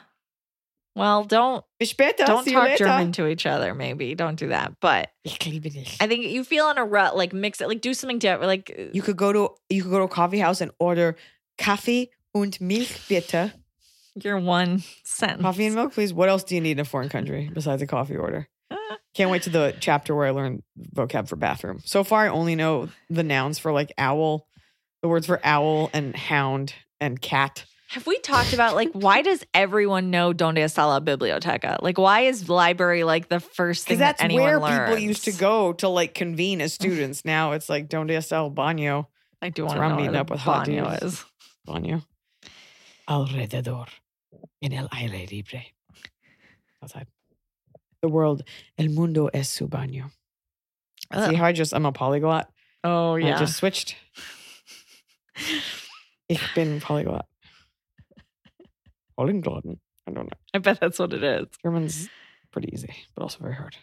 Well, 0.97 1.25
don't 1.25 1.65
später. 1.83 2.25
don't 2.25 2.45
talk 2.47 2.65
later. 2.65 2.85
German 2.85 3.13
to 3.13 3.27
each 3.27 3.45
other. 3.47 3.75
Maybe 3.75 4.15
don't 4.15 4.37
do 4.37 4.49
that. 4.49 4.81
But 4.81 5.11
Ich 5.25 5.45
liebe 5.47 5.69
dich. 5.71 5.97
I 6.01 6.07
think 6.07 6.25
you 6.25 6.43
feel 6.45 6.71
in 6.71 6.79
a 6.79 6.85
rut. 6.85 7.17
Like 7.17 7.33
mix 7.33 7.61
it. 7.61 7.69
Like 7.69 7.81
do 7.83 7.93
something 7.93 8.19
different. 8.19 8.47
Like 8.47 8.75
uh, 8.79 8.83
You 8.93 9.03
could 9.03 9.17
go 9.17 9.33
to 9.33 9.51
you 9.69 9.83
could 9.83 9.91
go 9.91 9.99
to 9.99 10.05
a 10.05 10.09
coffee 10.09 10.39
house 10.39 10.61
and 10.61 10.71
order 10.79 11.17
Kaffee 11.59 12.11
und 12.33 12.61
Milch 12.61 13.09
bitte. 13.09 13.53
your 14.15 14.39
one 14.39 14.83
sentence. 15.05 15.43
Coffee 15.43 15.67
and 15.67 15.75
milk, 15.75 15.93
please. 15.93 16.15
What 16.15 16.29
else 16.29 16.45
do 16.45 16.55
you 16.55 16.61
need 16.61 16.79
in 16.79 16.81
a 16.81 16.85
foreign 16.85 17.09
country 17.11 17.51
besides 17.53 17.83
a 17.83 17.87
coffee 17.87 18.17
order? 18.17 18.49
Can't 19.15 19.31
wait 19.31 19.43
to 19.43 19.51
the 19.51 19.75
chapter 19.81 20.15
where 20.15 20.27
I 20.27 20.31
learn 20.31 20.63
vocab 20.95 21.29
for 21.29 21.37
bathroom. 21.37 21.81
So 21.85 22.05
far, 22.05 22.25
I 22.25 22.29
only 22.29 22.55
know 22.55 22.89
the 23.11 23.23
nouns 23.23 23.59
for 23.59 23.73
like 23.73 23.93
owl, 23.99 24.47
the 25.03 25.09
words 25.09 25.27
for 25.27 25.41
owl 25.45 25.91
and 25.93 26.15
hound 26.17 26.75
and 27.01 27.21
cat. 27.21 27.65
Have 27.89 28.07
we 28.07 28.19
talked 28.19 28.53
about 28.53 28.75
like 28.75 28.91
why 28.93 29.23
does 29.23 29.45
everyone 29.55 30.11
know 30.11 30.33
Donde 30.33 30.59
está 30.59 30.79
la 30.79 31.01
biblioteca? 31.01 31.79
Like 31.81 31.97
why 31.97 32.21
is 32.21 32.49
library 32.49 33.05
like 33.05 33.29
the 33.29 33.39
first 33.41 33.87
thing 33.87 33.99
that's 33.99 34.21
that 34.21 34.25
anyone 34.25 34.45
where 34.45 34.59
learns? 34.59 34.91
people 34.91 34.99
used 34.99 35.25
to 35.25 35.33
go 35.33 35.73
to 35.75 35.89
like 35.89 36.13
convene 36.15 36.61
as 36.61 36.73
students. 36.73 37.25
now 37.25 37.53
it's 37.53 37.69
like 37.69 37.89
Donde 37.89 38.11
está 38.11 38.33
el 38.33 38.51
baño? 38.51 39.07
I 39.41 39.51
do 39.51 39.63
That's 39.63 39.75
want 39.75 39.77
to 39.77 39.81
where 39.81 39.89
know 39.91 39.97
meeting 39.97 40.17
up 40.17 40.31
with 40.31 40.41
baño 40.41 41.03
is. 41.05 41.25
Baño. 41.69 42.03
Alrededor. 43.09 43.89
En 44.63 44.73
el 44.73 44.89
aire 44.91 45.27
libre. 45.31 45.67
Outside. 46.83 47.07
The 48.05 48.11
world. 48.11 48.43
El 48.77 48.91
mundo 48.91 49.31
es 49.33 49.49
su 49.49 49.67
baño. 49.67 50.11
See 51.11 51.35
how 51.37 51.47
I 51.47 51.53
just, 51.53 51.73
I'm 51.73 51.87
a 51.87 51.93
polyglot? 51.93 52.49
Oh 52.85 53.15
yeah. 53.17 53.37
I 53.37 53.39
just 53.39 53.57
switched. 53.57 53.97
Ich 56.29 56.43
bin 56.55 56.81
polyglot. 56.81 57.25
Polyglot. 59.17 59.65
I 60.07 60.11
don't 60.11 60.27
know. 60.27 60.39
I 60.53 60.59
bet 60.59 60.81
that's 60.81 60.99
what 60.99 61.15
it 61.15 61.25
is. 61.25 61.47
German's 61.63 62.11
pretty 62.53 62.69
easy, 62.75 62.95
but 63.15 63.23
also 63.23 63.39
very 63.41 63.55
hard. 63.55 63.75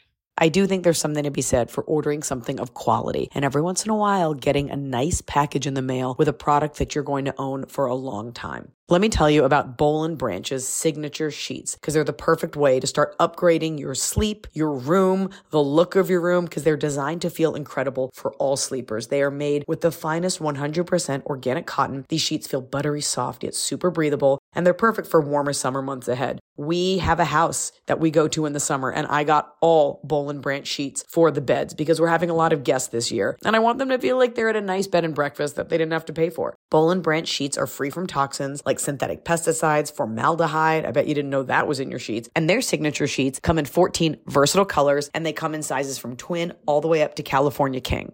I 0.42 0.50
do 0.50 0.66
think 0.66 0.84
there's 0.84 0.98
something 0.98 1.24
to 1.24 1.30
be 1.30 1.44
said 1.44 1.70
for 1.70 1.84
ordering 1.84 2.24
something 2.24 2.60
of 2.60 2.74
quality 2.74 3.30
and 3.36 3.46
every 3.46 3.62
once 3.62 3.86
in 3.86 3.92
a 3.92 3.96
while 3.96 4.34
getting 4.34 4.72
a 4.72 4.76
nice 4.76 5.22
package 5.22 5.68
in 5.68 5.76
the 5.76 5.84
mail 5.84 6.16
with 6.18 6.28
a 6.28 6.34
product 6.34 6.78
that 6.78 6.96
you're 6.96 7.04
going 7.04 7.26
to 7.26 7.36
own 7.38 7.68
for 7.68 7.86
a 7.86 7.94
long 7.94 8.34
time. 8.34 8.72
Let 8.92 9.00
me 9.00 9.08
tell 9.08 9.30
you 9.30 9.46
about 9.46 9.78
Boll 9.78 10.04
and 10.04 10.18
Branch's 10.18 10.68
signature 10.68 11.32
sheets 11.32 11.76
because 11.76 11.94
they're 11.94 12.04
the 12.04 12.12
perfect 12.12 12.58
way 12.58 12.78
to 12.78 12.86
start 12.86 13.18
upgrading 13.20 13.80
your 13.80 13.96
sleep, 13.96 14.48
your 14.52 14.74
room, 14.74 15.30
the 15.52 15.64
look 15.64 15.96
of 15.96 16.10
your 16.10 16.20
room 16.20 16.44
because 16.44 16.66
they're 16.66 16.76
designed 16.76 17.22
to 17.22 17.30
feel 17.30 17.56
incredible 17.56 18.12
for 18.14 18.34
all 18.34 18.58
sleepers. 18.58 19.08
They 19.08 19.22
are 19.22 19.32
made 19.32 19.64
with 19.66 19.80
the 19.80 19.94
finest 19.94 20.40
100% 20.40 21.26
organic 21.26 21.66
cotton. 21.68 22.06
These 22.10 22.20
sheets 22.20 22.48
feel 22.48 22.60
buttery 22.60 23.00
soft 23.00 23.46
yet 23.46 23.56
super 23.56 23.92
breathable 23.92 24.40
and 24.52 24.66
they're 24.66 24.74
perfect 24.74 25.08
for 25.08 25.22
warmer 25.22 25.54
summer 25.54 25.82
months 25.82 26.10
ahead. 26.10 26.42
We 26.58 26.98
have 26.98 27.22
a 27.22 27.26
house 27.26 27.72
that 27.86 28.02
we 28.02 28.12
go 28.12 28.28
to 28.28 28.46
in 28.46 28.52
the 28.52 28.60
summer 28.60 28.92
and 28.92 29.08
I 29.08 29.24
got 29.24 29.56
all 29.62 30.02
Boll 30.04 30.30
and 30.32 30.42
Branch 30.42 30.66
sheets 30.66 31.06
for 31.08 31.30
the 31.30 31.42
beds 31.42 31.76
because 31.76 32.02
we're 32.02 32.08
having 32.08 32.32
a 32.32 32.36
lot 32.36 32.54
of 32.54 32.64
guests 32.64 32.88
this 32.88 33.12
year 33.12 33.38
and 33.46 33.56
I 33.56 33.60
want 33.60 33.78
them 33.78 33.90
to 33.90 34.00
feel 34.00 34.18
like 34.18 34.34
they're 34.34 34.50
at 34.50 34.56
a 34.56 34.62
nice 34.62 34.88
bed 34.88 35.06
and 35.06 35.14
breakfast 35.14 35.58
that 35.58 35.70
they 35.70 35.78
didn't 35.78 35.94
have 35.94 36.06
to 36.06 36.14
pay 36.14 36.32
for. 36.32 36.56
Boll 36.72 36.90
and 36.90 37.04
Branch 37.04 37.28
sheets 37.28 37.58
are 37.58 37.68
free 37.68 37.92
from 37.92 38.08
toxins 38.08 38.64
like 38.66 38.80
synthetic 38.80 39.24
pesticides, 39.24 39.94
formaldehyde. 39.96 40.86
I 40.86 40.92
bet 40.92 41.08
you 41.08 41.14
didn't 41.14 41.30
know 41.30 41.44
that 41.44 41.68
was 41.68 41.80
in 41.80 41.92
your 41.92 42.00
sheets. 42.00 42.30
And 42.36 42.50
their 42.50 42.62
signature 42.62 43.08
sheets 43.08 43.40
come 43.40 43.60
in 43.60 43.66
14 43.66 44.18
versatile 44.26 44.66
colors 44.66 45.12
and 45.14 45.24
they 45.26 45.34
come 45.34 45.54
in 45.54 45.62
sizes 45.62 46.00
from 46.00 46.16
twin 46.16 46.54
all 46.66 46.82
the 46.82 46.88
way 46.88 47.04
up 47.04 47.16
to 47.16 47.24
California 47.24 47.82
King. 47.82 48.14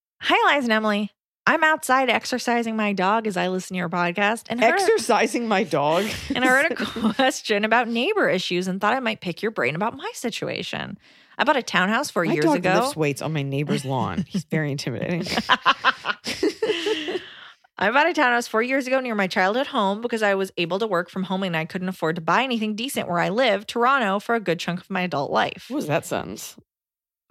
Hi, 0.23 0.55
Liza 0.55 0.65
and 0.65 0.71
Emily. 0.73 1.11
I'm 1.47 1.63
outside 1.63 2.09
exercising 2.11 2.75
my 2.75 2.93
dog 2.93 3.25
as 3.25 3.35
I 3.35 3.47
listen 3.47 3.73
to 3.73 3.79
your 3.79 3.89
podcast 3.89 4.43
and 4.49 4.61
heard, 4.61 4.73
Exercising 4.79 5.47
my 5.47 5.63
dog. 5.63 6.05
and 6.35 6.45
I 6.45 6.47
heard 6.47 6.71
a 6.71 6.75
question 7.15 7.65
about 7.65 7.87
neighbor 7.87 8.29
issues 8.29 8.67
and 8.67 8.79
thought 8.79 8.93
I 8.93 8.99
might 8.99 9.21
pick 9.21 9.41
your 9.41 9.49
brain 9.51 9.73
about 9.73 9.97
my 9.97 10.09
situation. 10.13 10.99
I 11.39 11.43
bought 11.43 11.57
a 11.57 11.63
townhouse 11.63 12.11
four 12.11 12.23
my 12.25 12.33
years 12.33 12.45
dog 12.45 12.57
ago. 12.57 12.73
lifts 12.75 12.95
weights 12.95 13.21
on 13.23 13.33
my 13.33 13.41
neighbor's 13.41 13.83
lawn. 13.83 14.25
He's 14.27 14.43
very 14.43 14.69
intimidating. 14.71 15.25
I 17.79 17.89
bought 17.89 18.07
a 18.07 18.13
townhouse 18.13 18.47
four 18.47 18.61
years 18.61 18.85
ago 18.85 18.99
near 18.99 19.15
my 19.15 19.25
childhood 19.25 19.65
home 19.65 20.01
because 20.01 20.21
I 20.21 20.35
was 20.35 20.51
able 20.57 20.77
to 20.77 20.85
work 20.85 21.09
from 21.09 21.23
home 21.23 21.41
and 21.41 21.57
I 21.57 21.65
couldn't 21.65 21.89
afford 21.89 22.17
to 22.17 22.21
buy 22.21 22.43
anything 22.43 22.75
decent 22.75 23.07
where 23.09 23.17
I 23.17 23.29
live, 23.29 23.65
Toronto, 23.65 24.19
for 24.19 24.35
a 24.35 24.39
good 24.39 24.59
chunk 24.59 24.81
of 24.81 24.89
my 24.91 25.01
adult 25.01 25.31
life. 25.31 25.65
what 25.69 25.77
was 25.77 25.87
that 25.87 26.05
sentence? 26.05 26.55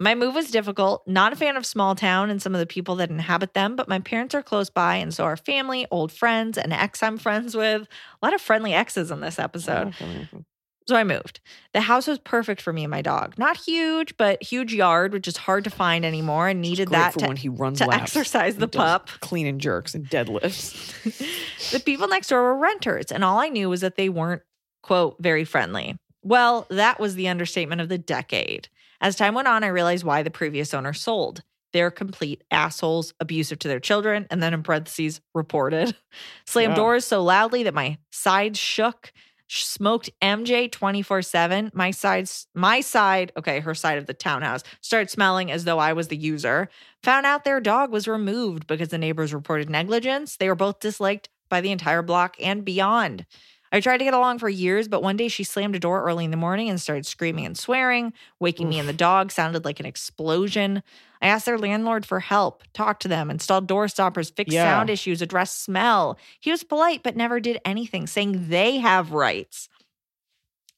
My 0.01 0.15
move 0.15 0.33
was 0.33 0.49
difficult. 0.49 1.03
Not 1.05 1.31
a 1.31 1.35
fan 1.35 1.55
of 1.55 1.63
small 1.63 1.93
town 1.93 2.31
and 2.31 2.41
some 2.41 2.55
of 2.55 2.59
the 2.59 2.65
people 2.65 2.95
that 2.95 3.11
inhabit 3.11 3.53
them, 3.53 3.75
but 3.75 3.87
my 3.87 3.99
parents 3.99 4.33
are 4.33 4.41
close 4.41 4.67
by, 4.67 4.95
and 4.95 5.13
so 5.13 5.25
are 5.25 5.37
family, 5.37 5.85
old 5.91 6.11
friends, 6.11 6.57
an 6.57 6.71
ex 6.71 7.03
I'm 7.03 7.19
friends 7.19 7.55
with. 7.55 7.83
A 7.83 8.25
lot 8.25 8.33
of 8.33 8.41
friendly 8.41 8.73
exes 8.73 9.11
in 9.11 9.19
this 9.19 9.37
episode. 9.37 9.93
Oh, 10.01 10.39
so 10.87 10.95
I 10.95 11.03
moved. 11.03 11.39
The 11.73 11.81
house 11.81 12.07
was 12.07 12.17
perfect 12.17 12.63
for 12.63 12.73
me 12.73 12.83
and 12.83 12.89
my 12.89 13.03
dog. 13.03 13.37
Not 13.37 13.57
huge, 13.57 14.17
but 14.17 14.41
huge 14.41 14.73
yard, 14.73 15.13
which 15.13 15.27
is 15.27 15.37
hard 15.37 15.65
to 15.65 15.69
find 15.69 16.03
anymore, 16.03 16.47
and 16.47 16.61
needed 16.61 16.89
that 16.89 17.13
to, 17.19 17.27
when 17.27 17.37
he 17.37 17.49
runs 17.49 17.77
to 17.77 17.85
laps. 17.85 18.01
exercise 18.01 18.55
the 18.55 18.67
pup. 18.67 19.07
Clean 19.19 19.45
and 19.45 19.61
jerks 19.61 19.93
and 19.93 20.09
deadlifts. 20.09 21.71
the 21.71 21.79
people 21.79 22.07
next 22.07 22.29
door 22.29 22.41
were 22.41 22.57
renters, 22.57 23.11
and 23.11 23.23
all 23.23 23.39
I 23.39 23.49
knew 23.49 23.69
was 23.69 23.81
that 23.81 23.97
they 23.97 24.09
weren't, 24.09 24.41
quote, 24.81 25.17
very 25.19 25.45
friendly. 25.45 25.95
Well, 26.23 26.65
that 26.71 26.99
was 26.99 27.13
the 27.13 27.27
understatement 27.27 27.81
of 27.81 27.89
the 27.89 27.99
decade. 27.99 28.67
As 29.01 29.15
time 29.15 29.33
went 29.33 29.47
on, 29.47 29.63
I 29.63 29.67
realized 29.67 30.03
why 30.05 30.23
the 30.23 30.31
previous 30.31 30.73
owner 30.73 30.93
sold. 30.93 31.43
They're 31.73 31.91
complete 31.91 32.43
assholes, 32.51 33.13
abusive 33.19 33.59
to 33.59 33.67
their 33.67 33.79
children, 33.79 34.27
and 34.29 34.43
then 34.43 34.53
in 34.53 34.61
parentheses, 34.63 35.21
reported. 35.33 35.95
Slammed 36.45 36.71
Yeah. 36.71 36.75
doors 36.75 37.05
so 37.05 37.23
loudly 37.23 37.63
that 37.63 37.73
my 37.73 37.97
sides 38.11 38.59
shook. 38.59 39.11
Smoked 39.53 40.09
MJ 40.21 40.71
24 40.71 41.21
7. 41.21 41.71
My 41.73 41.91
sides, 41.91 42.47
my 42.55 42.79
side, 42.79 43.33
okay, 43.35 43.59
her 43.59 43.75
side 43.75 43.97
of 43.97 44.05
the 44.05 44.13
townhouse 44.13 44.63
started 44.79 45.09
smelling 45.09 45.51
as 45.51 45.65
though 45.65 45.79
I 45.79 45.91
was 45.91 46.07
the 46.07 46.15
user. 46.15 46.69
Found 47.03 47.25
out 47.25 47.43
their 47.43 47.59
dog 47.59 47.91
was 47.91 48.07
removed 48.07 48.65
because 48.67 48.89
the 48.89 48.97
neighbors 48.97 49.33
reported 49.33 49.69
negligence. 49.69 50.37
They 50.37 50.47
were 50.47 50.55
both 50.55 50.79
disliked 50.79 51.27
by 51.49 51.59
the 51.59 51.71
entire 51.71 52.01
block 52.01 52.37
and 52.39 52.63
beyond. 52.63 53.25
I 53.71 53.79
tried 53.79 53.99
to 53.99 54.03
get 54.03 54.13
along 54.13 54.39
for 54.39 54.49
years, 54.49 54.87
but 54.87 55.01
one 55.01 55.15
day 55.15 55.29
she 55.29 55.43
slammed 55.45 55.75
a 55.75 55.79
door 55.79 56.03
early 56.03 56.25
in 56.25 56.31
the 56.31 56.37
morning 56.37 56.69
and 56.69 56.79
started 56.79 57.05
screaming 57.05 57.45
and 57.45 57.57
swearing. 57.57 58.11
Waking 58.39 58.67
me 58.67 58.79
and 58.79 58.89
the 58.89 58.93
dog 58.93 59.31
sounded 59.31 59.63
like 59.63 59.79
an 59.79 59.85
explosion. 59.85 60.83
I 61.21 61.27
asked 61.27 61.45
their 61.45 61.57
landlord 61.57 62.05
for 62.05 62.19
help, 62.19 62.63
talked 62.73 63.01
to 63.03 63.07
them, 63.07 63.29
installed 63.31 63.67
door 63.67 63.87
stoppers, 63.87 64.29
fixed 64.29 64.53
Yeah. 64.53 64.63
sound 64.63 64.89
issues, 64.89 65.21
addressed 65.21 65.61
smell. 65.63 66.17
He 66.39 66.51
was 66.51 66.63
polite, 66.63 67.01
but 67.03 67.15
never 67.15 67.39
did 67.39 67.59
anything, 67.63 68.07
saying 68.07 68.49
they 68.49 68.77
have 68.79 69.11
rights. 69.13 69.69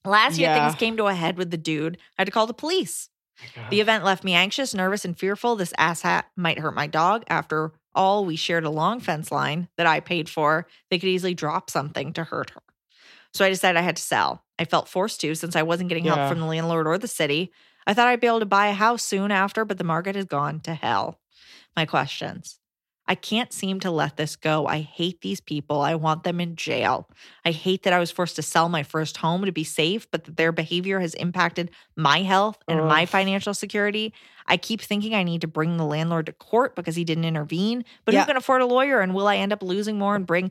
Last 0.06 0.38
year, 0.38 0.50
Yeah. 0.50 0.68
things 0.68 0.78
came 0.80 0.98
to 0.98 1.06
a 1.08 1.14
head 1.16 1.38
with 1.38 1.50
the 1.50 1.58
dude. 1.58 1.98
I 2.18 2.22
had 2.22 2.26
to 2.26 2.32
call 2.32 2.46
the 2.48 2.54
police. 2.54 3.10
The 3.70 3.82
event 3.82 4.04
left 4.04 4.24
me 4.24 4.34
anxious, 4.34 4.74
nervous, 4.74 5.06
and 5.06 5.18
fearful 5.18 5.56
this 5.56 5.74
asshat 5.80 6.26
might 6.36 6.60
hurt 6.60 6.76
my 6.76 6.88
dog. 6.88 7.24
After 7.28 7.72
all, 7.96 8.26
we 8.26 8.36
shared 8.36 8.64
a 8.66 8.70
long 8.70 9.00
fence 9.00 9.32
line 9.32 9.70
that 9.78 9.88
I 9.88 10.00
paid 10.00 10.30
for. 10.30 10.68
They 10.90 11.00
could 11.00 11.10
easily 11.10 11.34
drop 11.34 11.70
something 11.70 12.14
to 12.14 12.26
hurt 12.26 12.52
her. 12.52 12.63
So 13.34 13.44
I 13.46 13.50
decided 13.50 13.78
I 13.80 13.84
had 13.84 13.96
to 13.98 14.02
sell. 14.04 14.44
I 14.60 14.66
felt 14.66 14.88
forced 14.88 15.22
to 15.22 15.34
since 15.36 15.56
I 15.56 15.64
wasn't 15.64 15.90
getting 15.90 16.06
Yeah. 16.06 16.16
help 16.16 16.30
from 16.30 16.40
the 16.40 16.46
landlord 16.46 16.88
or 16.88 16.98
the 16.98 17.08
city. 17.08 17.52
I 17.88 17.94
thought 17.94 18.08
I'd 18.08 18.22
be 18.22 18.28
able 18.28 18.40
to 18.40 18.46
buy 18.46 18.68
a 18.68 18.74
house 18.74 19.04
soon 19.04 19.32
after, 19.32 19.66
but 19.66 19.78
the 19.78 19.84
market 19.84 20.16
has 20.16 20.26
gone 20.26 20.60
to 20.62 20.74
hell. 20.74 21.20
My 21.76 21.86
questions. 21.86 22.60
I 23.06 23.16
can't 23.16 23.52
seem 23.52 23.82
to 23.82 23.92
let 23.92 24.16
this 24.16 24.38
go. 24.38 24.66
I 24.66 24.80
hate 24.80 25.20
these 25.22 25.42
people. 25.42 25.82
I 25.82 25.96
want 25.96 26.24
them 26.24 26.40
in 26.40 26.56
jail. 26.56 27.10
I 27.44 27.52
hate 27.52 27.84
that 27.84 27.92
I 27.92 28.00
was 28.00 28.12
forced 28.12 28.38
to 28.38 28.42
sell 28.42 28.70
my 28.70 28.84
first 28.84 29.18
home 29.18 29.44
to 29.44 29.52
be 29.52 29.66
safe, 29.66 30.10
but 30.10 30.24
that 30.24 30.38
their 30.38 30.54
behavior 30.54 31.02
has 31.02 31.14
impacted 31.16 31.72
my 31.98 32.22
health 32.22 32.60
and 32.70 32.88
my 32.88 33.06
financial 33.06 33.54
security. 33.54 34.14
I 34.48 34.56
keep 34.56 34.80
thinking 34.80 35.14
I 35.14 35.24
need 35.24 35.42
to 35.42 35.48
bring 35.48 35.76
the 35.76 35.86
landlord 35.86 36.28
to 36.28 36.32
court 36.32 36.76
because 36.78 36.96
he 36.96 37.04
didn't 37.04 37.26
intervene, 37.26 37.84
but 38.06 38.14
Yeah. 38.14 38.22
who 38.22 38.28
can 38.28 38.38
afford 38.38 38.62
a 38.62 38.66
lawyer? 38.66 39.02
And 39.02 39.14
will 39.14 39.28
I 39.28 39.36
end 39.36 39.52
up 39.52 39.62
losing 39.62 39.98
more 39.98 40.16
and 40.16 40.26
bring 40.26 40.50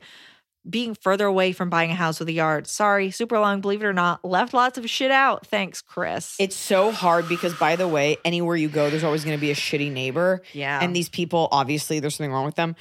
being 0.69 0.95
further 0.95 1.25
away 1.25 1.51
from 1.51 1.69
buying 1.69 1.91
a 1.91 1.95
house 1.95 2.19
with 2.19 2.29
a 2.29 2.33
yard? 2.33 2.67
Sorry, 2.67 3.11
super 3.11 3.39
long, 3.39 3.61
believe 3.61 3.81
it 3.81 3.85
or 3.85 3.93
not. 3.93 4.23
Left 4.23 4.53
lots 4.53 4.77
of 4.77 4.89
shit 4.89 5.11
out. 5.11 5.45
Thanks, 5.47 5.81
Chris. 5.81 6.35
It's 6.39 6.55
so 6.55 6.91
hard 6.91 7.27
because, 7.27 7.53
by 7.53 7.75
the 7.75 7.87
way, 7.87 8.17
anywhere 8.23 8.55
you 8.55 8.69
go, 8.69 8.89
there's 8.89 9.03
always 9.03 9.25
going 9.25 9.37
to 9.37 9.41
be 9.41 9.51
a 9.51 9.55
shitty 9.55 9.91
neighbor. 9.91 10.41
yeah. 10.53 10.79
And 10.81 10.95
these 10.95 11.09
people, 11.09 11.49
obviously, 11.51 11.99
there's 11.99 12.15
something 12.15 12.31
wrong 12.31 12.45
with 12.45 12.55
them. 12.55 12.75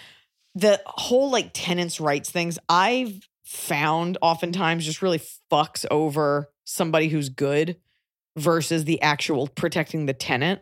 The 0.54 0.80
whole 0.86 1.30
like 1.30 1.50
tenants' 1.52 2.00
rights 2.00 2.30
things, 2.30 2.58
I've 2.68 3.28
found 3.44 4.18
oftentimes 4.22 4.84
just 4.84 5.02
really 5.02 5.20
fucks 5.50 5.84
over 5.90 6.50
somebody 6.64 7.08
who's 7.08 7.28
good 7.28 7.76
versus 8.36 8.84
the 8.84 9.00
actual 9.02 9.48
protecting 9.48 10.06
the 10.06 10.14
tenant. 10.14 10.60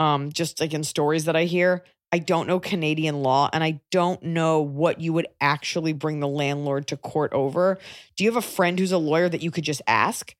Um, 0.00 0.30
just 0.30 0.60
like 0.60 0.74
in 0.74 0.84
stories 0.84 1.24
that 1.24 1.34
I 1.34 1.44
hear, 1.44 1.84
I 2.10 2.18
don't 2.20 2.46
know 2.46 2.58
Canadian 2.58 3.22
law 3.22 3.50
and 3.52 3.62
I 3.62 3.80
don't 3.90 4.22
know 4.22 4.60
what 4.60 5.00
you 5.00 5.12
would 5.12 5.26
actually 5.40 5.92
bring 5.92 6.20
the 6.20 6.28
landlord 6.28 6.86
to 6.88 6.96
court 6.96 7.32
over. 7.34 7.78
Do 8.16 8.24
you 8.24 8.30
have 8.30 8.36
a 8.42 8.46
friend 8.46 8.78
who's 8.78 8.92
a 8.92 8.98
lawyer 8.98 9.28
that 9.28 9.42
you 9.42 9.50
could 9.50 9.64
just 9.64 9.82
ask? 9.86 10.34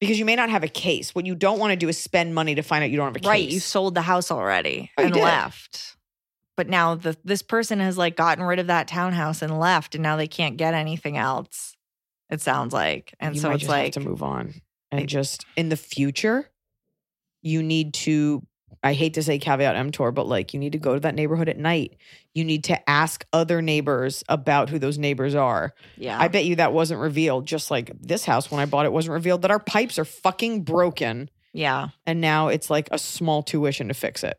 Because 0.00 0.16
you 0.18 0.24
may 0.24 0.36
not 0.36 0.48
have 0.48 0.62
a 0.62 0.68
case. 0.68 1.14
What 1.16 1.26
you 1.26 1.34
don't 1.34 1.58
want 1.58 1.72
to 1.72 1.76
do 1.76 1.88
is 1.88 1.98
spend 1.98 2.32
money 2.34 2.54
to 2.54 2.62
find 2.62 2.84
out 2.84 2.90
you 2.90 2.96
don't 2.96 3.06
have 3.06 3.16
a 3.16 3.20
case. 3.20 3.28
right. 3.28 3.48
You 3.48 3.58
sold 3.58 3.96
the 3.96 4.02
house 4.02 4.30
already 4.30 4.92
Oh, 4.96 5.02
and 5.02 5.16
left. 5.16 5.96
But 6.56 6.68
now 6.68 6.94
the 6.94 7.16
this 7.24 7.42
person 7.42 7.80
has 7.80 7.98
like 7.98 8.16
gotten 8.16 8.44
rid 8.44 8.60
of 8.60 8.68
that 8.68 8.86
townhouse 8.86 9.42
and 9.42 9.58
left, 9.58 9.94
and 9.96 10.02
now 10.02 10.16
they 10.16 10.28
can't 10.28 10.56
get 10.56 10.74
anything 10.74 11.16
else. 11.16 11.76
It 12.30 12.40
sounds 12.40 12.72
like, 12.72 13.14
and 13.18 13.34
you 13.34 13.40
so 13.40 13.50
it's 13.50 13.60
just 13.60 13.70
like 13.70 13.94
have 13.94 14.02
to 14.02 14.08
move 14.08 14.22
on 14.22 14.54
and 14.92 15.00
I- 15.00 15.04
just 15.04 15.46
in 15.56 15.68
the 15.68 15.76
future 15.76 16.48
you 17.42 17.62
need 17.62 17.94
to 17.94 18.44
i 18.82 18.92
hate 18.92 19.14
to 19.14 19.22
say 19.22 19.38
caveat 19.38 19.76
emptor 19.76 20.10
but 20.10 20.26
like 20.26 20.54
you 20.54 20.60
need 20.60 20.72
to 20.72 20.78
go 20.78 20.94
to 20.94 21.00
that 21.00 21.14
neighborhood 21.14 21.48
at 21.48 21.58
night 21.58 21.96
you 22.34 22.44
need 22.44 22.64
to 22.64 22.90
ask 22.90 23.24
other 23.32 23.60
neighbors 23.62 24.22
about 24.28 24.70
who 24.70 24.78
those 24.78 24.98
neighbors 24.98 25.34
are 25.34 25.74
yeah. 25.96 26.18
i 26.20 26.28
bet 26.28 26.44
you 26.44 26.56
that 26.56 26.72
wasn't 26.72 27.00
revealed 27.00 27.46
just 27.46 27.70
like 27.70 27.90
this 28.00 28.24
house 28.24 28.50
when 28.50 28.60
i 28.60 28.66
bought 28.66 28.86
it 28.86 28.92
wasn't 28.92 29.12
revealed 29.12 29.42
that 29.42 29.50
our 29.50 29.60
pipes 29.60 29.98
are 29.98 30.04
fucking 30.04 30.62
broken 30.62 31.30
yeah. 31.52 31.88
and 32.06 32.20
now 32.20 32.48
it's 32.48 32.70
like 32.70 32.88
a 32.92 32.98
small 32.98 33.42
tuition 33.42 33.88
to 33.88 33.94
fix 33.94 34.22
it 34.22 34.38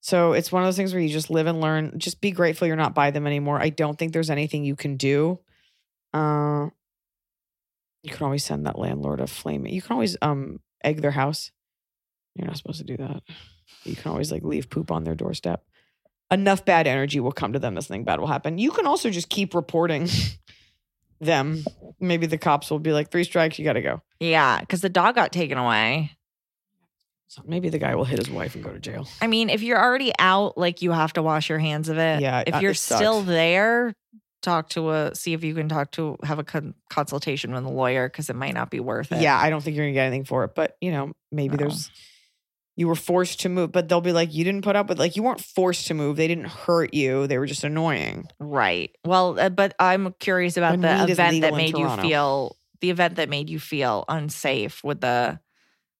so 0.00 0.32
it's 0.32 0.52
one 0.52 0.62
of 0.62 0.66
those 0.66 0.76
things 0.76 0.92
where 0.92 1.02
you 1.02 1.08
just 1.08 1.30
live 1.30 1.46
and 1.46 1.60
learn 1.60 1.98
just 1.98 2.20
be 2.20 2.30
grateful 2.30 2.66
you're 2.66 2.76
not 2.76 2.94
by 2.94 3.10
them 3.10 3.26
anymore 3.26 3.60
i 3.60 3.68
don't 3.70 3.98
think 3.98 4.12
there's 4.12 4.30
anything 4.30 4.64
you 4.64 4.76
can 4.76 4.96
do 4.96 5.38
Uh, 6.12 6.70
you 8.02 8.12
can 8.12 8.24
always 8.24 8.44
send 8.44 8.66
that 8.66 8.78
landlord 8.78 9.20
a 9.20 9.26
flame. 9.26 9.66
You 9.66 9.82
can 9.82 9.94
always 9.94 10.16
um 10.22 10.60
egg 10.84 11.02
their 11.02 11.10
house. 11.10 11.50
You're 12.36 12.46
not 12.46 12.56
supposed 12.56 12.78
to 12.78 12.84
do 12.84 12.96
that. 12.98 13.22
You 13.84 13.96
can 13.96 14.10
always 14.10 14.30
like 14.30 14.42
leave 14.42 14.68
poop 14.70 14.90
on 14.90 15.04
their 15.04 15.14
doorstep. 15.14 15.64
Enough 16.30 16.64
bad 16.64 16.86
energy 16.86 17.20
will 17.20 17.32
come 17.32 17.52
to 17.52 17.58
them 17.58 17.74
that 17.76 17.82
something 17.82 18.04
bad 18.04 18.20
will 18.20 18.26
happen. 18.26 18.58
You 18.58 18.70
can 18.72 18.86
also 18.86 19.10
just 19.10 19.28
keep 19.28 19.54
reporting 19.54 20.08
them. 21.20 21.64
Maybe 22.00 22.26
the 22.26 22.38
cops 22.38 22.70
will 22.70 22.78
be 22.80 22.92
like, 22.92 23.10
three 23.10 23.24
strikes, 23.24 23.58
you 23.58 23.64
got 23.64 23.74
to 23.74 23.82
go. 23.82 24.02
Yeah, 24.20 24.60
because 24.60 24.80
the 24.80 24.88
dog 24.88 25.14
got 25.14 25.32
taken 25.32 25.56
away. 25.56 26.12
So 27.28 27.42
maybe 27.46 27.68
the 27.70 27.78
guy 27.78 27.94
will 27.94 28.04
hit 28.04 28.18
his 28.18 28.30
wife 28.30 28.54
and 28.54 28.62
go 28.62 28.72
to 28.72 28.78
jail. 28.78 29.08
I 29.20 29.26
mean, 29.26 29.50
if 29.50 29.62
you're 29.62 29.82
already 29.82 30.12
out, 30.18 30.56
like 30.58 30.82
you 30.82 30.92
have 30.92 31.12
to 31.14 31.22
wash 31.22 31.48
your 31.48 31.58
hands 31.58 31.88
of 31.88 31.98
it. 31.98 32.20
Yeah, 32.20 32.44
If 32.46 32.54
uh, 32.56 32.58
you're 32.58 32.74
still 32.74 33.22
there, 33.22 33.94
talk 34.42 34.68
to 34.70 34.90
a 34.90 35.14
see 35.14 35.32
if 35.32 35.42
you 35.42 35.52
can 35.54 35.68
talk 35.68 35.90
to 35.92 36.16
have 36.22 36.38
a 36.38 36.44
con- 36.44 36.74
consultation 36.88 37.52
with 37.52 37.64
a 37.64 37.68
lawyer 37.68 38.08
because 38.08 38.30
it 38.30 38.36
might 38.36 38.54
not 38.54 38.70
be 38.70 38.78
worth 38.78 39.10
it. 39.10 39.20
Yeah, 39.22 39.36
I 39.36 39.50
don't 39.50 39.60
think 39.62 39.76
you're 39.76 39.86
gonna 39.86 39.94
get 39.94 40.06
anything 40.06 40.24
for 40.24 40.44
it, 40.44 40.54
but 40.54 40.76
you 40.80 40.92
know, 40.92 41.12
maybe 41.32 41.56
No. 41.56 41.64
there's 41.66 41.90
you 42.76 42.86
were 42.86 42.94
forced 42.94 43.40
to 43.40 43.48
move, 43.48 43.72
but 43.72 43.88
they'll 43.88 44.02
be 44.02 44.12
like, 44.12 44.34
you 44.34 44.44
didn't 44.44 44.62
put 44.62 44.76
up 44.76 44.88
with 44.88 44.98
like 44.98 45.16
you 45.16 45.22
weren't 45.22 45.40
forced 45.40 45.86
to 45.88 45.94
move. 45.94 46.16
They 46.16 46.28
didn't 46.28 46.48
hurt 46.48 46.92
you. 46.92 47.26
They 47.26 47.38
were 47.38 47.46
just 47.46 47.64
annoying. 47.64 48.28
Right. 48.38 48.90
Well, 49.04 49.40
uh, 49.40 49.48
but 49.48 49.74
I'm 49.78 50.12
curious 50.18 50.56
about 50.56 50.72
When 50.72 50.82
the 50.82 51.10
event 51.10 51.40
that 51.40 51.54
made 51.54 51.76
you 51.76 51.88
feel 51.96 52.56
the 52.80 52.90
event 52.90 53.16
that 53.16 53.28
made 53.30 53.48
you 53.48 53.58
feel 53.58 54.04
unsafe 54.08 54.84
with 54.84 55.00
the 55.00 55.40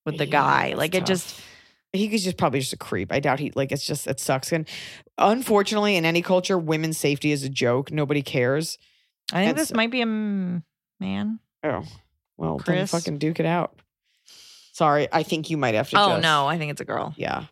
with 0.05 0.19
the 0.19 0.27
Yeah, 0.27 0.31
guy. 0.33 0.75
Like 0.75 0.95
it 0.95 1.07
just 1.07 1.41
he 1.93 2.09
was 2.09 2.23
just 2.23 2.37
probably 2.37 2.61
just 2.61 2.75
a 2.75 2.77
creep. 2.77 3.11
I 3.11 3.21
doubt 3.21 3.41
he 3.41 3.53
like 3.55 3.73
it's 3.73 3.87
just 3.87 4.07
it 4.07 4.21
sucks. 4.21 4.53
And 4.53 4.69
unfortunately, 5.17 5.97
in 5.97 6.05
any 6.05 6.21
culture, 6.21 6.59
women's 6.59 6.99
safety 6.99 7.33
is 7.33 7.43
a 7.43 7.49
joke. 7.49 7.91
Nobody 7.91 8.23
cares. 8.23 8.79
I 9.33 9.45
think 9.45 9.57
this 9.57 9.73
might 9.73 9.91
be 9.91 10.03
a 10.03 10.07
man. 10.07 11.41
Oh, 11.65 11.83
well, 12.37 12.59
then 12.59 12.77
Chris? 12.77 12.91
fucking 12.91 13.19
duke 13.19 13.41
it 13.41 13.47
out. 13.47 13.81
Sorry, 14.77 15.09
I 15.11 15.23
think 15.23 15.49
you 15.49 15.57
might 15.57 15.75
have 15.75 15.89
to. 15.89 15.99
Oh 15.99 16.09
just- 16.11 16.23
no, 16.23 16.47
I 16.47 16.59
think 16.59 16.71
it's 16.71 16.83
a 16.83 16.85
girl. 16.85 17.15
Yeah. 17.17 17.47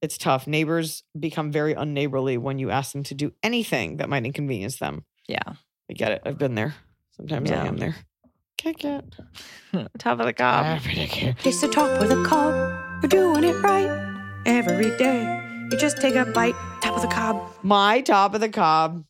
It's 0.00 0.16
tough. 0.16 0.46
Neighbors 0.46 1.02
become 1.18 1.50
very 1.50 1.74
unneighborly 1.74 2.38
when 2.38 2.60
you 2.60 2.70
ask 2.70 2.92
them 2.92 3.02
to 3.04 3.14
do 3.14 3.32
anything 3.42 3.96
that 3.96 4.08
might 4.08 4.24
inconvenience 4.24 4.76
them. 4.76 5.04
Yeah. 5.26 5.42
I 5.90 5.92
get 5.94 6.12
it. 6.12 6.22
I've 6.24 6.38
been 6.38 6.54
there. 6.54 6.76
Sometimes 7.16 7.50
I 7.50 7.66
am 7.66 7.78
there. 7.78 7.96
Kick 8.58 8.84
it. 8.84 9.04
Top 9.98 10.20
of 10.20 10.26
the 10.26 10.32
cop. 10.32 10.80
It's 10.86 11.60
the 11.60 11.66
top 11.66 12.00
of 12.00 12.08
the 12.08 12.22
cob. 12.22 13.02
You're 13.02 13.08
doing 13.08 13.42
it 13.42 13.60
right 13.60 14.42
every 14.46 14.96
day. 14.98 15.66
You 15.68 15.76
just 15.76 16.00
take 16.00 16.14
a 16.14 16.26
bite, 16.26 16.54
top 16.80 16.94
of 16.94 17.02
the 17.02 17.08
cob. 17.08 17.42
My 17.64 18.02
top 18.02 18.34
of 18.34 18.40
the 18.40 18.48
cob 18.48 19.04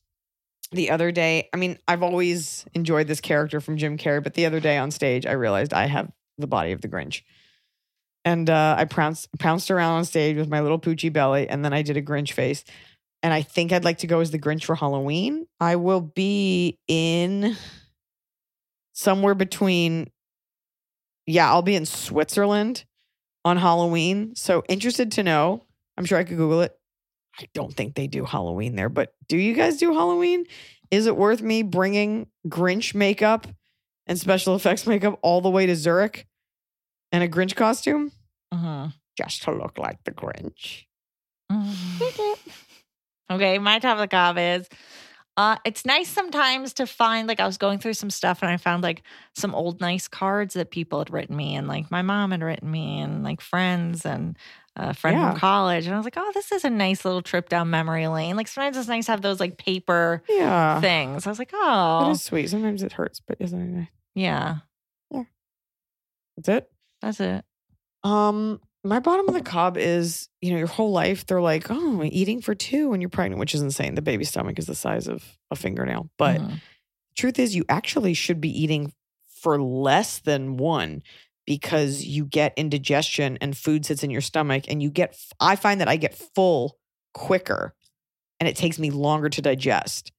the 0.71 0.91
other 0.91 1.13
day. 1.13 1.51
I 1.53 1.59
mean, 1.59 1.79
I've 1.87 2.03
always 2.03 2.65
enjoyed 2.73 3.09
this 3.09 3.21
character 3.21 3.61
from 3.61 3.77
Jim 3.77 3.99
Carrey, 3.99 4.23
but 4.25 4.33
the 4.33 4.47
other 4.47 4.59
day 4.59 4.79
on 4.79 4.91
stage, 4.91 5.27
I 5.27 5.33
realized 5.33 5.75
I 5.75 5.85
have 5.85 6.11
the 6.39 6.47
body 6.47 6.73
of 6.73 6.81
the 6.81 6.89
Grinch. 6.89 7.21
And 8.25 8.49
uh, 8.49 8.77
I 8.79 8.85
pounced, 8.85 9.29
pounced 9.39 9.71
around 9.71 9.95
on 9.95 10.05
stage 10.05 10.37
with 10.37 10.49
my 10.49 10.61
little 10.61 10.79
poochy 10.79 11.13
belly, 11.13 11.49
and 11.49 11.65
then 11.65 11.73
I 11.73 11.83
did 11.83 11.97
a 11.97 12.03
Grinch 12.03 12.33
face. 12.33 12.65
And 13.23 13.33
I 13.33 13.43
think 13.43 13.73
I'd 13.73 13.85
like 13.85 13.99
to 13.99 14.07
go 14.07 14.21
as 14.21 14.31
the 14.31 14.39
Grinch 14.39 14.65
for 14.65 14.75
Halloween. 14.75 15.47
I 15.61 15.77
will 15.77 16.01
be 16.01 16.79
in 16.89 17.57
somewhere 18.93 19.35
between, 19.35 20.11
yeah, 21.27 21.49
I'll 21.49 21.63
be 21.63 21.77
in 21.77 21.87
Switzerland 21.87 22.85
on 23.45 23.57
Halloween. 23.57 24.35
So 24.35 24.63
interested 24.69 25.13
to 25.13 25.23
know. 25.23 25.65
I'm 25.97 26.05
sure 26.05 26.19
I 26.19 26.25
could 26.25 26.37
Google 26.37 26.63
it. 26.63 26.77
I 27.39 27.47
don't 27.55 27.75
think 27.75 27.95
they 27.95 28.07
do 28.07 28.25
Halloween 28.25 28.77
there, 28.77 28.89
but 28.89 29.15
do 29.29 29.37
you 29.37 29.55
guys 29.55 29.79
do 29.79 29.93
Halloween? 29.93 30.45
Is 30.91 31.07
it 31.07 31.17
worth 31.17 31.41
me 31.43 31.63
bringing 31.63 32.27
Grinch 32.47 32.95
makeup 32.95 33.47
and 34.07 34.19
special 34.19 34.55
effects 34.55 34.87
makeup 34.87 35.19
all 35.23 35.41
the 35.41 35.51
way 35.51 35.67
to 35.67 35.77
Zurich 35.77 36.27
and 37.13 37.23
a 37.23 37.29
Grinch 37.29 37.55
costume 37.55 38.11
Mhm. 38.53 38.93
just 39.17 39.43
to 39.45 39.53
look 39.53 39.79
like 39.79 40.03
the 40.05 40.11
Grinch? 40.13 40.85
okay, 43.31 43.59
my 43.59 43.79
top 43.79 43.95
of 43.95 44.01
the 44.01 44.09
cob 44.09 44.37
is 44.39 44.69
uh 45.39 45.57
it's 45.65 45.87
nice 45.87 46.09
sometimes 46.11 46.75
to 46.75 46.87
find 46.87 47.27
like 47.27 47.41
I 47.41 47.47
was 47.47 47.57
going 47.57 47.79
through 47.79 47.95
some 47.95 48.11
stuff 48.11 48.43
and 48.43 48.51
I 48.51 48.59
found 48.59 48.83
like 48.83 49.03
some 49.35 49.55
old 49.55 49.81
nice 49.81 50.07
cards 50.09 50.55
that 50.55 50.71
people 50.71 50.99
had 50.99 51.11
written 51.11 51.35
me 51.37 51.55
and 51.57 51.67
like 51.67 51.91
my 51.91 52.03
mom 52.03 52.33
had 52.33 52.43
written 52.43 52.71
me 52.71 53.01
and 53.01 53.23
like 53.23 53.41
friends 53.41 54.05
and 54.05 54.37
a 54.77 54.93
friend 54.95 55.19
Yeah. 55.19 55.31
from 55.31 55.39
college 55.39 55.87
and 55.87 55.95
I 55.95 55.99
was 55.99 56.05
like, 56.07 56.17
"Oh, 56.19 56.31
this 56.35 56.51
is 56.53 56.65
a 56.65 56.71
nice 56.71 57.05
little 57.05 57.21
trip 57.23 57.49
down 57.51 57.69
memory 57.71 58.09
lane." 58.09 58.37
Like 58.37 58.49
sometimes 58.49 58.77
it's 58.77 58.89
nice 58.89 59.07
to 59.07 59.13
have 59.13 59.23
those 59.23 59.41
like 59.41 59.57
paper 59.59 60.23
Yeah. 60.29 60.81
things. 60.81 61.27
I 61.27 61.31
was 61.31 61.39
like, 61.39 61.51
"Oh, 61.55 62.11
is 62.13 62.23
sweet. 62.23 62.49
Sometimes 62.49 62.83
it 62.83 62.93
hurts, 62.93 63.21
but 63.21 63.37
isn't 63.41 63.61
it 63.61 63.67
nice? 63.79 63.89
yeah, 64.15 64.57
That's 66.37 66.49
it. 66.49 66.72
That's 67.03 67.21
it." 67.21 67.45
Um, 68.05 68.61
my 68.85 68.99
bottom 69.01 69.29
of 69.29 69.35
the 69.35 69.43
cob 69.43 69.77
is, 69.77 70.29
you 70.41 70.53
know, 70.53 70.59
your 70.59 70.67
whole 70.67 70.91
life 70.91 71.27
they're 71.27 71.41
like, 71.41 71.67
oh, 71.71 72.03
eating 72.05 72.41
for 72.43 72.55
two 72.55 72.91
when 72.91 73.01
you're 73.01 73.11
pregnant, 73.11 73.39
which 73.41 73.55
is 73.55 73.63
insane. 73.63 73.95
The 73.95 74.03
baby's 74.03 74.31
stomach 74.31 74.59
is 74.59 74.67
the 74.67 74.75
size 74.75 75.07
of 75.09 75.39
a 75.51 75.57
fingernail. 75.57 76.11
But 76.19 76.41
Mhm. 76.41 76.61
truth 77.17 77.39
is, 77.39 77.55
you 77.55 77.65
actually 77.69 78.15
should 78.15 78.41
be 78.41 78.51
eating 78.51 78.93
for 79.41 79.61
less 79.63 80.19
than 80.21 80.57
one 80.57 81.03
because 81.47 82.05
you 82.05 82.25
get 82.25 82.55
indigestion 82.57 83.39
and 83.41 83.57
food 83.57 83.85
sits 83.87 84.03
in 84.05 84.11
your 84.11 84.21
stomach, 84.21 84.65
and 84.69 84.83
you 84.83 84.91
get. 84.91 85.17
I 85.41 85.57
find 85.57 85.81
that 85.81 85.89
I 85.89 85.97
get 85.97 86.15
full 86.15 86.79
quicker, 87.15 87.75
and 88.41 88.49
it 88.49 88.57
takes 88.57 88.79
me 88.79 88.91
longer 88.91 89.29
to 89.29 89.43
digest. 89.43 90.13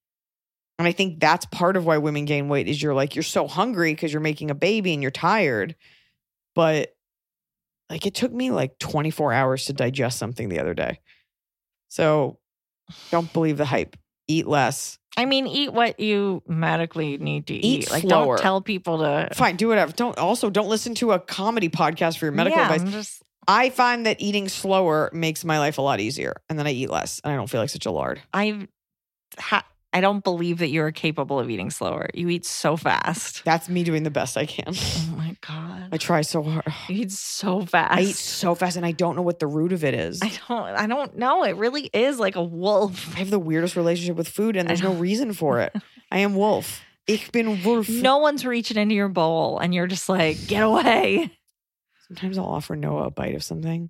And 0.80 0.88
I 0.88 0.92
think 0.92 1.20
that's 1.20 1.46
part 1.46 1.78
of 1.78 1.86
why 1.86 1.98
women 2.00 2.26
gain 2.26 2.50
weight 2.50 2.68
is 2.68 2.82
you're 2.82 2.94
like 2.96 3.16
you're 3.16 3.24
so 3.24 3.48
hungry 3.48 3.94
because 3.94 4.12
you're 4.12 4.22
making 4.22 4.52
a 4.52 4.56
baby 4.56 4.94
and 4.94 5.02
you're 5.02 5.12
tired, 5.12 5.76
but 6.56 6.94
like 7.90 8.06
it 8.06 8.16
took 8.16 8.32
me 8.32 8.52
like 8.52 8.80
24 8.80 9.34
hours 9.34 9.66
to 9.66 9.74
digest 9.74 10.18
something 10.18 10.50
the 10.50 10.60
other 10.60 10.74
day. 10.74 11.00
So 11.90 12.40
don't 13.12 13.32
believe 13.32 13.58
the 13.58 13.66
hype. 13.66 13.96
Eat 14.28 14.48
less. 14.48 14.98
I 15.16 15.26
mean, 15.26 15.46
eat 15.48 15.74
what 15.74 16.00
you 16.00 16.42
medically 16.48 17.18
need 17.18 17.48
to 17.48 17.54
eat. 17.54 17.84
Eat 17.84 17.92
like, 17.92 18.02
slower. 18.02 18.38
don't 18.38 18.42
tell 18.42 18.62
people 18.62 19.00
to. 19.00 19.30
Fine, 19.34 19.58
do 19.58 19.68
whatever. 19.68 19.92
Don't 19.92 20.18
also 20.18 20.50
don't 20.50 20.70
listen 20.70 20.96
to 20.96 21.12
a 21.12 21.20
comedy 21.20 21.70
podcast 21.70 22.18
for 22.18 22.26
your 22.26 22.32
medical 22.32 22.60
yeah, 22.60 22.74
advice. 22.74 22.92
Just 22.92 23.24
I 23.48 23.70
find 23.70 24.06
that 24.06 24.22
eating 24.22 24.50
slower 24.50 25.12
makes 25.14 25.46
my 25.46 25.60
life 25.60 25.78
a 25.78 25.82
lot 25.82 26.00
easier, 26.00 26.36
and 26.50 26.58
then 26.58 26.66
I 26.66 26.72
eat 26.72 26.90
less, 26.90 27.22
and 27.24 27.32
I 27.32 27.36
don't 27.36 27.50
feel 27.50 27.62
like 27.62 27.70
such 27.70 27.86
a 27.86 27.92
lard. 27.92 28.22
I 28.34 28.68
ha- 29.38 29.68
I 29.92 30.02
don't 30.02 30.24
believe 30.24 30.58
that 30.60 30.70
you 30.70 30.82
are 30.82 30.92
capable 30.92 31.40
of 31.40 31.50
eating 31.50 31.70
slower. 31.70 32.08
You 32.16 32.30
eat 32.30 32.46
so 32.46 32.76
fast. 32.76 33.46
That's 33.46 33.70
me 33.70 33.84
doing 33.84 34.02
the 34.02 34.10
best 34.10 34.38
I 34.38 34.48
can. 34.48 34.74
My 35.34 35.38
god. 35.48 35.90
I 35.92 35.98
try 35.98 36.22
so 36.22 36.44
hard. 36.44 36.66
you 36.88 37.02
eat 37.04 37.12
so 37.12 37.66
fast. 37.66 37.98
I 37.98 38.02
eat 38.02 38.16
so 38.16 38.56
fast, 38.56 38.78
and 38.78 38.86
I 38.86 38.92
don't 38.92 39.16
know 39.16 39.22
what 39.22 39.40
the 39.40 39.48
root 39.48 39.74
of 39.74 39.84
it 39.84 39.94
is. 39.94 40.22
I 40.22 40.32
don't 40.48 40.68
I 40.76 40.88
don't 40.88 41.18
know. 41.18 41.44
It 41.44 41.56
really 41.56 41.90
is 41.94 42.20
like 42.20 42.36
a 42.36 42.44
wolf. 42.44 43.16
I 43.16 43.20
have 43.20 43.30
the 43.30 43.40
weirdest 43.40 43.76
relationship 43.76 44.16
with 44.16 44.28
food, 44.28 44.56
and 44.56 44.68
there's 44.68 44.84
no 44.84 44.94
reason 44.94 45.34
for 45.34 45.60
it. 45.62 45.76
I 46.12 46.20
am 46.20 46.36
wolf. 46.36 46.82
Ich 47.08 47.32
bin 47.32 47.64
Wolf. 47.64 47.90
No 47.90 48.20
one's 48.20 48.46
reaching 48.46 48.78
into 48.78 48.96
your 48.96 49.10
bowl 49.10 49.60
and 49.60 49.74
you're 49.74 49.88
just 49.88 50.08
like, 50.08 50.48
get 50.48 50.64
away. 50.64 51.30
Sometimes 52.08 52.38
I'll 52.38 52.46
offer 52.46 52.76
Noah 52.78 53.08
a 53.08 53.12
bite 53.12 53.36
of 53.36 53.44
something. 53.44 53.90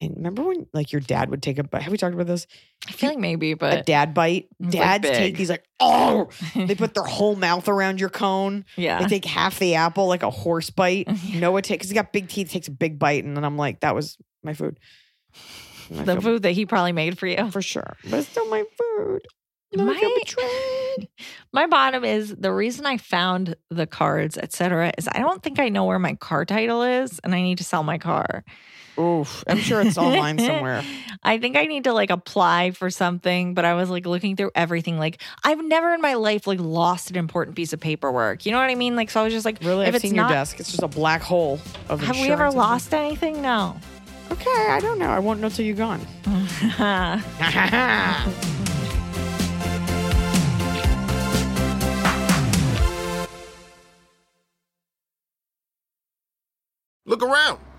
And 0.00 0.14
remember 0.16 0.42
when 0.42 0.66
like 0.74 0.92
your 0.92 1.00
dad 1.00 1.30
would 1.30 1.42
take 1.42 1.58
a 1.58 1.64
bite? 1.64 1.80
Have 1.82 1.90
we 1.90 1.96
talked 1.96 2.12
about 2.14 2.26
this? 2.26 2.46
I 2.86 2.92
feel 2.92 3.08
like 3.10 3.18
maybe, 3.18 3.54
but 3.54 3.78
a 3.78 3.82
dad 3.82 4.12
bite. 4.12 4.48
It's, 4.60 4.74
like, 4.74 5.02
Dads 5.02 5.08
take 5.18 5.36
these 5.38 5.48
like, 5.48 5.64
oh, 5.80 6.28
they 6.54 6.74
put 6.76 6.92
their 6.94 7.02
whole 7.04 7.34
mouth 7.34 7.66
around 7.68 7.98
your 7.98 8.10
cone. 8.10 8.66
yeah. 8.76 9.00
They 9.00 9.06
take 9.08 9.24
half 9.24 9.58
the 9.58 9.74
apple 9.76 10.06
like 10.06 10.22
a 10.22 10.30
horse 10.30 10.68
bite. 10.70 11.08
Yeah. 11.24 11.40
Noah 11.40 11.62
takes, 11.62 11.78
because 11.78 11.88
he's 11.90 11.94
got 11.94 12.12
big 12.12 12.28
teeth, 12.28 12.50
takes 12.50 12.68
a 12.68 12.72
big 12.72 12.98
bite. 12.98 13.24
And 13.24 13.36
then 13.36 13.44
I'm 13.44 13.56
like, 13.56 13.80
that 13.80 13.94
was 13.94 14.18
my 14.42 14.52
food. 14.52 14.78
The 15.90 16.04
feel- 16.04 16.20
food 16.20 16.42
that 16.42 16.52
he 16.52 16.66
probably 16.66 16.92
made 16.92 17.18
for 17.18 17.26
you. 17.26 17.50
For 17.50 17.62
sure. 17.62 17.96
But 18.04 18.14
it's 18.20 18.28
still 18.28 18.48
my 18.50 18.64
food. 18.78 19.22
My- 19.74 20.22
My 21.52 21.66
bottom 21.66 22.04
is 22.04 22.34
the 22.34 22.52
reason 22.52 22.86
I 22.86 22.98
found 22.98 23.56
the 23.70 23.86
cards, 23.86 24.38
etc., 24.38 24.92
is 24.96 25.08
I 25.10 25.18
don't 25.18 25.42
think 25.42 25.58
I 25.58 25.68
know 25.68 25.84
where 25.84 25.98
my 25.98 26.14
car 26.14 26.44
title 26.44 26.82
is 26.82 27.18
and 27.24 27.34
I 27.34 27.42
need 27.42 27.58
to 27.58 27.64
sell 27.64 27.82
my 27.82 27.98
car. 27.98 28.44
Oof. 28.98 29.44
I'm 29.46 29.58
sure 29.58 29.80
it's 29.82 29.98
online 29.98 30.38
somewhere. 30.38 30.82
I 31.22 31.38
think 31.38 31.56
I 31.56 31.64
need 31.64 31.84
to 31.84 31.92
like 31.92 32.10
apply 32.10 32.70
for 32.70 32.90
something, 32.90 33.54
but 33.54 33.64
I 33.64 33.74
was 33.74 33.90
like 33.90 34.06
looking 34.06 34.36
through 34.36 34.52
everything. 34.54 34.98
Like 34.98 35.20
I've 35.44 35.62
never 35.62 35.92
in 35.92 36.00
my 36.00 36.14
life 36.14 36.46
like 36.46 36.60
lost 36.60 37.10
an 37.10 37.16
important 37.16 37.56
piece 37.56 37.72
of 37.72 37.80
paperwork. 37.80 38.46
You 38.46 38.52
know 38.52 38.58
what 38.58 38.70
I 38.70 38.74
mean? 38.74 38.96
Like 38.96 39.10
so 39.10 39.20
I 39.20 39.24
was 39.24 39.32
just 39.32 39.44
like, 39.44 39.58
Really? 39.62 39.84
if 39.84 39.88
I've 39.88 39.94
it's 39.96 40.02
seen 40.02 40.14
not, 40.14 40.30
your 40.30 40.38
desk. 40.38 40.60
It's 40.60 40.70
just 40.70 40.82
a 40.82 40.88
black 40.88 41.22
hole 41.22 41.60
of 41.88 42.00
have 42.02 42.16
we 42.16 42.30
ever 42.30 42.50
lost 42.50 42.94
anything? 42.94 43.42
No. 43.42 43.76
Okay, 44.30 44.66
I 44.70 44.80
don't 44.80 44.98
know. 44.98 45.08
I 45.08 45.18
won't 45.18 45.40
know 45.40 45.48
till 45.48 45.64
you're 45.64 45.76
gone. 45.76 46.00
Look 57.06 57.22
around. 57.22 57.60